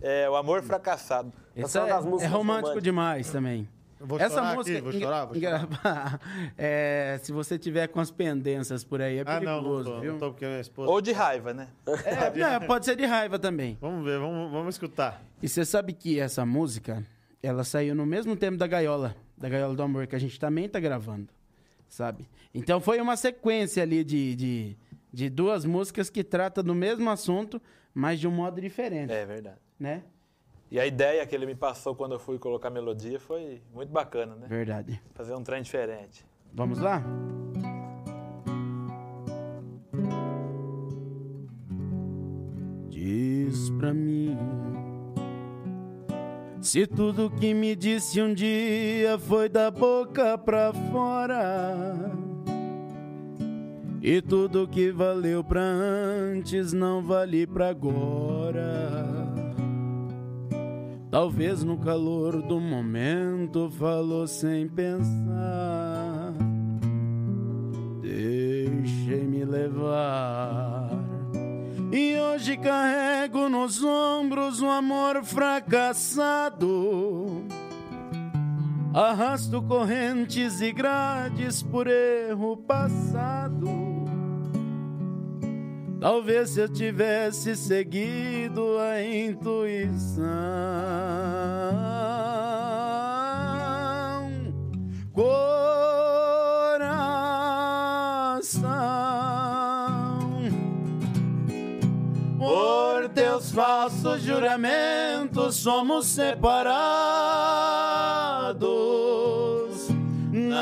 é 0.24 0.30
o 0.30 0.36
Amor 0.36 0.62
Fracassado. 0.62 1.32
Essa 1.56 1.80
uma 1.80 1.88
é, 1.88 1.90
das 1.90 2.04
músicas 2.04 2.32
é 2.32 2.36
romântico 2.36 2.68
românticas. 2.68 2.82
demais 2.84 3.30
também. 3.30 3.68
Vou 3.98 4.18
Essa 4.20 4.34
chorar 4.36 4.54
música, 4.56 4.78
aqui, 4.78 4.84
vou 4.90 4.92
chorar, 5.00 5.24
vou 5.24 5.36
engra- 5.36 5.68
é, 6.56 7.18
se 7.22 7.32
você 7.32 7.58
tiver 7.58 7.86
com 7.88 7.98
as 7.98 8.10
pendências 8.10 8.84
por 8.84 9.00
aí, 9.00 9.18
é 9.18 9.22
Ah, 9.24 9.40
não, 9.40 9.40
não 9.40 9.62
perigoso, 9.62 9.90
tô, 9.90 10.00
viu? 10.00 10.12
não 10.12 10.18
tô 10.18 10.30
porque 10.32 10.46
minha 10.46 10.60
esposa... 10.60 10.90
Ou 10.90 11.00
de 11.00 11.12
raiva, 11.12 11.54
né? 11.54 11.68
É, 12.04 12.30
não, 12.60 12.66
pode 12.66 12.84
ser 12.84 12.94
de 12.96 13.06
raiva 13.06 13.38
também. 13.38 13.78
Vamos 13.80 14.04
ver, 14.04 14.18
vamos, 14.18 14.50
vamos 14.52 14.74
escutar. 14.74 15.22
E 15.42 15.48
você 15.48 15.64
sabe 15.64 15.92
que 15.94 16.20
essa 16.20 16.44
música, 16.44 17.02
ela 17.42 17.64
saiu 17.64 17.94
no 17.94 18.04
mesmo 18.04 18.36
tempo 18.36 18.58
da 18.58 18.66
Gaiola, 18.66 19.16
da 19.36 19.48
Gaiola 19.48 19.74
do 19.74 19.82
Amor, 19.82 20.06
que 20.06 20.14
a 20.16 20.18
gente 20.18 20.38
também 20.38 20.68
tá 20.68 20.78
gravando, 20.78 21.28
sabe? 21.88 22.28
Então 22.54 22.80
foi 22.80 23.00
uma 23.00 23.16
sequência 23.16 23.82
ali 23.82 24.04
de, 24.04 24.34
de, 24.36 24.76
de 25.12 25.30
duas 25.30 25.64
músicas 25.64 26.10
que 26.10 26.22
tratam 26.22 26.62
do 26.62 26.74
mesmo 26.74 27.08
assunto, 27.08 27.60
mas 27.94 28.20
de 28.20 28.28
um 28.28 28.30
modo 28.30 28.60
diferente, 28.60 29.10
É 29.12 29.24
verdade. 29.24 29.56
né? 29.80 30.02
E 30.70 30.80
a 30.80 30.86
ideia 30.86 31.24
que 31.26 31.34
ele 31.34 31.46
me 31.46 31.54
passou 31.54 31.94
quando 31.94 32.12
eu 32.12 32.18
fui 32.18 32.38
colocar 32.38 32.70
melodia 32.70 33.20
foi 33.20 33.62
muito 33.72 33.92
bacana, 33.92 34.34
né? 34.34 34.46
Verdade. 34.48 35.00
Fazer 35.14 35.34
um 35.34 35.42
trem 35.42 35.62
diferente. 35.62 36.26
Vamos 36.52 36.78
lá? 36.78 37.02
Diz 42.88 43.70
pra 43.70 43.94
mim 43.94 44.36
se 46.66 46.84
tudo 46.84 47.30
que 47.30 47.54
me 47.54 47.76
disse 47.76 48.20
um 48.20 48.34
dia 48.34 49.16
foi 49.20 49.48
da 49.48 49.70
boca 49.70 50.36
pra 50.36 50.72
fora 50.90 52.10
e 54.02 54.20
tudo 54.20 54.66
que 54.66 54.90
valeu 54.90 55.44
pra 55.44 55.60
antes 55.60 56.72
não 56.72 57.00
vale 57.00 57.46
pra 57.46 57.68
agora. 57.68 59.25
Talvez 61.16 61.64
no 61.64 61.78
calor 61.78 62.42
do 62.42 62.60
momento 62.60 63.70
falou 63.70 64.26
sem 64.26 64.68
pensar. 64.68 66.34
Deixei-me 68.02 69.42
levar. 69.46 70.90
E 71.90 72.18
hoje 72.18 72.58
carrego 72.58 73.48
nos 73.48 73.82
ombros 73.82 74.60
um 74.60 74.68
amor 74.68 75.24
fracassado. 75.24 76.66
Arrasto 78.92 79.62
correntes 79.62 80.60
e 80.60 80.70
grades 80.70 81.62
por 81.62 81.86
erro 81.86 82.58
passado. 82.58 83.95
Talvez 86.08 86.50
se 86.50 86.60
eu 86.60 86.68
tivesse 86.68 87.56
seguido 87.56 88.78
a 88.78 89.02
intuição, 89.02 90.22
coração, 95.12 95.40
por 102.38 103.08
teus 103.08 103.50
falsos 103.50 104.22
juramentos 104.22 105.56
somos 105.56 106.06
separados. 106.06 106.66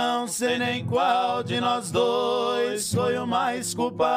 Não 0.06 0.28
sei 0.28 0.58
nem 0.58 0.84
qual 0.84 1.42
de 1.42 1.58
nós 1.58 1.90
dois 1.90 2.92
foi 2.92 3.16
o 3.16 3.26
mais 3.26 3.72
culpado. 3.72 4.12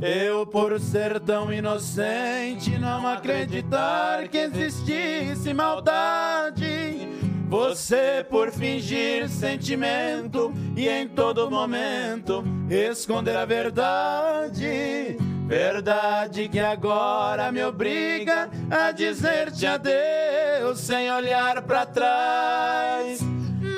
Eu, 0.00 0.46
por 0.46 0.78
ser 0.78 1.18
tão 1.18 1.52
inocente, 1.52 2.78
não 2.78 3.08
acreditar 3.08 4.28
que 4.28 4.38
existisse 4.38 5.52
maldade. 5.52 7.08
Você, 7.48 8.24
por 8.30 8.52
fingir 8.52 9.28
sentimento 9.28 10.52
e 10.76 10.88
em 10.88 11.08
todo 11.08 11.50
momento 11.50 12.44
esconder 12.70 13.36
a 13.36 13.44
verdade. 13.44 15.18
Verdade 15.52 16.48
que 16.48 16.58
agora 16.58 17.52
me 17.52 17.62
obriga 17.62 18.48
a 18.70 18.90
dizer-te 18.90 19.66
adeus 19.66 20.80
sem 20.80 21.12
olhar 21.12 21.60
pra 21.60 21.84
trás 21.84 23.20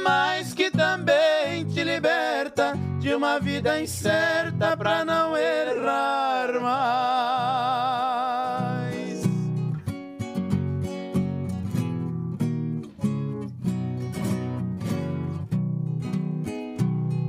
mas 0.04 0.54
que 0.54 0.70
também 0.70 1.64
te 1.64 1.82
liberta 1.82 2.74
de 3.00 3.12
uma 3.12 3.40
vida 3.40 3.80
incerta 3.80 4.76
pra 4.76 5.04
não 5.04 5.36
errar 5.36 6.60
mais. 6.60 8.43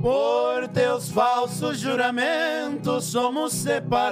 Por 0.06 0.68
teus 0.68 1.10
falsos 1.10 1.80
juramentos 1.80 3.06
somos 3.06 3.52
separados. 3.52 4.06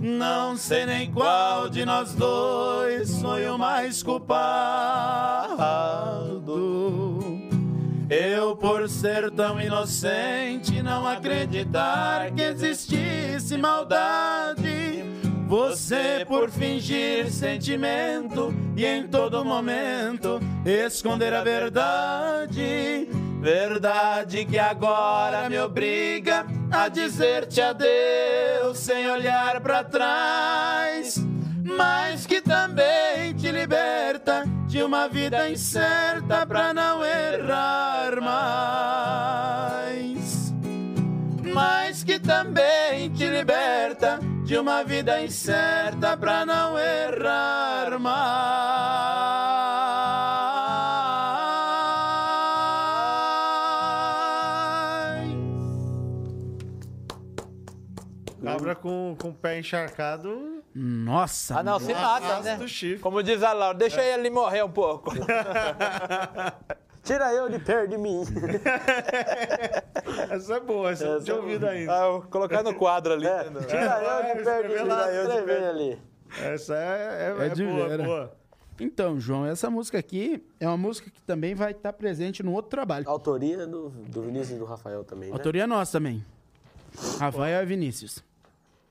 Não 0.00 0.56
sei 0.56 0.86
nem 0.86 1.10
qual 1.10 1.68
de 1.68 1.84
nós 1.84 2.14
dois 2.14 3.20
foi 3.20 3.44
o 3.48 3.58
mais 3.58 4.04
culpado. 4.04 4.38
por 8.60 8.88
ser 8.88 9.32
tão 9.32 9.60
inocente, 9.60 10.80
não 10.80 11.08
acreditar 11.08 12.30
que 12.30 12.42
existisse 12.42 13.56
maldade. 13.56 15.17
Você 15.48 16.24
por 16.28 16.50
fingir 16.50 17.32
sentimento 17.32 18.54
e 18.76 18.84
em 18.84 19.08
todo 19.08 19.42
momento 19.42 20.38
esconder 20.62 21.32
a 21.32 21.42
verdade. 21.42 23.08
Verdade 23.40 24.44
que 24.44 24.58
agora 24.58 25.48
me 25.48 25.58
obriga 25.58 26.44
a 26.70 26.88
dizer-te 26.88 27.62
adeus 27.62 28.76
sem 28.76 29.10
olhar 29.10 29.58
pra 29.62 29.82
trás. 29.82 31.16
Mas 31.64 32.26
que 32.26 32.42
também 32.42 33.32
te 33.32 33.50
liberta 33.50 34.44
de 34.66 34.82
uma 34.82 35.08
vida 35.08 35.48
incerta 35.48 36.44
pra 36.44 36.74
não 36.74 37.02
errar 37.02 38.20
mais. 39.80 40.52
Mas 41.42 42.04
que 42.04 42.18
também 42.18 43.08
te 43.08 43.26
liberta 43.26 44.20
de 44.48 44.56
uma 44.56 44.82
vida 44.82 45.20
incerta 45.22 46.16
pra 46.16 46.46
não 46.46 46.78
errar 46.78 47.98
mais. 47.98 48.18
Cabra 58.42 58.74
com, 58.74 59.14
com 59.20 59.28
o 59.28 59.34
pé 59.34 59.58
encharcado. 59.58 60.62
Nossa, 60.74 61.58
Ah, 61.58 61.62
não, 61.62 61.78
se 61.78 61.92
mata, 61.92 62.40
né? 62.40 62.56
do 62.56 62.66
chifre. 62.68 63.00
Como 63.00 63.22
diz 63.22 63.42
a 63.42 63.52
Laura, 63.52 63.76
deixa 63.76 64.02
ele 64.02 64.30
morrer 64.30 64.62
um 64.64 64.70
pouco. 64.70 65.10
Tira 67.08 67.32
eu 67.32 67.48
de 67.48 67.58
perto 67.58 67.88
de 67.88 67.96
mim. 67.96 68.20
Essa 70.30 70.56
é 70.56 70.60
boa, 70.60 70.90
essa 70.90 71.04
eu 71.04 71.08
não 71.08 71.16
Essa 71.16 71.24
tinha 71.24 71.36
é 71.36 71.40
ouvido 71.40 71.66
ainda. 71.66 71.92
Ah, 71.92 72.20
colocar 72.28 72.62
no 72.62 72.74
quadro 72.74 73.14
ali. 73.14 73.26
É, 73.26 73.48
né? 73.48 73.60
tira 73.66 74.02
eu 74.02 74.36
de 74.36 74.44
perto 74.44 74.68
de 74.68 74.74
mim. 74.82 74.88
lá, 74.88 75.04
Tira 75.04 75.14
eu 75.14 75.40
de 75.40 75.46
perto 75.46 75.64
ali. 75.64 75.98
Essa 76.42 76.76
é, 76.76 77.34
é, 77.38 77.42
É 77.42 77.46
é 77.46 77.48
de 77.48 77.64
boa, 77.64 77.88
vera. 77.88 78.04
boa. 78.04 78.36
Então, 78.78 79.18
João, 79.18 79.46
essa 79.46 79.70
música 79.70 79.98
aqui 79.98 80.44
é 80.60 80.68
uma 80.68 80.76
música 80.76 81.10
que 81.10 81.22
também 81.22 81.54
vai 81.54 81.72
estar 81.72 81.94
presente 81.94 82.42
no 82.42 82.52
outro 82.52 82.70
trabalho. 82.70 83.08
Autoria 83.08 83.66
do, 83.66 83.88
do 83.88 84.22
Vinícius 84.22 84.56
e 84.56 84.58
do 84.58 84.66
Rafael 84.66 85.02
também, 85.02 85.30
né? 85.30 85.34
Autoria 85.34 85.66
nossa 85.66 85.92
também. 85.92 86.22
Rafael 87.18 87.62
e 87.62 87.66
Vinícius. 87.66 88.22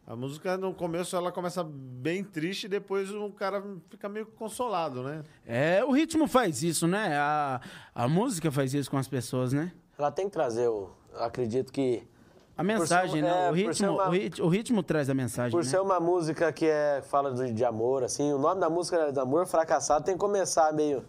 A 0.10 0.16
música 0.16 0.56
no 0.58 0.74
começo 0.74 1.18
ela 1.18 1.34
começa 1.34 1.62
bem 1.66 2.24
triste 2.24 2.64
e 2.64 2.70
depois 2.70 3.12
o 3.12 3.30
cara 3.32 3.62
fica 3.90 4.08
meio 4.08 4.26
consolado, 4.26 5.04
né? 5.04 5.22
É, 5.46 5.84
o 5.84 5.92
ritmo 5.92 6.28
faz 6.30 6.64
isso, 6.64 6.88
né? 6.88 7.14
A, 7.18 7.60
a 7.94 8.08
música 8.08 8.50
faz 8.50 8.74
isso 8.74 8.90
com 8.90 8.98
as 8.98 9.08
pessoas, 9.10 9.52
né? 9.52 9.70
Ela 10.00 10.10
tem 10.10 10.28
que 10.28 10.32
trazer 10.32 10.70
o... 10.70 10.90
eu 11.14 11.20
Acredito 11.24 11.74
que... 11.74 12.08
A 12.56 12.64
mensagem, 12.64 13.16
ser- 13.16 13.22
né? 13.22 13.48
é, 13.48 13.52
o, 13.52 13.54
ritmo, 13.54 13.92
uma- 13.92 14.08
o, 14.08 14.12
rit- 14.12 14.42
o 14.42 14.48
ritmo 14.48 14.82
traz 14.82 15.10
a 15.10 15.14
mensagem, 15.14 15.52
Por 15.52 15.64
né? 15.64 15.70
ser 15.70 15.80
uma 15.82 16.00
música 16.00 16.52
que 16.54 16.66
é, 16.66 17.02
fala 17.04 17.34
de, 17.34 17.52
de 17.54 17.66
amor, 17.66 18.02
assim, 18.04 18.32
o 18.32 18.40
nome 18.40 18.62
da 18.62 18.70
música 18.70 18.96
é 18.98 19.12
de 19.12 19.20
amor 19.20 19.46
fracassado, 19.46 20.06
tem 20.06 20.16
que 20.16 20.20
começar 20.20 20.72
meio, 20.74 21.04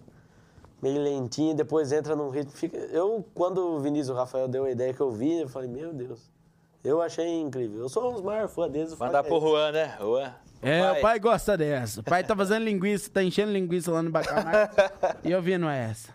meio 0.83 1.01
lentinho, 1.01 1.55
depois 1.55 1.91
entra 1.93 2.15
num 2.17 2.29
ritmo. 2.31 2.53
Fica, 2.53 2.77
eu, 2.77 3.25
quando 3.33 3.59
o 3.59 3.79
Vinícius 3.81 4.11
o 4.11 4.15
Rafael 4.15 4.49
deu 4.49 4.65
a 4.65 4.71
ideia 4.71 4.93
que 4.93 5.01
eu 5.01 5.11
vi, 5.11 5.41
eu 5.41 5.49
falei, 5.49 5.71
meu 5.71 5.95
Deus, 5.95 6.21
eu 6.85 7.03
achei 7.03 7.41
incrível. 7.41 7.81
Eu 7.81 7.89
sou 7.89 8.11
um 8.11 8.15
dos 8.15 8.23
maiores 8.23 8.53
fãs 8.53 8.71
deles. 8.71 8.91
Mandar 8.93 9.23
falei, 9.23 9.41
pro 9.41 9.49
Juan, 9.49 9.73
né? 9.73 9.97
Juan. 10.01 10.35
É, 10.61 10.93
o 10.93 11.01
pai 11.01 11.19
gosta 11.21 11.57
dessa. 11.57 12.01
O 12.01 12.03
pai 12.05 12.25
tá 12.25 12.35
fazendo 12.35 12.65
linguiça, 12.65 13.11
tá 13.11 13.23
enchendo 13.23 13.53
linguiça 13.53 13.93
lá 13.93 14.03
no 14.03 14.11
Bacanar. 14.11 14.71
e 15.23 15.31
eu 15.31 15.41
vindo 15.41 15.69
essa. 15.69 16.13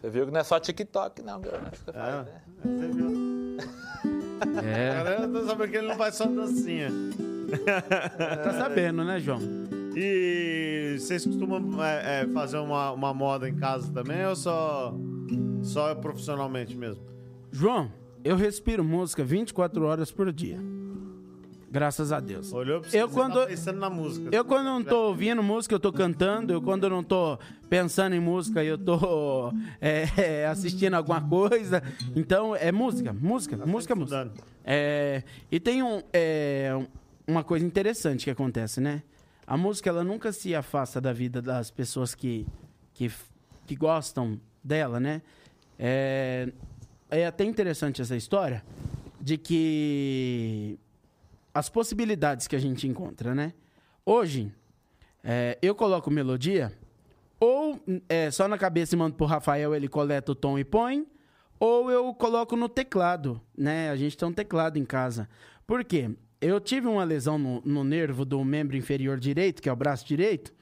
Você 0.00 0.10
viu 0.10 0.26
que 0.26 0.32
não 0.32 0.40
é 0.40 0.44
só 0.44 0.58
TikTok, 0.58 1.22
não, 1.22 1.40
que 1.40 1.48
você 1.48 1.58
faz, 1.92 1.96
É, 1.96 2.22
né? 2.22 2.42
você 2.62 2.86
viu? 2.88 3.34
É, 4.62 4.92
cara 4.92 5.28
tá 5.28 5.46
sabendo 5.46 5.70
que 5.70 5.76
ele 5.76 5.88
não 5.88 5.96
faz 5.96 6.14
só 6.14 6.26
dancinha. 6.26 6.90
tá 8.42 8.52
sabendo, 8.52 9.04
né, 9.04 9.18
João? 9.20 9.40
E 9.96 10.96
vocês 10.98 11.24
costumam 11.24 11.82
é, 11.84 12.22
é, 12.22 12.26
fazer 12.28 12.58
uma, 12.58 12.90
uma 12.90 13.14
moda 13.14 13.48
em 13.48 13.56
casa 13.56 13.90
também 13.92 14.26
ou 14.26 14.34
só, 14.34 14.92
só 15.62 15.94
profissionalmente 15.94 16.76
mesmo? 16.76 17.02
João, 17.52 17.90
eu 18.24 18.36
respiro 18.36 18.82
música 18.82 19.22
24 19.22 19.84
horas 19.84 20.10
por 20.10 20.32
dia. 20.32 20.58
Graças 21.70 22.12
a 22.12 22.20
Deus. 22.20 22.52
Olhou 22.52 22.80
pra 22.80 22.88
você 22.88 23.02
Eu 23.02 23.08
quando- 23.08 23.40
tá 23.40 23.46
pensando 23.46 23.80
na 23.80 23.90
música. 23.90 24.28
Eu 24.34 24.44
quando 24.44 24.66
não 24.66 24.82
tô 24.84 25.08
ouvindo 25.08 25.42
música, 25.42 25.74
eu 25.74 25.80
tô 25.80 25.92
cantando. 25.92 26.52
Eu 26.52 26.62
quando 26.62 26.88
não 26.88 27.02
tô 27.02 27.36
pensando 27.68 28.14
em 28.14 28.20
música, 28.20 28.62
eu 28.62 28.78
tô 28.78 29.52
é, 29.80 30.04
é, 30.16 30.46
assistindo 30.46 30.94
alguma 30.94 31.20
coisa. 31.20 31.82
Então, 32.14 32.54
é 32.54 32.70
música, 32.70 33.12
música, 33.12 33.56
música, 33.56 33.94
música. 33.96 34.22
estudando. 34.22 34.32
É, 34.64 35.24
e 35.50 35.58
tem 35.58 35.82
um, 35.82 36.00
é, 36.12 36.70
uma 37.26 37.42
coisa 37.42 37.66
interessante 37.66 38.22
que 38.24 38.30
acontece, 38.30 38.80
né? 38.80 39.02
A 39.44 39.56
música, 39.56 39.90
ela 39.90 40.04
nunca 40.04 40.32
se 40.32 40.54
afasta 40.54 41.00
da 41.00 41.12
vida 41.12 41.42
das 41.42 41.72
pessoas 41.72 42.14
que, 42.14 42.46
que, 42.94 43.10
que 43.66 43.74
gostam 43.74 44.40
dela, 44.62 45.00
né? 45.00 45.22
É, 45.76 46.52
é 47.14 47.26
até 47.26 47.44
interessante 47.44 48.02
essa 48.02 48.16
história 48.16 48.64
de 49.20 49.38
que 49.38 50.78
as 51.52 51.68
possibilidades 51.68 52.46
que 52.46 52.56
a 52.56 52.58
gente 52.58 52.86
encontra, 52.86 53.34
né? 53.34 53.54
Hoje, 54.04 54.52
é, 55.22 55.56
eu 55.62 55.74
coloco 55.74 56.10
melodia, 56.10 56.72
ou 57.40 57.80
é, 58.08 58.30
só 58.30 58.48
na 58.48 58.58
cabeça 58.58 58.94
e 58.94 58.98
mando 58.98 59.16
pro 59.16 59.26
Rafael, 59.26 59.74
ele 59.74 59.88
coleta 59.88 60.32
o 60.32 60.34
tom 60.34 60.58
e 60.58 60.64
põe, 60.64 61.06
ou 61.58 61.90
eu 61.90 62.12
coloco 62.12 62.56
no 62.56 62.68
teclado, 62.68 63.40
né? 63.56 63.90
A 63.90 63.96
gente 63.96 64.16
tem 64.16 64.28
um 64.28 64.32
teclado 64.32 64.78
em 64.78 64.84
casa. 64.84 65.28
Por 65.66 65.84
quê? 65.84 66.10
Eu 66.40 66.60
tive 66.60 66.86
uma 66.86 67.04
lesão 67.04 67.38
no, 67.38 67.62
no 67.64 67.84
nervo 67.84 68.24
do 68.24 68.44
membro 68.44 68.76
inferior 68.76 69.18
direito, 69.18 69.62
que 69.62 69.68
é 69.68 69.72
o 69.72 69.76
braço 69.76 70.04
direito, 70.06 70.52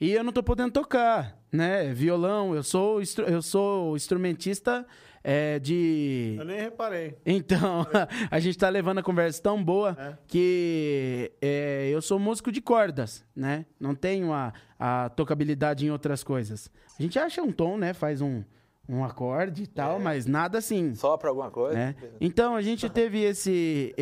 e 0.00 0.10
eu 0.10 0.24
não 0.24 0.32
tô 0.32 0.42
podendo 0.42 0.72
tocar, 0.72 1.38
né? 1.50 1.94
Violão, 1.94 2.54
eu 2.54 2.62
sou, 2.62 3.00
eu 3.26 3.40
sou 3.40 3.96
instrumentista 3.96 4.84
é, 5.24 5.58
de... 5.58 6.34
Eu 6.38 6.44
nem 6.44 6.58
reparei. 6.60 7.16
Então, 7.24 7.86
a 8.30 8.40
gente 8.40 8.58
tá 8.58 8.68
levando 8.68 8.98
a 8.98 9.02
conversa 9.02 9.40
tão 9.42 9.62
boa 9.62 9.96
É. 9.98 10.16
que 10.26 11.32
é, 11.40 11.88
eu 11.92 12.02
sou 12.02 12.18
músico 12.18 12.50
de 12.50 12.60
cordas, 12.60 13.24
né? 13.34 13.64
Não 13.78 13.94
tenho 13.94 14.32
a, 14.32 14.52
a 14.78 15.08
tocabilidade 15.10 15.86
em 15.86 15.90
outras 15.90 16.24
coisas. 16.24 16.70
A 16.98 17.02
gente 17.02 17.18
acha 17.18 17.40
um 17.42 17.52
tom, 17.52 17.76
né? 17.78 17.92
Faz 17.94 18.20
um, 18.20 18.42
um 18.88 19.04
acorde 19.04 19.62
e 19.62 19.66
tal, 19.66 20.00
mas 20.00 20.26
nada 20.26 20.58
assim, 20.58 20.94
Só 20.94 21.16
pra 21.16 21.28
alguma 21.28 21.50
coisa. 21.50 21.74
né? 21.76 21.94
Então, 22.20 22.56
a 22.56 22.62
gente 22.62 22.88
teve 22.90 23.20
esse, 23.22 23.94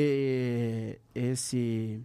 esse, 1.15 2.01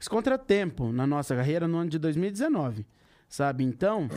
esse 0.00 0.08
contratempo 0.10 0.92
na 0.92 1.06
nossa 1.06 1.34
carreira 1.34 1.66
no 1.66 1.78
ano 1.78 1.90
de 1.90 1.98
2019, 1.98 2.86
sabe? 3.28 3.64
Então, 3.64 4.08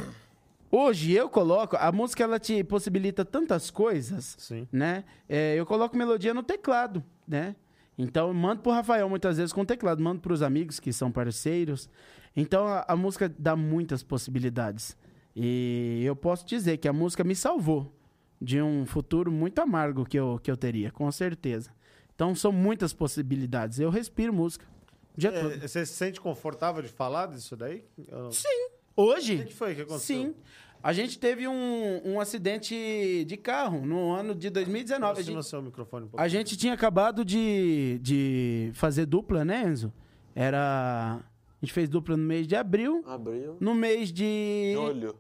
hoje 0.71 1.11
eu 1.13 1.29
coloco... 1.29 1.75
A 1.77 1.91
música, 1.91 2.23
ela 2.23 2.39
te 2.39 2.63
possibilita 2.63 3.23
tantas 3.25 3.69
coisas 3.69 4.35
Sim. 4.37 4.67
né? 4.71 5.03
É, 5.27 5.55
eu 5.55 5.65
coloco 5.65 5.95
melodia 5.97 6.33
no 6.33 6.43
teclado, 6.43 7.03
né? 7.27 7.55
Então, 7.97 8.29
eu 8.29 8.33
mando 8.33 8.61
pro 8.61 8.71
Rafael 8.71 9.09
muitas 9.09 9.37
vezes 9.37 9.51
com 9.51 9.65
teclado, 9.65 10.01
mando 10.01 10.21
pros 10.21 10.41
amigos 10.41 10.79
que 10.79 10.93
são 10.93 11.11
parceiros. 11.11 11.89
Então, 12.35 12.65
a, 12.65 12.85
a 12.87 12.95
música 12.95 13.27
dá 13.37 13.55
muitas 13.55 14.01
possibilidades. 14.01 14.95
E 15.35 16.01
eu 16.05 16.15
posso 16.15 16.45
dizer 16.45 16.77
que 16.77 16.87
a 16.87 16.93
música 16.93 17.23
me 17.23 17.35
salvou 17.35 17.93
de 18.41 18.61
um 18.61 18.85
futuro 18.85 19.29
muito 19.31 19.59
amargo 19.59 20.05
que 20.05 20.17
eu, 20.17 20.39
que 20.41 20.49
eu 20.49 20.55
teria, 20.55 20.91
com 20.91 21.11
certeza. 21.11 21.71
Então, 22.15 22.33
são 22.33 22.51
muitas 22.51 22.93
possibilidades. 22.93 23.79
Eu 23.79 23.89
respiro 23.89 24.33
música 24.33 24.65
o. 25.19 25.37
É, 25.37 25.67
você 25.67 25.85
se 25.85 25.93
sente 25.93 26.21
confortável 26.21 26.81
de 26.81 26.87
falar 26.89 27.27
disso 27.27 27.55
daí? 27.57 27.83
Ou- 28.11 28.31
Hoje? 29.01 29.35
O 29.35 29.37
que 29.39 29.45
que 29.45 29.53
foi 29.53 29.75
que 29.75 29.81
aconteceu? 29.81 30.15
Sim. 30.17 30.35
A 30.81 30.93
gente 30.93 31.19
teve 31.19 31.47
um, 31.47 32.01
um 32.05 32.19
acidente 32.19 33.25
de 33.25 33.37
carro 33.37 33.85
no 33.85 34.11
ano 34.11 34.33
de 34.35 34.49
2019. 34.49 35.19
A 35.19 35.23
gente- 35.23 35.43
seu 35.45 35.61
microfone 35.61 36.05
um 36.05 36.09
pouco. 36.09 36.21
A 36.23 36.27
gente 36.27 36.57
tinha 36.57 36.73
acabado 36.73 37.23
de, 37.23 37.99
de 38.01 38.71
fazer 38.73 39.05
dupla, 39.05 39.43
né, 39.45 39.63
Enzo? 39.63 39.91
Era. 40.35 41.19
A 41.61 41.65
gente 41.65 41.73
fez 41.73 41.89
dupla 41.89 42.15
no 42.15 42.23
mês 42.23 42.47
de 42.47 42.55
abril. 42.55 43.03
Abriu. 43.05 43.57
No 43.59 43.73
mês 43.73 44.11
de. 44.11 44.71
Julho. 44.73 45.15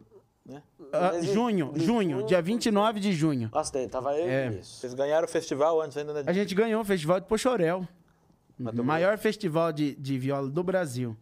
Né? 0.45 0.63
ah, 0.91 1.11
junho, 1.21 1.71
de 1.73 1.85
junho, 1.85 2.09
junho. 2.17 2.25
dia 2.25 2.41
29 2.41 2.99
de 2.99 3.13
junho. 3.13 3.49
Nossa, 3.53 3.71
daí 3.73 3.87
tava 3.87 4.17
eu 4.17 4.27
É. 4.27 4.47
isso. 4.59 4.79
Vocês 4.79 4.93
ganharam 4.93 5.25
o 5.25 5.29
festival 5.29 5.79
antes 5.81 5.95
ainda, 5.95 6.11
né? 6.13 6.23
A 6.25 6.33
gente 6.33 6.55
ganhou 6.55 6.81
o 6.81 6.85
Festival 6.85 7.19
de 7.19 7.27
Pochorel. 7.27 7.87
Maior 8.57 9.17
festival 9.17 9.71
de, 9.71 9.95
de 9.95 10.17
viola 10.17 10.49
do 10.49 10.63
Brasil. 10.63 11.15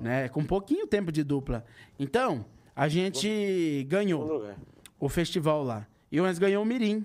Né? 0.00 0.28
Com 0.28 0.44
pouquinho 0.44 0.86
tempo 0.86 1.10
de 1.12 1.22
dupla. 1.22 1.64
Então, 1.98 2.44
a 2.74 2.88
gente 2.88 3.84
ganhou 3.88 4.44
o 5.00 5.08
festival 5.08 5.62
lá. 5.62 5.86
E 6.10 6.20
o 6.20 6.26
Enzo 6.28 6.40
ganhou 6.40 6.62
o 6.62 6.66
Mirim. 6.66 7.04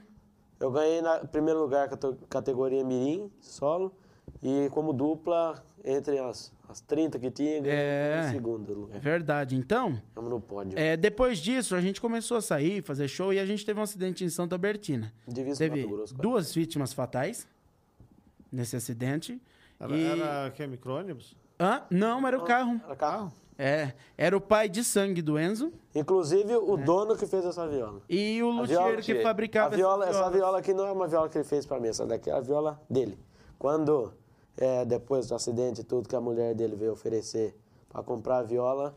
Eu 0.59 0.71
ganhei 0.71 1.01
na 1.01 1.19
primeiro 1.19 1.59
lugar 1.61 1.87
cate- 1.89 2.17
categoria 2.29 2.83
Mirim, 2.83 3.31
solo. 3.39 3.93
E 4.43 4.69
como 4.71 4.93
dupla, 4.93 5.63
entre 5.83 6.19
as, 6.19 6.53
as 6.67 6.81
30 6.81 7.17
que 7.17 7.31
tinha, 7.31 7.59
ganhamos 7.61 8.25
É. 8.25 8.27
em 8.27 8.31
segundo 8.31 8.71
É 8.71 8.75
lugar. 8.75 8.99
verdade. 8.99 9.55
Então, 9.55 9.95
Ficamos 10.09 10.29
no 10.29 10.39
pódio. 10.39 10.77
é, 10.77 10.95
depois 10.95 11.39
disso, 11.39 11.75
a 11.75 11.81
gente 11.81 11.99
começou 11.99 12.37
a 12.37 12.41
sair, 12.41 12.83
fazer 12.83 13.07
show 13.07 13.33
e 13.33 13.39
a 13.39 13.45
gente 13.45 13.65
teve 13.65 13.79
um 13.79 13.83
acidente 13.83 14.23
em 14.23 14.29
Santa 14.29 14.57
Bertina. 14.57 15.11
Divisa 15.27 15.57
Teve 15.59 15.81
Mato 15.83 15.95
Grosso. 15.95 16.15
duas 16.15 16.53
vítimas 16.53 16.93
fatais 16.93 17.47
nesse 18.51 18.75
acidente. 18.75 19.41
Era, 19.79 19.95
E- 19.97 20.03
era 20.03 20.51
que, 20.51 20.67
micro-ônibus? 20.67 21.35
Hã? 21.59 21.83
Não, 21.89 22.25
era 22.27 22.37
o 22.37 22.43
carro. 22.43 22.79
Era 22.85 22.95
carro. 22.95 23.33
É, 23.61 23.91
era 24.17 24.37
o 24.37 24.39
pai 24.39 24.69
de 24.69 24.81
sangue 24.85 25.21
do 25.21 25.37
Enzo 25.37 25.73
Inclusive, 25.93 26.55
o 26.55 26.77
É. 26.79 26.81
dono 26.81 27.17
que 27.17 27.25
fez 27.27 27.43
essa 27.43 27.67
viola. 27.67 28.01
e 28.07 28.41
o 28.41 28.49
luthier 28.51 28.79
viola- 28.79 29.01
que 29.01 29.15
fabricava 29.21 29.73
a 29.73 29.77
viola, 29.77 30.05
essa 30.05 30.13
violas. 30.13 30.33
viola 30.33 30.59
aqui 30.59 30.73
não 30.73 30.85
é 30.87 30.91
uma 30.93 31.07
viola 31.07 31.27
que 31.27 31.37
ele 31.37 31.43
fez 31.43 31.65
pra 31.65 31.77
mim, 31.77 31.89
essa 31.89 32.05
daqui 32.05 32.29
é 32.29 32.33
a 32.33 32.39
viola 32.39 32.81
dele. 32.89 33.19
Quando, 33.57 34.13
é, 34.55 34.85
depois 34.85 35.27
do 35.27 35.35
acidente 35.35 35.81
e 35.81 35.83
tudo, 35.83 36.07
que 36.07 36.15
a 36.15 36.21
mulher 36.21 36.55
dele 36.55 36.77
veio 36.77 36.93
oferecer 36.93 37.53
pra 37.89 38.01
comprar 38.01 38.37
a 38.37 38.43
viola, 38.43 38.95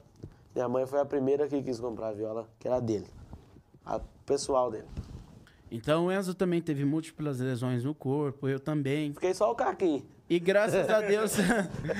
minha 0.55 0.68
mãe 0.68 0.86
foi 0.86 1.01
a 1.01 1.05
primeira 1.05 1.48
que 1.48 1.60
quis 1.60 1.80
comprar 1.80 2.10
a 2.10 2.12
viola, 2.12 2.48
que 2.60 2.68
era 2.68 2.78
dele. 2.78 3.09
A 3.84 3.98
pessoal 4.24 4.70
dele. 4.70 4.86
Então 5.72 6.06
o 6.06 6.12
Enzo 6.12 6.34
também 6.34 6.62
teve 6.62 6.84
múltiplas 6.84 7.40
lesões 7.40 7.82
no 7.82 7.94
corpo, 7.97 8.47
eu 8.48 8.60
também. 8.60 9.12
Fiquei 9.12 9.34
só 9.34 9.51
o 9.51 9.56
caquinho. 9.56 10.05
E 10.34 10.38
graças 10.40 10.88
a 10.88 11.00
Deus, 11.02 11.34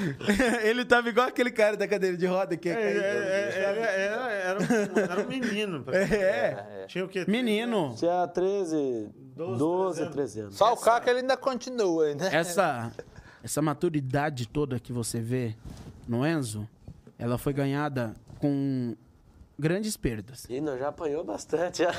ele 0.65 0.85
tava 0.87 1.09
igual 1.11 1.27
aquele 1.29 1.51
cara 1.51 1.77
da 1.77 1.87
cadeira 1.87 2.17
de 2.17 2.25
roda 2.27 2.57
que 2.57 2.69
É, 2.69 2.73
é, 2.73 2.77
é, 2.77 2.81
é, 2.81 3.63
era, 3.63 3.81
era, 3.81 4.33
era, 4.33 4.59
um, 4.61 4.99
era 5.13 5.21
um 5.21 5.29
menino. 5.29 5.85
É, 5.93 6.87
Tinha 6.87 7.05
o 7.05 7.09
quê? 7.09 7.27
menino. 7.29 7.95
Tinha 7.99 8.27
13, 8.27 9.11
12, 9.37 9.59
12, 9.59 10.11
13 10.11 10.41
anos. 10.41 10.57
Só 10.57 10.73
o 10.73 10.77
Caco 10.79 11.11
ele 11.11 11.21
ainda 11.21 11.37
continua, 11.37 12.15
né? 12.15 12.31
Essa, 12.33 12.91
essa 13.45 13.61
maturidade 13.61 14.49
toda 14.49 14.81
que 14.81 14.93
você 14.95 15.21
vê 15.21 15.55
no 16.09 16.27
Enzo, 16.27 16.67
ela 17.19 17.37
foi 17.37 17.53
ganhada 17.53 18.15
com 18.39 18.97
grandes 19.59 19.95
perdas. 19.97 20.47
E 20.49 20.59
não, 20.59 20.79
já 20.79 20.89
apanhou 20.89 21.23
bastante. 21.23 21.83
já. 21.83 21.91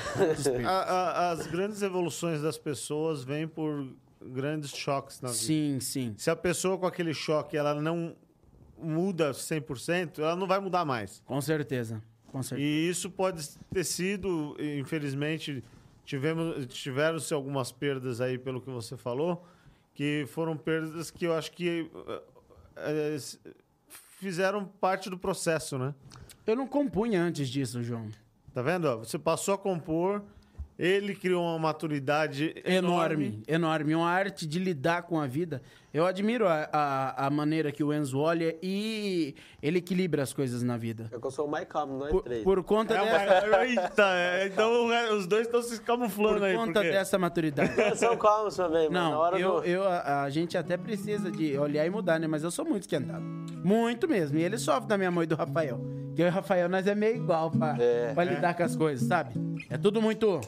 A- 0.67 0.71
a- 0.71 1.31
as 1.31 1.45
grandes 1.45 1.81
evoluções 1.83 2.41
das 2.41 2.57
pessoas 2.57 3.23
vêm 3.23 3.47
por 3.47 3.85
grandes 4.27 4.71
choques 4.71 5.21
na 5.21 5.29
vida. 5.29 5.39
Sim, 5.39 5.79
sim. 5.79 6.15
Se 6.17 6.29
a 6.29 6.35
pessoa 6.35 6.77
com 6.77 6.85
aquele 6.85 7.13
choque 7.13 7.57
ela 7.57 7.79
não 7.79 8.15
muda 8.77 9.31
100%, 9.31 10.19
ela 10.19 10.35
não 10.35 10.47
vai 10.47 10.59
mudar 10.59 10.85
mais. 10.85 11.21
Com 11.25 11.39
certeza. 11.41 12.01
Com 12.27 12.41
certeza. 12.41 12.67
E 12.67 12.89
isso 12.89 13.09
pode 13.09 13.47
ter 13.71 13.83
sido, 13.83 14.57
infelizmente, 14.79 15.63
tivemos 16.03 16.65
tiveram-se 16.67 17.33
algumas 17.33 17.71
perdas 17.71 18.19
aí 18.19 18.37
pelo 18.37 18.59
que 18.59 18.69
você 18.69 18.97
falou, 18.97 19.45
que 19.93 20.25
foram 20.27 20.57
perdas 20.57 21.11
que 21.11 21.25
eu 21.25 21.33
acho 21.33 21.51
que 21.51 21.89
eh, 22.75 23.17
fizeram 24.19 24.65
parte 24.65 25.09
do 25.09 25.17
processo, 25.17 25.77
né? 25.77 25.93
Eu 26.45 26.55
não 26.55 26.67
compunha 26.67 27.21
antes 27.21 27.47
disso, 27.47 27.83
João. 27.83 28.07
Tá 28.53 28.61
vendo? 28.61 28.97
Você 28.99 29.17
passou 29.17 29.53
a 29.53 29.57
compor, 29.57 30.23
ele 30.85 31.15
criou 31.15 31.41
uma 31.43 31.57
maturidade 31.59 32.53
enorme. 32.65 33.25
Enorme, 33.27 33.43
enorme. 33.47 33.95
Uma 33.95 34.09
arte 34.09 34.45
de 34.45 34.59
lidar 34.59 35.03
com 35.03 35.19
a 35.19 35.25
vida. 35.25 35.61
Eu 35.93 36.05
admiro 36.05 36.47
a, 36.47 36.67
a, 36.73 37.27
a 37.27 37.29
maneira 37.29 37.71
que 37.71 37.83
o 37.83 37.93
Enzo 37.93 38.17
olha 38.19 38.55
e 38.63 39.35
ele 39.61 39.77
equilibra 39.77 40.23
as 40.23 40.33
coisas 40.33 40.63
na 40.63 40.75
vida. 40.75 41.07
É 41.13 41.19
que 41.19 41.25
eu 41.25 41.31
sou 41.31 41.45
o 41.45 41.49
mais 41.51 41.67
calmo, 41.67 41.99
nós 41.99 42.09
Por, 42.09 42.23
três. 42.23 42.43
por 42.43 42.63
conta, 42.63 42.95
É, 42.95 43.05
dessa, 43.05 43.65
Eita, 43.65 44.03
é, 44.15 44.47
então 44.47 44.87
os 45.15 45.27
dois 45.27 45.45
estão 45.45 45.61
se 45.61 45.79
camuflando 45.81 46.39
por 46.39 46.43
aí. 46.45 46.55
conta 46.55 46.73
porque- 46.73 46.91
dessa 46.91 47.17
maturidade. 47.19 47.71
Eles 47.79 47.99
são 47.99 48.17
calmos 48.17 48.55
também, 48.57 48.89
mas 48.89 48.91
na 48.91 49.09
Não, 49.11 49.17
hora 49.19 49.39
eu, 49.39 49.61
do... 49.61 49.65
eu, 49.67 49.83
a, 49.87 50.23
a 50.23 50.29
gente 50.31 50.57
até 50.57 50.75
precisa 50.77 51.31
de 51.31 51.57
olhar 51.57 51.85
e 51.85 51.89
mudar, 51.91 52.19
né? 52.19 52.25
Mas 52.27 52.43
eu 52.43 52.49
sou 52.51 52.65
muito 52.65 52.81
esquentado. 52.83 53.23
Muito 53.63 54.07
mesmo. 54.07 54.37
E 54.39 54.41
ele 54.43 54.57
sofre 54.57 54.87
da 54.89 54.97
minha 54.97 55.11
mãe 55.11 55.23
e 55.23 55.27
do 55.27 55.35
Rafael. 55.35 55.79
Que 56.15 56.21
eu 56.23 56.25
e 56.25 56.29
o 56.29 56.33
Rafael, 56.33 56.67
nós 56.69 56.85
é 56.87 56.93
meio 56.95 57.15
igual 57.17 57.49
pra, 57.51 57.75
É. 57.79 58.13
pra 58.13 58.23
lidar 58.23 58.55
com 58.55 58.63
as 58.63 58.75
coisas, 58.75 59.07
sabe? 59.07 59.33
É 59.69 59.77
tudo 59.77 60.01
muito 60.01 60.41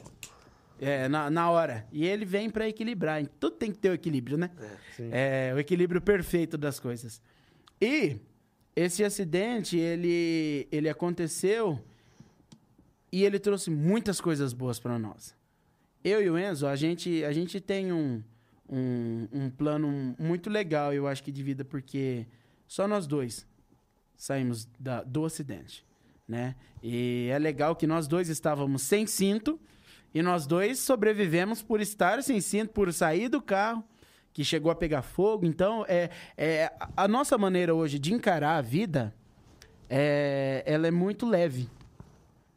é, 0.85 1.07
na, 1.07 1.29
na 1.29 1.49
hora. 1.49 1.87
E 1.91 2.05
ele 2.05 2.25
vem 2.25 2.49
pra 2.49 2.67
equilibrar. 2.67 3.25
Tudo 3.39 3.55
tem 3.55 3.71
que 3.71 3.77
ter 3.77 3.89
o 3.89 3.93
equilíbrio, 3.93 4.37
né? 4.37 4.49
sim. 4.95 5.09
É, 5.11 5.51
o 5.55 5.59
equilíbrio 5.59 6.01
perfeito 6.01 6.57
das 6.57 6.79
coisas. 6.79 7.21
E 7.81 8.17
esse 8.75 9.03
acidente, 9.03 9.77
ele, 9.77 10.67
ele 10.71 10.89
aconteceu 10.89 11.79
e 13.11 13.23
ele 13.23 13.39
trouxe 13.39 13.69
muitas 13.69 14.19
coisas 14.19 14.53
boas 14.53 14.79
pra 14.79 14.99
nós. 14.99 15.35
Eu 16.03 16.21
e 16.21 16.29
o 16.29 16.37
Enzo, 16.37 16.67
a 16.67 16.75
gente, 16.75 17.23
a 17.23 17.31
gente 17.31 17.59
tem 17.59 17.91
um, 17.91 18.21
um, 18.69 19.27
um 19.31 19.49
plano 19.49 20.15
muito 20.19 20.49
legal, 20.49 20.93
eu 20.93 21.07
acho 21.07 21.23
que 21.23 21.31
de 21.31 21.41
vida, 21.41 21.65
porque 21.65 22.27
só 22.67 22.87
nós 22.87 23.07
dois 23.07 23.47
saímos 24.15 24.65
da- 24.79 25.03
do 25.03 25.25
acidente, 25.25 25.85
né? 26.27 26.55
E 26.83 27.27
é 27.31 27.39
legal 27.39 27.75
que 27.75 27.87
nós 27.87 28.07
dois 28.07 28.29
estávamos 28.29 28.81
sem 28.83 29.07
cinto 29.07 29.59
e 30.15 30.21
nós 30.23 30.47
dois 30.47 30.79
sobrevivemos 30.79 31.61
por 31.61 31.79
estar 31.81 32.23
sem 32.23 32.39
cinto, 32.41 32.69
por 32.71 32.91
sair 32.93 33.27
do 33.29 33.41
carro 33.41 33.83
que 34.33 34.43
chegou 34.43 34.71
a 34.71 34.75
pegar 34.75 35.01
fogo. 35.01 35.45
Então, 35.45 35.85
é, 35.87 36.09
é 36.37 36.71
a- 36.97 37.07
nossa 37.07 37.37
maneira 37.37 37.75
hoje 37.75 37.99
de 37.99 38.13
encarar 38.13 38.55
a 38.57 38.61
vida, 38.61 39.13
é, 39.89 40.63
ela 40.65 40.87
é 40.87 40.91
muito 40.91 41.25
leve. 41.27 41.69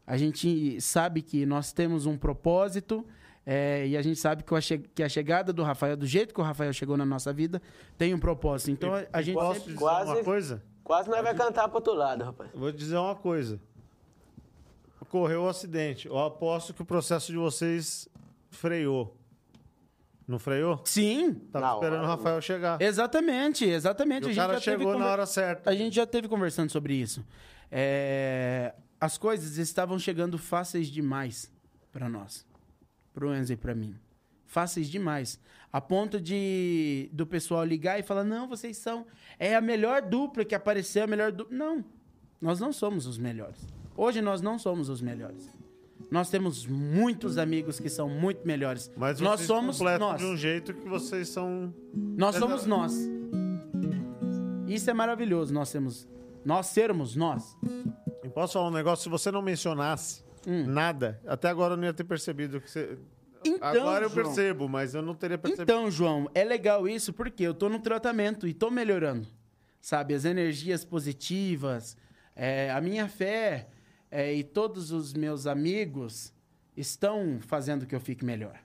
A 0.07 0.17
gente 0.17 0.81
sabe 0.81 1.21
que 1.21 1.45
nós 1.45 1.73
temos 1.73 2.07
um 2.07 2.17
propósito 2.17 3.05
é, 3.45 3.87
e 3.87 3.97
a 3.97 4.03
gente 4.03 4.19
sabe 4.21 4.43
que, 4.43 4.55
a 4.55 4.61
che- 4.61 4.79
que 4.95 5.03
a 5.03 5.09
chegada 5.09 5.53
do 5.53 5.63
Rafael, 5.63 5.97
do 5.97 6.07
jeito 6.07 6.35
que 6.35 6.41
o 6.41 6.45
Rafael 6.45 6.73
chegou 6.73 6.97
na 6.97 7.05
nossa 7.07 7.33
vida, 7.33 7.63
tem 7.97 8.13
um 8.15 8.19
propósito. 8.19 8.71
Então, 8.71 8.95
a- 8.95 9.07
a 9.13 9.23
gente 9.23 9.35
Posso 9.35 9.55
sempre... 9.55 9.73
dizer 9.73 9.79
Quase- 9.79 10.11
uma 10.13 10.25
coisa? 10.25 10.63
Quase 10.85 11.09
nós 11.11 11.23
vai 11.23 11.35
cantar 11.35 11.67
pro 11.69 11.77
outro 11.79 11.95
lado, 11.95 12.25
rapaz. 12.25 12.51
Eu 12.53 12.61
Vou 12.61 12.73
dizer 12.73 12.97
uma 12.97 13.15
coisa. 13.15 13.61
Ocorreu 15.09 15.45
o 15.45 15.49
acidente. 15.49 16.07
Eu 16.07 16.19
aposto 16.19 16.75
que 16.75 16.83
o 16.83 16.85
processo 16.85 17.33
de 17.33 17.39
vocês 17.39 18.07
freou. 18.51 19.17
Não 20.27 20.39
freou? 20.39 20.83
Sim, 20.85 21.33
Tava 21.51 21.67
Na 21.67 21.75
esperando 21.75 21.95
hora, 22.01 22.03
o 22.05 22.07
Rafael 22.07 22.41
chegar. 22.43 22.81
exatamente, 22.83 23.65
exatamente. 23.65 24.25
E 24.25 24.27
a 24.27 24.29
o 24.29 24.33
gente 24.35 24.37
cara 24.37 24.53
já 24.55 24.61
teve 24.61 24.77
chegou 24.79 24.93
na 24.93 24.99
conver- 24.99 25.11
hora 25.13 25.27
certa. 25.27 25.71
A 25.71 25.75
gente 25.75 25.97
já 25.97 26.07
teve 26.07 26.29
conversando 26.29 26.71
sobre 26.71 26.93
isso. 26.95 27.25
É, 27.71 28.75
As 29.01 29.17
coisas 29.17 29.57
estavam 29.57 29.99
chegando 29.99 30.37
fáceis 30.37 30.89
demais 30.89 31.51
para 31.91 32.09
nós. 32.09 32.45
Pro 33.15 33.35
Enzo 33.35 33.55
e 33.55 33.57
para 33.57 33.75
mim. 33.75 33.97
Fáceis 34.45 34.89
demais. 34.91 35.41
A 35.73 35.81
ponto 35.81 36.21
de 36.21 37.09
do 37.13 37.27
pessoal 37.27 37.65
ligar 37.65 37.99
e 37.99 38.03
falar: 38.03 38.25
não, 38.25 38.47
vocês 38.49 38.77
são. 38.77 39.07
É 39.39 39.55
a 39.55 39.61
melhor 39.61 40.03
dupla 40.03 40.45
que 40.45 40.55
apareceu, 40.55 41.05
a 41.05 41.07
melhor 41.07 41.33
dupla. 41.33 41.57
Não. 41.57 41.85
Nós 42.41 42.61
não 42.61 42.73
somos 42.73 43.07
os 43.07 43.17
melhores. 43.19 43.57
Hoje 43.99 44.23
nós 44.23 44.41
não 44.41 44.61
somos 44.61 44.89
os 44.89 45.03
melhores. 45.03 45.49
Nós 46.09 46.31
temos 46.31 46.65
muitos 46.65 47.37
amigos 47.37 47.81
que 47.81 47.89
são 47.89 48.09
muito 48.09 48.47
melhores. 48.47 48.89
Mas 48.97 49.19
nós 49.19 49.41
somos 49.41 49.81
nós. 49.81 50.21
de 50.21 50.25
um 50.25 50.37
jeito 50.37 50.73
que 50.73 50.89
vocês 50.89 51.29
são. 51.29 51.75
Nós 51.93 52.37
somos 52.37 52.65
nós. 52.65 52.95
Isso 54.69 54.89
é 54.89 54.95
maravilhoso, 54.95 55.53
nós 55.53 55.73
temos 55.73 56.07
nós 56.45 56.67
sermos 56.67 57.17
nós. 57.17 57.59
Eu 58.23 58.31
posso 58.31 58.53
falar 58.53 58.69
um 58.69 58.73
negócio? 58.73 59.03
Se 59.03 59.09
você 59.09 59.33
não 59.33 59.43
mencionasse 59.43 60.23
nada, 60.47 61.21
até 61.27 61.49
agora 61.49 61.75
eu 61.75 61.77
não 61.77 61.85
ia 61.85 61.93
ter 61.93 62.05
percebido 62.05 62.61
que 62.61 62.71
você. 62.71 62.97
Então, 63.45 63.67
agora 63.67 64.05
eu 64.05 64.11
João, 64.11 64.25
percebo, 64.25 64.69
mas 64.69 64.95
eu 64.95 65.03
não 65.03 65.15
teria 65.15 65.39
percebido. 65.39 65.65
Então, 65.65 65.91
João, 65.91 66.31
é 66.37 66.45
legal 66.45 66.89
isso 66.89 67.13
porque 67.13 67.43
eu 67.43 67.53
tô 67.53 67.69
no 67.69 67.81
tratamento 67.81 68.47
e 68.47 68.55
tô 68.55 68.71
melhorando. 68.71 69.27
Sabe, 69.81 70.15
as 70.15 70.25
energias 70.25 70.85
positivas, 70.85 71.97
é, 72.37 72.71
a 72.71 72.81
minha 72.81 73.09
fé 73.09 73.69
é, 74.11 74.33
e 74.33 74.43
todos 74.43 74.91
os 74.91 75.13
meus 75.15 75.47
amigos 75.47 76.33
estão 76.77 77.39
fazendo 77.41 77.87
que 77.87 77.95
eu 77.95 78.01
fique 78.01 78.25
melhor. 78.25 78.59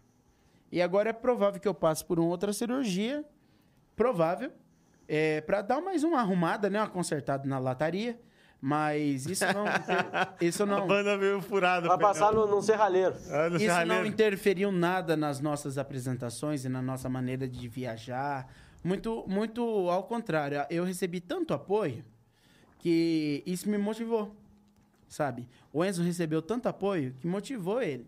E 0.72 0.82
agora 0.82 1.10
é 1.10 1.14
provável 1.14 1.60
que 1.60 1.68
eu 1.68 1.74
passe 1.74 2.03
por 2.03 2.20
uma 2.20 2.30
outra 2.30 2.52
cirurgia, 2.53 3.24
provável, 3.95 4.52
é, 5.07 5.41
para 5.41 5.61
dar 5.61 5.82
mais 5.82 6.03
uma 6.03 6.20
arrumada, 6.20 6.70
né, 6.70 6.80
uma 6.80 6.90
consertada 6.90 7.48
na 7.48 7.60
lataria. 7.60 8.20
Mas 8.65 9.26
isso 9.26 9.44
não, 9.53 9.65
isso 10.40 10.64
A 10.64 10.65
não, 10.65 10.88
banda 10.88 11.18
veio 11.18 11.41
furada. 11.41 11.86
Vai 11.86 11.98
passar 11.98 12.32
no, 12.32 12.48
num 12.48 12.61
serralheiro. 12.61 13.14
Ah, 13.30 13.49
no 13.49 13.57
Isso 13.57 13.65
não 13.65 13.74
serralheiro. 13.74 14.07
interferiu 14.07 14.72
nada 14.72 15.18
nas 15.18 15.41
nossas 15.41 15.78
apresentações 15.78 16.64
e 16.64 16.70
na 16.70 16.82
nossa 16.82 17.10
maneira 17.10 17.45
de 17.45 17.68
viajar. 17.68 18.48
Muito, 18.82 19.26
muito 19.28 19.61
ao 19.90 20.03
contrário. 20.06 20.65
Eu 20.70 20.86
recebi 20.86 21.20
tanto 21.20 21.53
apoio 21.53 22.06
que 22.80 23.44
isso 23.45 23.70
me 23.70 23.78
motivou, 23.78 24.34
sabe? 25.14 25.48
O 25.72 25.85
Enzo 25.85 26.02
recebeu 26.02 26.41
tanto 26.41 26.68
apoio 26.68 27.14
que 27.19 27.27
motivou 27.27 27.80
ele, 27.81 28.07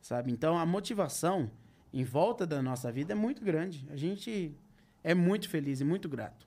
sabe? 0.00 0.30
Então 0.30 0.56
a 0.56 0.64
motivação 0.64 1.50
em 1.92 2.04
volta 2.04 2.46
da 2.46 2.62
nossa 2.62 2.92
vida 2.92 3.12
é 3.12 3.16
muito 3.16 3.42
grande. 3.44 3.84
A 3.90 3.96
gente 3.96 4.54
é 5.02 5.14
muito 5.14 5.48
feliz 5.48 5.80
e 5.80 5.84
muito 5.84 6.08
grato. 6.08 6.46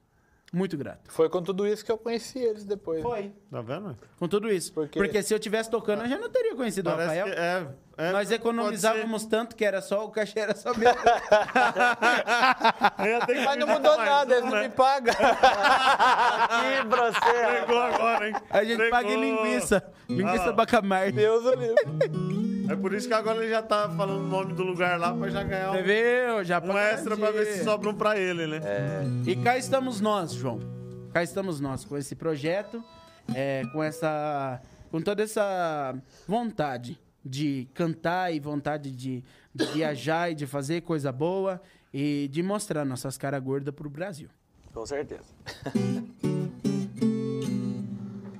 Muito 0.53 0.77
grato. 0.77 1.11
Foi 1.11 1.30
com 1.30 1.41
tudo 1.41 1.65
isso 1.68 1.84
que 1.84 1.91
eu 1.91 1.97
conheci 1.97 2.39
eles 2.39 2.63
depois. 2.65 3.01
Foi. 3.01 3.34
Tá 3.49 3.61
vendo? 3.61 3.97
Com 4.18 4.27
tudo 4.27 4.49
isso. 4.51 4.72
Porque- 4.73 4.99
Porque 4.99 5.22
se 5.23 5.34
eu 5.34 5.39
tivesse 5.39 5.69
tocando, 5.69 6.03
eu 6.03 6.09
já 6.09 6.18
não 6.18 6.30
teria 6.30 6.55
conhecido 6.55 6.89
o 6.89 6.91
Parece 6.93 7.19
Rafael. 7.19 7.26
que 7.26 7.31
é, 7.41 7.68
É, 8.02 8.11
Nós 8.11 8.32
economizávamos 8.32 9.26
tanto 9.26 9.56
que 9.56 9.64
era 9.64 9.80
só 9.80 10.03
o 10.06 10.10
cachê, 10.10 10.40
era 10.40 10.56
só 10.56 10.73
mesmo. 10.73 10.98
Mas 13.45 13.60
não 13.60 13.68
mudou 13.68 13.95
mais 13.95 14.10
nada, 14.10 14.34
eles 14.34 14.45
não 14.45 14.52
né? 14.57 14.64
me 14.64 14.69
pagam. 14.69 15.14
Que 15.14 16.88
você. 16.88 17.60
Pegou 17.60 17.80
agora, 17.80 18.28
hein? 18.30 18.36
A 18.49 18.64
gente 18.64 18.90
paga 18.90 19.07
em 19.07 19.19
Pegou. 19.19 19.45
linguiça. 19.45 19.84
Linguiça 20.10 20.49
Ah. 20.49 20.53
bacamar. 20.53 21.11
Deus 21.11 21.45
o 21.45 21.53
livre. 21.53 22.65
É 22.72 22.76
por 22.76 22.91
isso 22.91 23.07
que 23.07 23.14
agora 23.14 23.38
ele 23.38 23.52
já 23.52 23.61
tá 23.61 23.88
falando 23.90 24.22
o 24.22 24.28
nome 24.28 24.53
do 24.53 24.64
lugar 24.64 24.99
lá 24.99 25.14
pra 25.14 25.30
já 25.30 25.44
ganhar 25.44 25.69
Você 25.72 25.82
um, 25.82 25.84
viu? 25.84 26.44
Já 26.44 26.60
um 26.60 26.76
extra 26.78 27.15
pra 27.15 27.30
ver 27.30 27.45
se 27.45 27.64
sobra 27.64 27.88
um 27.90 27.94
pra 27.94 28.18
ele, 28.18 28.48
né? 28.48 28.60
E 29.28 29.36
cá 29.36 29.60
estamos 29.60 30.02
nós, 30.02 30.34
João. 30.34 30.60
Cá 31.14 31.22
estamos 31.22 31.60
nós 31.60 31.86
com 31.86 31.95
esse 31.98 32.15
projeto, 32.15 32.84
é, 33.36 33.61
com 33.72 33.84
essa, 33.84 34.60
com 34.90 34.99
toda 35.02 35.22
essa 35.22 35.94
vontade 36.28 36.99
de 37.23 37.68
cantar 37.73 38.34
e 38.34 38.39
vontade 38.39 38.91
de, 38.91 39.23
de 39.53 39.65
viajar 39.73 40.31
e 40.31 40.35
de 40.35 40.45
fazer 40.48 40.81
coisa 40.81 41.11
boa 41.11 41.61
e 41.93 42.27
de 42.31 42.41
mostrar 42.41 42.84
nossas 42.85 43.18
caras 43.18 43.41
gordas 43.43 43.73
pro 43.73 43.89
Brasil. 43.89 44.30
Com 44.73 44.85
certeza. 44.85 45.26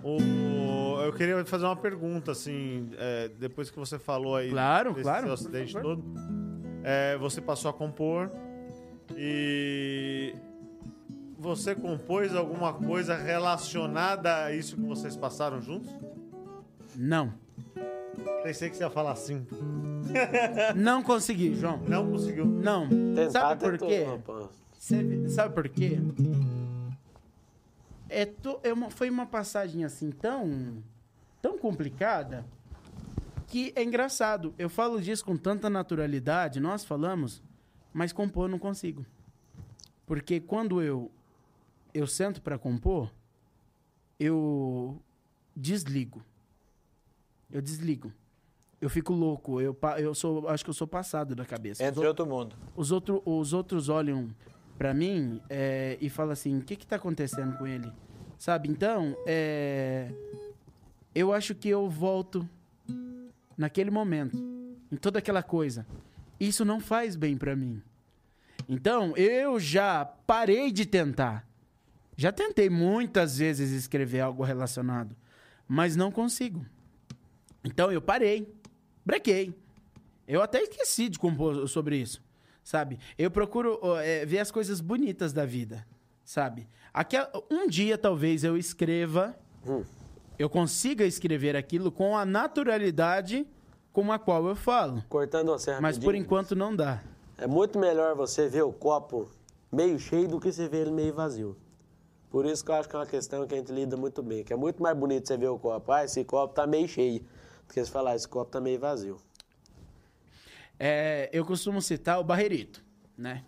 O- 0.04 1.02
eu 1.04 1.14
queria 1.14 1.44
fazer 1.46 1.66
uma 1.66 1.76
pergunta, 1.76 2.32
assim, 2.32 2.90
é, 2.98 3.30
depois 3.40 3.70
que 3.70 3.78
você 3.78 4.00
falou 4.00 4.36
aí 4.36 4.50
Claro, 4.50 4.92
desse 4.92 5.04
claro, 5.04 5.32
acidente 5.32 5.74
todo. 5.80 6.04
é, 6.84 7.18
você 7.18 7.40
passou 7.42 7.70
a 7.70 7.74
compor 7.74 8.32
e 9.16 10.34
você 11.38 11.76
compôs 11.76 12.36
alguma 12.36 12.74
coisa 12.74 13.16
relacionada 13.16 14.46
a 14.46 14.56
isso 14.56 14.76
que 14.76 14.82
vocês 14.84 15.16
passaram 15.16 15.62
juntos? 15.62 15.92
Não, 16.96 17.34
Pensei 18.44 18.70
que 18.70 18.76
você 18.78 18.84
ia 18.84 18.90
falar 18.90 19.12
assim. 19.12 19.46
não 20.76 21.02
consegui, 21.04 21.56
João. 21.56 21.78
Não 21.88 22.10
conseguiu. 22.12 22.46
Não. 22.46 22.88
Tentar, 23.16 23.32
Sabe 23.32 23.62
por 23.64 23.72
tentou, 23.74 23.88
quê? 23.88 24.04
rapaz. 24.04 24.50
Cê- 24.80 25.30
sabe 25.30 25.54
por 25.54 25.70
quê? 25.70 25.98
É, 28.10 28.26
to- 28.26 28.60
é 28.64 28.74
uma- 28.74 28.90
foi 28.90 29.10
uma 29.10 29.26
passagem 29.26 29.84
assim 29.86 30.12
tão, 30.12 30.84
tão 31.42 31.58
complicada 31.58 32.46
que 33.48 33.72
é 33.76 33.84
engraçado. 33.84 34.54
Eu 34.58 34.70
falo 34.70 35.00
disso 35.02 35.24
com 35.24 35.38
tanta 35.38 35.70
naturalidade, 35.70 36.60
nós 36.60 36.84
falamos, 36.84 37.42
mas 37.94 38.12
compor 38.12 38.46
eu 38.46 38.52
não 38.52 38.60
consigo. 38.60 39.06
Porque 40.06 40.40
quando 40.40 40.82
eu 40.82 41.12
eu 41.94 42.08
sento 42.08 42.42
para 42.42 42.58
compor, 42.58 43.12
eu 44.18 44.98
desligo. 45.56 46.24
Eu 47.52 47.62
desligo. 47.62 48.12
Eu 48.80 48.90
fico 48.90 49.14
louco. 49.14 49.62
Eu, 49.62 49.78
eu 49.98 50.16
sou, 50.16 50.48
acho 50.50 50.64
que 50.64 50.70
eu 50.70 50.74
sou 50.74 50.88
passado 50.88 51.36
da 51.36 51.46
cabeça. 51.46 51.84
Os 51.84 51.90
Entre 51.90 52.08
outro 52.08 52.26
mundo. 52.26 52.56
os, 52.76 52.92
outro, 52.92 53.22
os 53.26 53.54
outros 53.54 53.90
olham 53.90 54.30
pra 54.78 54.94
mim 54.94 55.40
é, 55.50 55.98
e 56.02 56.10
falam 56.10 56.32
assim: 56.32 56.58
o 56.58 56.62
que 56.62 56.76
que 56.76 56.88
tá 56.88 56.96
acontecendo 56.96 57.58
com 57.58 57.68
ele? 57.68 57.92
Sabe? 58.40 58.68
Então, 58.70 59.16
é, 59.28 60.12
eu 61.14 61.32
acho 61.32 61.54
que 61.54 61.70
eu 61.70 61.88
volto 61.88 62.48
naquele 63.56 63.92
momento, 63.92 64.36
em 64.92 64.96
toda 64.96 65.20
aquela 65.20 65.44
coisa. 65.44 65.86
Isso 66.40 66.66
não 66.66 66.80
faz 66.80 67.16
bem 67.16 67.38
pra 67.38 67.56
mim. 67.56 67.80
Então, 68.68 69.16
eu 69.16 69.60
já 69.60 70.04
parei 70.04 70.72
de 70.72 70.88
tentar. 70.88 71.48
Já 72.18 72.32
tentei 72.32 72.70
muitas 72.70 73.38
vezes 73.38 73.72
escrever 73.72 74.22
algo 74.22 74.44
relacionado, 74.44 75.16
mas 75.68 75.96
não 75.96 76.12
consigo. 76.12 76.66
Então, 77.64 77.92
eu 77.92 78.02
parei, 78.02 78.52
brequei. 79.06 79.54
Eu 80.28 80.42
até 80.42 80.62
esqueci 80.62 81.10
de 81.10 81.20
compor 81.20 81.68
sobre 81.68 81.98
isso, 81.98 82.22
sabe? 82.64 82.98
Eu 83.18 83.30
procuro 83.30 83.80
é, 83.98 84.26
ver 84.26 84.40
as 84.40 84.50
coisas 84.52 84.80
bonitas 84.80 85.34
da 85.34 85.46
vida, 85.46 85.86
sabe? 86.24 86.68
Aquela, 86.94 87.30
um 87.50 87.68
dia, 87.68 87.98
talvez, 87.98 88.44
eu 88.44 88.58
escreva, 88.58 89.36
Hum. 89.68 89.84
eu 90.40 90.50
consiga 90.50 91.06
escrever 91.06 91.56
aquilo 91.56 91.92
com 91.92 92.18
a 92.18 92.26
naturalidade 92.26 93.46
com 93.94 94.12
a 94.12 94.18
qual 94.18 94.48
eu 94.48 94.56
falo. 94.56 95.04
Cortando 95.10 95.50
você 95.50 95.80
Mas 95.80 95.98
por 95.98 96.16
enquanto 96.16 96.56
não 96.56 96.76
dá. 96.76 97.04
É 97.38 97.46
muito 97.46 97.78
melhor 97.78 98.16
você 98.16 98.48
ver 98.48 98.62
o 98.64 98.72
copo 98.72 99.30
meio 99.72 100.00
cheio 100.00 100.28
do 100.28 100.40
que 100.40 100.52
você 100.52 100.68
ver 100.68 100.82
ele 100.82 100.92
meio 100.92 101.14
vazio. 101.14 101.58
Por 102.30 102.46
isso 102.46 102.64
que 102.64 102.72
eu 102.72 102.76
acho 102.76 102.88
que 102.88 102.96
é 102.96 103.00
uma 103.00 103.06
questão 103.06 103.46
que 103.46 103.54
a 103.54 103.58
gente 103.58 103.72
lida 103.74 103.98
muito 103.98 104.24
bem. 104.24 104.44
Que 104.44 104.54
é 104.54 104.56
muito 104.56 104.82
mais 104.82 104.96
bonito 104.98 105.28
você 105.28 105.36
ver 105.38 105.50
o 105.50 105.60
copo. 105.60 105.92
Ah, 105.92 106.06
esse 106.06 106.24
copo 106.24 106.54
tá 106.54 106.66
meio 106.66 106.88
cheio. 106.88 107.26
Do 107.72 107.74
que 107.74 107.86
você 107.86 107.90
falar, 107.90 108.18
esse 108.18 108.28
copo 108.28 108.52
tá 108.52 108.60
meio 108.60 108.78
vazio. 108.78 109.16
É, 110.78 111.30
eu 111.32 111.46
costumo 111.46 111.82
citar 111.82 112.20
o 112.20 112.24
Barreirito, 112.24 112.84
né? 113.18 113.46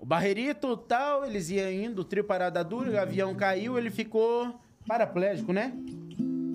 O 0.00 0.04
Barreirito, 0.04 0.76
tal, 0.76 1.24
eles 1.24 1.48
iam 1.48 1.70
indo, 1.70 2.00
o 2.00 2.04
trio 2.04 2.24
parada 2.24 2.64
dura, 2.64 2.90
o 2.90 2.98
avião 2.98 3.32
caiu, 3.36 3.78
ele 3.78 3.92
ficou 3.92 4.58
paraplégico, 4.88 5.52
né? 5.52 5.72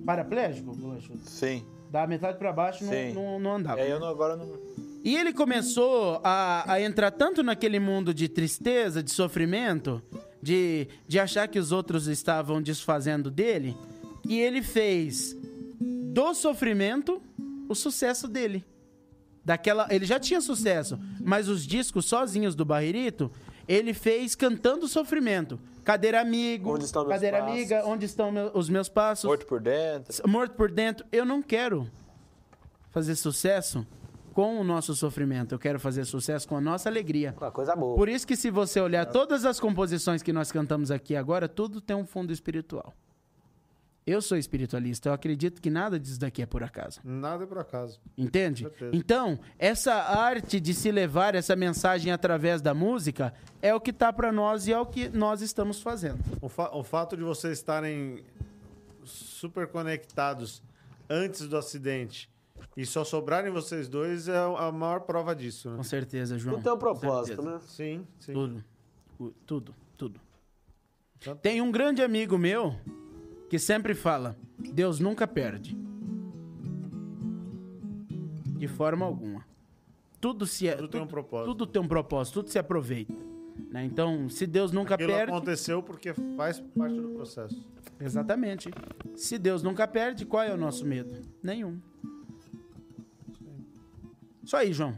Paraplégico? 0.06 0.76
Poxa, 0.76 1.14
Sim. 1.26 1.66
Da 1.90 2.06
metade 2.06 2.38
pra 2.38 2.52
baixo 2.52 2.84
não, 2.84 3.14
não, 3.14 3.40
não 3.40 3.56
andava. 3.56 3.80
É, 3.80 3.90
eu 3.90 3.98
não, 3.98 4.08
agora 4.08 4.36
não. 4.36 4.60
E 5.06 5.16
ele 5.16 5.32
começou 5.32 6.20
a, 6.22 6.70
a 6.70 6.82
entrar 6.82 7.12
tanto 7.12 7.42
naquele 7.42 7.80
mundo 7.80 8.14
de 8.14 8.28
tristeza, 8.28 9.02
de 9.02 9.12
sofrimento, 9.12 10.04
de, 10.42 10.90
de 11.08 11.18
achar 11.18 11.48
que 11.48 11.60
os 11.60 11.72
outros 11.72 12.08
estavam 12.08 12.62
desfazendo 12.62 13.32
dele, 13.32 13.74
e 14.28 14.38
ele 14.38 14.62
fez 14.62 15.34
do 16.14 16.34
sofrimento 16.35 17.22
o 17.68 17.73
sucesso 17.73 18.27
dele. 18.27 18.64
Daquela, 19.44 19.88
ele 19.90 20.06
já 20.06 20.19
tinha 20.19 20.40
sucesso, 20.40 20.98
mas 21.19 21.49
os 21.49 21.65
discos 21.68 22.06
sozinhos 22.06 22.56
do 22.56 22.64
Barreirito, 22.64 23.30
ele 23.68 23.94
fez 23.94 24.35
cantando 24.35 24.88
sofrimento. 24.88 25.60
Cadeira 25.84 26.22
amigo, 26.22 26.73
Onde 26.73 26.85
estão 26.85 27.02
meus 27.03 27.14
cadeira 27.15 27.40
passos? 27.40 27.52
amiga, 27.53 27.84
onde 27.85 28.06
estão 28.06 28.31
meu- 28.31 28.52
os 28.53 28.69
meus 28.69 28.88
passos? 28.88 29.26
Morto 29.26 29.45
por 29.45 29.60
dentro. 29.60 30.30
morto 30.30 30.56
por 30.56 30.72
dentro. 30.72 31.06
Eu 31.11 31.26
não 31.26 31.41
quero 31.41 31.90
fazer 32.90 33.15
sucesso 33.15 33.85
com 34.34 34.60
o 34.61 34.64
nosso 34.64 34.95
sofrimento. 34.95 35.53
Eu 35.56 35.60
quero 35.60 35.77
fazer 35.80 36.06
sucesso 36.06 36.48
com 36.48 36.56
a 36.56 36.61
nossa 36.61 36.88
alegria. 36.88 37.35
Uma 37.38 37.52
coisa 37.52 37.76
boa. 37.76 37.98
Por 37.98 38.07
isso 38.07 38.26
que 38.26 38.38
se 38.38 38.49
você 38.49 38.80
olhar 38.80 39.06
todas 39.07 39.44
as 39.45 39.60
composições 39.60 40.23
que 40.23 40.31
nós 40.31 40.52
cantamos 40.53 40.90
aqui 40.90 41.15
agora, 41.18 41.49
tudo 41.49 41.81
tem 41.81 41.95
um 41.95 42.06
fundo 42.06 42.31
espiritual. 42.31 42.94
Eu 44.06 44.22
sou 44.22 44.38
espiritualista, 44.38 45.08
eu 45.10 45.14
acredito 45.14 45.62
que 45.62 45.70
nada 45.70 45.98
disso 45.98 46.20
daqui 46.20 46.42
é 46.42 46.46
por 46.46 46.62
acaso. 46.62 47.00
Nada 47.06 47.46
é 47.46 47.48
por 47.48 47.58
acaso. 47.58 48.02
Entende? 48.18 48.68
Então, 48.92 49.40
essa 49.58 49.94
arte 49.94 50.60
de 50.60 50.74
se 50.74 50.92
levar 50.92 51.36
essa 51.36 51.56
mensagem 51.56 52.12
através 52.12 52.62
da 52.62 52.74
música 52.74 53.34
é 53.62 53.74
o 53.74 53.80
que 53.80 53.94
tá 53.94 54.12
para 54.12 54.30
nós 54.32 54.68
e 54.68 54.74
é 54.74 54.80
o 54.80 54.86
que 54.86 55.08
nós 55.08 55.42
estamos 55.42 55.82
fazendo. 55.82 56.20
O, 56.42 56.50
fa- 56.50 56.70
o 56.76 56.84
fato 56.84 57.16
de 57.16 57.24
vocês 57.24 57.58
estarem 57.58 58.24
super 59.06 59.68
conectados 59.68 60.62
antes 61.10 61.48
do 61.48 61.58
acidente 61.58 62.30
e 62.76 62.86
só 62.86 63.04
sobrarem 63.06 63.52
vocês 63.52 63.88
dois 63.88 64.28
é 64.28 64.38
a 64.38 64.72
maior 64.72 65.02
prova 65.02 65.34
disso, 65.36 65.70
né? 65.70 65.78
Com 65.78 65.84
certeza, 65.84 66.38
João. 66.38 66.62
Com 66.62 66.78
propósito, 66.78 67.42
né? 67.42 67.60
Sim, 67.68 68.06
sim. 68.20 68.34
Tudo. 68.34 68.64
O- 69.20 69.30
Tudo, 69.46 69.76
tudo. 69.98 70.20
Tá. 71.24 71.36
Tem 71.36 71.62
um 71.62 71.72
grande 71.72 72.02
amigo 72.02 72.38
meu 72.38 72.76
que 73.49 73.57
sempre 73.60 73.94
fala: 73.94 74.38
Deus 74.57 74.99
nunca 74.99 75.28
perde. 75.28 75.78
De 78.57 78.68
forma 78.68 79.06
alguma. 79.06 79.45
Tudo 80.22 80.45
se 80.48 80.68
é, 80.68 80.76
Tudo 80.76 80.88
tem 80.88 81.02
um 81.02 81.07
propósito. 81.07 81.52
Tudo 81.52 81.68
tem 81.68 81.82
um 81.82 81.88
propósito, 81.88 82.34
tudo 82.36 82.49
se 82.49 82.57
aproveita. 82.57 83.14
né? 83.70 83.84
Então, 83.84 84.30
se 84.30 84.48
Deus 84.48 84.72
nunca 84.72 84.95
Aquilo 84.95 85.11
perde. 85.11 85.32
aconteceu 85.34 85.84
porque 85.84 86.14
faz 86.38 86.60
parte 86.61 86.95
do 86.95 87.10
processo. 87.10 87.61
Exatamente. 87.99 88.70
Se 89.15 89.38
Deus 89.38 89.61
nunca 89.61 89.86
perde, 89.88 90.26
qual 90.26 90.44
é 90.44 90.53
o 90.53 90.57
nosso 90.57 90.86
medo? 90.86 91.22
Nenhum. 91.41 91.78
Isso 94.44 94.56
aí, 94.56 94.72
João. 94.74 94.98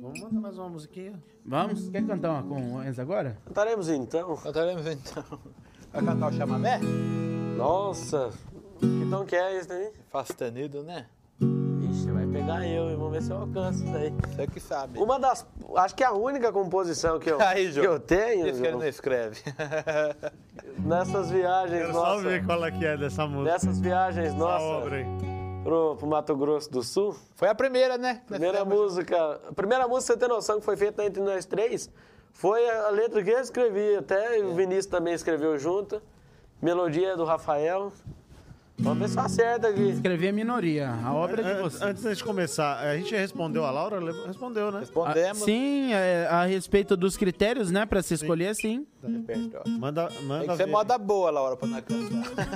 Vamos 0.00 0.20
mandar 0.20 0.40
mais 0.40 0.58
uma 0.58 0.68
musiquinha? 0.68 1.20
Vamos? 1.44 1.88
Quer 1.88 2.06
cantar 2.06 2.30
uma 2.30 2.42
com 2.42 2.74
o 2.76 2.84
Enzo 2.84 3.00
agora? 3.00 3.36
Cantaremos 3.46 3.88
então. 3.88 4.36
Cantaremos 4.36 4.86
então. 4.86 5.24
Vai 5.98 6.04
cantar 6.14 6.28
o 6.28 6.32
chamamé? 6.32 6.78
Nossa, 7.56 8.30
que 8.78 9.10
tom 9.10 9.24
que 9.24 9.34
é 9.34 9.56
esse 9.58 9.68
daí? 9.68 9.90
Fastanido, 10.12 10.84
né? 10.84 11.06
Ixi, 11.90 12.12
vai 12.12 12.24
pegar 12.24 12.64
eu 12.64 12.88
e 12.90 12.94
vamos 12.94 13.10
ver 13.10 13.22
se 13.22 13.32
eu 13.32 13.38
alcanço 13.38 13.82
isso 13.82 13.92
daí. 13.92 14.14
Você 14.28 14.46
que 14.46 14.60
sabe. 14.60 14.96
Uma 14.96 15.18
das. 15.18 15.44
Acho 15.74 15.96
que 15.96 16.04
é 16.04 16.06
a 16.06 16.12
única 16.12 16.52
composição 16.52 17.18
que 17.18 17.28
eu, 17.28 17.38
Aí, 17.42 17.66
que 17.66 17.72
João. 17.72 17.94
eu 17.94 17.98
tenho 17.98 18.46
Isso 18.46 18.60
que 18.60 18.68
ele 18.68 18.76
não 18.76 18.86
escreve. 18.86 19.42
nessas 20.78 21.32
viagens 21.32 21.80
Quero 21.80 21.92
só 21.92 22.06
nossas. 22.10 22.22
ver 22.22 22.46
qual 22.46 22.64
é 22.64 22.70
que 22.70 22.86
é 22.86 22.96
dessa 22.96 23.26
música. 23.26 23.50
Nessas 23.52 23.80
viagens 23.80 24.26
Essa 24.28 24.36
nossas 24.36 24.62
obra 24.68 24.96
aí. 24.98 25.06
pro, 25.64 25.96
pro 25.96 26.06
Mato 26.06 26.36
Grosso 26.36 26.70
do 26.70 26.84
Sul. 26.84 27.16
Foi 27.34 27.48
a 27.48 27.56
primeira, 27.56 27.98
né? 27.98 28.22
Primeira 28.24 28.64
música. 28.64 29.40
A 29.48 29.52
primeira 29.52 29.88
música, 29.88 30.12
você 30.12 30.16
tem 30.16 30.28
noção 30.28 30.60
que 30.60 30.64
foi 30.64 30.76
feita 30.76 31.04
entre 31.04 31.20
nós 31.20 31.44
três, 31.44 31.90
foi 32.38 32.70
a 32.70 32.88
letra 32.90 33.20
que 33.24 33.30
eu 33.30 33.40
escrevi, 33.40 33.96
até 33.96 34.38
o 34.38 34.54
Vinícius 34.54 34.86
também 34.86 35.12
escreveu 35.12 35.58
junto. 35.58 36.00
Melodia 36.62 37.16
do 37.16 37.24
Rafael. 37.24 37.92
Vamos 38.80 38.98
ver 39.00 39.08
se 39.08 39.18
acerta 39.18 39.68
aqui. 39.68 39.82
Escrevi 39.90 40.28
a 40.28 40.32
minoria. 40.32 40.90
A 41.04 41.12
obra 41.12 41.42
é 41.42 41.54
de 41.54 41.60
vocês. 41.62 41.82
Antes 41.82 42.16
de 42.16 42.22
começar, 42.22 42.78
a 42.78 42.96
gente 42.96 43.14
respondeu 43.14 43.64
a 43.64 43.70
Laura? 43.72 43.98
Respondeu, 44.26 44.70
né? 44.70 44.76
Ah, 44.76 44.80
Respondemos. 44.80 45.38
sim, 45.42 45.92
é, 45.92 46.28
a 46.30 46.44
respeito 46.44 46.96
dos 46.96 47.16
critérios, 47.16 47.70
né, 47.72 47.84
pra 47.84 48.02
se 48.02 48.14
escolher, 48.14 48.54
sim. 48.54 48.86
Repertório. 49.02 49.78
Manda, 49.78 50.06
Tem 50.06 50.22
manda 50.24 50.44
que 50.46 50.56
ser 50.56 50.66
ver. 50.66 50.70
moda 50.70 50.96
boa, 50.96 51.30
Laura, 51.30 51.56
pra 51.56 51.66
nós 51.68 51.84
cantar. 51.84 52.48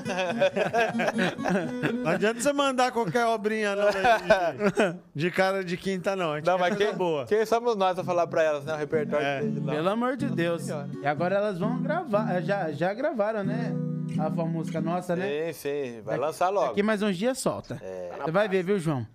Não 2.04 2.10
adianta 2.10 2.40
você 2.40 2.52
mandar 2.52 2.92
qualquer 2.92 3.26
obrinha 3.26 3.74
não, 3.76 3.84
né, 3.86 5.00
de, 5.14 5.22
de 5.22 5.30
cara 5.30 5.64
de 5.64 5.76
quinta, 5.76 6.14
não. 6.14 6.32
A 6.32 6.36
gente 6.36 6.46
Não, 6.46 6.58
mas 6.58 6.76
quem, 6.76 6.94
boa. 6.94 7.24
quem 7.26 7.44
somos 7.46 7.76
nós 7.76 7.94
pra 7.94 8.04
falar 8.04 8.26
pra 8.28 8.42
elas, 8.42 8.64
né? 8.64 8.74
O 8.74 8.76
repertório 8.76 9.26
É. 9.26 9.40
dele 9.40 9.60
lá. 9.64 9.72
Pelo 9.72 9.88
amor 9.88 10.16
de 10.16 10.26
Deus. 10.26 10.62
Senhora. 10.62 10.88
E 11.02 11.06
agora 11.06 11.36
elas 11.36 11.58
vão 11.58 11.82
gravar. 11.82 12.40
Já, 12.42 12.70
já 12.72 12.92
gravaram, 12.94 13.42
né? 13.44 13.72
A 14.18 14.28
música 14.30 14.80
nossa, 14.80 15.16
né? 15.16 15.52
Sim, 15.52 15.94
sim. 15.94 16.00
Vai 16.02 16.16
lançar 16.18 16.48
logo. 16.50 16.72
Aqui 16.72 16.82
mais 16.82 17.02
uns 17.02 17.16
dias 17.16 17.38
solta. 17.38 17.80
Você 18.24 18.30
vai 18.30 18.48
ver, 18.48 18.62
viu, 18.62 18.78
João? 18.78 19.06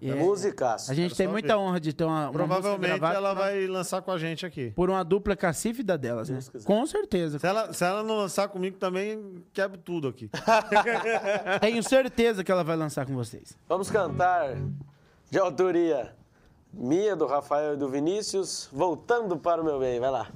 É- 0.00 0.14
Musicaço. 0.14 0.90
a 0.90 0.94
gente 0.94 1.14
tem 1.14 1.28
muita 1.28 1.48
ver. 1.48 1.54
honra 1.56 1.78
de 1.78 1.92
ter 1.92 2.04
uma, 2.04 2.12
uma 2.12 2.26
música 2.30 2.38
Provavelmente 2.62 3.04
ela 3.04 3.28
uma- 3.32 3.34
vai 3.34 3.66
lançar 3.66 4.00
com 4.00 4.10
a 4.10 4.16
gente 4.16 4.46
aqui. 4.46 4.70
por 4.70 4.88
uma 4.88 5.04
dupla 5.04 5.36
cacífida 5.36 5.98
delas, 5.98 6.30
né? 6.30 6.38
Com 6.64 6.86
certeza. 6.86 7.38
Se 7.38 7.46
ela, 7.46 7.72
se 7.74 7.84
ela 7.84 8.02
não 8.02 8.16
lançar 8.16 8.48
comigo 8.48 8.78
também, 8.78 9.42
quebra 9.52 9.76
tudo 9.76 10.08
aqui. 10.08 10.30
Tenho 11.60 11.82
certeza 11.82 12.42
que 12.42 12.50
ela 12.50 12.64
vai 12.64 12.76
lançar 12.76 13.04
com 13.04 13.14
vocês. 13.14 13.54
Vamos 13.68 13.90
cantar 13.90 14.56
de 15.30 15.38
autoria 15.38 16.14
minha, 16.72 17.14
do 17.14 17.26
Rafael 17.26 17.74
e 17.74 17.76
do 17.76 17.88
Vinícius, 17.90 18.70
Voltando 18.72 19.36
para 19.36 19.60
o 19.60 19.64
Meu 19.64 19.78
Bem. 19.78 20.00
Vai 20.00 20.10
lá. 20.10 20.28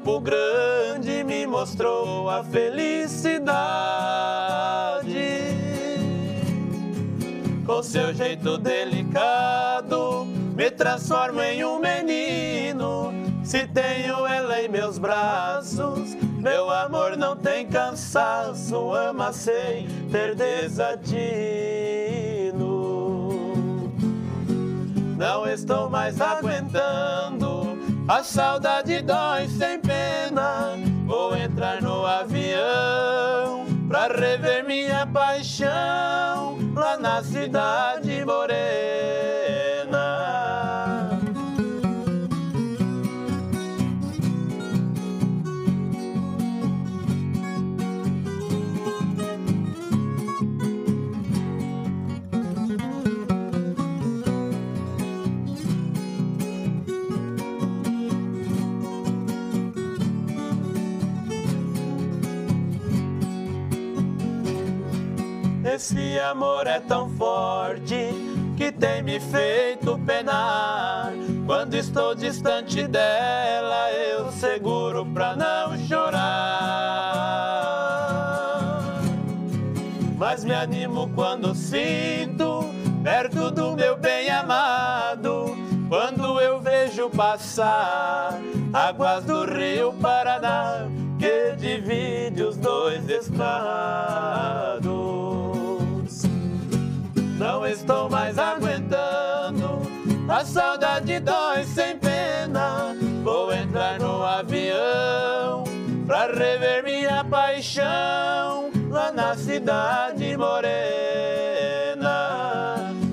Campo 0.00 0.18
Grande 0.18 1.22
me 1.24 1.46
mostrou 1.46 2.30
a 2.30 2.42
felicidade. 2.42 3.44
Com 7.66 7.82
seu 7.82 8.14
jeito 8.14 8.56
delicado, 8.56 10.24
me 10.56 10.70
transformo 10.70 11.42
em 11.42 11.62
um 11.66 11.78
menino. 11.78 13.12
Se 13.44 13.66
tenho 13.66 14.26
ela 14.26 14.62
em 14.62 14.68
meus 14.68 14.96
braços, 14.96 16.14
meu 16.38 16.70
amor 16.70 17.14
não 17.18 17.36
tem 17.36 17.66
cansaço, 17.66 18.94
ama 18.94 19.34
sem 19.34 19.86
ter 20.10 20.34
desatino. 20.34 21.10
Não 25.18 25.46
estou 25.46 25.90
mais 25.90 26.18
aguentando, 26.18 27.19
a 28.10 28.24
saudade 28.24 29.02
dói 29.02 29.46
sem 29.46 29.78
pena. 29.78 30.74
Vou 31.06 31.36
entrar 31.36 31.80
no 31.80 32.04
avião 32.04 33.64
pra 33.86 34.08
rever 34.08 34.66
minha 34.66 35.06
paixão 35.06 36.58
lá 36.74 36.96
na 36.96 37.22
cidade 37.22 38.24
morena. 38.24 39.49
Esse 65.90 66.20
amor 66.20 66.68
é 66.68 66.78
tão 66.78 67.10
forte 67.10 68.14
que 68.56 68.70
tem 68.70 69.02
me 69.02 69.18
feito 69.18 69.98
penar. 70.06 71.12
Quando 71.44 71.74
estou 71.74 72.14
distante 72.14 72.86
dela, 72.86 73.90
eu 73.90 74.30
seguro 74.30 75.04
pra 75.06 75.34
não 75.34 75.76
chorar. 75.88 76.20
Mas 80.16 80.44
me 80.44 80.54
animo 80.54 81.10
quando 81.12 81.56
sinto 81.56 82.72
perto 83.02 83.50
do 83.50 83.74
meu 83.74 83.96
bem 83.96 84.30
amado. 84.30 85.56
Quando 85.88 86.40
eu 86.40 86.60
vejo 86.60 87.10
passar 87.10 88.38
águas 88.72 89.24
do 89.24 89.44
rio 89.44 89.92
Paraná 89.94 90.86
que 91.18 91.56
divide 91.56 92.44
os 92.44 92.56
dois 92.56 93.08
estados. 93.08 94.00
Não 97.60 97.66
estou 97.66 98.08
mais 98.08 98.38
aguentando, 98.38 99.82
a 100.26 100.42
saudade 100.46 101.20
dói 101.20 101.62
sem 101.64 101.98
pena. 101.98 102.96
Vou 103.22 103.52
entrar 103.52 104.00
no 104.00 104.24
avião 104.24 105.64
pra 106.06 106.24
rever 106.28 106.82
minha 106.82 107.22
paixão 107.22 108.70
lá 108.88 109.12
na 109.12 109.36
cidade 109.36 110.38
morena. 110.38 110.78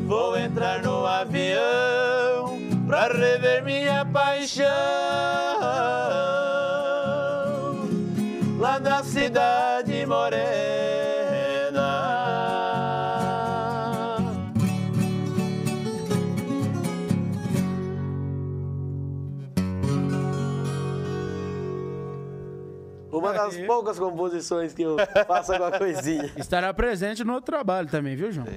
Vou 0.05 0.37
entrar 0.37 0.81
no 0.81 1.05
avião 1.05 2.57
pra 2.87 3.09
rever 3.09 3.65
minha 3.65 4.05
paixão 4.05 5.56
Das 23.55 23.65
poucas 23.65 23.99
composições 23.99 24.73
que 24.73 24.81
eu 24.81 24.97
faço 25.25 25.53
alguma 25.53 25.77
coisinha. 25.77 26.31
Estará 26.37 26.73
presente 26.73 27.23
no 27.23 27.33
outro 27.33 27.51
trabalho 27.51 27.87
também, 27.89 28.15
viu, 28.15 28.31
João? 28.31 28.47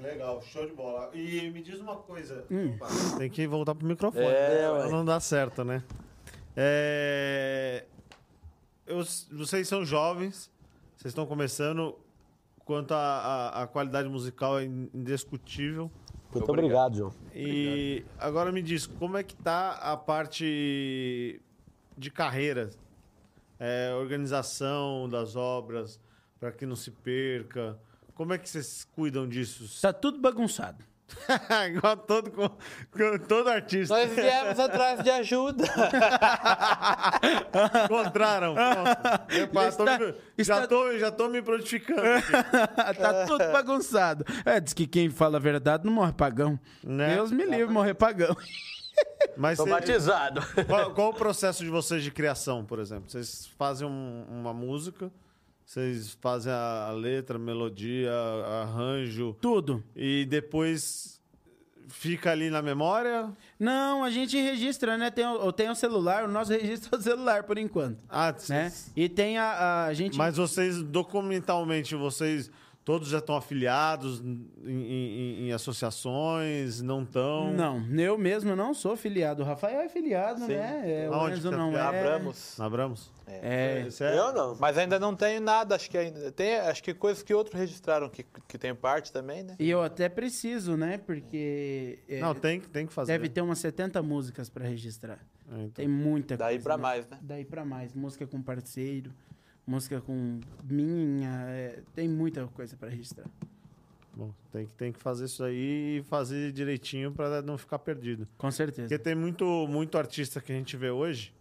Legal, 0.00 0.42
show 0.42 0.66
de 0.66 0.72
bola. 0.74 1.10
E 1.14 1.50
me 1.50 1.62
diz 1.62 1.80
uma 1.80 1.96
coisa. 1.96 2.44
Opa, 2.74 2.86
tem 3.18 3.30
que 3.30 3.46
voltar 3.46 3.74
pro 3.74 3.86
microfone. 3.86 4.26
É, 4.26 4.70
né? 4.84 4.88
não 4.90 5.04
dá 5.04 5.18
certo, 5.18 5.64
né? 5.64 5.82
É, 6.56 7.84
eu- 8.86 9.02
vocês 9.32 9.66
são 9.66 9.84
jovens, 9.84 10.50
vocês 10.96 11.10
estão 11.10 11.26
começando. 11.26 11.96
Quanto 12.64 12.92
à 12.94 13.68
qualidade 13.70 14.08
musical 14.08 14.58
é 14.58 14.64
indiscutível. 14.64 15.90
Muito 16.32 16.50
obrigado, 16.50 16.96
João. 16.96 17.12
E 17.34 18.04
agora 18.18 18.50
me 18.50 18.62
diz, 18.62 18.86
como 18.86 19.18
é 19.18 19.22
que 19.22 19.36
tá 19.36 19.72
a 19.72 19.96
parte 19.98 21.40
de 21.96 22.10
carreira? 22.10 22.70
É, 23.58 23.92
organização 23.94 25.08
das 25.08 25.36
obras, 25.36 26.00
para 26.40 26.50
que 26.52 26.66
não 26.66 26.76
se 26.76 26.90
perca. 26.90 27.78
Como 28.14 28.32
é 28.32 28.38
que 28.38 28.48
vocês 28.48 28.86
cuidam 28.94 29.28
disso? 29.28 29.64
Tá 29.82 29.92
tudo 29.92 30.18
bagunçado. 30.20 30.84
Igual 31.68 31.96
todo, 31.98 32.30
todo 33.28 33.48
artista. 33.48 33.94
Nós 33.94 34.10
viemos 34.10 34.58
atrás 34.58 35.02
de 35.04 35.10
ajuda. 35.10 35.64
Encontraram. 37.84 38.54
Epa, 39.28 39.72
tô 39.72 39.84
Está- 39.84 39.98
me- 39.98 40.14
já, 40.38 40.54
está- 40.54 40.66
tô, 40.66 40.98
já 40.98 41.10
tô 41.10 41.28
me 41.28 41.42
prontificando. 41.42 42.00
tá 42.98 43.26
tudo 43.26 43.44
bagunçado. 43.52 44.24
É, 44.44 44.60
diz 44.60 44.72
que 44.72 44.86
quem 44.86 45.10
fala 45.10 45.36
a 45.36 45.40
verdade 45.40 45.84
não 45.84 45.92
morre 45.92 46.12
pagão. 46.12 46.58
Né? 46.82 47.14
Deus 47.16 47.30
me 47.30 47.44
livre 47.44 47.72
morrer 47.72 47.94
pagão. 47.94 48.34
Mas 49.36 49.58
Tô 49.58 49.64
cê- 49.64 49.70
batizado. 49.70 50.40
qual, 50.66 50.92
qual 50.94 51.10
o 51.10 51.14
processo 51.14 51.64
de 51.64 51.70
vocês 51.70 52.02
de 52.02 52.10
criação, 52.10 52.64
por 52.64 52.78
exemplo? 52.78 53.10
Vocês 53.10 53.46
fazem 53.58 53.86
um- 53.86 54.24
uma 54.30 54.52
música, 54.54 55.10
vocês 55.64 56.16
fazem 56.20 56.52
a, 56.52 56.86
a 56.88 56.92
letra, 56.92 57.36
a 57.36 57.38
melodia, 57.40 58.12
arranjo, 58.62 59.36
Tudo. 59.40 59.82
e 59.96 60.24
depois 60.26 61.20
fica 61.88 62.30
ali 62.30 62.48
na 62.48 62.62
memória? 62.62 63.30
Não, 63.58 64.04
a 64.04 64.10
gente 64.10 64.36
registra, 64.40 64.96
né? 64.96 65.10
Tem, 65.10 65.26
o- 65.26 65.36
eu 65.46 65.52
tenho 65.52 65.72
o 65.72 65.76
celular, 65.76 66.24
o 66.24 66.28
nosso 66.28 66.52
registro 66.54 66.90
é 66.94 66.98
o 66.98 67.02
celular 67.02 67.42
por 67.42 67.58
enquanto. 67.58 67.98
Ah, 68.08 68.34
Né? 68.48 68.72
E 68.94 69.08
tem 69.08 69.36
a, 69.38 69.86
a 69.86 69.94
gente. 69.94 70.16
Mas 70.16 70.36
vocês, 70.36 70.82
documentalmente, 70.82 71.94
vocês 71.96 72.50
todos 72.84 73.08
já 73.08 73.18
estão 73.18 73.34
afiliados 73.36 74.20
em, 74.20 74.46
em- 74.64 75.46
em 75.48 75.52
associações? 75.52 76.80
Não 76.82 77.02
estão? 77.02 77.52
Não, 77.52 77.80
eu 77.98 78.18
mesmo 78.18 78.54
não 78.54 78.74
sou 78.74 78.96
filiado. 78.96 79.42
O 79.42 79.44
Rafael 79.46 79.80
é 79.80 79.88
filiado, 79.88 80.40
Sim. 80.40 80.48
né? 80.48 80.82
É, 81.04 81.10
o 81.10 81.28
Enzo 81.28 81.50
tá 81.50 81.56
não 81.56 81.76
é. 81.76 81.80
Abramos. 81.80 82.60
Abramos? 82.60 83.10
É. 83.26 83.84
Isso 83.88 84.04
é- 84.04 84.18
Eu 84.18 84.32
não. 84.32 84.54
Mas 84.60 84.76
ainda 84.76 84.98
não 84.98 85.14
tenho 85.16 85.40
nada, 85.40 85.74
acho 85.74 85.90
que 85.90 85.96
ainda. 85.96 86.30
Tem, 86.30 86.56
acho 86.58 86.82
que 86.82 86.92
coisas 86.92 87.22
que 87.22 87.32
outros 87.32 87.58
registraram 87.58 88.08
que, 88.08 88.24
que 88.46 88.58
tem 88.58 88.74
parte 88.74 89.10
também, 89.12 89.42
né? 89.42 89.56
E 89.58 89.70
eu 89.70 89.82
até 89.82 90.08
preciso, 90.08 90.76
né? 90.76 90.98
Porque 90.98 92.00
é, 92.08 92.20
Não, 92.20 92.34
tem, 92.34 92.60
que- 92.60 92.68
tem 92.68 92.86
que 92.86 92.92
fazer. 92.92 93.12
deve 93.12 93.28
ter 93.28 93.40
umas 93.40 93.58
70 93.58 94.02
músicas 94.02 94.50
pra 94.50 94.64
registrar. 94.66 95.18
É, 95.50 95.54
então. 95.56 95.70
Tem 95.72 95.88
muita 95.88 96.36
Daí 96.36 96.54
coisa. 96.56 96.64
pra 96.64 96.76
né? 96.76 96.82
mais, 96.82 97.06
né? 97.08 97.18
Daí 97.22 97.44
pra 97.44 97.64
mais. 97.64 97.94
Música 97.94 98.26
com 98.26 98.42
parceiro, 98.42 99.10
música 99.66 100.00
com 100.00 100.40
minha. 100.62 101.30
é, 101.48 101.82
tem 101.94 102.08
muita 102.08 102.46
coisa 102.48 102.76
pra 102.76 102.88
registrar. 102.88 103.26
Bom, 104.16 104.32
tem, 104.52 104.66
que- 104.66 104.72
tem 104.74 104.92
que 104.92 104.98
fazer 105.00 105.24
isso 105.24 105.42
aí 105.42 105.98
e 105.98 106.02
fazer 106.04 106.52
direitinho 106.52 107.10
pra 107.12 107.42
não 107.42 107.58
ficar 107.58 107.78
perdido. 107.80 108.28
Com 108.38 108.50
certeza. 108.50 108.88
Porque 108.88 109.02
tem 109.02 109.14
muito, 109.14 109.44
muito 109.68 109.98
artista 109.98 110.40
que 110.40 110.52
a 110.52 110.54
gente 110.54 110.76
vê 110.76 110.90
hoje. 110.90 111.32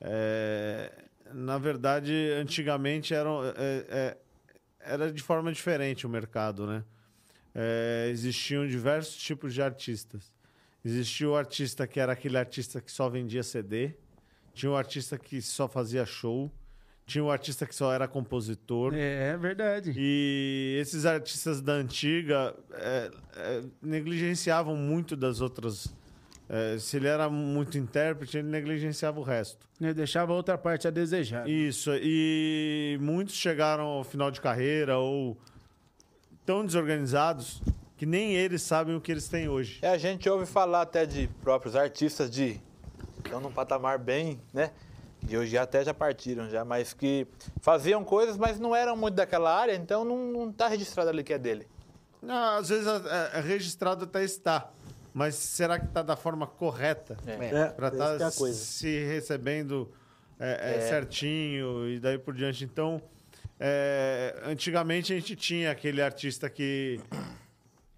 é, 0.00 0.92
na 1.32 1.58
verdade, 1.58 2.12
antigamente 2.38 3.14
era, 3.14 3.28
é, 3.56 3.86
é, 3.88 4.16
era 4.80 5.12
de 5.12 5.22
forma 5.22 5.52
diferente 5.52 6.06
o 6.06 6.10
mercado, 6.10 6.66
né? 6.66 6.84
É, 7.54 8.08
existiam 8.10 8.66
diversos 8.66 9.16
tipos 9.16 9.54
de 9.54 9.62
artistas. 9.62 10.30
Existia 10.84 11.28
o 11.28 11.34
artista 11.34 11.86
que 11.86 11.98
era 11.98 12.12
aquele 12.12 12.36
artista 12.36 12.80
que 12.80 12.92
só 12.92 13.08
vendia 13.08 13.42
CD. 13.42 13.94
Tinha 14.54 14.70
o 14.70 14.76
artista 14.76 15.18
que 15.18 15.40
só 15.42 15.66
fazia 15.66 16.04
show. 16.06 16.52
Tinha 17.06 17.22
o 17.22 17.30
artista 17.30 17.64
que 17.64 17.74
só 17.74 17.92
era 17.92 18.08
compositor. 18.08 18.92
É, 18.94 19.28
é 19.30 19.36
verdade. 19.36 19.94
E 19.96 20.76
esses 20.80 21.06
artistas 21.06 21.60
da 21.60 21.72
antiga 21.72 22.52
é, 22.72 23.10
é, 23.36 23.62
negligenciavam 23.80 24.74
muito 24.74 25.14
das 25.14 25.40
outras. 25.40 25.94
é, 26.48 26.76
se 26.78 26.96
ele 26.96 27.06
era 27.06 27.30
muito 27.30 27.78
intérprete, 27.78 28.38
ele 28.38 28.48
negligenciava 28.48 29.20
o 29.20 29.22
resto. 29.22 29.66
Eu 29.80 29.94
deixava 29.94 30.32
outra 30.32 30.58
parte 30.58 30.88
a 30.88 30.90
desejar. 30.90 31.48
Isso, 31.48 31.90
e 31.94 32.98
muitos 33.00 33.36
chegaram 33.36 33.84
ao 33.84 34.04
final 34.04 34.30
de 34.30 34.40
carreira 34.40 34.98
ou 34.98 35.36
tão 36.44 36.66
desorganizados 36.66 37.62
que 37.96 38.04
nem 38.04 38.34
eles 38.34 38.62
sabem 38.62 38.94
o 38.94 39.00
que 39.00 39.12
eles 39.12 39.28
têm 39.28 39.48
hoje. 39.48 39.78
É, 39.80 39.90
a 39.90 39.98
gente 39.98 40.28
ouve 40.28 40.44
falar 40.44 40.82
até 40.82 41.06
de 41.06 41.28
próprios 41.42 41.76
artistas 41.76 42.30
de 42.30 42.60
estão 43.24 43.40
num 43.40 43.50
patamar 43.50 43.98
bem, 43.98 44.40
né? 44.52 44.70
De 45.26 45.36
hoje 45.36 45.58
até 45.58 45.84
já 45.84 45.92
partiram 45.92 46.48
já, 46.48 46.64
mas 46.64 46.92
que 46.92 47.26
faziam 47.60 48.04
coisas, 48.04 48.36
mas 48.36 48.60
não 48.60 48.74
eram 48.74 48.96
muito 48.96 49.14
daquela 49.16 49.52
área, 49.52 49.74
então 49.74 50.04
não, 50.04 50.16
não 50.30 50.52
tá 50.52 50.68
registrado 50.68 51.10
ali 51.10 51.24
que 51.24 51.32
é 51.32 51.38
dele. 51.38 51.66
Ah, 52.28 52.56
às 52.58 52.68
vezes 52.68 52.86
é, 52.86 53.38
é 53.38 53.40
registrado 53.40 54.04
até 54.04 54.22
está, 54.22 54.70
mas 55.12 55.34
será 55.34 55.80
que 55.80 55.86
está 55.86 56.00
da 56.02 56.14
forma 56.14 56.46
correta? 56.46 57.16
É, 57.26 57.66
para 57.70 57.88
essa 57.88 57.96
estar 58.14 58.30
que 58.30 58.50
é 58.50 58.52
se 58.52 59.04
recebendo 59.04 59.90
é, 60.38 60.74
é, 60.74 60.78
É. 60.78 60.80
certinho 60.88 61.88
e 61.88 61.98
daí 61.98 62.18
por 62.18 62.32
diante. 62.32 62.62
Então, 62.64 63.02
é, 63.58 64.40
antigamente 64.44 65.12
a 65.12 65.16
gente 65.16 65.34
tinha 65.34 65.72
aquele 65.72 66.00
artista 66.00 66.48
que 66.48 67.00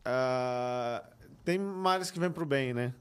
ah, 0.05 1.03
tem 1.45 1.59
males 1.59 2.11
que 2.11 2.19
vêm 2.19 2.31
pro 2.31 2.47
bem, 2.47 2.73
né? 2.73 2.95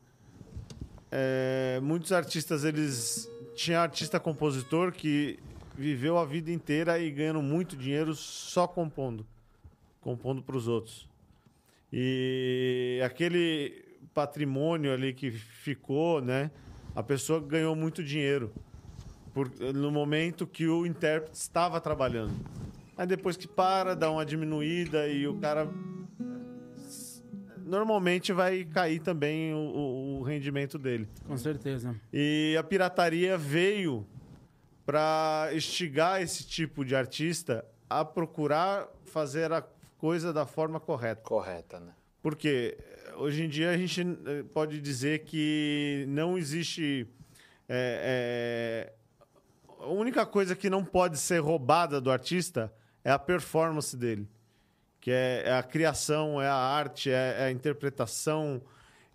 É, 1.10 1.80
muitos 1.82 2.12
artistas 2.12 2.66
eles 2.66 3.30
tinha 3.58 3.82
artista 3.82 4.20
compositor 4.20 4.92
que 4.92 5.40
viveu 5.76 6.18
a 6.18 6.24
vida 6.24 6.52
inteira 6.52 7.00
e 7.00 7.10
ganhando 7.10 7.42
muito 7.42 7.76
dinheiro 7.76 8.14
só 8.16 8.68
compondo, 8.68 9.26
compondo 10.00 10.44
para 10.44 10.56
os 10.56 10.68
outros. 10.68 11.10
E 11.92 13.02
aquele 13.04 13.84
patrimônio 14.14 14.94
ali 14.94 15.12
que 15.12 15.32
ficou, 15.32 16.22
né? 16.22 16.52
A 16.96 17.02
pessoa 17.02 17.40
ganhou 17.40 17.76
muito 17.76 18.04
dinheiro 18.04 18.54
por, 19.34 19.50
no 19.74 19.92
momento 19.92 20.46
que 20.46 20.68
o 20.68 20.86
intérprete 20.86 21.38
estava 21.38 21.82
trabalhando. 21.82 22.34
Aí 22.96 23.08
depois 23.08 23.36
que 23.36 23.48
para, 23.48 23.96
dá 23.96 24.12
uma 24.12 24.26
diminuída 24.26 25.08
e 25.08 25.28
o 25.28 25.36
cara 25.40 25.68
normalmente 27.68 28.32
vai 28.34 28.64
cair 28.66 29.00
também 29.00 29.54
o, 29.54 29.58
o- 29.58 30.20
o 30.20 30.24
rendimento 30.24 30.78
dele. 30.80 31.08
Com 31.28 31.38
certeza. 31.38 31.96
E 32.12 32.56
a 32.58 32.64
pirataria 32.64 33.38
veio 33.38 34.06
para 34.86 35.50
instigar 35.54 36.22
esse 36.22 36.46
tipo 36.46 36.86
de 36.86 36.96
artista 36.96 37.66
a 37.90 38.04
procurar 38.06 38.88
fazer 39.06 39.52
a 39.52 39.62
coisa 39.98 40.32
da 40.32 40.46
forma 40.46 40.80
correta. 40.80 41.22
Correta, 41.22 41.80
né? 41.80 41.92
Porque 42.22 42.78
eh, 42.80 43.14
hoje 43.18 43.44
em 43.44 43.50
dia 43.50 43.72
a 43.72 43.78
gente 43.78 44.02
eh, 44.02 44.44
pode 44.54 44.80
dizer 44.82 45.20
que 45.26 46.06
não 46.08 46.38
existe. 46.38 47.08
eh, 47.68 48.88
eh, 48.90 48.94
a 49.80 49.88
única 49.88 50.26
coisa 50.26 50.56
que 50.56 50.70
não 50.70 50.84
pode 50.84 51.18
ser 51.18 51.40
roubada 51.40 52.02
do 52.02 52.10
artista 52.12 52.74
é 53.04 53.12
a 53.12 53.20
performance 53.20 53.96
dele. 53.96 54.28
Que 55.08 55.12
é, 55.14 55.44
é 55.46 55.54
a 55.54 55.64
criação, 55.64 56.42
é 56.42 56.50
a 56.50 56.54
arte, 56.54 57.10
é, 57.10 57.36
é 57.40 57.44
a 57.46 57.52
interpretação. 57.52 58.62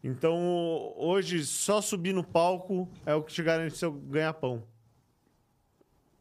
Então, 0.03 0.95
hoje, 0.97 1.45
só 1.45 1.83
subir 1.83 2.15
no 2.15 2.25
palco 2.25 2.89
é 3.05 3.15
o 3.15 3.23
que 3.23 3.31
te 3.31 3.43
garante 3.43 3.77
seu 3.77 3.93
ganha-pão. 3.93 4.63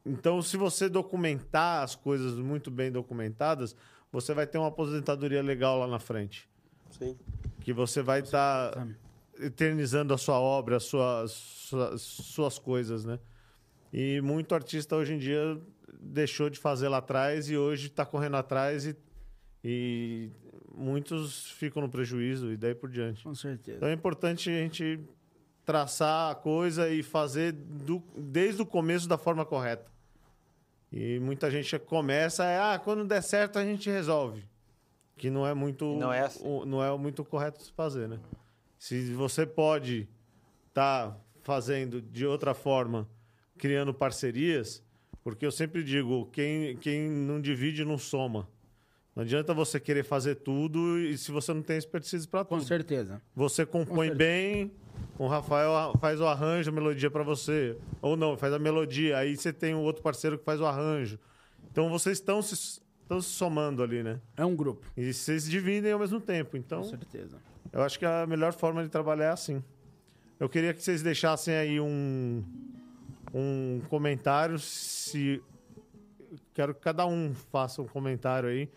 Então, 0.06 0.42
se 0.42 0.58
você 0.58 0.90
documentar 0.90 1.86
as 1.86 1.96
coisas 1.96 2.34
muito 2.38 2.70
bem 2.70 2.92
documentadas, 2.92 3.74
você 4.12 4.34
vai 4.34 4.46
ter 4.46 4.58
uma 4.58 4.68
aposentadoria 4.68 5.42
legal 5.42 5.80
lá 5.80 5.88
na 5.88 6.00
frente. 6.00 6.50
Sim. 6.90 7.18
Que 7.62 7.72
você 7.72 8.02
vai 8.02 8.20
estar 8.20 8.86
eternizando 9.40 10.14
a 10.14 10.18
sua 10.18 10.38
obra, 10.38 10.76
as 10.76 10.84
suas, 10.84 11.32
suas, 11.32 12.02
suas 12.02 12.60
coisas, 12.60 13.06
né? 13.06 13.18
E 13.94 14.20
muito 14.20 14.54
artista 14.54 14.98
hoje 14.98 15.14
em 15.14 15.18
dia 15.18 15.58
deixou 15.98 16.50
de 16.50 16.60
fazer 16.60 16.90
lá 16.90 16.98
atrás 16.98 17.50
e 17.50 17.56
hoje 17.56 17.88
está 17.88 18.06
correndo 18.06 18.36
atrás 18.36 18.86
e, 18.86 18.98
e 19.64 20.30
muitos 20.76 21.52
ficam 21.52 21.82
no 21.82 21.90
prejuízo 21.90 22.52
e 22.52 22.58
daí 22.58 22.74
por 22.76 22.90
diante. 22.90 23.24
Com 23.24 23.36
certeza. 23.36 23.78
Então 23.78 23.90
é 23.90 23.94
importante 23.94 24.50
a 24.50 24.54
gente 24.54 25.00
traçar 25.66 26.32
a 26.32 26.36
coisa 26.36 26.90
e 26.90 27.04
fazer 27.04 27.52
do- 27.52 28.04
desde 28.18 28.62
o 28.62 28.66
começo 28.66 29.08
da 29.08 29.18
forma 29.18 29.46
correta. 29.46 29.86
E 30.92 31.20
muita 31.20 31.50
gente 31.50 31.78
começa, 31.80 32.44
é, 32.44 32.60
ah, 32.60 32.80
quando 32.84 33.06
der 33.06 33.22
certo 33.22 33.58
a 33.60 33.64
gente 33.64 33.90
resolve. 33.90 34.44
Que 35.16 35.30
não 35.30 35.46
é 35.46 35.54
muito, 35.54 35.86
não 36.00 36.12
é 36.12 36.22
assim. 36.22 36.42
o- 36.44 36.66
não 36.66 36.84
é 36.84 36.98
muito 36.98 37.24
correto 37.24 37.62
se 37.64 37.72
fazer, 37.72 38.10
né? 38.10 38.20
Se 38.80 39.14
você 39.14 39.46
pode 39.46 40.10
estar 40.68 41.16
fazendo 41.44 42.02
de 42.02 42.26
outra 42.26 42.54
forma, 42.54 43.08
criando 43.58 43.94
parcerias, 43.94 44.84
porque 45.24 45.46
eu 45.46 45.52
sempre 45.52 45.84
digo, 45.84 46.26
quem, 46.32 46.76
quem 46.78 47.08
não 47.10 47.40
divide 47.40 47.86
não 47.86 47.98
soma. 48.00 48.48
Não 49.16 49.24
adianta 49.24 49.54
você 49.54 49.80
querer 49.80 50.04
fazer 50.04 50.36
tudo 50.36 50.98
e 51.00 51.18
se 51.18 51.32
você 51.32 51.54
não 51.54 51.62
tem 51.62 51.78
expertise 51.78 52.26
para 52.28 52.46
Com 52.46 52.58
tudo. 52.58 52.68
certeza. 52.68 53.22
Você 53.36 53.66
compõe 53.66 54.08
certeza. 54.08 54.18
bem, 54.18 54.72
o 55.20 55.28
Rafael 55.28 55.94
faz 56.00 56.22
o 56.22 56.26
arranjo, 56.26 56.70
a 56.70 56.74
melodia 56.74 57.12
para 57.12 57.22
você. 57.24 57.78
Ou 58.02 58.16
não, 58.16 58.38
faz 58.38 58.54
a 58.54 58.60
melodia, 58.60 59.18
aí 59.18 59.36
você 59.36 59.52
tem 59.52 59.76
um 59.76 59.82
outro 59.82 60.02
parceiro 60.02 60.38
que 60.38 60.46
faz 60.46 60.62
o 60.62 60.66
arranjo. 60.66 61.20
Então 61.72 61.90
vocês 61.90 62.20
estão 62.20 62.42
se, 62.42 62.54
estão 62.54 63.20
se 63.22 63.30
somando 63.30 63.84
ali, 63.84 64.02
né? 64.02 64.22
É 64.38 64.46
um 64.46 64.56
grupo. 64.56 64.86
E 64.96 65.14
vocês 65.14 65.50
dividem 65.50 65.92
ao 65.92 66.00
mesmo 66.00 66.22
tempo. 66.22 66.56
Então, 66.56 66.82
Com 66.82 66.90
certeza. 66.90 67.38
eu 67.74 67.82
acho 67.82 68.00
que 68.00 68.06
a 68.06 68.26
melhor 68.26 68.54
forma 68.54 68.82
de 68.82 68.90
trabalhar 68.90 69.26
é 69.26 69.30
assim. 69.32 69.62
Eu 70.40 70.48
queria 70.48 70.74
que 70.74 70.82
vocês 70.82 71.04
deixassem 71.04 71.54
aí 71.54 71.80
um, 71.82 72.44
um 73.34 73.82
comentário. 73.90 74.58
Se 74.58 75.42
quero 76.54 76.74
que 76.74 76.80
cada 76.82 77.06
um 77.06 77.34
faça 77.52 77.82
um 77.82 77.88
comentário 77.88 78.48
aí. 78.50 78.70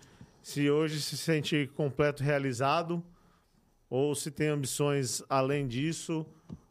Se 0.45 0.71
hoje 0.71 1.01
se 1.01 1.17
sente 1.17 1.71
completo 1.75 2.23
realizado 2.23 3.03
ou 3.89 4.15
se 4.15 4.31
tem 4.31 4.49
ambições 4.49 5.23
além 5.27 5.67
disso 5.67 6.27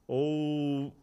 ou 0.07 0.95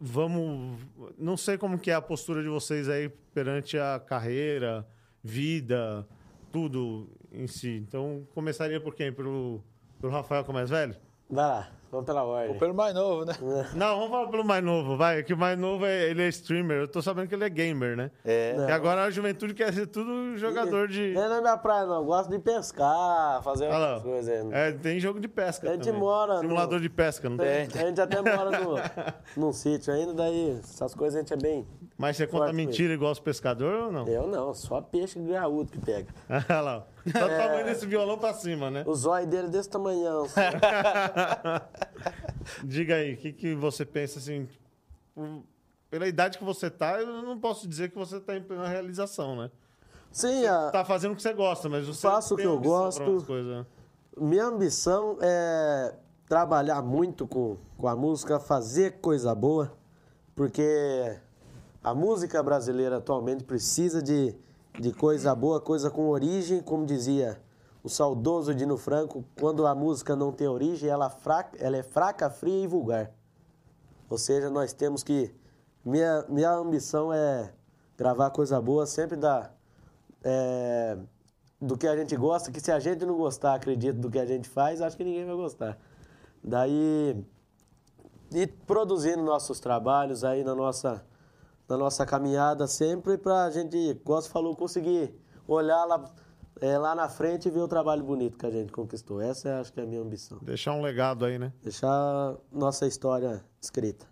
vamos 0.00 0.78
não 1.18 1.36
sei 1.36 1.58
como 1.58 1.76
que 1.80 1.90
é 1.90 1.94
a 1.94 2.00
postura 2.00 2.44
de 2.44 2.48
vocês 2.48 2.88
aí 2.88 3.08
perante 3.34 3.76
a 3.76 3.98
carreira, 3.98 4.86
vida, 5.20 6.06
tudo 6.52 7.10
em 7.32 7.48
si. 7.48 7.84
Então 7.84 8.24
começaria 8.32 8.80
por 8.80 8.94
quem? 8.94 9.12
Pelo, 9.12 9.60
pelo 10.00 10.12
Rafael 10.12 10.44
que 10.44 10.50
é 10.52 10.54
mais 10.54 10.70
velho? 10.70 10.94
Vai 11.28 11.44
lá, 11.44 11.72
vamos 11.90 12.06
pela 12.06 12.22
ordem. 12.24 12.50
Ou 12.52 12.58
pelo 12.58 12.74
mais 12.74 12.94
novo, 12.94 13.24
né? 13.24 13.34
Não, 13.74 13.96
vamos 13.96 14.10
falar 14.10 14.28
pelo 14.28 14.44
mais 14.44 14.64
novo, 14.64 14.96
vai. 14.96 15.22
Que 15.22 15.32
o 15.34 15.36
mais 15.36 15.58
novo 15.58 15.84
é, 15.86 16.10
ele 16.10 16.22
é 16.22 16.28
streamer. 16.28 16.78
Eu 16.82 16.88
tô 16.88 17.00
sabendo 17.02 17.28
que 17.28 17.34
ele 17.34 17.44
é 17.44 17.48
gamer, 17.48 17.96
né? 17.96 18.10
É. 18.24 18.54
E 18.68 18.72
agora 18.72 19.04
a 19.04 19.10
juventude 19.10 19.54
quer 19.54 19.72
ser 19.72 19.86
tudo 19.86 20.36
jogador 20.36 20.88
de. 20.88 21.12
Não 21.14 21.34
é 21.34 21.40
minha 21.40 21.56
praia, 21.56 21.86
não. 21.86 21.96
Eu 21.96 22.04
gosto 22.04 22.30
de 22.30 22.38
pescar, 22.38 23.42
fazer 23.42 23.66
Olha 23.66 23.78
lá. 23.78 23.94
outras 23.94 24.12
coisas 24.12 24.28
aí. 24.28 24.48
É, 24.52 24.72
tem 24.72 24.98
jogo 25.00 25.20
de 25.20 25.28
pesca. 25.28 25.68
A 25.68 25.72
gente 25.74 25.84
também. 25.84 26.00
mora 26.00 26.34
no- 26.34 26.40
Simulador 26.40 26.80
de 26.80 26.88
pesca, 26.88 27.28
não 27.28 27.36
tem? 27.36 27.62
A 27.62 27.86
gente 27.86 28.00
até 28.00 28.20
mora 28.20 28.50
no, 28.60 28.74
num 29.46 29.52
sítio 29.52 29.92
ainda, 29.92 30.12
daí 30.14 30.58
essas 30.62 30.94
coisas 30.94 31.16
a 31.16 31.20
gente 31.20 31.32
é 31.32 31.36
bem. 31.36 31.66
Mas 31.98 32.16
você 32.16 32.26
conta 32.26 32.52
mentira 32.52 32.92
igual 32.92 33.12
os 33.12 33.20
pescadores 33.20 33.84
ou 33.84 33.92
não? 33.92 34.06
Eu 34.06 34.26
não, 34.26 34.52
só 34.52 34.80
peixe 34.80 35.18
graúdo 35.18 35.70
que 35.72 35.78
pega. 35.78 36.08
Olha 36.28 36.60
lá. 36.60 36.86
Só 37.12 37.24
o 37.24 37.28
tamanho 37.28 37.64
desse 37.64 37.86
violão 37.86 38.18
pra 38.18 38.32
cima, 38.34 38.70
né? 38.70 38.84
O 38.86 38.94
zóio 38.94 39.26
dele 39.26 39.48
é 39.48 39.50
desse 39.50 39.68
tamanhão. 39.68 40.24
assim. 40.24 40.40
Diga 42.64 42.96
aí, 42.96 43.14
o 43.14 43.16
que, 43.16 43.32
que 43.32 43.54
você 43.54 43.84
pensa 43.84 44.18
assim? 44.18 44.48
por- 45.14 45.42
Pela 45.90 46.06
idade 46.08 46.38
que 46.38 46.44
você 46.44 46.68
tá, 46.68 47.00
eu 47.00 47.22
não 47.22 47.38
posso 47.38 47.66
dizer 47.68 47.90
que 47.90 47.96
você 47.96 48.18
tá 48.20 48.36
em 48.36 48.42
plena 48.42 48.66
realização, 48.68 49.36
né? 49.36 49.50
Sim, 50.10 50.44
a 50.46 50.70
Tá 50.70 50.84
fazendo 50.84 51.12
o 51.12 51.16
que 51.16 51.22
você 51.22 51.32
gosta, 51.32 51.68
mas 51.68 51.86
você 51.86 52.02
Faço 52.02 52.34
o 52.34 52.36
tem 52.36 52.44
que 52.44 52.48
eu 52.50 52.56
ambição 52.56 52.72
pra 52.72 52.84
gosto. 52.84 53.02
umas 53.10 53.24
coisas, 53.24 53.56
né? 53.58 53.66
minha 54.18 54.44
ambição 54.46 55.18
é 55.20 55.94
trabalhar 56.28 56.82
muito 56.82 57.26
com, 57.26 57.56
com 57.76 57.86
a 57.86 57.94
música, 57.94 58.40
fazer 58.40 58.92
coisa 59.00 59.34
boa, 59.34 59.72
porque 60.34 61.16
a 61.84 61.94
música 61.94 62.42
brasileira 62.42 62.96
atualmente 62.96 63.44
precisa 63.44 64.02
de, 64.02 64.34
de 64.78 64.92
coisa 64.92 65.34
boa, 65.34 65.60
coisa 65.60 65.90
com 65.90 66.08
origem, 66.08 66.62
como 66.62 66.84
dizia 66.86 67.40
o 67.82 67.88
saudoso 67.88 68.54
Dino 68.54 68.76
Franco, 68.76 69.24
quando 69.38 69.64
a 69.66 69.74
música 69.74 70.16
não 70.16 70.32
tem 70.32 70.48
origem, 70.48 70.88
ela, 70.88 71.08
fraca, 71.08 71.56
ela 71.58 71.76
é 71.76 71.82
fraca, 71.84 72.28
fria 72.28 72.64
e 72.64 72.66
vulgar. 72.66 73.12
Ou 74.10 74.18
seja, 74.18 74.50
nós 74.50 74.72
temos 74.72 75.02
que. 75.02 75.32
Minha, 75.84 76.24
minha 76.28 76.50
ambição 76.50 77.12
é 77.12 77.52
gravar 77.96 78.30
coisa 78.30 78.60
boa, 78.60 78.86
sempre 78.86 79.16
dar. 79.16 79.56
é, 80.24 80.98
do 81.60 81.78
que 81.78 81.86
a 81.86 81.96
gente 81.96 82.16
gosta, 82.16 82.50
que 82.50 82.60
se 82.60 82.70
a 82.70 82.78
gente 82.78 83.04
não 83.06 83.16
gostar, 83.16 83.54
acredito, 83.54 83.98
do 83.98 84.10
que 84.10 84.18
a 84.18 84.26
gente 84.26 84.48
faz, 84.48 84.80
acho 84.80 84.96
que 84.96 85.04
ninguém 85.04 85.24
vai 85.24 85.36
gostar. 85.36 85.78
Daí. 86.42 87.24
E 88.32 88.46
produzindo 88.46 89.22
nossos 89.22 89.60
trabalhos 89.60 90.24
aí 90.24 90.42
na 90.42 90.54
nossa, 90.54 91.04
na 91.68 91.76
nossa 91.76 92.06
caminhada 92.06 92.66
sempre 92.66 93.18
pra 93.18 93.50
gente, 93.50 93.76
igual 93.76 94.22
você 94.22 94.28
falou, 94.28 94.54
conseguir 94.54 95.14
olhar 95.46 95.84
lá, 95.84 96.04
é, 96.60 96.78
lá 96.78 96.94
na 96.94 97.08
frente 97.08 97.48
e 97.48 97.50
ver 97.50 97.60
o 97.60 97.68
trabalho 97.68 98.02
bonito 98.02 98.38
que 98.38 98.46
a 98.46 98.50
gente 98.50 98.72
conquistou. 98.72 99.20
Essa 99.20 99.48
é, 99.48 99.60
acho 99.60 99.72
que 99.72 99.80
é 99.80 99.82
a 99.82 99.86
minha 99.86 100.00
ambição. 100.00 100.38
Deixar 100.42 100.72
um 100.72 100.82
legado 100.82 101.24
aí, 101.24 101.38
né? 101.38 101.52
Deixar 101.62 102.36
nossa 102.52 102.86
história 102.86 103.44
escrita. 103.60 104.06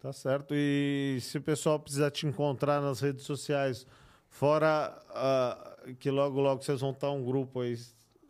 Tá 0.00 0.12
certo. 0.12 0.54
E 0.54 1.18
se 1.20 1.38
o 1.38 1.42
pessoal 1.42 1.78
precisar 1.78 2.10
te 2.10 2.26
encontrar 2.26 2.80
nas 2.80 3.00
redes 3.00 3.24
sociais, 3.24 3.86
fora 4.28 4.96
ah, 5.10 5.76
que 5.98 6.10
logo, 6.10 6.40
logo 6.40 6.62
vocês 6.62 6.80
vão 6.80 6.90
estar 6.90 7.10
um 7.10 7.24
grupo 7.24 7.60
aí, 7.60 7.76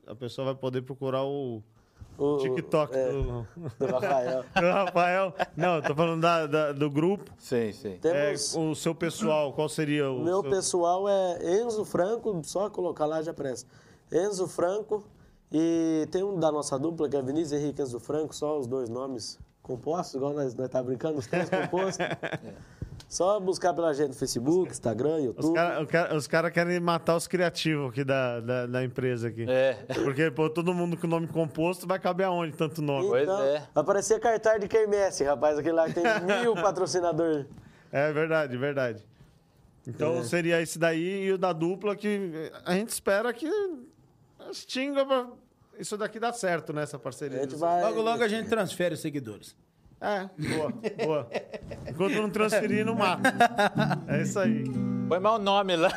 a 0.07 0.15
pessoa 0.15 0.47
vai 0.47 0.55
poder 0.55 0.83
procurar 0.83 1.25
o 1.25 1.63
O, 2.19 2.37
TikTok 2.39 2.97
é, 2.97 3.13
do, 3.13 3.47
do 3.79 3.87
Rafael. 3.87 4.45
do 4.53 4.61
Rafael. 4.73 5.35
Não, 5.57 5.77
eu 5.77 5.83
tô 5.83 5.95
falando 5.95 6.21
da, 6.21 6.47
da- 6.47 6.73
do 6.73 6.91
grupo. 6.91 7.31
Sim, 7.39 7.73
sim. 7.73 7.93
É, 7.93 7.99
Temos, 7.99 8.57
o 8.57 8.75
seu 8.75 8.93
pessoal, 8.93 9.53
qual 9.53 9.69
seria 9.69 10.11
o 10.11 10.21
o 10.21 10.25
meu 10.25 10.41
seu... 10.43 10.51
pessoal 10.51 11.09
é 11.09 11.61
Enzo 11.61 11.85
Franco, 11.85 12.41
só 12.43 12.69
colocar 12.69 13.07
lá 13.07 13.23
já 13.23 13.31
aparece. 13.31 13.65
Enzo 14.13 14.49
Franco 14.49 15.05
e 15.53 16.09
tem 16.11 16.25
um 16.25 16.39
da 16.39 16.51
nossa 16.51 16.77
dupla 16.77 17.09
que 17.09 17.17
é 17.17 17.23
Vinícius 17.23 17.53
Henrique 17.53 17.81
Enzo 17.83 18.01
Franco, 18.01 18.35
só 18.35 18.59
os 18.59 18.67
dois 18.67 18.89
nomes 18.89 19.39
compostos, 19.63 20.15
igual 20.17 20.33
nós, 20.35 20.55
nós 20.55 20.69
tá 20.69 20.83
brincando, 20.83 21.19
os 21.19 21.27
três 21.27 21.49
compostos. 21.49 22.05
Só 23.09 23.41
buscar 23.41 23.73
pela 23.73 23.95
gente 23.95 24.09
no 24.09 24.15
Facebook, 24.15 24.71
Instagram, 24.71 25.17
Os 25.17 25.25
YouTube. 25.25 25.55
caras 25.55 26.17
os 26.17 26.27
cara 26.27 26.51
querem 26.51 26.79
matar 26.79 27.17
os 27.17 27.27
criativos 27.27 27.89
aqui 27.91 28.05
da, 28.05 28.39
da, 28.41 28.67
da 28.67 28.85
empresa 28.85 29.29
aqui. 29.29 29.47
É. 29.49 29.73
Porque, 30.05 30.31
pô, 30.31 30.51
todo 30.51 30.75
mundo 30.75 30.95
com 30.95 31.07
nome 31.07 31.27
composto 31.27 31.87
vai 31.87 31.99
caber 31.99 32.27
aonde 32.27 32.55
tanto 32.55 32.83
nome? 32.83 33.09
Pois 33.09 33.23
Então, 33.23 33.43
é. 33.43 33.61
Vai 33.75 33.83
aparecer 33.83 34.21
cartaz 34.21 34.61
de 34.61 34.69
quermesse, 34.69 35.25
rapaz, 35.25 35.57
aquele 35.59 35.75
lá 35.75 35.87
que 35.87 35.95
tem 35.95 36.05
mil 36.43 36.55
patrocinadores. 36.55 37.47
É 37.91 38.13
verdade, 38.13 38.55
verdade. 38.59 39.03
Então 39.87 40.19
É. 40.19 40.25
seria 40.25 40.61
esse 40.61 40.79
daí 40.79 41.25
e 41.25 41.33
o 41.33 41.39
da 41.39 41.55
dupla 41.55 41.97
que 41.97 42.51
a 42.63 42.75
gente 42.75 42.91
espera 42.91 43.33
que 43.33 43.49
extinga 44.51 45.07
pra 45.07 45.29
isso 45.79 45.97
daqui 45.97 46.21
dar 46.21 46.35
certo, 46.35 46.75
né? 46.75 46.83
Essa 46.83 46.99
parceria. 46.99 47.39
A 47.39 47.43
gente 47.43 47.57
vai... 47.57 47.83
Logo, 47.85 48.03
logo 48.03 48.23
a 48.23 48.29
gente 48.29 48.51
transfere 48.51 48.95
os 48.95 49.01
seguidores. 49.01 49.57
É, 50.01 50.29
boa, 50.57 50.73
boa. 51.05 51.29
Enquanto 51.89 52.15
não 52.15 52.31
transferir, 52.31 52.85
não 52.87 52.95
mata. 52.95 53.33
É 54.07 54.23
isso 54.23 54.39
aí. 54.39 54.65
Põe 55.09 55.19
mais 55.19 55.37
o 55.37 55.39
nome 55.39 55.75
lá. 55.75 55.89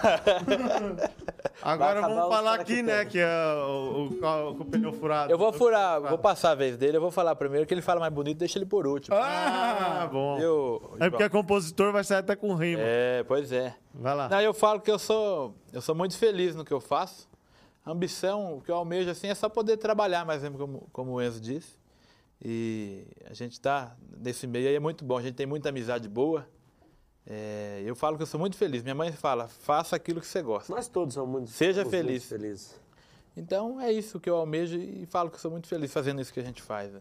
Agora 1.61 2.01
vamos 2.01 2.23
os 2.23 2.29
falar 2.29 2.57
que 2.63 2.73
aqui, 2.73 2.81
né? 2.81 3.05
Que 3.05 3.19
é 3.19 3.27
o, 3.67 4.09
o, 4.21 4.51
o- 4.61 4.65
pneu 4.65 4.91
furado. 4.93 5.31
Eu 5.31 5.37
vou 5.37 5.51
furar, 5.53 6.01
vou 6.01 6.17
passar 6.17 6.51
a 6.51 6.55
vez 6.55 6.77
dele, 6.77 6.97
eu 6.97 7.01
vou 7.01 7.11
falar 7.11 7.35
primeiro, 7.35 7.65
que 7.67 7.73
ele 7.73 7.81
fala 7.81 7.99
mais 7.99 8.11
bonito, 8.13 8.37
deixa 8.39 8.57
ele 8.57 8.65
por 8.65 8.87
último. 8.87 9.15
Ah, 9.15 10.09
bom. 10.11 10.39
Eu, 10.39 10.95
É 10.99 11.09
porque 11.09 11.23
é 11.23 11.29
compositor, 11.29 11.91
vai 11.91 12.03
sair 12.03 12.19
até 12.19 12.35
com 12.35 12.53
rima. 12.55 12.81
É, 12.83 13.23
pois 13.27 13.51
é. 13.51 13.75
Vai 13.93 14.15
lá. 14.15 14.29
Não, 14.29 14.41
eu 14.41 14.53
falo 14.53 14.79
que 14.79 14.89
eu 14.89 14.97
sou, 14.97 15.53
eu 15.73 15.81
sou 15.81 15.93
muito 15.93 16.17
feliz 16.17 16.55
no 16.55 16.63
que 16.65 16.73
eu 16.73 16.79
faço. 16.81 17.29
A 17.85 17.91
ambição, 17.91 18.57
o 18.57 18.61
que 18.61 18.71
eu 18.71 18.75
almejo 18.75 19.09
assim, 19.09 19.27
é 19.27 19.35
só 19.35 19.49
poder 19.49 19.77
trabalhar, 19.77 20.23
mais 20.25 20.41
mesmo 20.41 20.57
como, 20.57 20.87
como 20.93 21.11
o 21.13 21.21
Enzo 21.21 21.39
disse. 21.41 21.80
E 22.43 23.05
a 23.29 23.33
gente 23.33 23.53
está 23.53 23.95
nesse 24.17 24.47
meio 24.47 24.67
aí, 24.67 24.75
é 24.75 24.79
muito 24.79 25.05
bom. 25.05 25.17
A 25.17 25.21
gente 25.21 25.35
tem 25.35 25.45
muita 25.45 25.69
amizade 25.69 26.09
boa. 26.09 26.47
É, 27.25 27.83
eu 27.85 27.95
falo 27.95 28.17
que 28.17 28.23
eu 28.23 28.27
sou 28.27 28.39
muito 28.39 28.55
feliz. 28.57 28.81
Minha 28.81 28.95
mãe 28.95 29.11
fala, 29.11 29.47
faça 29.47 29.95
aquilo 29.95 30.19
que 30.19 30.27
você 30.27 30.41
gosta. 30.41 30.73
Nós 30.73 30.87
todos 30.87 31.13
somos 31.13 31.29
muito 31.31 31.51
Seja 31.51 31.83
somos 31.83 31.93
muito 31.93 32.07
feliz. 32.07 32.25
felizes. 32.25 32.81
Então 33.37 33.79
é 33.79 33.91
isso 33.91 34.19
que 34.19 34.29
eu 34.29 34.35
almejo 34.35 34.77
e 34.77 35.05
falo 35.05 35.29
que 35.29 35.35
eu 35.35 35.39
sou 35.39 35.51
muito 35.51 35.67
feliz 35.67 35.93
fazendo 35.93 36.19
isso 36.19 36.33
que 36.33 36.39
a 36.39 36.43
gente 36.43 36.61
faz. 36.61 36.91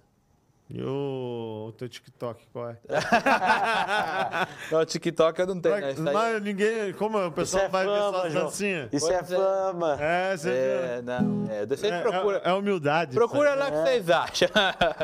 Né? 0.73 0.81
E 0.81 0.83
o, 0.85 1.67
o 1.69 1.73
teu 1.73 1.89
TikTok, 1.89 2.47
qual 2.53 2.71
é? 2.71 2.79
Não, 4.71 4.85
TikTok 4.85 5.41
eu 5.41 5.47
não 5.47 5.61
tenho, 5.61 5.81
né? 5.81 5.93
Isso 5.93 6.07
aí- 6.09 6.15
Mas 6.15 6.43
ninguém. 6.43 6.93
Como 6.95 7.19
o 7.27 7.33
pessoal 7.33 7.65
é 7.65 7.69
vai 7.69 7.85
ver 7.87 7.99
fama, 7.99 8.31
João. 8.31 8.45
dancinhas? 8.45 8.89
Isso 8.93 9.11
é 9.11 9.15
é. 9.17 9.25
fama. 9.25 9.97
É, 10.01 10.37
você 10.37 10.51
É, 10.51 11.03
não, 11.03 11.47
é, 11.51 11.67
você 11.67 11.87
é, 11.89 12.01
procura, 12.01 12.43
é, 12.45 12.49
é 12.49 12.53
humildade. 12.53 13.15
procura 13.15 13.55
lá 13.55 13.67
o 13.69 13.71
que 13.73 13.77
É. 13.79 13.83
vocês 13.85 14.11
acham. 14.11 14.49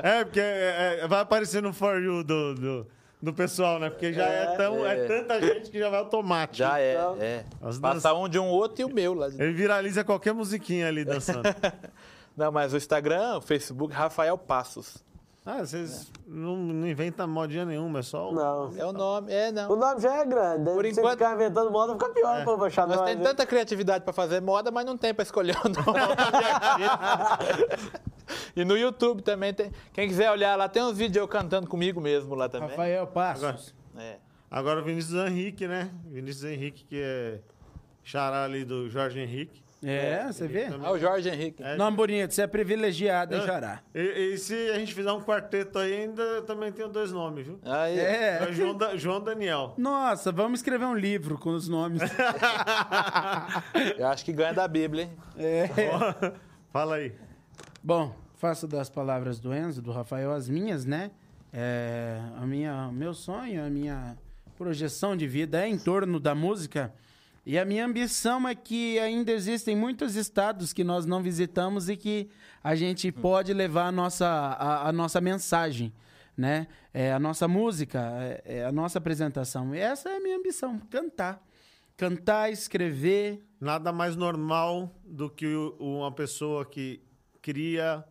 É, 0.03 0.25
porque 0.25 0.41
é, 0.41 1.01
é, 1.03 1.09
vai 1.09 1.21
aparecer 1.21 1.63
no 1.63 1.73
For 1.73 2.01
You 2.01 2.23
do, 2.23 2.55
do, 2.55 2.87
do 3.23 3.35
pessoal, 3.35 3.79
né? 3.81 3.91
Porque 3.91 4.13
já 4.13 4.25
é, 4.27 4.45
É, 4.45 4.57
tão, 4.57 4.87
é. 4.87 4.99
é. 4.99 5.07
tanta 5.07 5.41
gente 5.41 5.71
que 5.71 5.79
já 5.79 5.89
vai 5.91 5.99
automático. 5.99 6.57
Já 6.59 6.79
é, 6.79 6.93
Então, 6.95 7.17
é. 7.21 7.45
as 7.63 7.79
Passa 7.79 8.15
um 8.15 8.29
de 8.29 8.39
um 8.39 8.47
outro 8.47 8.83
e 8.83 8.85
o 8.85 8.89
meu 8.95 9.15
lá. 9.15 9.27
Ele 9.29 9.53
viraliza 9.53 10.05
qualquer 10.05 10.33
musiquinha 10.33 10.87
ali 10.89 11.05
dançando. 11.05 11.43
Não, 12.37 12.53
mas 12.53 12.73
o 12.75 12.77
Instagram, 12.77 13.39
o 13.39 13.41
Facebook, 13.41 13.93
Rafael 13.95 14.37
Passos. 14.37 15.05
Ah, 15.47 15.65
vocês 15.65 16.11
não, 16.27 16.57
não 16.57 16.89
inventam 16.89 17.29
modinha 17.29 17.65
nenhuma, 17.65 18.01
é 18.01 18.03
só. 18.03 18.31
o- 18.31 18.35
Não. 18.35 18.73
É 18.77 18.85
o 18.85 18.93
nome, 18.93 19.33
é, 19.33 19.51
O 19.51 19.53
não. 19.53 19.77
nome 19.77 20.01
já 20.01 20.17
é 20.17 20.25
grande. 20.27 20.65
Por 20.65 20.85
Se 20.85 20.91
enquanto- 20.91 21.13
ficar 21.19 21.35
inventando 21.35 21.71
moda, 21.71 21.93
fica 21.93 22.09
pior 22.11 22.45
pra 22.45 22.67
achar 22.67 22.87
Nós 22.87 22.97
nós, 22.97 23.07
tem 23.07 23.17
tanta 23.19 23.47
criatividade 23.47 24.03
pra 24.05 24.13
fazer 24.13 24.41
moda, 24.43 24.71
mas 24.73 24.85
não 24.85 24.97
tem 24.99 25.15
pra 25.15 25.23
escolher 25.23 25.57
o 25.65 25.69
nome. 25.69 25.77
e 28.57 28.65
no 28.65 28.77
YouTube 28.77 29.23
também 29.23 29.53
tem. 29.55 29.71
Quem 29.93 30.09
quiser 30.09 30.31
olhar 30.31 30.57
lá, 30.57 30.69
tem 30.69 30.83
uns 30.83 30.97
vídeos 30.99 31.17
eu 31.19 31.29
cantando 31.29 31.67
comigo 31.69 32.01
mesmo 32.01 32.35
lá 32.35 32.49
também. 32.49 32.71
Rafael 32.71 33.07
Passos. 33.07 33.75
É. 33.97 34.17
Agora 34.51 34.81
o 34.81 34.85
Vinícius 34.85 35.15
Henrique, 35.27 35.67
né? 35.67 35.91
Vinícius 36.07 36.45
Henrique, 36.51 36.85
que 36.85 37.01
é 37.01 37.41
xará 38.03 38.45
ali 38.45 38.65
do 38.65 38.89
Jorge 38.89 39.21
Henrique. 39.21 39.63
É, 39.89 40.27
você 40.33 40.49
vê? 40.49 40.67
Ah, 40.83 40.91
o 40.91 40.99
Jorge 40.99 41.29
Henrique. 41.29 41.63
É. 41.63 41.77
Nome 41.77 41.97
bonito, 41.97 42.33
você 42.35 42.43
é 42.43 42.47
privilegiado 42.47 43.35
em 43.35 43.39
É. 43.39 43.47
Jará. 43.47 43.81
E, 43.95 44.01
e 44.35 44.39
se 44.39 44.55
a 44.71 44.79
gente 44.79 44.93
fizer 44.95 45.13
um 45.13 45.21
quarteto 45.21 45.79
aí, 45.79 45.93
ainda 46.03 46.23
eu 46.23 46.43
também 46.43 46.73
tenho 46.73 46.89
dois 46.89 47.13
nomes, 47.13 47.47
viu? 47.47 47.61
Aí, 47.65 47.99
É. 47.99 48.49
É 48.49 48.53
João, 48.53 48.75
Da- 48.77 48.97
João 48.97 49.21
Daniel. 49.21 49.75
Nossa, 49.79 50.33
vamos 50.33 50.59
escrever 50.61 50.87
um 50.87 50.95
livro 50.95 51.39
com 51.39 51.51
os 51.51 51.69
nomes. 51.69 52.03
eu 53.99 54.07
acho 54.09 54.25
que 54.25 54.33
ganha 54.33 54.53
da 54.53 54.67
Bíblia, 54.67 55.05
hein? 55.05 55.11
É. 55.37 55.69
Fala 56.73 56.97
aí. 56.97 57.13
Bom, 57.83 58.15
faço 58.37 58.67
das 58.67 58.89
palavras 58.91 59.39
do 59.39 59.55
Enzo, 59.55 59.81
do 59.81 59.93
Rafael, 59.93 60.33
as 60.33 60.49
minhas, 60.49 60.85
né? 60.85 61.11
É, 61.53 62.21
a 62.37 62.47
minha, 62.47 62.91
meu 62.93 63.15
sonho, 63.15 63.65
a 63.65 63.71
minha 63.71 64.17
projeção 64.59 65.17
de 65.17 65.27
vida 65.27 65.61
é 65.65 65.69
em 65.69 65.79
torno 65.79 66.19
da 66.21 66.35
música. 66.35 66.93
E 67.47 67.59
a 67.59 67.65
minha 67.65 67.87
ambição 67.87 68.47
é 68.49 68.55
que 68.55 68.99
ainda 68.99 69.31
existem 69.31 69.77
muitos 69.77 70.17
estados 70.17 70.73
que 70.73 70.83
nós 70.83 71.07
não 71.07 71.23
visitamos 71.23 71.89
e 71.89 71.97
que 71.97 72.29
a 72.63 72.75
gente 72.75 73.13
pode 73.13 73.55
levar 73.55 73.87
a 73.87 73.93
nossa, 73.93 74.27
a, 74.27 74.89
a 74.89 74.93
nossa 74.93 75.21
mensagem, 75.21 75.95
né? 76.37 76.67
É, 76.93 77.13
a 77.13 77.21
nossa 77.21 77.47
música, 77.47 78.01
é, 78.21 78.43
é 78.59 78.65
a 78.65 78.73
nossa 78.73 78.99
apresentação. 78.99 79.73
E 79.75 79.79
essa 79.79 80.11
é 80.11 80.17
a 80.17 80.21
minha 80.21 80.37
ambição, 80.37 80.81
cantar. 80.91 81.41
Cantar, 81.97 82.51
escrever, 82.51 83.47
Nada 83.61 83.91
mais 83.91 84.17
normal 84.17 84.95
do 85.05 85.31
que 85.31 85.47
uma 85.79 86.13
pessoa 86.13 86.65
que 86.65 87.01
cria 87.41 88.05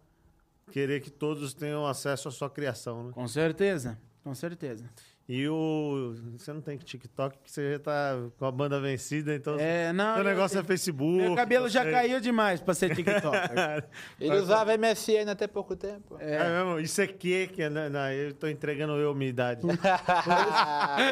querer 0.72 1.02
que 1.02 1.12
todos 1.12 1.53
tenham 1.53 1.86
acesso 1.86 2.28
à 2.28 2.32
sua 2.32 2.49
criação, 2.49 3.03
né? 3.03 3.12
Com 3.14 3.28
certeza, 3.28 3.99
com 4.24 4.34
certeza. 4.34 4.90
E 5.27 5.49
o. 5.49 6.14
Você 6.38 6.53
não 6.53 6.61
tem 6.61 6.77
TikTok, 6.77 7.35
porque 7.38 7.49
você 7.52 7.72
já 7.73 7.80
tá 7.80 8.15
com 8.38 8.45
a 8.45 8.52
banda 8.52 8.80
vencida, 8.80 9.34
então. 9.34 9.56
É, 9.60 9.91
não. 9.91 10.14
Seu 10.14 10.23
eu- 10.23 10.30
negócio 10.30 10.60
é 10.60 10.64
Facebook. 10.64 11.18
Meu 11.18 11.34
cabelo 11.35 11.68
já 11.68 11.84
você- 11.84 11.91
caiu 11.91 12.19
demais 12.19 12.61
pra 12.61 12.76
ser 12.76 12.95
TikTok. 12.95 13.31
Ele 14.22 14.38
usava 14.38 14.72
MSN 14.77 15.27
até 15.31 15.47
pouco 15.47 15.76
tempo. 15.76 16.15
É, 16.19 16.47
mesmo? 16.47 16.80
Isso 16.80 17.02
é 17.02 17.07
que, 17.07 17.47
que 17.47 17.68
né, 17.68 17.89
não, 17.89 18.07
eu 18.11 18.35
tô 18.35 18.47
entregando 18.47 18.93
eu 18.97 19.15
minha 19.15 19.30
idade. 19.31 19.65
O 19.65 19.76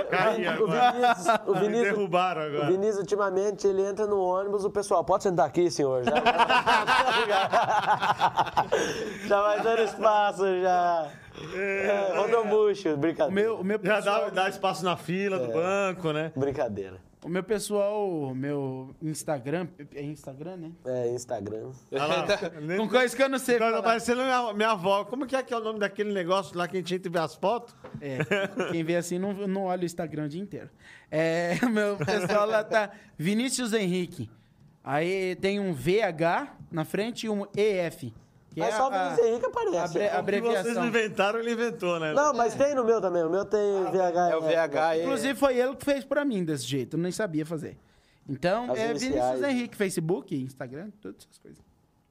Caí 0.10 0.41
Vi- 0.41 0.48
o 0.48 0.52
agora. 0.52 0.91
Vinícius, 0.91 1.27
o 1.48 1.56
Me 1.60 1.69
derrubaram 1.69 2.41
o 2.41 2.45
agora. 2.45 2.68
Vinícius, 2.68 2.99
ultimamente, 2.99 3.65
ele 3.65 3.81
entra 3.81 4.06
no 4.06 4.22
ônibus, 4.22 4.64
o 4.64 4.69
pessoal, 4.69 5.03
pode 5.03 5.23
sentar 5.23 5.48
aqui, 5.48 5.72
senhor? 5.72 6.03
Já, 6.03 6.14
já 9.27 9.41
vai 9.41 9.61
dando 9.61 9.81
espaço, 9.81 10.44
já. 10.61 11.07
É, 11.55 12.14
rodobucho, 12.15 12.89
O 12.89 12.97
brincadeira. 12.97 13.31
meu, 13.41 13.60
o 13.60 13.64
meu 13.64 13.80
Já 13.84 13.95
pessoal, 13.97 14.22
dá, 14.31 14.43
dá 14.43 14.49
espaço 14.49 14.84
na 14.85 14.95
fila 14.95 15.39
do 15.39 15.51
banco, 15.51 16.11
né? 16.11 16.31
Brincadeira. 16.35 16.97
o 17.23 17.30
meu 17.30 17.43
pessoal, 17.43 18.34
meu 18.35 18.93
Instagram, 19.01 19.68
é 19.95 20.01
Instagram, 20.03 20.57
né? 20.57 20.72
É, 20.85 21.07
Instagram. 21.10 21.72
Olha 21.91 22.05
lá. 22.05 22.26
Com 22.77 22.88
coisa 22.88 23.15
que 23.15 23.23
eu 23.23 23.30
não 23.30 23.39
sei 23.39 23.57
Tá 23.57 23.81
parecendo 23.81 24.22
minha, 24.22 24.53
minha 24.53 24.72
avó. 24.72 25.05
Como 25.05 25.26
que 25.26 25.35
é 25.35 25.41
que 25.41 25.53
é 25.53 25.57
o 25.57 25.64
nome 25.64 25.80
daquele 25.80 26.14
negócio 26.14 26.57
lá 26.57 26.68
que 26.68 26.77
a 26.77 26.80
gente 26.80 26.93
entra 26.95 27.10
e 27.10 27.11
vê 27.11 27.19
as 27.19 27.35
fotos? 27.35 27.76
É, 28.01 28.19
quem 28.72 28.84
vê 28.84 28.95
assim 28.95 29.18
não, 29.18 29.34
não 29.34 29.64
olha 29.64 29.81
o 29.81 29.85
Instagram 29.85 30.26
o 30.26 30.30
dia 30.30 30.41
inteiro. 30.41 30.69
É, 31.10 31.57
o 31.64 31.69
meu 31.72 31.97
pessoal 31.97 32.47
lá 32.47 32.64
tá 32.64 32.91
Vinícius 33.18 33.73
Henrique. 33.73 34.30
Aí 34.84 35.35
tem 35.38 35.60
um 35.60 35.73
VH 35.73 36.57
na 36.69 36.84
frente 36.84 37.26
e 37.26 37.30
um 37.30 37.45
EF. 37.55 38.14
Que 38.53 38.59
Mas 38.59 38.73
é 38.73 38.77
só 38.77 38.89
o 38.89 38.93
a- 38.93 39.03
Vinícius 39.09 39.27
Henrique 39.27 39.45
aparece. 39.47 39.99
É. 39.99 40.19
O 40.19 40.23
que 40.25 40.41
vocês 40.41 40.77
inventaram, 40.77 41.39
ele 41.39 41.53
inventou, 41.53 41.99
né? 41.99 42.13
Não, 42.13 42.34
mas 42.34 42.53
tem 42.53 42.75
no 42.75 42.84
meu 42.85 43.01
também. 43.01 43.23
O 43.23 43.30
meu 43.30 43.45
tem 43.45 43.84
VH. 43.91 44.30
É 44.31 44.35
o 44.38 44.41
VH 44.41 44.97
e... 44.97 45.01
Inclusive 45.03 45.39
foi 45.39 45.57
ele 45.57 45.75
que 45.75 45.84
fez 45.84 46.05
pra 46.05 46.23
mim 46.23 46.43
desse 46.43 46.65
jeito, 46.65 46.95
eu 46.95 47.01
nem 47.01 47.11
sabia 47.11 47.45
fazer. 47.45 47.77
Então, 48.30 48.71
As 48.71 48.77
é 48.77 48.91
iniciais. 48.91 49.13
Vinícius 49.31 49.43
Henrique, 49.49 49.75
Facebook, 49.75 50.35
Instagram, 50.35 50.91
todas 51.01 51.17
essas 51.23 51.38
coisas. 51.39 51.59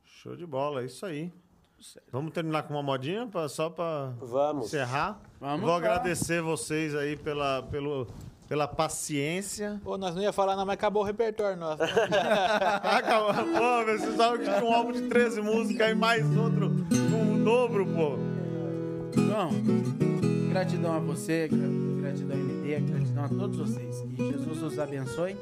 Show 0.04 0.36
de 0.36 0.44
bola, 0.44 0.82
é 0.82 0.86
isso 0.86 1.06
aí. 1.06 1.32
Vamos 2.12 2.32
terminar 2.32 2.62
com 2.64 2.74
uma 2.74 2.82
modinha 2.82 3.26
pra, 3.26 3.48
só 3.48 3.68
pra 3.70 4.12
Vamos. 4.20 4.66
encerrar? 4.66 5.20
Vamos 5.40 5.60
Vou 5.62 5.70
lá. 5.70 5.76
agradecer 5.78 6.40
vocês 6.42 6.94
aí 6.94 7.16
pela, 7.16 7.62
pelo, 7.64 8.06
pela 8.52 8.68
paciência. 8.68 9.80
Pô, 9.82 9.96
nós 9.96 10.14
não 10.14 10.20
ia 10.20 10.30
falar 10.30 10.54
não, 10.56 10.66
mas 10.66 10.74
acabou 10.74 11.02
o 11.02 11.06
repertório 11.06 11.56
nosso. 11.56 11.82
Acabou. 12.84 13.32
Pô, 13.32 13.84
vocês 13.86 14.10
estavam 14.10 14.36
que 14.36 14.44
tinha 14.44 14.62
um 14.62 14.74
álbum 14.74 14.92
de 14.92 15.08
13 15.08 15.40
músicas 15.40 15.90
e 15.90 15.94
mais 15.94 16.22
outro, 16.36 16.66
um 16.66 17.42
dobro, 17.42 17.86
pô. 17.86 18.18
João, 19.18 19.52
gratidão 20.50 20.92
a 20.94 20.98
você, 20.98 21.48
gra- 21.48 22.02
gratidão 22.02 22.36
a 22.36 22.40
MD, 22.40 22.80
gratidão 22.92 23.24
a 23.24 23.28
todos 23.30 23.56
vocês. 23.58 24.02
Que 24.14 24.32
Jesus 24.32 24.62
os 24.62 24.78
abençoe 24.78 25.34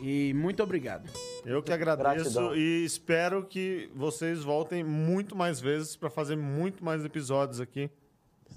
e 0.00 0.32
muito 0.34 0.62
obrigado. 0.62 1.10
Eu 1.44 1.62
que 1.62 1.74
agradeço 1.74 2.24
Gratidão. 2.32 2.56
e 2.56 2.86
espero 2.86 3.44
que 3.44 3.90
vocês 3.94 4.42
voltem 4.42 4.82
muito 4.82 5.36
mais 5.36 5.60
vezes 5.60 5.94
pra 5.94 6.08
fazer 6.08 6.36
muito 6.36 6.82
mais 6.82 7.04
episódios 7.04 7.60
aqui. 7.60 7.90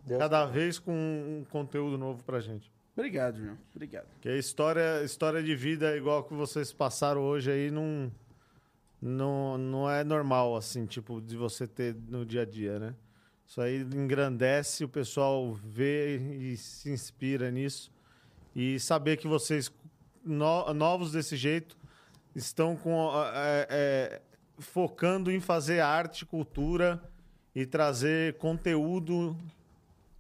Deus 0.06 0.20
Cada 0.20 0.46
vez 0.46 0.80
com 0.80 0.94
um 0.94 1.44
conteúdo 1.50 1.98
novo 1.98 2.24
pra 2.24 2.40
gente. 2.40 2.72
Obrigado, 3.00 3.40
João. 3.42 3.58
Obrigado. 3.74 4.08
Que 4.20 4.28
a 4.28 4.36
história, 4.36 5.02
história 5.06 5.42
de 5.42 5.56
vida 5.56 5.96
igual 5.96 6.22
que 6.22 6.34
vocês 6.34 6.74
passaram 6.74 7.22
hoje 7.22 7.50
aí 7.50 7.72
não, 7.72 8.12
não, 9.02 9.58
não 9.58 9.90
é 9.90 10.04
normal, 10.04 10.58
assim, 10.58 10.86
tipo, 10.86 11.22
de 11.22 11.38
você 11.38 11.66
ter 11.66 11.96
no 12.10 12.26
dia 12.26 12.42
a 12.42 12.46
dia, 12.46 12.78
né? 12.78 12.94
Isso 13.48 13.62
aí 13.62 13.84
engrandece, 13.84 14.84
o 14.84 14.90
pessoal 14.90 15.54
vê 15.54 16.18
e 16.18 16.58
se 16.58 16.92
inspira 16.92 17.50
nisso. 17.50 17.90
E 18.54 18.78
saber 18.82 19.16
que 19.16 19.30
vocês, 19.30 19.72
no- 20.22 20.74
novos 20.74 21.14
desse 21.14 21.38
jeito, 21.38 21.78
estão 22.36 22.76
com, 22.76 23.12
é, 23.34 23.68
é, 23.70 24.22
focando 24.58 25.32
em 25.32 25.40
fazer 25.40 25.80
arte, 25.80 26.26
cultura 26.26 27.02
e 27.56 27.66
trazer 27.66 28.34
conteúdo 28.34 29.38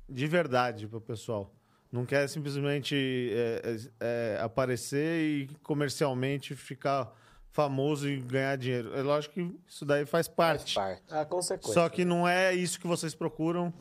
de 0.07 0.26
verdade 0.27 0.88
para 0.88 0.97
o 0.97 1.01
pessoal. 1.01 1.53
Não 1.91 2.06
quer 2.06 2.28
simplesmente 2.28 2.95
é, 3.34 3.61
é, 3.64 4.36
é, 4.38 4.41
aparecer 4.41 5.22
e 5.22 5.48
comercialmente 5.64 6.56
ficar 6.56 7.11
famoso 7.52 8.07
e 8.07 8.20
ganhar 8.22 8.56
dinheiro. 8.57 8.95
É 8.95 9.02
lógico 9.02 9.34
que 9.34 9.56
isso 9.68 9.84
daí 9.86 10.06
faz 10.06 10.28
parte. 10.28 10.76
parte. 10.76 11.02
A 11.11 11.26
consequência. 11.26 11.74
Só 11.74 11.90
que 11.90 12.06
não 12.06 12.28
é 12.28 12.53
isso 12.53 12.80
que 12.80 12.86
vocês 12.86 13.16
procuram. 13.16 13.74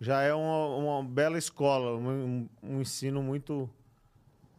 Já 0.00 0.22
é 0.22 0.34
uma, 0.34 0.76
uma 0.76 1.04
bela 1.04 1.38
escola, 1.38 1.96
um, 1.96 2.48
um 2.62 2.80
ensino 2.80 3.22
muito. 3.22 3.70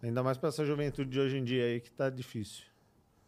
Ainda 0.01 0.23
mais 0.23 0.37
para 0.37 0.49
essa 0.49 0.63
juventude 0.65 1.09
de 1.09 1.19
hoje 1.19 1.37
em 1.37 1.43
dia 1.43 1.65
aí 1.65 1.79
que 1.81 1.91
tá 1.91 2.09
difícil. 2.09 2.63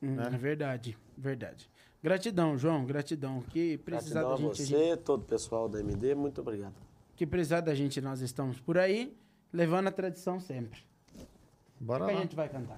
Hum, 0.01 0.15
Né? 0.15 0.29
É 0.33 0.37
verdade, 0.37 0.97
verdade. 1.17 1.69
Gratidão, 2.01 2.57
João, 2.57 2.85
gratidão. 2.85 3.41
Que 3.41 3.77
precisar 3.79 4.21
Gratidão 4.21 4.29
da 4.29 4.33
a 4.35 4.37
gente, 4.37 4.61
a 4.61 4.65
você, 4.65 4.89
gente- 4.91 5.03
todo 5.03 5.21
o 5.21 5.25
pessoal 5.25 5.67
da 5.67 5.79
MD, 5.81 6.15
muito 6.15 6.39
obrigado. 6.39 6.73
que 7.15 7.27
precisar 7.27 7.59
da 7.59 7.75
gente, 7.75 7.99
nós 7.99 8.21
estamos 8.21 8.57
por 8.61 8.77
aí, 8.77 9.13
levando 9.53 9.87
a 9.87 9.91
tradição 9.91 10.39
sempre. 10.39 10.79
O 11.81 11.83
Bora 11.85 12.05
que 12.05 12.11
a 12.11 12.13
lá. 12.15 12.21
gente 12.21 12.35
vai 12.35 12.49
cantar? 12.49 12.77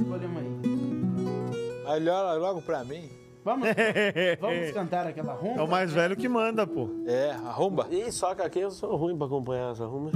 Escolha 0.00 0.26
uma 0.28 0.40
aí. 0.40 0.46
Aí 1.86 2.08
olha 2.08 2.32
logo 2.38 2.62
pra 2.62 2.84
mim. 2.84 3.08
Vamos, 3.44 3.68
vamos 4.40 4.70
cantar 4.72 5.06
aquela 5.06 5.32
rumba? 5.32 5.60
É 5.60 5.64
o 5.64 5.68
mais 5.68 5.92
velho 5.92 6.14
que 6.16 6.28
manda, 6.28 6.66
pô. 6.66 6.88
É, 7.06 7.30
arromba. 7.30 7.86
Ih, 7.90 8.12
só 8.12 8.34
que 8.34 8.42
aqui 8.42 8.60
eu 8.60 8.70
sou 8.70 8.94
ruim 8.96 9.16
pra 9.16 9.26
acompanhar 9.26 9.72
essa 9.72 9.86
rumba. 9.86 10.10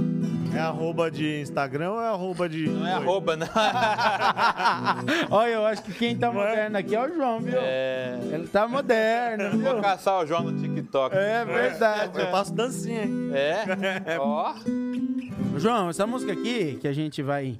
É 0.55 0.59
arroba 0.59 1.11
de 1.11 1.41
Instagram 1.41 1.91
ou 1.91 2.01
é 2.01 2.07
arroba 2.07 2.47
de. 2.47 2.69
Não 2.69 2.87
é 2.87 2.93
arroba, 2.93 3.35
não. 3.35 3.47
Olha, 5.29 5.51
eu 5.51 5.65
acho 5.65 5.83
que 5.83 5.91
quem 5.93 6.15
tá 6.15 6.31
moderno 6.31 6.77
aqui 6.77 6.95
é 6.95 7.01
o 7.01 7.13
João, 7.13 7.41
viu? 7.41 7.57
É. 7.57 8.17
Ele 8.31 8.47
tá 8.47 8.65
moderno, 8.67 9.49
Vou 9.59 9.73
viu? 9.73 9.81
caçar 9.81 10.23
o 10.23 10.25
João 10.25 10.43
no 10.43 10.57
TikTok. 10.57 11.13
É 11.13 11.43
verdade. 11.43 12.17
Eu 12.17 12.27
faço 12.31 12.53
dancinha, 12.53 13.03
hein? 13.03 13.31
É? 13.33 13.65
Ó. 14.17 14.53
João, 15.57 15.89
essa 15.89 16.07
música 16.07 16.31
aqui, 16.31 16.77
que 16.79 16.87
a 16.87 16.93
gente 16.93 17.21
vai 17.21 17.59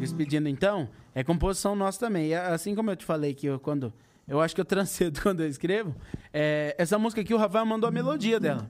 despedindo 0.00 0.48
então, 0.48 0.88
é 1.14 1.22
composição 1.22 1.76
nossa 1.76 2.00
também. 2.00 2.28
E 2.30 2.34
assim 2.34 2.74
como 2.74 2.90
eu 2.90 2.96
te 2.96 3.04
falei 3.04 3.34
que 3.34 3.46
eu, 3.46 3.60
quando. 3.60 3.92
Eu 4.26 4.40
acho 4.40 4.54
que 4.54 4.60
eu 4.60 4.64
trancedo 4.64 5.20
quando 5.22 5.42
eu 5.42 5.48
escrevo. 5.48 5.94
é, 6.32 6.74
essa 6.78 6.98
música 6.98 7.20
aqui, 7.20 7.34
o 7.34 7.36
Rafael 7.38 7.66
mandou 7.66 7.88
a 7.88 7.90
melodia 7.90 8.38
dela. 8.40 8.68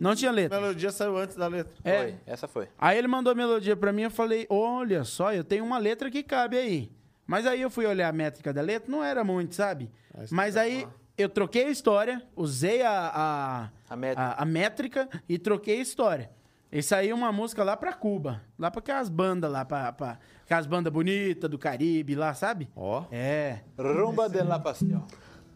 Não 0.00 0.14
tinha 0.14 0.30
A 0.30 0.34
letra. 0.34 0.60
melodia 0.60 0.92
saiu 0.92 1.16
antes 1.18 1.34
da 1.36 1.48
letra. 1.48 1.74
É. 1.82 1.98
Foi, 1.98 2.14
essa 2.26 2.46
foi. 2.48 2.68
Aí 2.78 2.96
ele 2.96 3.08
mandou 3.08 3.32
a 3.32 3.34
melodia 3.34 3.76
pra 3.76 3.92
mim, 3.92 4.02
eu 4.02 4.10
falei, 4.10 4.46
olha 4.48 5.02
só, 5.04 5.32
eu 5.34 5.42
tenho 5.42 5.64
uma 5.64 5.76
letra 5.78 6.10
que 6.10 6.22
cabe 6.22 6.56
aí. 6.56 6.90
Mas 7.26 7.46
aí 7.46 7.60
eu 7.60 7.68
fui 7.68 7.84
olhar 7.84 8.08
a 8.08 8.12
métrica 8.12 8.52
da 8.52 8.60
letra, 8.62 8.90
não 8.90 9.02
era 9.02 9.22
muito, 9.24 9.54
sabe? 9.54 9.90
Mas 10.16 10.30
Mas 10.32 10.54
tá 10.54 10.60
aí 10.62 10.84
lá. 10.84 10.90
eu 11.18 11.28
troquei 11.28 11.64
a 11.64 11.70
história, 11.70 12.22
usei 12.36 12.80
a, 12.82 13.10
a, 13.14 13.68
A 13.92 13.96
métrica. 13.96 14.22
a- 14.22 14.42
a 14.42 14.44
métrica 14.44 15.08
e 15.28 15.36
troquei 15.38 15.78
a 15.78 15.82
história. 15.82 16.30
E 16.70 16.82
saiu 16.82 17.16
uma 17.16 17.32
música 17.32 17.64
lá 17.64 17.76
pra 17.76 17.92
Cuba, 17.92 18.40
lá 18.58 18.70
pra 18.70 18.78
aquelas 18.80 19.08
bandas 19.08 19.50
lá, 19.50 19.64
pra, 19.64 19.92
pra 19.92 20.18
aquelas 20.48 20.66
bandas 20.66 20.90
bonitas 20.90 21.50
do 21.50 21.58
Caribe 21.58 22.14
lá, 22.14 22.32
sabe? 22.32 22.70
Ó. 22.74 23.04
É. 23.12 23.58
Rumba 23.78 24.30
de 24.30 24.42
la 24.42 24.58
Pasión. 24.58 25.02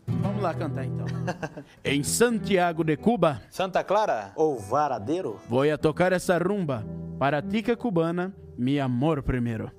Vamos 0.06 0.43
lá 0.43 0.52
cantar 0.52 0.85
então. 0.85 1.06
em 1.82 2.02
Santiago 2.02 2.85
de 2.85 2.98
Cuba, 2.98 3.40
Santa 3.48 3.82
Clara? 3.82 4.32
Ou 4.36 4.59
varadeiro? 4.59 5.40
vou 5.48 5.62
a 5.62 5.78
tocar 5.78 6.12
essa 6.12 6.36
rumba 6.36 6.85
para 7.19 7.39
a 7.39 7.43
tica 7.43 7.74
cubana, 7.74 8.35
mi 8.59 8.78
amor 8.78 9.23
primeiro. 9.23 9.70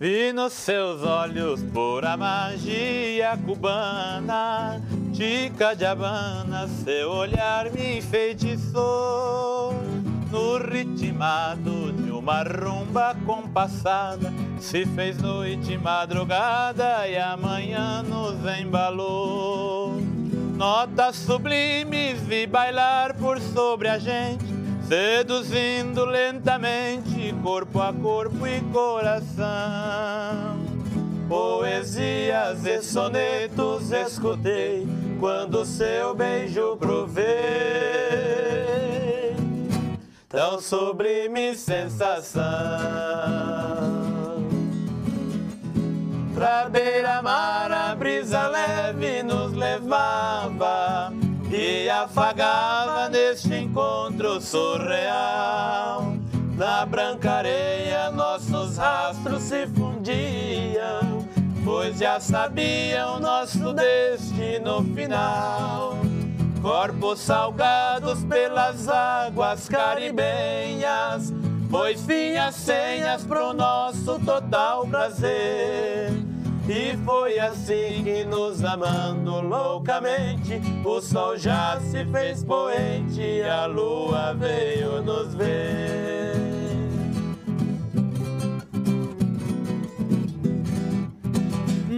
Vi 0.00 0.32
nos 0.32 0.54
seus 0.54 1.02
olhos 1.02 1.62
pura 1.62 2.16
magia 2.16 3.38
cubana, 3.46 4.80
Chica 5.20 5.76
de 5.76 5.84
Habana, 5.84 6.66
seu 6.82 7.10
olhar 7.10 7.70
me 7.70 7.98
enfeitiçou. 7.98 9.74
No 10.30 10.56
ritmado 10.56 11.92
de 11.92 12.10
uma 12.10 12.42
rumba 12.42 13.14
compassada, 13.26 14.32
se 14.58 14.86
fez 14.86 15.18
noite 15.18 15.76
madrugada 15.76 17.06
e 17.06 17.18
amanhã 17.18 18.02
nos 18.02 18.38
embalou. 18.58 20.00
Notas 20.56 21.16
sublimes 21.16 22.18
vi 22.22 22.46
bailar 22.46 23.14
por 23.14 23.38
sobre 23.40 23.88
a 23.88 23.98
gente, 23.98 24.46
seduzindo 24.88 26.06
lentamente, 26.06 27.34
corpo 27.42 27.78
a 27.82 27.92
corpo 27.92 28.46
e 28.46 28.58
coração. 28.72 30.59
Poesias 31.30 32.66
e 32.66 32.82
sonetos 32.82 33.92
escutei 33.92 34.84
quando 35.20 35.64
seu 35.64 36.12
beijo 36.12 36.76
provei. 36.76 37.24
tão 40.28 40.60
sublime 40.60 41.54
sensação. 41.54 42.42
Pra 46.34 46.68
beira-mar 46.68 47.70
a 47.70 47.94
brisa 47.94 48.48
leve 48.48 49.22
nos 49.22 49.52
levava 49.52 51.12
e 51.48 51.88
afagava 51.88 53.08
neste 53.08 53.54
encontro 53.54 54.40
surreal. 54.40 56.12
Na 56.60 56.84
branca 56.84 57.36
areia 57.36 58.10
nossos 58.10 58.76
rastros 58.76 59.44
se 59.44 59.66
fundiam, 59.68 61.09
pois 61.80 61.98
já 61.98 62.20
sabiam 62.20 63.18
nosso 63.18 63.72
destino 63.72 64.84
final. 64.94 65.96
Corpos 66.60 67.20
salgados 67.20 68.22
pelas 68.24 68.86
águas 68.86 69.66
caribenhas, 69.66 71.32
pois 71.70 72.04
vinha 72.04 72.52
senhas 72.52 73.24
pro 73.24 73.54
nosso 73.54 74.18
total 74.18 74.86
prazer. 74.88 76.10
E 76.68 76.98
foi 76.98 77.38
assim 77.38 78.04
que 78.04 78.24
nos 78.26 78.62
amando 78.62 79.40
loucamente, 79.40 80.60
o 80.84 81.00
sol 81.00 81.38
já 81.38 81.80
se 81.80 82.04
fez 82.04 82.44
poente 82.44 83.22
e 83.22 83.42
a 83.42 83.64
lua 83.64 84.34
veio 84.34 85.00
nos 85.00 85.34
ver. 85.34 86.49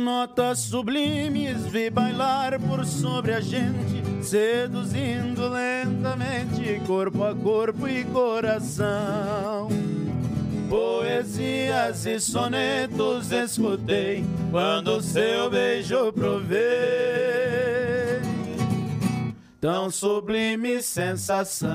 Notas 0.03 0.59
sublimes 0.59 1.63
vi 1.71 1.89
bailar 1.89 2.59
por 2.61 2.85
sobre 2.85 3.35
a 3.35 3.41
gente, 3.41 4.03
seduzindo 4.21 5.49
lentamente, 5.49 6.83
corpo 6.85 7.23
a 7.23 7.33
corpo 7.33 7.87
e 7.87 8.03
coração. 8.07 9.69
Poesias 10.69 12.05
e 12.05 12.19
sonetos 12.19 13.31
escutei 13.31 14.25
quando 14.51 15.01
seu 15.01 15.49
beijo 15.49 16.13
provei. 16.13 16.61
Tão 19.61 19.89
sublime 19.89 20.83
sensação. 20.83 21.71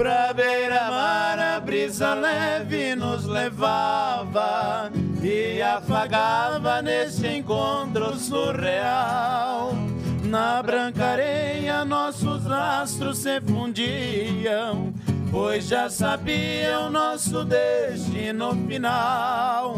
Pra 0.00 0.32
beira-mar 0.32 1.38
a 1.38 1.60
brisa 1.60 2.14
leve 2.14 2.94
nos 2.94 3.26
levava 3.26 4.90
e 5.22 5.60
afagava 5.60 6.80
nesse 6.80 7.26
encontro 7.26 8.16
surreal. 8.16 9.74
Na 10.24 10.62
branca 10.62 11.04
areia 11.04 11.84
nossos 11.84 12.46
rastros 12.46 13.18
se 13.18 13.42
fundiam, 13.42 14.90
pois 15.30 15.66
já 15.68 15.90
sabiam 15.90 16.88
nosso 16.88 17.44
destino 17.44 18.56
final. 18.66 19.74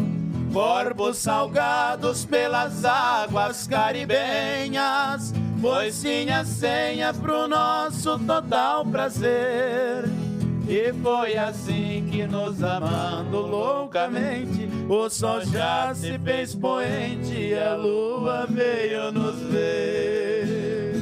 Corpos 0.53 1.17
salgados 1.17 2.23
pelas 2.23 2.85
águas 2.85 3.67
caribenhas, 3.67 5.33
pois 5.63 6.01
tinha 6.01 6.43
senha 6.43 7.13
pro 7.13 7.47
nosso 7.47 8.19
total 8.19 8.85
prazer. 8.85 10.03
E 10.67 10.91
foi 11.01 11.37
assim 11.37 12.05
que 12.11 12.27
nos 12.27 12.61
amando 12.61 13.37
loucamente, 13.39 14.67
o 14.89 15.09
sol 15.09 15.39
já 15.45 15.95
se 15.95 16.19
fez 16.19 16.53
poente 16.53 17.33
e 17.33 17.57
a 17.57 17.75
lua 17.75 18.45
veio 18.45 19.09
nos 19.13 19.39
ver. 19.43 21.01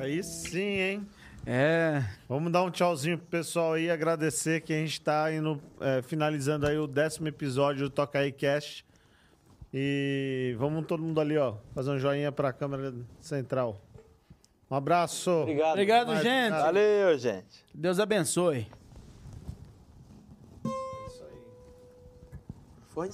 Aí 0.00 0.22
sim, 0.22 0.80
hein? 0.80 1.13
É, 1.46 2.02
Vamos 2.26 2.50
dar 2.50 2.62
um 2.62 2.70
tchauzinho 2.70 3.18
pro 3.18 3.26
pessoal 3.26 3.74
aí, 3.74 3.90
agradecer 3.90 4.62
que 4.62 4.72
a 4.72 4.76
gente 4.76 4.98
tá 5.00 5.30
indo, 5.32 5.60
é, 5.80 6.00
finalizando 6.00 6.66
aí 6.66 6.78
o 6.78 6.86
décimo 6.86 7.28
episódio 7.28 7.88
do 7.88 7.90
Toca 7.90 8.18
aí 8.18 8.32
Cast. 8.32 8.84
E 9.72 10.54
vamos 10.58 10.86
todo 10.86 11.02
mundo 11.02 11.20
ali, 11.20 11.36
ó, 11.36 11.56
fazer 11.74 11.90
um 11.90 11.98
joinha 11.98 12.32
pra 12.32 12.52
câmera 12.52 12.94
central. 13.20 13.80
Um 14.70 14.74
abraço. 14.76 15.30
Obrigado. 15.30 15.72
obrigado, 15.72 16.06
Mas- 16.08 16.22
gente. 16.22 16.52
Valeu, 16.52 17.18
gente. 17.18 17.64
Deus 17.74 17.98
abençoe. 18.00 18.66
Foi? 22.88 23.10